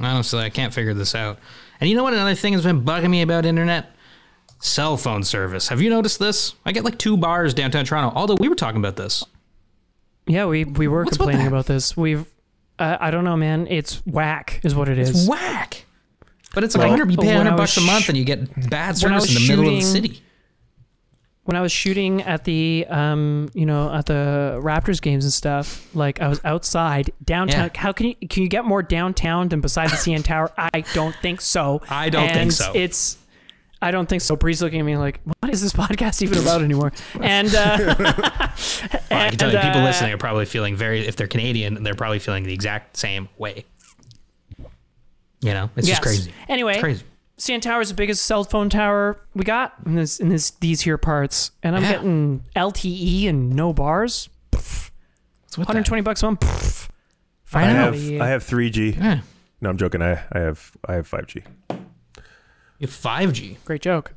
Honestly, 0.00 0.40
I 0.40 0.50
can't 0.50 0.74
figure 0.74 0.92
this 0.94 1.14
out. 1.14 1.38
And 1.80 1.88
you 1.88 1.96
know 1.96 2.02
what? 2.02 2.12
Another 2.14 2.34
thing 2.34 2.52
has 2.52 2.62
been 2.64 2.82
bugging 2.84 3.10
me 3.10 3.22
about 3.22 3.46
internet? 3.46 3.90
Cell 4.60 4.96
phone 4.96 5.22
service. 5.24 5.68
Have 5.68 5.80
you 5.80 5.88
noticed 5.90 6.18
this? 6.18 6.54
I 6.66 6.72
get 6.72 6.84
like 6.84 6.98
two 6.98 7.16
bars 7.16 7.54
downtown 7.54 7.84
Toronto. 7.84 8.12
Although 8.16 8.36
we 8.38 8.48
were 8.48 8.54
talking 8.54 8.78
about 8.80 8.96
this. 8.96 9.24
Yeah, 10.26 10.46
we 10.46 10.64
we 10.64 10.88
were 10.88 11.04
What's 11.04 11.16
complaining 11.16 11.44
that? 11.44 11.48
about 11.48 11.66
this. 11.66 11.96
We've 11.96 12.26
uh, 12.82 12.98
I 13.00 13.10
don't 13.10 13.24
know, 13.24 13.36
man. 13.36 13.66
It's 13.70 14.04
whack, 14.06 14.60
is 14.62 14.74
what 14.74 14.88
it 14.88 14.98
is. 14.98 15.10
It's 15.10 15.28
whack. 15.28 15.84
But 16.54 16.64
it's 16.64 16.76
like 16.76 16.90
Well, 16.90 16.98
you 17.10 17.16
pay 17.16 17.36
when 17.36 17.46
I 17.46 17.50
100 17.50 17.52
was 17.52 17.60
bucks 17.60 17.76
a 17.78 17.80
month 17.80 18.04
sh- 18.04 18.08
and 18.10 18.18
you 18.18 18.24
get 18.24 18.68
bad 18.70 18.96
service 18.98 19.28
in 19.28 19.34
the 19.34 19.40
was 19.40 19.48
middle 19.48 19.68
of 19.68 19.74
the 19.74 19.80
city. 19.80 20.22
when 21.44 21.56
I 21.56 21.60
was 21.62 21.72
shooting 21.72 22.20
at 22.22 22.44
the 22.44 22.86
um 22.90 23.48
you 23.54 23.64
know 23.66 23.92
at 23.92 24.06
the 24.06 24.60
Raptors 24.62 25.00
games 25.00 25.24
and 25.24 25.32
stuff, 25.32 25.88
like 25.94 26.20
I 26.20 26.28
was 26.28 26.40
outside 26.44 27.10
downtown. 27.24 27.70
Yeah. 27.74 27.80
How 27.80 27.92
can 27.92 28.08
you 28.08 28.28
can 28.28 28.42
you 28.42 28.48
get 28.48 28.64
more 28.64 28.82
downtown 28.82 29.48
than 29.48 29.60
beside 29.62 29.90
the 29.90 29.96
CN 29.96 30.22
Tower? 30.22 30.52
I 30.58 30.82
don't 30.92 31.14
think 31.22 31.40
so. 31.40 31.80
I 31.88 32.10
don't 32.10 32.28
think 32.30 32.52
so. 32.52 32.70
It's 32.74 33.16
I 33.82 33.90
don't 33.90 34.08
think 34.08 34.22
so. 34.22 34.36
Bree's 34.36 34.62
looking 34.62 34.80
at 34.80 34.84
me 34.84 34.96
like, 34.96 35.20
what 35.40 35.52
is 35.52 35.60
this 35.60 35.72
podcast 35.72 36.22
even 36.22 36.38
about 36.38 36.62
anymore? 36.62 36.92
And 37.20 37.52
uh, 37.54 37.94
Well, 37.98 38.06
I 39.10 39.28
can 39.30 39.38
tell 39.38 39.52
you, 39.52 39.58
people 39.58 39.80
uh, 39.80 39.84
listening 39.84 40.12
are 40.12 40.18
probably 40.18 40.46
feeling 40.46 40.76
very, 40.76 41.06
if 41.06 41.16
they're 41.16 41.26
Canadian, 41.26 41.82
they're 41.82 41.94
probably 41.94 42.20
feeling 42.20 42.44
the 42.44 42.54
exact 42.54 42.96
same 42.96 43.28
way. 43.38 43.64
You 45.40 45.52
know, 45.52 45.70
it's 45.76 45.88
yes. 45.88 45.98
just 45.98 46.02
crazy. 46.02 46.32
Anyway, 46.48 46.74
It's 46.74 46.80
crazy. 46.80 47.04
CN 47.38 47.60
Tower 47.60 47.80
is 47.80 47.88
the 47.88 47.94
biggest 47.96 48.24
cell 48.24 48.44
phone 48.44 48.70
tower 48.70 49.18
we 49.34 49.42
got 49.42 49.74
in 49.84 49.96
this 49.96 50.20
in 50.20 50.28
this 50.28 50.50
these 50.60 50.82
here 50.82 50.96
parts, 50.96 51.50
and 51.64 51.74
I'm 51.74 51.82
Yeah. 51.82 51.92
getting 51.94 52.44
LTE 52.54 53.28
and 53.28 53.50
no 53.50 53.72
bars. 53.72 54.28
What's 54.52 54.92
with 55.58 55.66
that? 55.66 55.74
120 55.74 56.02
bucks 56.02 56.22
a 56.22 56.26
month. 56.26 56.40
Pff. 56.40 56.88
I 57.52 57.62
have 57.64 57.94
Finally. 57.96 58.20
I 58.20 58.28
have 58.28 58.44
3G. 58.44 58.96
Yeah. 58.96 59.20
No, 59.60 59.70
I'm 59.70 59.76
joking. 59.76 60.02
I, 60.02 60.22
I 60.30 60.38
have 60.38 60.70
I 60.88 60.92
have 60.94 61.10
5G. 61.10 61.42
You 62.82 62.88
have 62.88 62.96
5G. 62.96 63.58
Great 63.64 63.80
joke. 63.80 64.14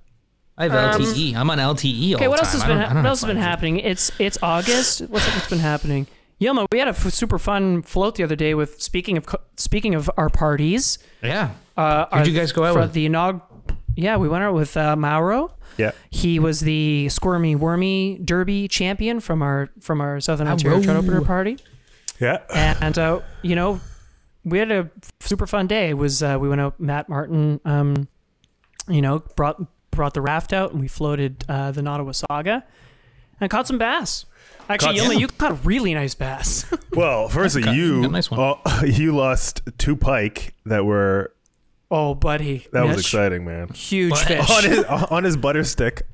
I 0.57 0.63
have 0.67 0.71
LTE. 0.99 1.35
I'm 1.35 1.49
on 1.51 1.59
LTE 1.59 1.61
all 1.61 2.15
Um, 2.15 2.15
Okay, 2.15 2.27
what 2.27 2.37
the 2.37 2.45
else 2.45 2.51
time. 2.51 2.61
has 2.61 2.63
I 2.63 2.67
been 2.67 2.77
don't- 2.77 2.85
I 2.85 2.87
don't 2.87 2.87
what 2.87 2.95
have 2.95 3.05
else 3.05 3.21
has 3.21 3.27
been 3.27 3.37
5G. 3.37 3.41
happening? 3.41 3.79
It's 3.79 4.11
it's 4.17 4.37
August. 4.41 5.01
What's 5.01 5.25
what's 5.35 5.49
been 5.49 5.59
happening? 5.59 6.07
Yelma, 6.41 6.65
we 6.71 6.79
had 6.79 6.87
a 6.87 6.91
f- 6.91 7.13
super 7.13 7.37
fun 7.37 7.81
float 7.83 8.15
the 8.15 8.23
other 8.23 8.35
day 8.35 8.55
with 8.55 8.81
speaking 8.81 9.17
of 9.17 9.25
co- 9.27 9.41
speaking 9.55 9.93
of 9.93 10.09
our 10.17 10.29
parties. 10.29 10.97
Yeah. 11.21 11.51
Uh, 11.77 12.05
Who'd 12.05 12.19
our- 12.21 12.27
you 12.27 12.33
guys 12.37 12.51
go 12.51 12.63
out 12.63 12.73
for 12.73 12.79
with? 12.81 12.93
The 12.93 13.07
inaug- 13.07 13.41
yeah, 13.95 14.17
we 14.17 14.27
went 14.27 14.43
out 14.43 14.53
with 14.55 14.75
uh, 14.75 14.95
Mauro. 14.95 15.53
Yeah. 15.77 15.91
He 16.09 16.39
was 16.39 16.61
the 16.61 17.07
squirmy 17.09 17.55
wormy 17.55 18.19
derby 18.23 18.67
champion 18.67 19.19
from 19.19 19.41
our 19.43 19.69
from 19.79 20.01
our 20.01 20.19
Southern 20.19 20.47
Ontario 20.47 20.77
Mauro. 20.77 20.83
Trout 20.85 20.97
Opener 21.03 21.21
party. 21.21 21.57
Yeah. 22.19 22.39
and 22.81 22.97
uh, 22.97 23.19
you 23.43 23.55
know, 23.55 23.79
we 24.45 24.57
had 24.57 24.71
a 24.71 24.89
super 25.19 25.45
fun 25.45 25.67
day. 25.67 25.89
It 25.89 25.97
was 25.97 26.23
uh, 26.23 26.37
we 26.39 26.47
went 26.49 26.61
out. 26.61 26.79
Matt 26.79 27.07
Martin, 27.09 27.59
um, 27.65 28.07
you 28.87 29.01
know, 29.01 29.19
brought 29.35 29.61
brought 29.91 30.13
the 30.13 30.21
raft 30.21 30.51
out, 30.53 30.71
and 30.71 30.79
we 30.81 30.87
floated 30.87 31.43
uh, 31.47 31.71
the 31.71 31.81
Nottawasaga 31.81 32.63
and 33.39 33.49
caught 33.49 33.67
some 33.67 33.77
bass. 33.77 34.25
Actually, 34.67 34.97
Caught 34.97 35.05
Yilma, 35.05 35.11
some. 35.13 35.19
you 35.21 35.27
caught 35.27 35.51
a 35.51 35.55
really 35.55 35.93
nice 35.93 36.15
bass. 36.15 36.65
Well, 36.95 37.27
firstly, 37.27 37.61
Got- 37.61 37.75
you 37.75 38.07
nice 38.07 38.31
one. 38.31 38.39
oh, 38.39 38.83
you 38.85 39.13
lost 39.15 39.61
two 39.77 39.95
pike 39.97 40.53
that 40.65 40.85
were 40.85 41.33
oh, 41.91 42.15
buddy, 42.15 42.65
that 42.71 42.85
was 42.87 42.99
exciting, 42.99 43.43
man. 43.43 43.67
Huge 43.69 44.11
But- 44.11 44.19
fish. 44.27 44.49
On 44.49 44.63
his 44.63 44.83
on 44.85 45.23
his 45.23 45.37
butter 45.37 45.63
stick. 45.63 46.03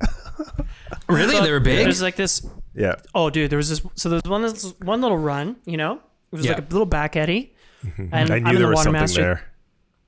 Really? 1.08 1.38
They 1.40 1.50
were 1.50 1.60
big? 1.60 1.78
There's 1.78 2.00
like 2.02 2.16
this. 2.16 2.46
Yeah. 2.74 2.94
Oh, 3.14 3.28
dude, 3.30 3.50
there 3.50 3.56
was 3.56 3.68
this. 3.68 3.82
So 3.94 4.08
there 4.08 4.20
was 4.22 4.30
one 4.30 4.42
this 4.42 4.74
one 4.80 5.00
little 5.00 5.18
run. 5.18 5.56
You 5.64 5.76
know, 5.76 5.94
it 5.96 6.36
was 6.36 6.44
Yeah. 6.44 6.52
like 6.52 6.62
a 6.62 6.72
little 6.72 6.86
back 6.86 7.16
eddy. 7.16 7.54
And 8.12 8.30
I 8.30 8.36
I'm 8.36 8.44
knew 8.44 8.52
there 8.52 8.60
the 8.60 8.66
was 8.68 8.76
water 8.76 8.84
something 8.84 8.92
master. 9.00 9.20
there. 9.22 9.51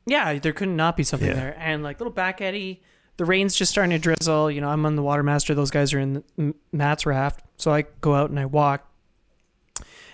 Yeah, 0.07 0.39
there 0.39 0.53
could 0.53 0.69
not 0.69 0.77
not 0.77 0.97
be 0.97 1.03
something 1.05 1.29
Yeah. 1.29 1.35
there. 1.35 1.57
And 1.59 1.83
like 1.83 1.99
little 2.01 2.13
back 2.13 2.41
eddy, 2.41 2.83
the 3.17 3.25
rain's 3.25 3.55
just 3.55 3.71
starting 3.71 3.91
to 3.93 3.99
drizzle. 3.99 4.51
You 4.51 4.61
know, 4.61 4.69
I'm 4.69 4.85
on 4.87 4.97
the 4.97 5.03
water 5.03 5.23
master. 5.23 5.55
Those 5.55 5.71
guys 5.71 5.93
are 5.95 5.99
in 6.01 6.15
the, 6.15 6.25
M- 6.39 6.55
Matt's 6.73 7.07
raft. 7.07 7.43
So 7.57 7.73
I 7.73 7.83
go 8.01 8.15
out 8.15 8.31
and 8.31 8.39
I 8.39 8.45
walk, 8.47 8.87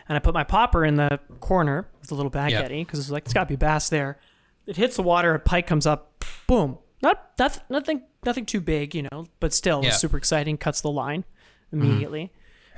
and 0.09 0.17
I 0.17 0.19
put 0.19 0.35
my 0.35 0.45
popper 0.45 0.85
in 0.85 0.97
the 0.97 1.19
corner 1.41 1.89
with 2.01 2.09
the 2.09 2.15
little 2.15 2.31
back 2.31 2.51
Yeah. 2.51 2.61
eddy 2.61 2.85
because 2.85 2.99
it's 3.01 3.11
like 3.11 3.25
it's 3.25 3.33
got 3.35 3.45
to 3.45 3.49
be 3.49 3.57
bass 3.57 3.89
there. 3.89 4.19
It 4.67 4.77
hits 4.77 4.97
the 4.97 5.03
water. 5.03 5.35
A 5.35 5.39
pike 5.39 5.67
comes 5.67 5.87
up. 5.87 6.25
Boom. 6.47 6.79
Not 7.03 7.37
that 7.39 7.65
nothing 7.71 8.03
nothing 8.25 8.45
too 8.45 8.61
big, 8.61 8.95
you 8.95 9.09
know, 9.11 9.27
but 9.41 9.53
still 9.55 9.83
Yeah. 9.83 9.91
super 9.93 10.17
exciting. 10.19 10.59
Cuts 10.59 10.81
the 10.83 10.91
line 10.91 11.25
mm-hmm. 11.73 11.83
immediately. 11.83 12.33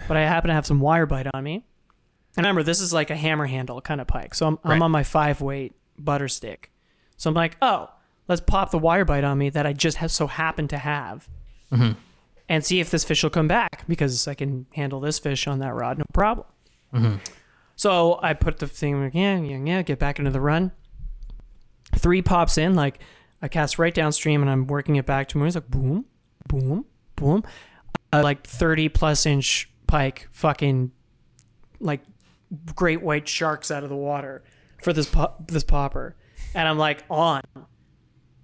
But 0.09 0.17
I 0.17 0.23
happen 0.23 0.49
to 0.49 0.55
have 0.55 0.67
some 0.67 0.81
wire 0.81 1.07
bite 1.07 1.27
on 1.35 1.43
me. 1.45 1.65
And 2.37 2.45
remember, 2.47 2.63
this 2.63 2.81
is 2.81 2.93
like 2.93 3.11
a 3.11 3.17
hammer 3.17 3.47
handle 3.47 3.81
kind 3.81 4.01
of 4.01 4.07
pike. 4.07 4.35
So 4.35 4.47
I'm, 4.47 4.59
Right. 4.65 4.75
I'm 4.77 4.83
on 4.83 4.91
my 4.91 5.03
five 5.03 5.41
weight 5.41 5.75
butter 5.99 6.29
stick. 6.29 6.71
So 7.23 7.31
I'm 7.31 7.35
like, 7.35 7.57
oh, 7.63 7.89
let's 8.27 8.41
pop 8.41 8.73
the 8.73 8.79
wire 8.79 9.05
bite 9.05 9.23
on 9.23 9.39
me 9.39 9.49
that 9.51 9.65
I 9.65 9.73
just 9.73 9.99
have 9.99 10.11
so 10.11 10.27
happen 10.27 10.67
to 10.67 10.77
have 10.77 11.29
and 12.49 12.65
see 12.65 12.81
if 12.81 12.91
this 12.91 13.05
fish 13.05 13.23
will 13.23 13.31
come 13.31 13.47
back 13.47 13.85
because 13.87 14.27
I 14.27 14.35
can 14.35 14.67
handle 14.75 14.99
this 14.99 15.21
fish 15.21 15.47
on 15.47 15.61
that 15.61 15.73
rod, 15.73 15.99
no 15.99 16.05
problem. 16.13 16.49
So 17.77 18.19
I 18.25 18.35
put 18.35 18.59
the 18.59 18.67
thing, 18.67 19.09
yeah, 19.15 19.39
yeah, 19.39 19.57
yeah, 19.57 19.83
get 19.83 20.01
back 20.01 20.19
into 20.19 20.33
the 20.33 20.41
run. 20.41 20.73
Three 21.95 22.23
pops 22.23 22.59
in, 22.59 22.75
like 22.75 22.99
I 23.41 23.47
cast 23.47 23.79
right 23.79 23.95
downstream 23.95 24.43
and 24.43 24.51
I'm 24.51 24.67
working 24.67 24.97
it 24.97 25.07
back 25.07 25.29
to 25.29 25.39
me. 25.39 25.47
It's 25.47 25.55
like 25.55 25.71
boom, 25.71 26.07
boom, 26.49 26.87
boom. 27.15 27.45
Uh, 28.13 28.23
like 28.25 28.45
30 28.45 28.89
plus 28.89 29.27
inch 29.27 29.71
pike, 29.87 30.27
fucking 30.33 30.91
like 31.79 32.01
great 32.75 33.01
white 33.01 33.29
sharks 33.29 33.71
out 33.71 33.85
of 33.85 33.91
the 33.91 33.97
water 33.97 34.43
for 34.83 34.93
this 34.93 35.07
pop, 35.07 35.47
this 35.47 35.63
popper, 35.63 36.17
and 36.55 36.69
I'm 36.69 36.79
like 36.79 37.05
on, 37.11 37.43
but 37.55 37.65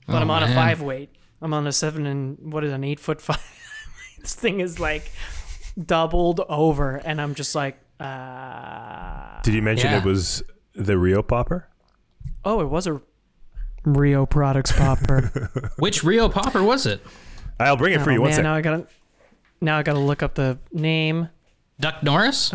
Oh, 0.09 0.17
I'm 0.17 0.31
on 0.31 0.43
a 0.43 0.55
five 0.55 0.81
weight. 0.83 1.11
I'm 1.41 1.55
on 1.55 1.67
a 1.67 1.73
seven 1.73 2.07
and 2.07 2.53
what 2.53 2.65
is 2.65 2.73
it, 2.73 2.75
an 2.75 2.85
eight 2.85 2.99
foot 3.01 3.21
five. 3.21 3.39
this 4.21 4.35
thing 4.35 4.61
is 4.61 4.81
like 4.81 5.11
doubled 5.83 6.41
over, 6.49 6.97
and 6.97 7.21
I'm 7.21 7.35
just 7.35 7.55
like, 7.55 7.79
uh, 8.01 9.41
Did 9.43 9.55
you 9.55 9.63
mention 9.63 9.91
Yeah. 9.91 9.99
it 9.99 10.05
was 10.05 10.43
the 10.75 10.99
Rio 10.99 11.23
popper? 11.23 11.69
oh, 12.45 12.61
it 12.61 12.69
was 12.69 12.87
a 12.87 13.01
Rio 13.85 14.27
Products 14.27 14.73
popper. 14.73 15.51
Which 15.79 16.03
Rio 16.03 16.29
Popper 16.29 16.63
was 16.63 16.87
it? 16.87 17.01
I'll 17.61 17.77
bring 17.77 17.93
it 17.95 18.01
for 18.01 18.11
oh, 18.11 18.15
you. 18.15 18.21
One 18.21 18.31
man, 18.31 18.37
sec. 18.37 18.43
now 18.45 18.55
I 18.55 18.61
gotta, 18.61 18.87
now 19.61 19.79
I 19.79 19.83
gotta 19.83 19.99
look 19.99 20.23
up 20.23 20.35
the 20.35 20.59
name. 20.73 21.29
Duck 21.81 22.03
Norris? 22.03 22.53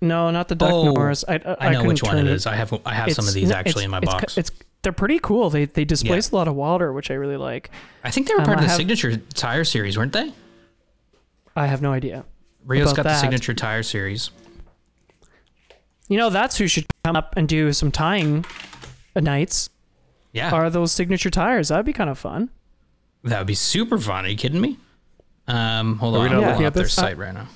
No, 0.00 0.30
not 0.30 0.48
the 0.48 0.54
Duck 0.54 0.70
Oh, 0.72 0.92
Norris. 0.92 1.24
I, 1.28 1.34
I, 1.34 1.36
I 1.36 1.70
know 1.70 1.78
couldn't 1.80 1.86
which 1.88 2.02
one 2.02 2.12
turn 2.16 2.26
it 2.26 2.32
is. 2.32 2.46
I 2.46 2.54
have 2.56 2.72
I 2.86 2.94
have 2.94 3.12
some 3.12 3.28
of 3.28 3.34
these 3.34 3.50
actually 3.50 3.84
in 3.84 3.90
my 3.90 3.98
it's- 3.98 4.12
box. 4.14 4.38
It's, 4.38 4.50
they're 4.82 4.92
pretty 4.92 5.18
cool. 5.18 5.50
They 5.50 5.66
they 5.66 5.84
displace 5.84 6.30
a 6.30 6.34
lot 6.36 6.48
of 6.48 6.54
water, 6.54 6.92
which 6.94 7.10
I 7.10 7.14
really 7.14 7.36
like. 7.36 7.70
I 8.02 8.10
think 8.10 8.28
they 8.28 8.34
were 8.34 8.40
um, 8.40 8.46
part 8.46 8.58
I 8.58 8.60
of 8.62 8.64
the 8.64 8.68
have- 8.70 8.76
signature 8.78 9.16
tire 9.34 9.64
series, 9.64 9.98
weren't 9.98 10.12
they? 10.14 10.32
I 11.54 11.66
have 11.66 11.82
no 11.82 11.92
idea. 11.92 12.24
Rio's 12.64 12.92
About 12.92 12.96
got 12.96 13.10
the 13.10 13.18
signature 13.18 13.52
tire 13.54 13.82
series. 13.82 14.30
You 16.08 16.16
know, 16.18 16.30
that's 16.30 16.56
who 16.56 16.66
should 16.66 16.86
come 17.04 17.14
up 17.16 17.34
and 17.36 17.48
do 17.48 17.72
some 17.72 17.90
tying 17.92 18.44
nights. 19.14 19.68
Yeah, 20.32 20.50
Are 20.52 20.70
those 20.70 20.92
signature 20.92 21.30
tires? 21.30 21.68
That'd 21.68 21.84
be 21.86 21.92
kind 21.92 22.08
of 22.08 22.18
fun. 22.18 22.50
that 23.24 23.38
would 23.38 23.46
be 23.46 23.54
super 23.54 23.98
fun. 23.98 24.24
Are 24.24 24.28
you 24.28 24.36
kidding 24.36 24.60
me? 24.60 24.78
Um, 25.48 25.98
hold 25.98 26.14
Are 26.16 26.20
we 26.20 26.26
on, 26.26 26.32
not 26.32 26.36
I'm 26.36 26.40
looking 26.40 26.50
looking 26.52 26.66
at 26.66 26.74
their 26.74 26.84
this? 26.84 26.92
site 26.94 27.18
right 27.18 27.34
now. 27.34 27.48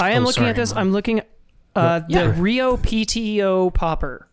I 0.00 0.10
am 0.10 0.22
Oh, 0.22 0.26
looking 0.26 0.40
sorry, 0.40 0.50
at 0.50 0.56
this. 0.56 0.74
Mom. 0.74 0.80
I'm 0.88 0.92
looking 0.92 1.20
at 1.20 1.28
uh, 1.76 2.00
Yeah. 2.08 2.22
the 2.24 2.32
Rio 2.32 2.76
PTO 2.76 3.72
popper. 3.74 4.28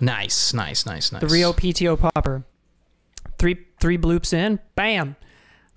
Nice, 0.00 0.52
nice, 0.52 0.84
nice, 0.84 1.12
nice. 1.12 1.20
The 1.20 1.28
Rio 1.28 1.52
PTO 1.52 1.96
popper. 1.98 2.44
Three 3.38 3.58
three 3.80 3.98
bloops 3.98 4.32
in, 4.32 4.60
bam, 4.76 5.16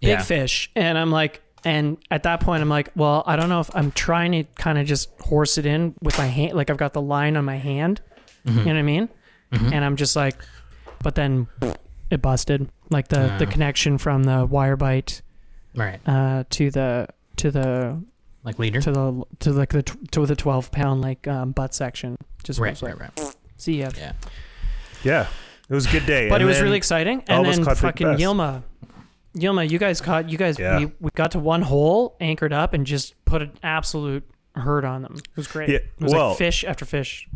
big 0.02 0.10
Yeah. 0.10 0.22
fish. 0.22 0.70
And 0.76 0.98
I'm 0.98 1.12
like, 1.12 1.42
and 1.64 1.98
at 2.12 2.24
that 2.24 2.40
point, 2.42 2.62
I'm 2.62 2.70
like, 2.70 2.92
well, 2.96 3.24
I 3.26 3.36
don't 3.36 3.50
know 3.50 3.60
if 3.60 3.76
I'm 3.76 3.92
trying 3.92 4.34
to 4.34 4.44
kind 4.56 4.78
of 4.78 4.86
just 4.86 5.10
horse 5.22 5.58
it 5.58 5.66
in 5.66 5.96
with 6.02 6.18
my 6.18 6.28
hand, 6.28 6.54
like 6.54 6.70
I've 6.70 6.78
got 6.78 6.94
the 6.94 7.02
line 7.02 7.36
on 7.38 7.46
my 7.46 7.56
hand. 7.58 8.02
Mm-hmm. 8.46 8.60
You 8.60 8.66
know 8.66 8.72
what 8.74 8.80
I 8.80 8.84
mean? 8.84 9.10
And 9.52 9.86
I'm 9.86 9.96
just 9.96 10.16
like, 10.18 10.36
but 11.02 11.16
then 11.16 11.48
it 12.12 12.22
busted, 12.22 12.70
like 12.90 13.08
the 13.08 13.34
the 13.40 13.48
Ah. 13.48 13.50
connection 13.50 13.98
from 13.98 14.24
the 14.24 14.46
wire 14.46 14.76
bite 14.76 15.22
Right, 15.76 16.00
uh, 16.06 16.44
to 16.50 16.70
the 16.70 17.08
to 17.38 17.52
the 17.52 18.04
like 18.46 18.58
leader. 18.60 18.80
to 18.82 18.92
the 18.92 19.24
to 19.40 19.52
like 19.52 19.70
the 19.74 19.84
to 19.84 20.26
the 20.26 20.36
12 20.36 20.72
pound 20.72 21.02
like 21.02 21.28
um, 21.28 21.52
butt 21.52 21.74
section. 21.74 22.16
Just 22.44 22.60
Right, 22.60 22.72
was 22.72 22.82
like, 22.84 23.00
right, 23.00 23.12
right. 23.20 23.36
see 23.58 23.80
ya. 23.82 23.90
Yeah. 23.98 24.14
Yeah, 25.04 25.28
it 25.70 25.74
was 25.74 25.86
a 25.88 25.92
good 25.92 26.06
day. 26.06 26.30
But 26.30 26.36
And 26.36 26.44
it 26.44 26.46
was 26.46 26.62
really 26.62 26.78
exciting. 26.78 27.24
And 27.28 27.46
then 27.46 27.64
fucking 27.64 28.08
bass. 28.14 28.20
Yilma, 28.22 28.64
Yilma, 29.36 29.70
you 29.70 29.78
guys 29.78 30.00
caught 30.02 30.30
you 30.30 30.38
guys 30.38 30.58
Yeah. 30.58 30.80
we, 30.80 30.86
we 31.00 31.10
got 31.16 31.32
to 31.32 31.40
one 31.40 31.62
hole, 31.64 32.16
anchored 32.20 32.54
up, 32.54 32.74
and 32.74 32.86
just 32.88 33.14
put 33.26 33.42
an 33.42 33.52
absolute 33.64 34.24
hurt 34.56 34.86
on 34.86 35.02
them. 35.02 35.16
It 35.16 35.36
was 35.36 35.48
great. 35.48 35.70
Yeah, 35.70 35.76
it 35.78 35.92
was 36.00 36.14
well- 36.14 36.30
like 36.30 36.38
fish 36.38 36.64
after 36.64 36.86
fish. 36.86 37.28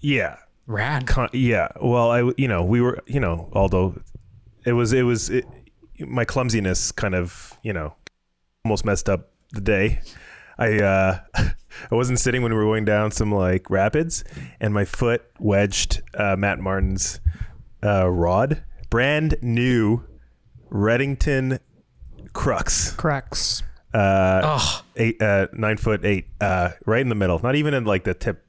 Yeah, 0.00 0.36
Rad. 0.66 1.06
Con- 1.06 1.30
yeah. 1.32 1.68
Well, 1.80 2.10
I 2.10 2.32
you 2.36 2.48
know 2.48 2.64
we 2.64 2.80
were 2.80 2.98
you 3.06 3.20
know 3.20 3.48
although 3.52 3.94
it 4.64 4.72
was 4.72 4.92
it 4.92 5.02
was 5.02 5.30
it, 5.30 5.44
my 6.00 6.24
clumsiness 6.24 6.90
kind 6.92 7.14
of 7.14 7.56
you 7.62 7.72
know 7.72 7.94
almost 8.64 8.84
messed 8.84 9.08
up 9.08 9.30
the 9.52 9.60
day. 9.60 10.00
I 10.58 10.78
uh 10.80 11.18
I 11.90 11.94
wasn't 11.94 12.18
sitting 12.20 12.42
when 12.42 12.52
we 12.52 12.58
were 12.58 12.64
going 12.64 12.84
down 12.84 13.10
some 13.10 13.32
like 13.32 13.70
rapids, 13.70 14.24
and 14.60 14.74
my 14.74 14.84
foot 14.84 15.24
wedged 15.38 16.02
uh, 16.14 16.36
Matt 16.36 16.58
Martin's 16.58 17.18
uh, 17.82 18.08
rod, 18.10 18.62
brand 18.90 19.36
new 19.40 20.04
Redington 20.70 21.58
Crux, 22.32 22.92
Crux. 22.92 23.62
uh, 23.94 24.40
Oh, 24.44 24.84
eight 24.96 25.20
uh, 25.20 25.48
nine 25.52 25.76
foot 25.76 26.04
eight, 26.04 26.26
uh, 26.40 26.70
right 26.86 27.00
in 27.00 27.08
the 27.08 27.14
middle. 27.14 27.38
Not 27.38 27.54
even 27.56 27.74
in 27.74 27.84
like 27.84 28.04
the 28.04 28.14
tip. 28.14 28.44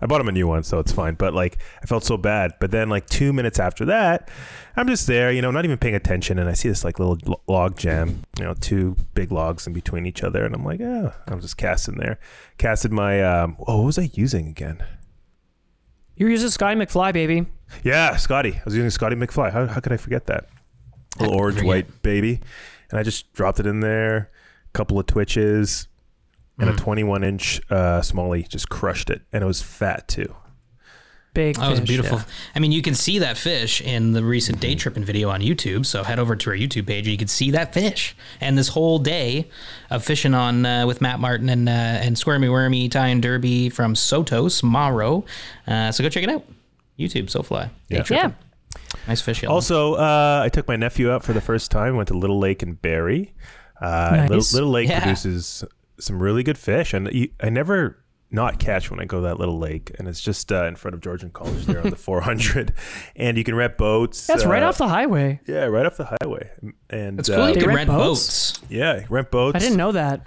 I 0.00 0.06
bought 0.06 0.20
him 0.20 0.28
a 0.28 0.32
new 0.32 0.46
one, 0.46 0.62
so 0.62 0.78
it's 0.78 0.92
fine. 0.92 1.14
But 1.14 1.34
like, 1.34 1.58
I 1.82 1.86
felt 1.86 2.04
so 2.04 2.16
bad. 2.16 2.52
But 2.60 2.70
then, 2.70 2.88
like 2.88 3.06
two 3.06 3.32
minutes 3.32 3.58
after 3.58 3.84
that, 3.86 4.30
I'm 4.76 4.86
just 4.86 5.06
there, 5.06 5.32
you 5.32 5.40
know, 5.40 5.50
not 5.50 5.64
even 5.64 5.78
paying 5.78 5.94
attention, 5.94 6.38
and 6.38 6.48
I 6.48 6.52
see 6.52 6.68
this 6.68 6.84
like 6.84 6.98
little 6.98 7.40
log 7.48 7.78
jam, 7.78 8.22
you 8.38 8.44
know, 8.44 8.54
two 8.54 8.96
big 9.14 9.32
logs 9.32 9.66
in 9.66 9.72
between 9.72 10.06
each 10.06 10.22
other, 10.22 10.44
and 10.44 10.54
I'm 10.54 10.64
like, 10.64 10.80
oh, 10.80 11.12
I'm 11.26 11.40
just 11.40 11.56
casting 11.56 11.96
there. 11.96 12.18
Casted 12.58 12.92
my, 12.92 13.22
um, 13.22 13.56
oh, 13.66 13.78
what 13.78 13.86
was 13.86 13.98
I 13.98 14.10
using 14.12 14.48
again? 14.48 14.84
You're 16.16 16.30
using 16.30 16.48
Scotty 16.48 16.78
McFly, 16.78 17.12
baby. 17.12 17.46
Yeah, 17.82 18.16
Scotty. 18.16 18.54
I 18.54 18.62
was 18.64 18.74
using 18.74 18.90
Scotty 18.90 19.16
McFly. 19.16 19.52
How, 19.52 19.66
how 19.66 19.80
could 19.80 19.92
I 19.92 19.98
forget 19.98 20.26
that? 20.26 20.46
Little 21.18 21.34
orange 21.34 21.62
white 21.62 22.02
baby, 22.02 22.40
and 22.90 22.98
I 22.98 23.02
just 23.02 23.32
dropped 23.32 23.60
it 23.60 23.66
in 23.66 23.80
there. 23.80 24.30
A 24.68 24.72
couple 24.72 24.98
of 24.98 25.06
twitches, 25.06 25.88
and 26.58 26.70
Mm. 26.70 26.74
a 26.74 26.76
21 26.76 27.24
inch 27.24 27.60
uh, 27.70 28.00
smallie 28.00 28.48
just 28.48 28.68
crushed 28.68 29.10
it, 29.10 29.22
and 29.32 29.42
it 29.42 29.46
was 29.46 29.62
fat 29.62 30.08
too. 30.08 30.34
Big 31.34 31.56
that 31.56 31.68
was 31.68 31.80
fish. 31.80 31.88
beautiful. 31.88 32.22
I 32.54 32.60
mean, 32.60 32.72
you 32.72 32.80
can 32.80 32.94
see 32.94 33.18
that 33.18 33.36
fish 33.36 33.82
in 33.82 34.12
the 34.12 34.24
recent 34.24 34.58
day 34.58 34.74
tripping 34.74 35.04
video 35.04 35.28
on 35.28 35.42
YouTube. 35.42 35.84
So 35.84 36.02
head 36.02 36.18
over 36.18 36.34
to 36.34 36.48
our 36.50 36.56
YouTube 36.56 36.86
page, 36.86 37.04
and 37.04 37.12
you 37.12 37.18
can 37.18 37.28
see 37.28 37.50
that 37.50 37.74
fish. 37.74 38.16
And 38.40 38.56
this 38.56 38.68
whole 38.68 38.98
day 38.98 39.50
of 39.90 40.02
fishing 40.02 40.32
on 40.32 40.64
uh, 40.64 40.86
with 40.86 41.02
Matt 41.02 41.20
Martin 41.20 41.50
and 41.50 41.68
uh, 41.68 41.72
and 41.72 42.16
Squirmy 42.16 42.48
Wormy 42.48 42.86
Italian 42.86 43.20
Derby 43.20 43.68
from 43.68 43.92
Sotos 43.92 44.62
Mauro. 44.62 45.26
Uh, 45.66 45.92
so 45.92 46.02
go 46.02 46.08
check 46.08 46.22
it 46.24 46.30
out. 46.30 46.42
YouTube 46.98 47.26
SoFly. 47.28 47.64
Day 47.90 47.96
Yeah. 47.96 48.02
tripping. 48.02 48.30
Yeah. 48.30 48.80
Nice 49.06 49.20
fish. 49.20 49.42
Yellow. 49.42 49.54
Also, 49.56 49.92
uh, 49.96 50.40
I 50.42 50.48
took 50.48 50.66
my 50.66 50.76
nephew 50.76 51.10
out 51.10 51.22
for 51.22 51.34
the 51.34 51.42
first 51.42 51.70
time. 51.70 51.96
Went 51.96 52.08
to 52.08 52.14
Little 52.16 52.38
Lake 52.38 52.62
in 52.62 52.74
Barrie. 52.74 53.34
Uh, 53.78 54.10
Nice. 54.16 54.30
Little, 54.30 54.44
Little 54.54 54.70
Lake 54.70 54.88
Yeah. 54.88 55.00
produces 55.00 55.64
some 55.98 56.22
really 56.22 56.42
good 56.42 56.58
fish, 56.58 56.92
and 56.94 57.10
you, 57.12 57.28
I 57.40 57.48
never 57.50 58.02
not 58.30 58.58
catch 58.58 58.90
when 58.90 58.98
I 59.00 59.04
go 59.04 59.18
to 59.18 59.22
that 59.28 59.38
little 59.38 59.58
lake, 59.58 59.92
and 59.98 60.08
it's 60.08 60.20
just 60.20 60.50
uh, 60.50 60.64
in 60.64 60.74
front 60.76 60.94
of 60.94 61.00
Georgian 61.00 61.30
College 61.30 61.64
there 61.66 61.80
on 61.82 61.90
the 61.90 61.96
400, 61.96 62.72
and 63.14 63.38
you 63.38 63.44
can 63.44 63.54
rent 63.54 63.76
boats. 63.78 64.26
That's 64.26 64.44
right 64.44 64.62
uh, 64.62 64.68
off 64.68 64.78
the 64.78 64.88
highway. 64.88 65.40
yeah, 65.46 65.64
right 65.66 65.86
off 65.86 65.96
the 65.96 66.08
highway, 66.20 66.50
and 66.90 67.20
It's 67.20 67.30
uh, 67.30 67.36
cool. 67.36 67.48
You 67.48 67.54
They 67.54 67.60
can 67.60 67.68
rent 67.68 67.76
rent 67.88 67.90
boats? 67.90 68.58
boats. 68.58 68.70
yeah, 68.70 69.04
rent 69.08 69.30
boats. 69.30 69.56
I 69.56 69.58
didn't 69.60 69.76
know 69.78 69.92
that. 69.92 70.26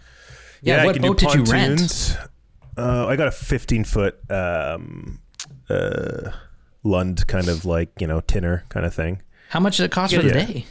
Yeah, 0.61 0.81
you 0.81 0.85
what 0.87 0.93
can 0.93 1.01
do 1.03 1.07
boat 1.09 1.17
did 1.19 1.33
you 1.33 1.43
rent? 1.43 1.79
pontoons. 1.79 2.17
Uh, 2.77 3.05
I 3.07 3.15
got 3.17 3.27
a 3.27 3.31
15 3.31 3.83
foot 3.83 4.17
um, 4.31 5.19
uh, 5.69 6.31
Lund 6.83 7.27
kind 7.27 7.49
of 7.49 7.65
like 7.65 7.89
you 7.99 8.07
know 8.07 8.21
tinner 8.21 8.63
kind 8.69 8.85
of 8.85 8.93
thing. 8.93 9.21
How 9.49 9.59
much 9.59 9.77
did 9.77 9.83
it 9.83 9.91
cost 9.91 10.15
for 10.15 10.21
the 10.21 10.29
Yeah. 10.29 10.45
day? 10.45 10.65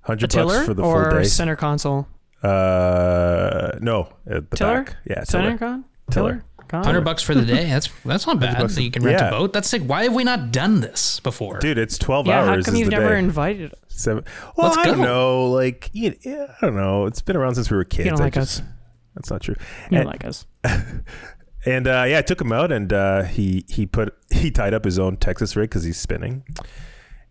Hundred 0.00 0.32
bucks 0.32 0.66
for 0.66 0.74
the 0.74 0.82
full 0.82 1.10
day. 1.10 1.24
center 1.24 1.54
console? 1.54 2.08
Uh, 2.42 3.78
no, 3.80 4.08
at 4.26 4.50
the 4.50 4.56
Tiller? 4.56 4.84
back. 4.84 4.96
Yeah, 5.08 5.24
Center 5.24 5.48
tiller. 5.56 5.58
con? 5.58 5.84
Tiller. 6.10 6.44
Con? 6.68 6.84
Hundred 6.84 7.00
bucks 7.02 7.22
for 7.22 7.34
the 7.34 7.44
day. 7.46 7.64
That's 7.64 7.88
that's 8.04 8.26
not 8.26 8.38
bad. 8.40 8.58
bucks. 8.58 8.74
So 8.74 8.80
you 8.80 8.90
can 8.90 9.02
rent 9.02 9.18
Yeah. 9.20 9.28
a 9.28 9.30
boat. 9.30 9.52
That's 9.54 9.68
sick. 9.68 9.82
Why 9.82 10.04
have 10.04 10.12
we 10.14 10.22
not 10.22 10.52
done 10.52 10.80
this 10.80 11.18
before? 11.20 11.58
Dude, 11.60 11.78
it's 11.78 11.96
12 11.96 12.26
Yeah, 12.26 12.40
hours. 12.40 12.66
how 12.66 12.70
come 12.72 12.78
you've 12.78 12.90
never 12.90 13.10
day. 13.14 13.18
invited 13.18 13.72
us? 13.72 13.78
Seven. 13.88 14.24
Well, 14.56 14.66
Let's 14.68 14.78
I 14.78 14.84
don't 14.84 15.00
know. 15.00 15.46
Like, 15.50 15.88
yeah, 15.94 16.10
yeah, 16.20 16.54
I 16.60 16.66
don't 16.66 16.76
know. 16.76 17.06
It's 17.06 17.22
been 17.22 17.36
around 17.36 17.54
since 17.54 17.70
we 17.70 17.76
were 17.78 17.84
kids. 17.84 18.04
You 18.04 18.10
don't 18.10 18.20
like 18.20 18.34
just- 18.34 18.60
us. 18.60 18.66
That's 19.14 19.30
not 19.30 19.40
true. 19.40 19.54
You 19.90 19.98
And- 19.98 20.04
don't 20.04 20.06
like 20.12 20.24
us. 20.24 20.46
And 21.66 21.88
uh, 21.88 22.04
yeah, 22.06 22.18
I 22.18 22.22
took 22.22 22.40
him 22.40 22.52
out, 22.52 22.70
and 22.70 22.90
uh, 22.92 23.24
he 23.24 23.64
he 23.68 23.84
put 23.84 24.14
he 24.30 24.50
tied 24.50 24.72
up 24.74 24.84
his 24.84 24.96
own 24.98 25.16
Texas 25.16 25.56
rig 25.56 25.68
because 25.68 25.82
he's 25.82 25.98
spinning, 25.98 26.44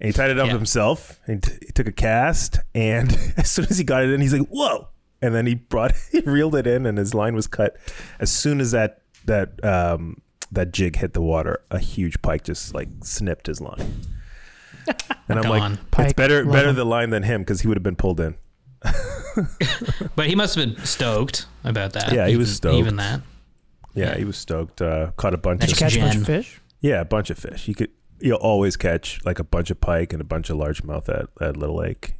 and 0.01 0.07
he 0.07 0.11
tied 0.11 0.29
it 0.29 0.37
up 0.37 0.47
Yeah. 0.47 0.53
himself. 0.53 1.19
And 1.27 1.41
t- 1.41 1.53
he 1.65 1.71
took 1.71 1.87
a 1.87 1.93
cast, 1.93 2.59
and 2.75 3.17
as 3.37 3.49
soon 3.49 3.65
as 3.69 3.77
he 3.77 3.85
got 3.85 4.03
it 4.03 4.09
in, 4.11 4.19
he's 4.19 4.33
like, 4.33 4.45
"Whoa!" 4.49 4.89
And 5.21 5.33
then 5.33 5.45
he 5.47 5.55
brought 5.55 5.93
he 6.11 6.19
reeled 6.21 6.55
it 6.55 6.67
in, 6.67 6.85
and 6.85 6.97
his 6.97 7.13
line 7.13 7.35
was 7.35 7.47
cut. 7.47 7.77
As 8.19 8.31
soon 8.31 8.59
as 8.59 8.71
that 8.71 9.01
that 9.25 9.63
um, 9.63 10.21
that 10.51 10.71
jig 10.71 10.95
hit 10.97 11.13
the 11.13 11.21
water, 11.21 11.61
a 11.71 11.79
huge 11.79 12.21
pike 12.21 12.43
just 12.43 12.73
like 12.73 12.89
snipped 13.03 13.47
his 13.47 13.61
line. 13.61 14.01
And 15.29 15.37
I'm 15.39 15.43
Gone. 15.43 15.71
like, 15.73 15.91
Pike, 15.91 16.05
it's 16.05 16.13
better 16.13 16.45
love 16.45 16.53
better 16.53 16.69
him. 16.69 16.75
the 16.77 16.85
line 16.85 17.09
than 17.09 17.23
him 17.23 17.41
because 17.41 17.59
he 17.59 17.67
would 17.67 17.75
have 17.75 17.83
been 17.83 17.97
pulled 17.97 18.21
in. 18.21 18.35
But 20.15 20.27
he 20.27 20.35
must 20.35 20.55
have 20.55 20.65
been 20.65 20.83
stoked 20.85 21.45
about 21.65 21.91
that. 21.93 22.13
Yeah, 22.13 22.27
he 22.27 22.37
was 22.37 22.55
stoked. 22.55 22.75
Even 22.77 22.95
that. 22.95 23.21
Yeah, 23.93 24.15
he 24.15 24.23
was 24.23 24.37
stoked. 24.37 24.81
Uh, 24.81 25.11
caught 25.17 25.33
a 25.33 25.37
bunch 25.37 25.61
Did 25.61 25.69
you 25.69 25.73
of 25.73 25.79
catch 25.79 25.97
a 25.97 25.99
bunch 25.99 26.15
of 26.15 26.25
fish? 26.25 26.61
Yeah, 26.81 27.01
a 27.01 27.05
bunch 27.05 27.29
of 27.29 27.37
fish. 27.37 27.67
You 27.67 27.75
could 27.75 27.89
you'll 28.19 28.37
always 28.37 28.77
catch 28.77 29.19
like 29.25 29.39
a 29.39 29.43
bunch 29.43 29.69
of 29.69 29.79
pike 29.81 30.13
and 30.13 30.21
a 30.21 30.25
bunch 30.25 30.49
of 30.49 30.57
largemouth 30.57 31.09
at, 31.09 31.27
at 31.45 31.57
Little 31.57 31.75
Lake. 31.75 32.13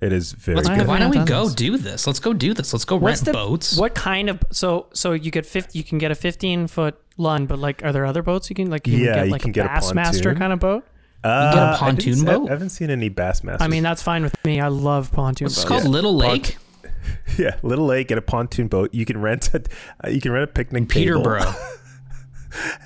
Yeah. 0.00 0.06
It 0.06 0.12
is 0.12 0.32
very 0.32 0.56
Let's, 0.56 0.68
good. 0.68 0.86
why 0.86 0.98
don't 0.98 1.10
we 1.10 1.18
go 1.24 1.44
this. 1.46 1.54
do 1.54 1.76
this? 1.76 2.06
Let's 2.06 2.20
go 2.20 2.32
do 2.32 2.54
this. 2.54 2.72
Let's 2.72 2.84
go 2.84 2.96
What's 2.96 3.18
rent 3.20 3.26
the 3.26 3.32
boats. 3.32 3.76
What 3.76 3.94
kind 3.94 4.30
of 4.30 4.40
so 4.52 4.86
so 4.92 5.12
you 5.12 5.30
get 5.30 5.44
50 5.44 5.76
you 5.76 5.84
can 5.84 5.98
get 5.98 6.10
a 6.10 6.14
15 6.14 6.68
foot 6.68 6.96
Lund, 7.16 7.48
but 7.48 7.58
like 7.58 7.82
are 7.84 7.92
there 7.92 8.06
other 8.06 8.22
boats 8.22 8.48
you 8.48 8.54
can 8.54 8.70
like 8.70 8.86
you 8.86 8.98
Yeah, 8.98 9.06
can 9.06 9.14
get 9.14 9.26
you 9.26 9.32
like 9.32 9.40
can 9.42 9.50
a 9.50 9.52
get 9.54 9.66
a 9.66 9.68
Bassmaster 9.70 10.36
kind 10.38 10.52
of 10.52 10.60
boat? 10.60 10.86
Uh, 11.24 11.52
get 11.52 11.58
a 11.58 11.60
I 11.60 11.70
didn't 11.70 11.78
pontoon 11.80 12.14
see- 12.14 12.24
boat? 12.26 12.48
I 12.48 12.52
haven't 12.52 12.68
seen 12.70 12.90
any 12.90 13.10
Bassmasters. 13.10 13.56
I 13.60 13.66
mean 13.66 13.82
that's 13.82 14.02
fine 14.02 14.22
with 14.22 14.36
me. 14.44 14.60
I 14.60 14.68
love 14.68 15.10
pontoon 15.10 15.46
What's 15.46 15.58
it 15.64 15.68
boats. 15.68 15.82
called? 15.82 15.92
Little 15.92 16.14
Lake? 16.14 16.56
yeah, 17.38 17.56
Little 17.64 17.86
Lake 17.86 18.12
and 18.12 18.18
a 18.18 18.22
pontoon 18.22 18.68
boat. 18.68 18.94
You 18.94 19.04
can 19.04 19.20
rent 19.20 19.52
a 19.52 19.62
uh, 20.04 20.10
you 20.10 20.20
can 20.20 20.30
rent 20.30 20.44
a 20.44 20.52
picnic 20.52 20.88
table. 20.88 21.22
Peterborough. 21.22 21.54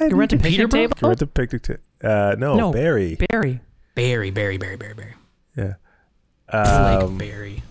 You 0.01 0.16
rent 0.16 0.32
a 0.32 0.39
Peterborough? 0.39 0.89
picnic 0.89 1.01
You 1.02 1.09
rent 1.09 1.22
a 1.22 1.26
picnic 1.26 1.62
table. 1.62 1.80
Uh, 2.02 2.34
no, 2.39 2.55
No. 2.56 2.72
Barrie. 2.72 3.16
Barrie. 3.30 3.60
Barrie, 3.94 4.30
Barrie, 4.30 4.56
Barrie, 4.59 4.76
Barrie, 4.76 4.94
Barrie. 4.94 5.14
Yeah. 5.56 5.74
Lake 6.53 7.03
Um, 7.03 7.19
Barrie. 7.19 7.62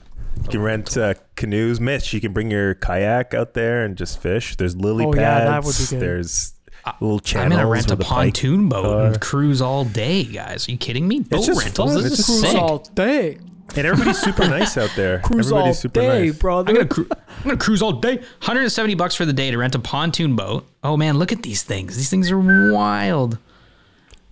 you 0.43 0.49
can 0.49 0.61
rent 0.61 0.97
uh, 0.97 1.13
canoes. 1.35 1.79
Mitch, 1.79 2.13
you 2.13 2.21
can 2.21 2.33
bring 2.33 2.49
your 2.51 2.73
kayak 2.75 3.33
out 3.33 3.53
there 3.53 3.83
and 3.83 3.95
just 3.97 4.19
fish. 4.21 4.55
There's 4.55 4.75
lily 4.75 5.05
Oh, 5.05 5.11
pads. 5.11 5.21
yeah, 5.21 5.45
that 5.45 5.63
would 5.63 5.75
be 5.77 5.85
good. 5.89 5.99
There's 5.99 6.53
little 6.99 7.19
channels. 7.19 7.45
I'm 7.45 7.51
channels. 7.51 7.57
gonna 7.61 7.69
rent 7.71 7.85
a 7.87 7.89
where 7.89 7.97
the 7.97 8.03
pontoon 8.05 8.69
boat 8.69 8.85
are. 8.85 9.05
and 9.07 9.21
cruise 9.21 9.61
all 9.61 9.85
day, 9.85 10.23
guys. 10.23 10.67
Are 10.67 10.71
you 10.71 10.77
kidding 10.77 11.07
me? 11.07 11.19
Boat 11.19 11.45
just 11.45 11.61
rentals. 11.63 11.93
fun. 11.93 12.03
This 12.03 12.11
It's 12.13 12.27
is 12.27 12.27
just 12.41 12.41
sick. 12.51 12.59
fun. 12.59 12.79
day. 12.95 13.37
And 13.73 13.87
everybody's 13.87 14.19
super 14.19 14.45
nice 14.49 14.75
out 14.77 14.91
there. 14.97 15.21
everybody's 15.31 15.79
super 15.79 16.01
nice. 16.01 16.35
brother. 16.37 16.69
I'm 16.69 16.75
gonna 16.75 16.87
cru- 16.89 17.07
I'm 17.11 17.43
gonna 17.43 17.57
cruise 17.57 17.81
all 17.81 17.93
day. 17.93 18.15
170 18.17 18.95
bucks 18.95 19.15
for 19.15 19.25
the 19.25 19.31
day 19.31 19.49
to 19.51 19.57
rent 19.57 19.75
a 19.75 19.79
pontoon 19.79 20.35
boat. 20.35 20.65
Oh 20.83 20.97
man, 20.97 21.17
look 21.19 21.31
at 21.31 21.41
these 21.43 21.63
things. 21.63 21.95
These 21.95 22.09
things 22.09 22.31
are 22.31 22.39
wild. 22.73 23.37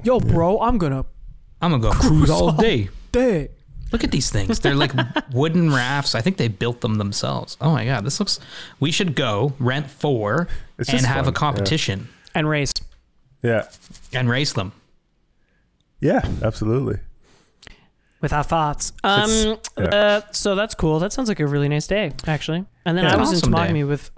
Yo, 0.03 0.19
bro, 0.19 0.59
I'm 0.59 0.77
gonna 0.77 1.05
I'm 1.61 1.71
gonna 1.71 1.81
go 1.83 1.91
cruise 1.91 2.29
all 2.29 2.51
day. 2.51 2.89
day. 3.13 3.49
Look 3.91 4.03
at 4.03 4.11
these 4.11 4.29
things. 4.29 4.59
They're 4.59 4.75
like 4.75 4.91
wooden 5.33 5.73
rafts. 5.73 6.13
I 6.15 6.21
think 6.21 6.37
they 6.37 6.47
built 6.47 6.81
them 6.81 6.95
themselves. 6.95 7.57
Oh 7.59 7.71
my 7.71 7.85
god, 7.85 8.05
this 8.05 8.19
looks. 8.19 8.39
We 8.79 8.91
should 8.91 9.15
go 9.15 9.53
rent 9.59 9.89
four 9.89 10.47
It's 10.77 10.89
and 10.89 11.01
have 11.05 11.25
fun, 11.25 11.33
a 11.33 11.35
competition 11.35 12.09
And 12.35 12.47
race. 12.47 12.73
Yeah. 13.41 13.67
and 14.13 14.29
race 14.29 14.53
them. 14.53 14.73
Yeah, 16.01 16.21
absolutely. 16.43 16.99
with 18.21 18.31
our 18.33 18.43
thoughts. 18.43 18.91
Um, 19.03 19.57
yeah. 19.77 19.83
uh, 19.85 20.21
so 20.31 20.55
that's 20.55 20.75
cool. 20.75 20.99
That 20.99 21.11
sounds 21.13 21.29
like 21.29 21.39
a 21.39 21.47
really 21.47 21.67
nice 21.69 21.87
day, 21.87 22.11
actually. 22.27 22.65
And 22.85 22.97
then 22.97 23.05
Yeah. 23.05 23.13
I 23.15 23.17
was 23.17 23.29
in 23.31 23.37
Awesome 23.37 23.51
day. 23.53 23.57
Temagami 23.81 23.87
with 23.87 24.11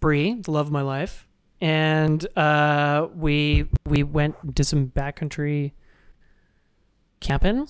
Bree, 0.00 0.34
the 0.34 0.50
love 0.50 0.66
of 0.66 0.72
my 0.72 0.82
life, 0.82 1.26
and 1.60 2.26
uh, 2.36 3.08
we 3.14 3.66
we 3.86 4.02
went 4.02 4.54
did 4.54 4.64
some 4.64 4.88
backcountry 4.88 5.72
camping. 7.20 7.66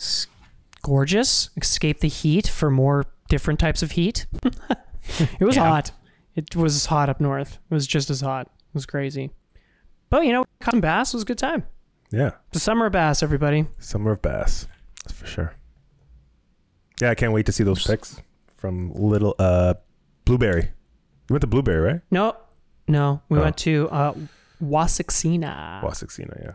Gorgeous. 0.86 1.50
Escape 1.56 1.98
the 1.98 2.06
heat 2.08 2.46
for 2.46 2.70
more 2.70 3.06
different 3.28 3.58
types 3.58 3.82
of 3.82 3.90
heat. 3.92 4.26
it 4.44 5.40
was 5.44 5.56
Yeah. 5.56 5.64
hot. 5.68 5.90
It 6.36 6.54
was 6.54 6.86
hot 6.86 7.08
up 7.08 7.20
north. 7.20 7.58
It 7.68 7.74
was 7.74 7.88
just 7.88 8.08
as 8.08 8.20
hot. 8.20 8.46
It 8.46 8.74
was 8.74 8.86
crazy. 8.86 9.32
But 10.10 10.24
you 10.26 10.32
know, 10.32 10.44
caught 10.60 10.74
some 10.74 10.80
bass. 10.80 11.12
Was 11.12 11.22
a 11.24 11.26
good 11.26 11.38
time. 11.38 11.64
Yeah. 12.12 12.32
The 12.52 12.60
summer 12.60 12.86
of 12.86 12.92
bass, 12.92 13.20
everybody. 13.20 13.66
Summer 13.80 14.12
of 14.12 14.22
Bass. 14.22 14.68
That's 15.02 15.18
for 15.18 15.26
sure. 15.26 15.54
Yeah, 17.02 17.10
I 17.10 17.16
can't 17.16 17.32
wait 17.32 17.46
to 17.46 17.52
see 17.52 17.64
those 17.64 17.84
pics 17.84 18.22
from 18.56 18.92
Little 18.94 19.34
uh 19.40 19.74
Blueberry. 20.24 20.62
You 21.28 21.34
went 21.34 21.40
to 21.40 21.48
Blueberry, 21.48 21.80
right? 21.80 22.00
No, 22.12 22.36
no. 22.86 23.22
We 23.28 23.38
Oh. 23.38 23.42
went 23.42 23.56
to 23.58 23.88
uh, 23.90 24.14
Wasixina. 24.62 25.82
Wasixina, 25.82 26.40
yeah. 26.44 26.52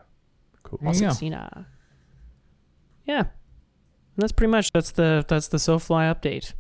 Cool. 0.64 0.80
There. 0.82 0.94
Wasixina. 0.94 1.66
Yeah. 3.06 3.24
That's 4.22 4.32
pretty 4.32 4.52
much 4.52 4.72
that's 4.72 4.92
the 4.92 5.26
that's 5.28 5.48
the 5.50 5.58
SoFly 5.58 6.14
update, 6.14 6.54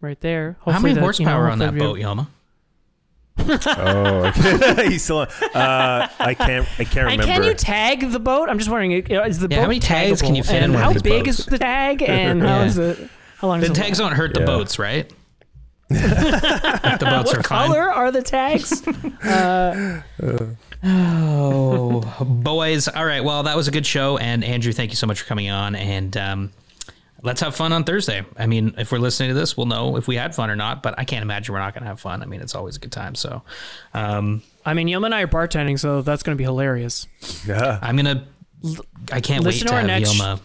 right 0.00 0.20
there. 0.20 0.56
How 0.64 0.72
many 0.80 0.82
that, 0.82 0.88
you 0.88 0.94
know, 0.96 1.00
horsepower 1.02 1.50
on 1.50 1.58
that 1.60 1.76
boat, 1.76 1.98
Yelma? 1.98 2.28
Oh, 3.38 4.24
okay. 4.26 4.88
he's 4.88 5.04
still. 5.04 5.18
On. 5.18 5.28
Uh, 5.54 6.08
I 6.18 6.32
can't. 6.34 6.66
I 6.78 6.84
can't 6.84 6.96
And 7.10 7.20
remember. 7.20 7.24
can 7.26 7.44
you 7.44 7.52
tag 7.54 8.10
the 8.10 8.18
boat? 8.18 8.48
I'm 8.48 8.58
just 8.58 8.70
wondering, 8.70 8.92
uh, 9.14 9.24
is 9.24 9.38
the 9.38 9.48
Yeah, 9.50 9.56
boat 9.58 9.62
how 9.62 9.68
many 9.68 9.80
tags 9.80 10.22
can 10.22 10.34
you 10.34 10.42
fit 10.42 10.62
and 10.62 10.72
one 10.72 10.80
of 10.82 10.86
how 10.86 10.92
these 10.94 11.02
big 11.02 11.24
boats? 11.26 11.40
is 11.40 11.46
the 11.46 11.58
tag? 11.58 12.02
And 12.08 12.40
how 12.42 12.60
Yeah. 12.60 12.64
is 12.64 12.78
it? 12.78 13.10
How 13.38 13.48
long 13.48 13.60
The 13.60 13.66
is 13.66 13.70
it? 13.70 13.74
The 13.74 13.80
tags 13.82 13.98
don't 13.98 14.12
hurt 14.12 14.32
the 14.32 14.40
Yeah. 14.40 14.46
boats, 14.46 14.78
right? 14.78 15.12
the 15.88 15.96
boats 17.00 17.28
What 17.28 17.36
are 17.36 17.42
fine. 17.42 17.68
color 17.68 17.92
are 17.92 18.10
the 18.10 18.22
tags? 18.22 18.82
Oh, 20.82 22.00
boys. 22.24 22.88
All 22.88 23.04
right. 23.04 23.22
Well, 23.22 23.42
that 23.44 23.56
was 23.56 23.68
a 23.68 23.70
good 23.70 23.86
show. 23.86 24.16
And 24.18 24.42
Andrew, 24.44 24.72
thank 24.72 24.90
you 24.90 24.96
so 24.96 25.06
much 25.06 25.20
for 25.20 25.26
coming 25.26 25.50
on. 25.50 25.74
And 25.74 26.16
um, 26.16 26.52
let's 27.26 27.40
have 27.42 27.54
fun 27.54 27.72
on 27.72 27.84
Thursday. 27.84 28.24
I 28.38 28.46
mean, 28.46 28.74
if 28.78 28.90
we're 28.92 28.98
listening 28.98 29.28
to 29.30 29.34
this, 29.34 29.56
we'll 29.56 29.66
know 29.66 29.96
if 29.96 30.08
we 30.08 30.16
had 30.16 30.34
fun 30.34 30.48
or 30.48 30.56
not. 30.56 30.82
But 30.82 30.94
I 30.98 31.04
can't 31.04 31.22
imagine 31.22 31.52
we're 31.52 31.58
not 31.58 31.74
going 31.74 31.82
to 31.82 31.88
have 31.88 32.00
fun. 32.00 32.22
I 32.22 32.26
mean, 32.26 32.40
it's 32.40 32.54
always 32.54 32.76
a 32.76 32.78
good 32.78 32.92
time. 32.92 33.14
So 33.14 33.42
um, 33.92 34.42
I 34.64 34.72
mean, 34.72 34.88
Yelma 34.88 35.06
and 35.06 35.14
I 35.14 35.22
are 35.22 35.26
bartending, 35.28 35.78
so 35.78 36.00
that's 36.00 36.22
going 36.22 36.34
to 36.34 36.38
be 36.38 36.44
hilarious. 36.44 37.06
Yeah. 37.46 37.78
I'm 37.82 37.96
going 37.96 38.16
to, 38.64 38.82
I 39.12 39.20
can't 39.20 39.44
wait 39.44 39.52
Listen 39.54 39.66
to 39.66 39.70
to 39.72 39.74
our 39.74 39.80
have 39.80 39.86
next- 39.88 40.10
Yilma 40.14 40.40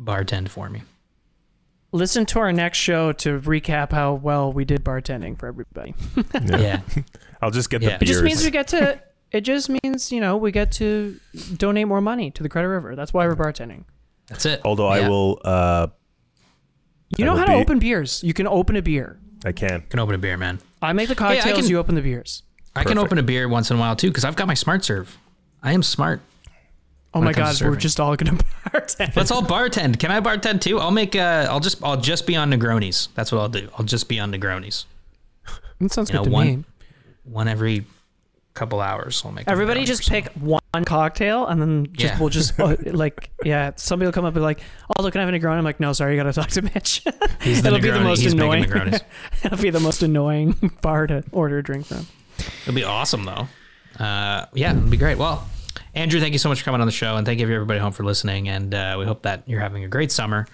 bartend 0.00 0.48
for 0.48 0.68
me. 0.68 0.82
Listen 1.94 2.24
to 2.24 2.38
our 2.38 2.52
next 2.54 2.78
show 2.78 3.12
to 3.12 3.38
recap 3.40 3.92
how 3.92 4.14
well 4.14 4.50
we 4.50 4.64
did 4.64 4.82
bartending 4.82 5.38
for 5.38 5.46
everybody. 5.46 5.94
Yeah. 6.42 6.80
I'll 7.42 7.50
just 7.50 7.68
get 7.70 7.82
Yeah. 7.82 7.98
the 7.98 8.04
It 8.04 8.06
just 8.06 8.22
means 8.22 8.42
we 8.42 8.50
get 8.50 8.68
to. 8.68 9.00
It 9.30 9.42
just 9.42 9.68
means 9.68 10.10
you 10.12 10.20
know 10.20 10.36
we 10.38 10.52
get 10.52 10.72
to 10.72 11.18
donate 11.56 11.88
more 11.88 12.00
money 12.00 12.30
to 12.30 12.42
the 12.42 12.48
Credit 12.48 12.68
River. 12.68 12.94
That's 12.96 13.12
why 13.12 13.26
we're 13.26 13.34
bartending. 13.36 13.84
That's 14.28 14.46
it. 14.46 14.60
Although 14.64 14.86
I 14.88 15.06
will. 15.08 15.38
Uh, 15.44 15.88
You 17.18 17.24
I 17.24 17.26
know 17.26 17.32
will 17.32 17.38
how 17.40 17.46
to 17.46 17.52
be- 17.52 17.58
open 17.58 17.78
beers. 17.78 18.22
You 18.24 18.32
can 18.34 18.46
open 18.46 18.76
a 18.76 18.82
beer. 18.82 19.18
I 19.44 19.52
can. 19.52 19.82
can 19.88 19.98
open 20.00 20.14
a 20.14 20.18
beer, 20.18 20.36
man. 20.36 20.58
I 20.80 20.92
make 20.92 21.08
the 21.08 21.14
I 21.14 21.36
cocktails. 21.36 21.60
can- 21.60 21.68
you 21.68 21.78
open 21.78 21.94
the 21.94 22.02
beers. 22.02 22.42
I 22.74 22.82
can 22.84 22.92
Perfect. 22.94 23.04
open 23.06 23.18
a 23.18 23.22
beer 23.22 23.48
once 23.48 23.70
in 23.70 23.76
a 23.76 23.80
while 23.80 23.96
too 23.96 24.08
because 24.08 24.24
I've 24.24 24.36
got 24.36 24.46
my 24.46 24.54
smart 24.54 24.84
serve. 24.84 25.18
I 25.62 25.72
am 25.72 25.82
smart. 25.82 26.20
Oh 27.14 27.20
my 27.20 27.30
it 27.30 27.34
comes 27.34 27.36
god, 27.36 27.56
to 27.58 27.64
we're 27.64 27.70
serving. 27.72 27.80
just 27.80 28.00
all 28.00 28.16
gonna 28.16 28.32
bartend. 28.72 29.14
Let's 29.14 29.30
all 29.30 29.42
bartend. 29.42 29.98
Can 29.98 30.10
I 30.10 30.20
bartend 30.20 30.62
too? 30.62 30.78
I'll 30.80 30.90
make. 30.90 31.14
Uh, 31.14 31.46
I'll 31.50 31.60
just. 31.60 31.84
I'll 31.84 32.00
just 32.00 32.26
be 32.26 32.34
on 32.36 32.50
Negronis. 32.50 33.08
That's 33.14 33.30
what 33.30 33.40
I'll 33.42 33.50
do. 33.50 33.68
I'll 33.78 33.84
just 33.84 34.08
be 34.08 34.18
on 34.18 34.32
Negronis. 34.32 34.86
That 35.80 35.92
sounds 35.92 36.08
You 36.08 36.14
good 36.14 36.18
know, 36.20 36.24
to 36.24 36.30
one- 36.30 36.46
me. 36.46 36.64
One 37.24 37.48
every 37.48 37.84
couple 38.54 38.80
hours. 38.80 39.22
We'll 39.24 39.32
make. 39.32 39.48
Everybody 39.48 39.84
just 39.84 40.08
or 40.08 40.10
pick 40.12 40.28
one 40.34 40.60
cocktail 40.84 41.46
and 41.46 41.60
then 41.60 41.86
just 41.92 42.14
Yeah. 42.14 42.20
we'll 42.20 42.28
just 42.28 42.58
uh, 42.60 42.76
like 42.86 43.30
yeah. 43.44 43.72
Somebody 43.76 44.06
will 44.06 44.12
come 44.12 44.24
up 44.24 44.28
and 44.30 44.34
be 44.36 44.40
like, 44.40 44.60
"Oh, 44.96 45.02
look, 45.02 45.12
can 45.12 45.20
I 45.20 45.24
have 45.24 45.34
a 45.34 45.38
Negroni?" 45.38 45.58
I'm 45.58 45.64
like, 45.64 45.80
"No, 45.80 45.92
sorry, 45.92 46.14
you 46.16 46.22
got 46.22 46.32
to 46.32 46.40
talk 46.40 46.48
to 46.50 46.62
Mitch." 46.62 47.02
He's 47.42 47.62
the 47.62 47.68
It'll 47.74 47.80
be 47.80 47.90
the 47.90 48.00
most 48.00 48.20
He's 48.20 48.32
annoying. 48.32 48.64
It'll 49.44 49.58
be 49.58 49.70
the 49.70 49.80
most 49.80 50.02
annoying 50.02 50.72
bar 50.82 51.06
to 51.06 51.24
order 51.32 51.58
a 51.58 51.62
drink 51.62 51.86
from. 51.86 52.06
It'll 52.62 52.74
be 52.74 52.84
awesome 52.84 53.24
though. 53.24 53.48
Uh, 54.02 54.46
yeah, 54.54 54.70
it'll 54.76 54.88
be 54.88 54.96
great. 54.96 55.18
Well, 55.18 55.46
Andrew, 55.94 56.18
thank 56.20 56.32
you 56.32 56.38
so 56.38 56.48
much 56.48 56.60
for 56.60 56.64
coming 56.64 56.80
on 56.80 56.86
the 56.86 56.92
show, 56.92 57.16
and 57.16 57.26
thank 57.26 57.38
you 57.38 57.44
everybody 57.46 57.78
home 57.78 57.92
for 57.92 58.04
listening. 58.04 58.48
And 58.48 58.74
uh, 58.74 58.96
we 58.98 59.04
hope 59.04 59.22
that 59.22 59.42
you're 59.46 59.60
having 59.60 59.84
a 59.84 59.88
great 59.88 60.10
summer. 60.10 60.46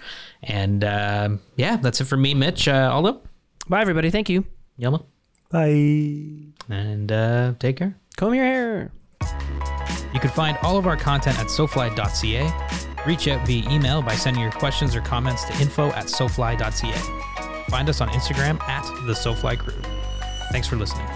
And 0.43 0.83
um 0.83 1.39
yeah, 1.55 1.77
that's 1.77 2.01
it 2.01 2.05
for 2.05 2.17
me, 2.17 2.33
Mitch. 2.33 2.67
Uh, 2.67 2.89
Aldo, 2.91 3.21
Bye, 3.67 3.81
everybody. 3.81 4.09
Thank 4.09 4.29
you. 4.29 4.45
Yelma, 4.79 5.03
Bye. 5.49 6.48
And 6.69 7.11
uh, 7.11 7.53
take 7.59 7.77
care. 7.77 7.95
Comb 8.17 8.33
your 8.33 8.45
hair. 8.45 8.91
You 10.13 10.19
can 10.19 10.29
find 10.29 10.57
all 10.63 10.77
of 10.77 10.87
our 10.87 10.97
content 10.97 11.39
at 11.39 11.47
sofly.ca. 11.47 12.51
Reach 13.05 13.27
out 13.27 13.45
via 13.47 13.69
email 13.69 14.01
by 14.01 14.15
sending 14.15 14.41
your 14.41 14.51
questions 14.51 14.95
or 14.95 15.01
comments 15.01 15.43
to 15.45 15.53
info 15.61 15.89
at 15.89 16.05
sofly.ca. 16.05 17.65
Find 17.69 17.87
us 17.87 18.01
on 18.01 18.09
Instagram 18.09 18.59
at 18.63 18.83
the 19.05 19.13
SoFly 19.13 19.57
Crew. 19.57 19.81
Thanks 20.51 20.67
for 20.67 20.75
listening. 20.75 21.07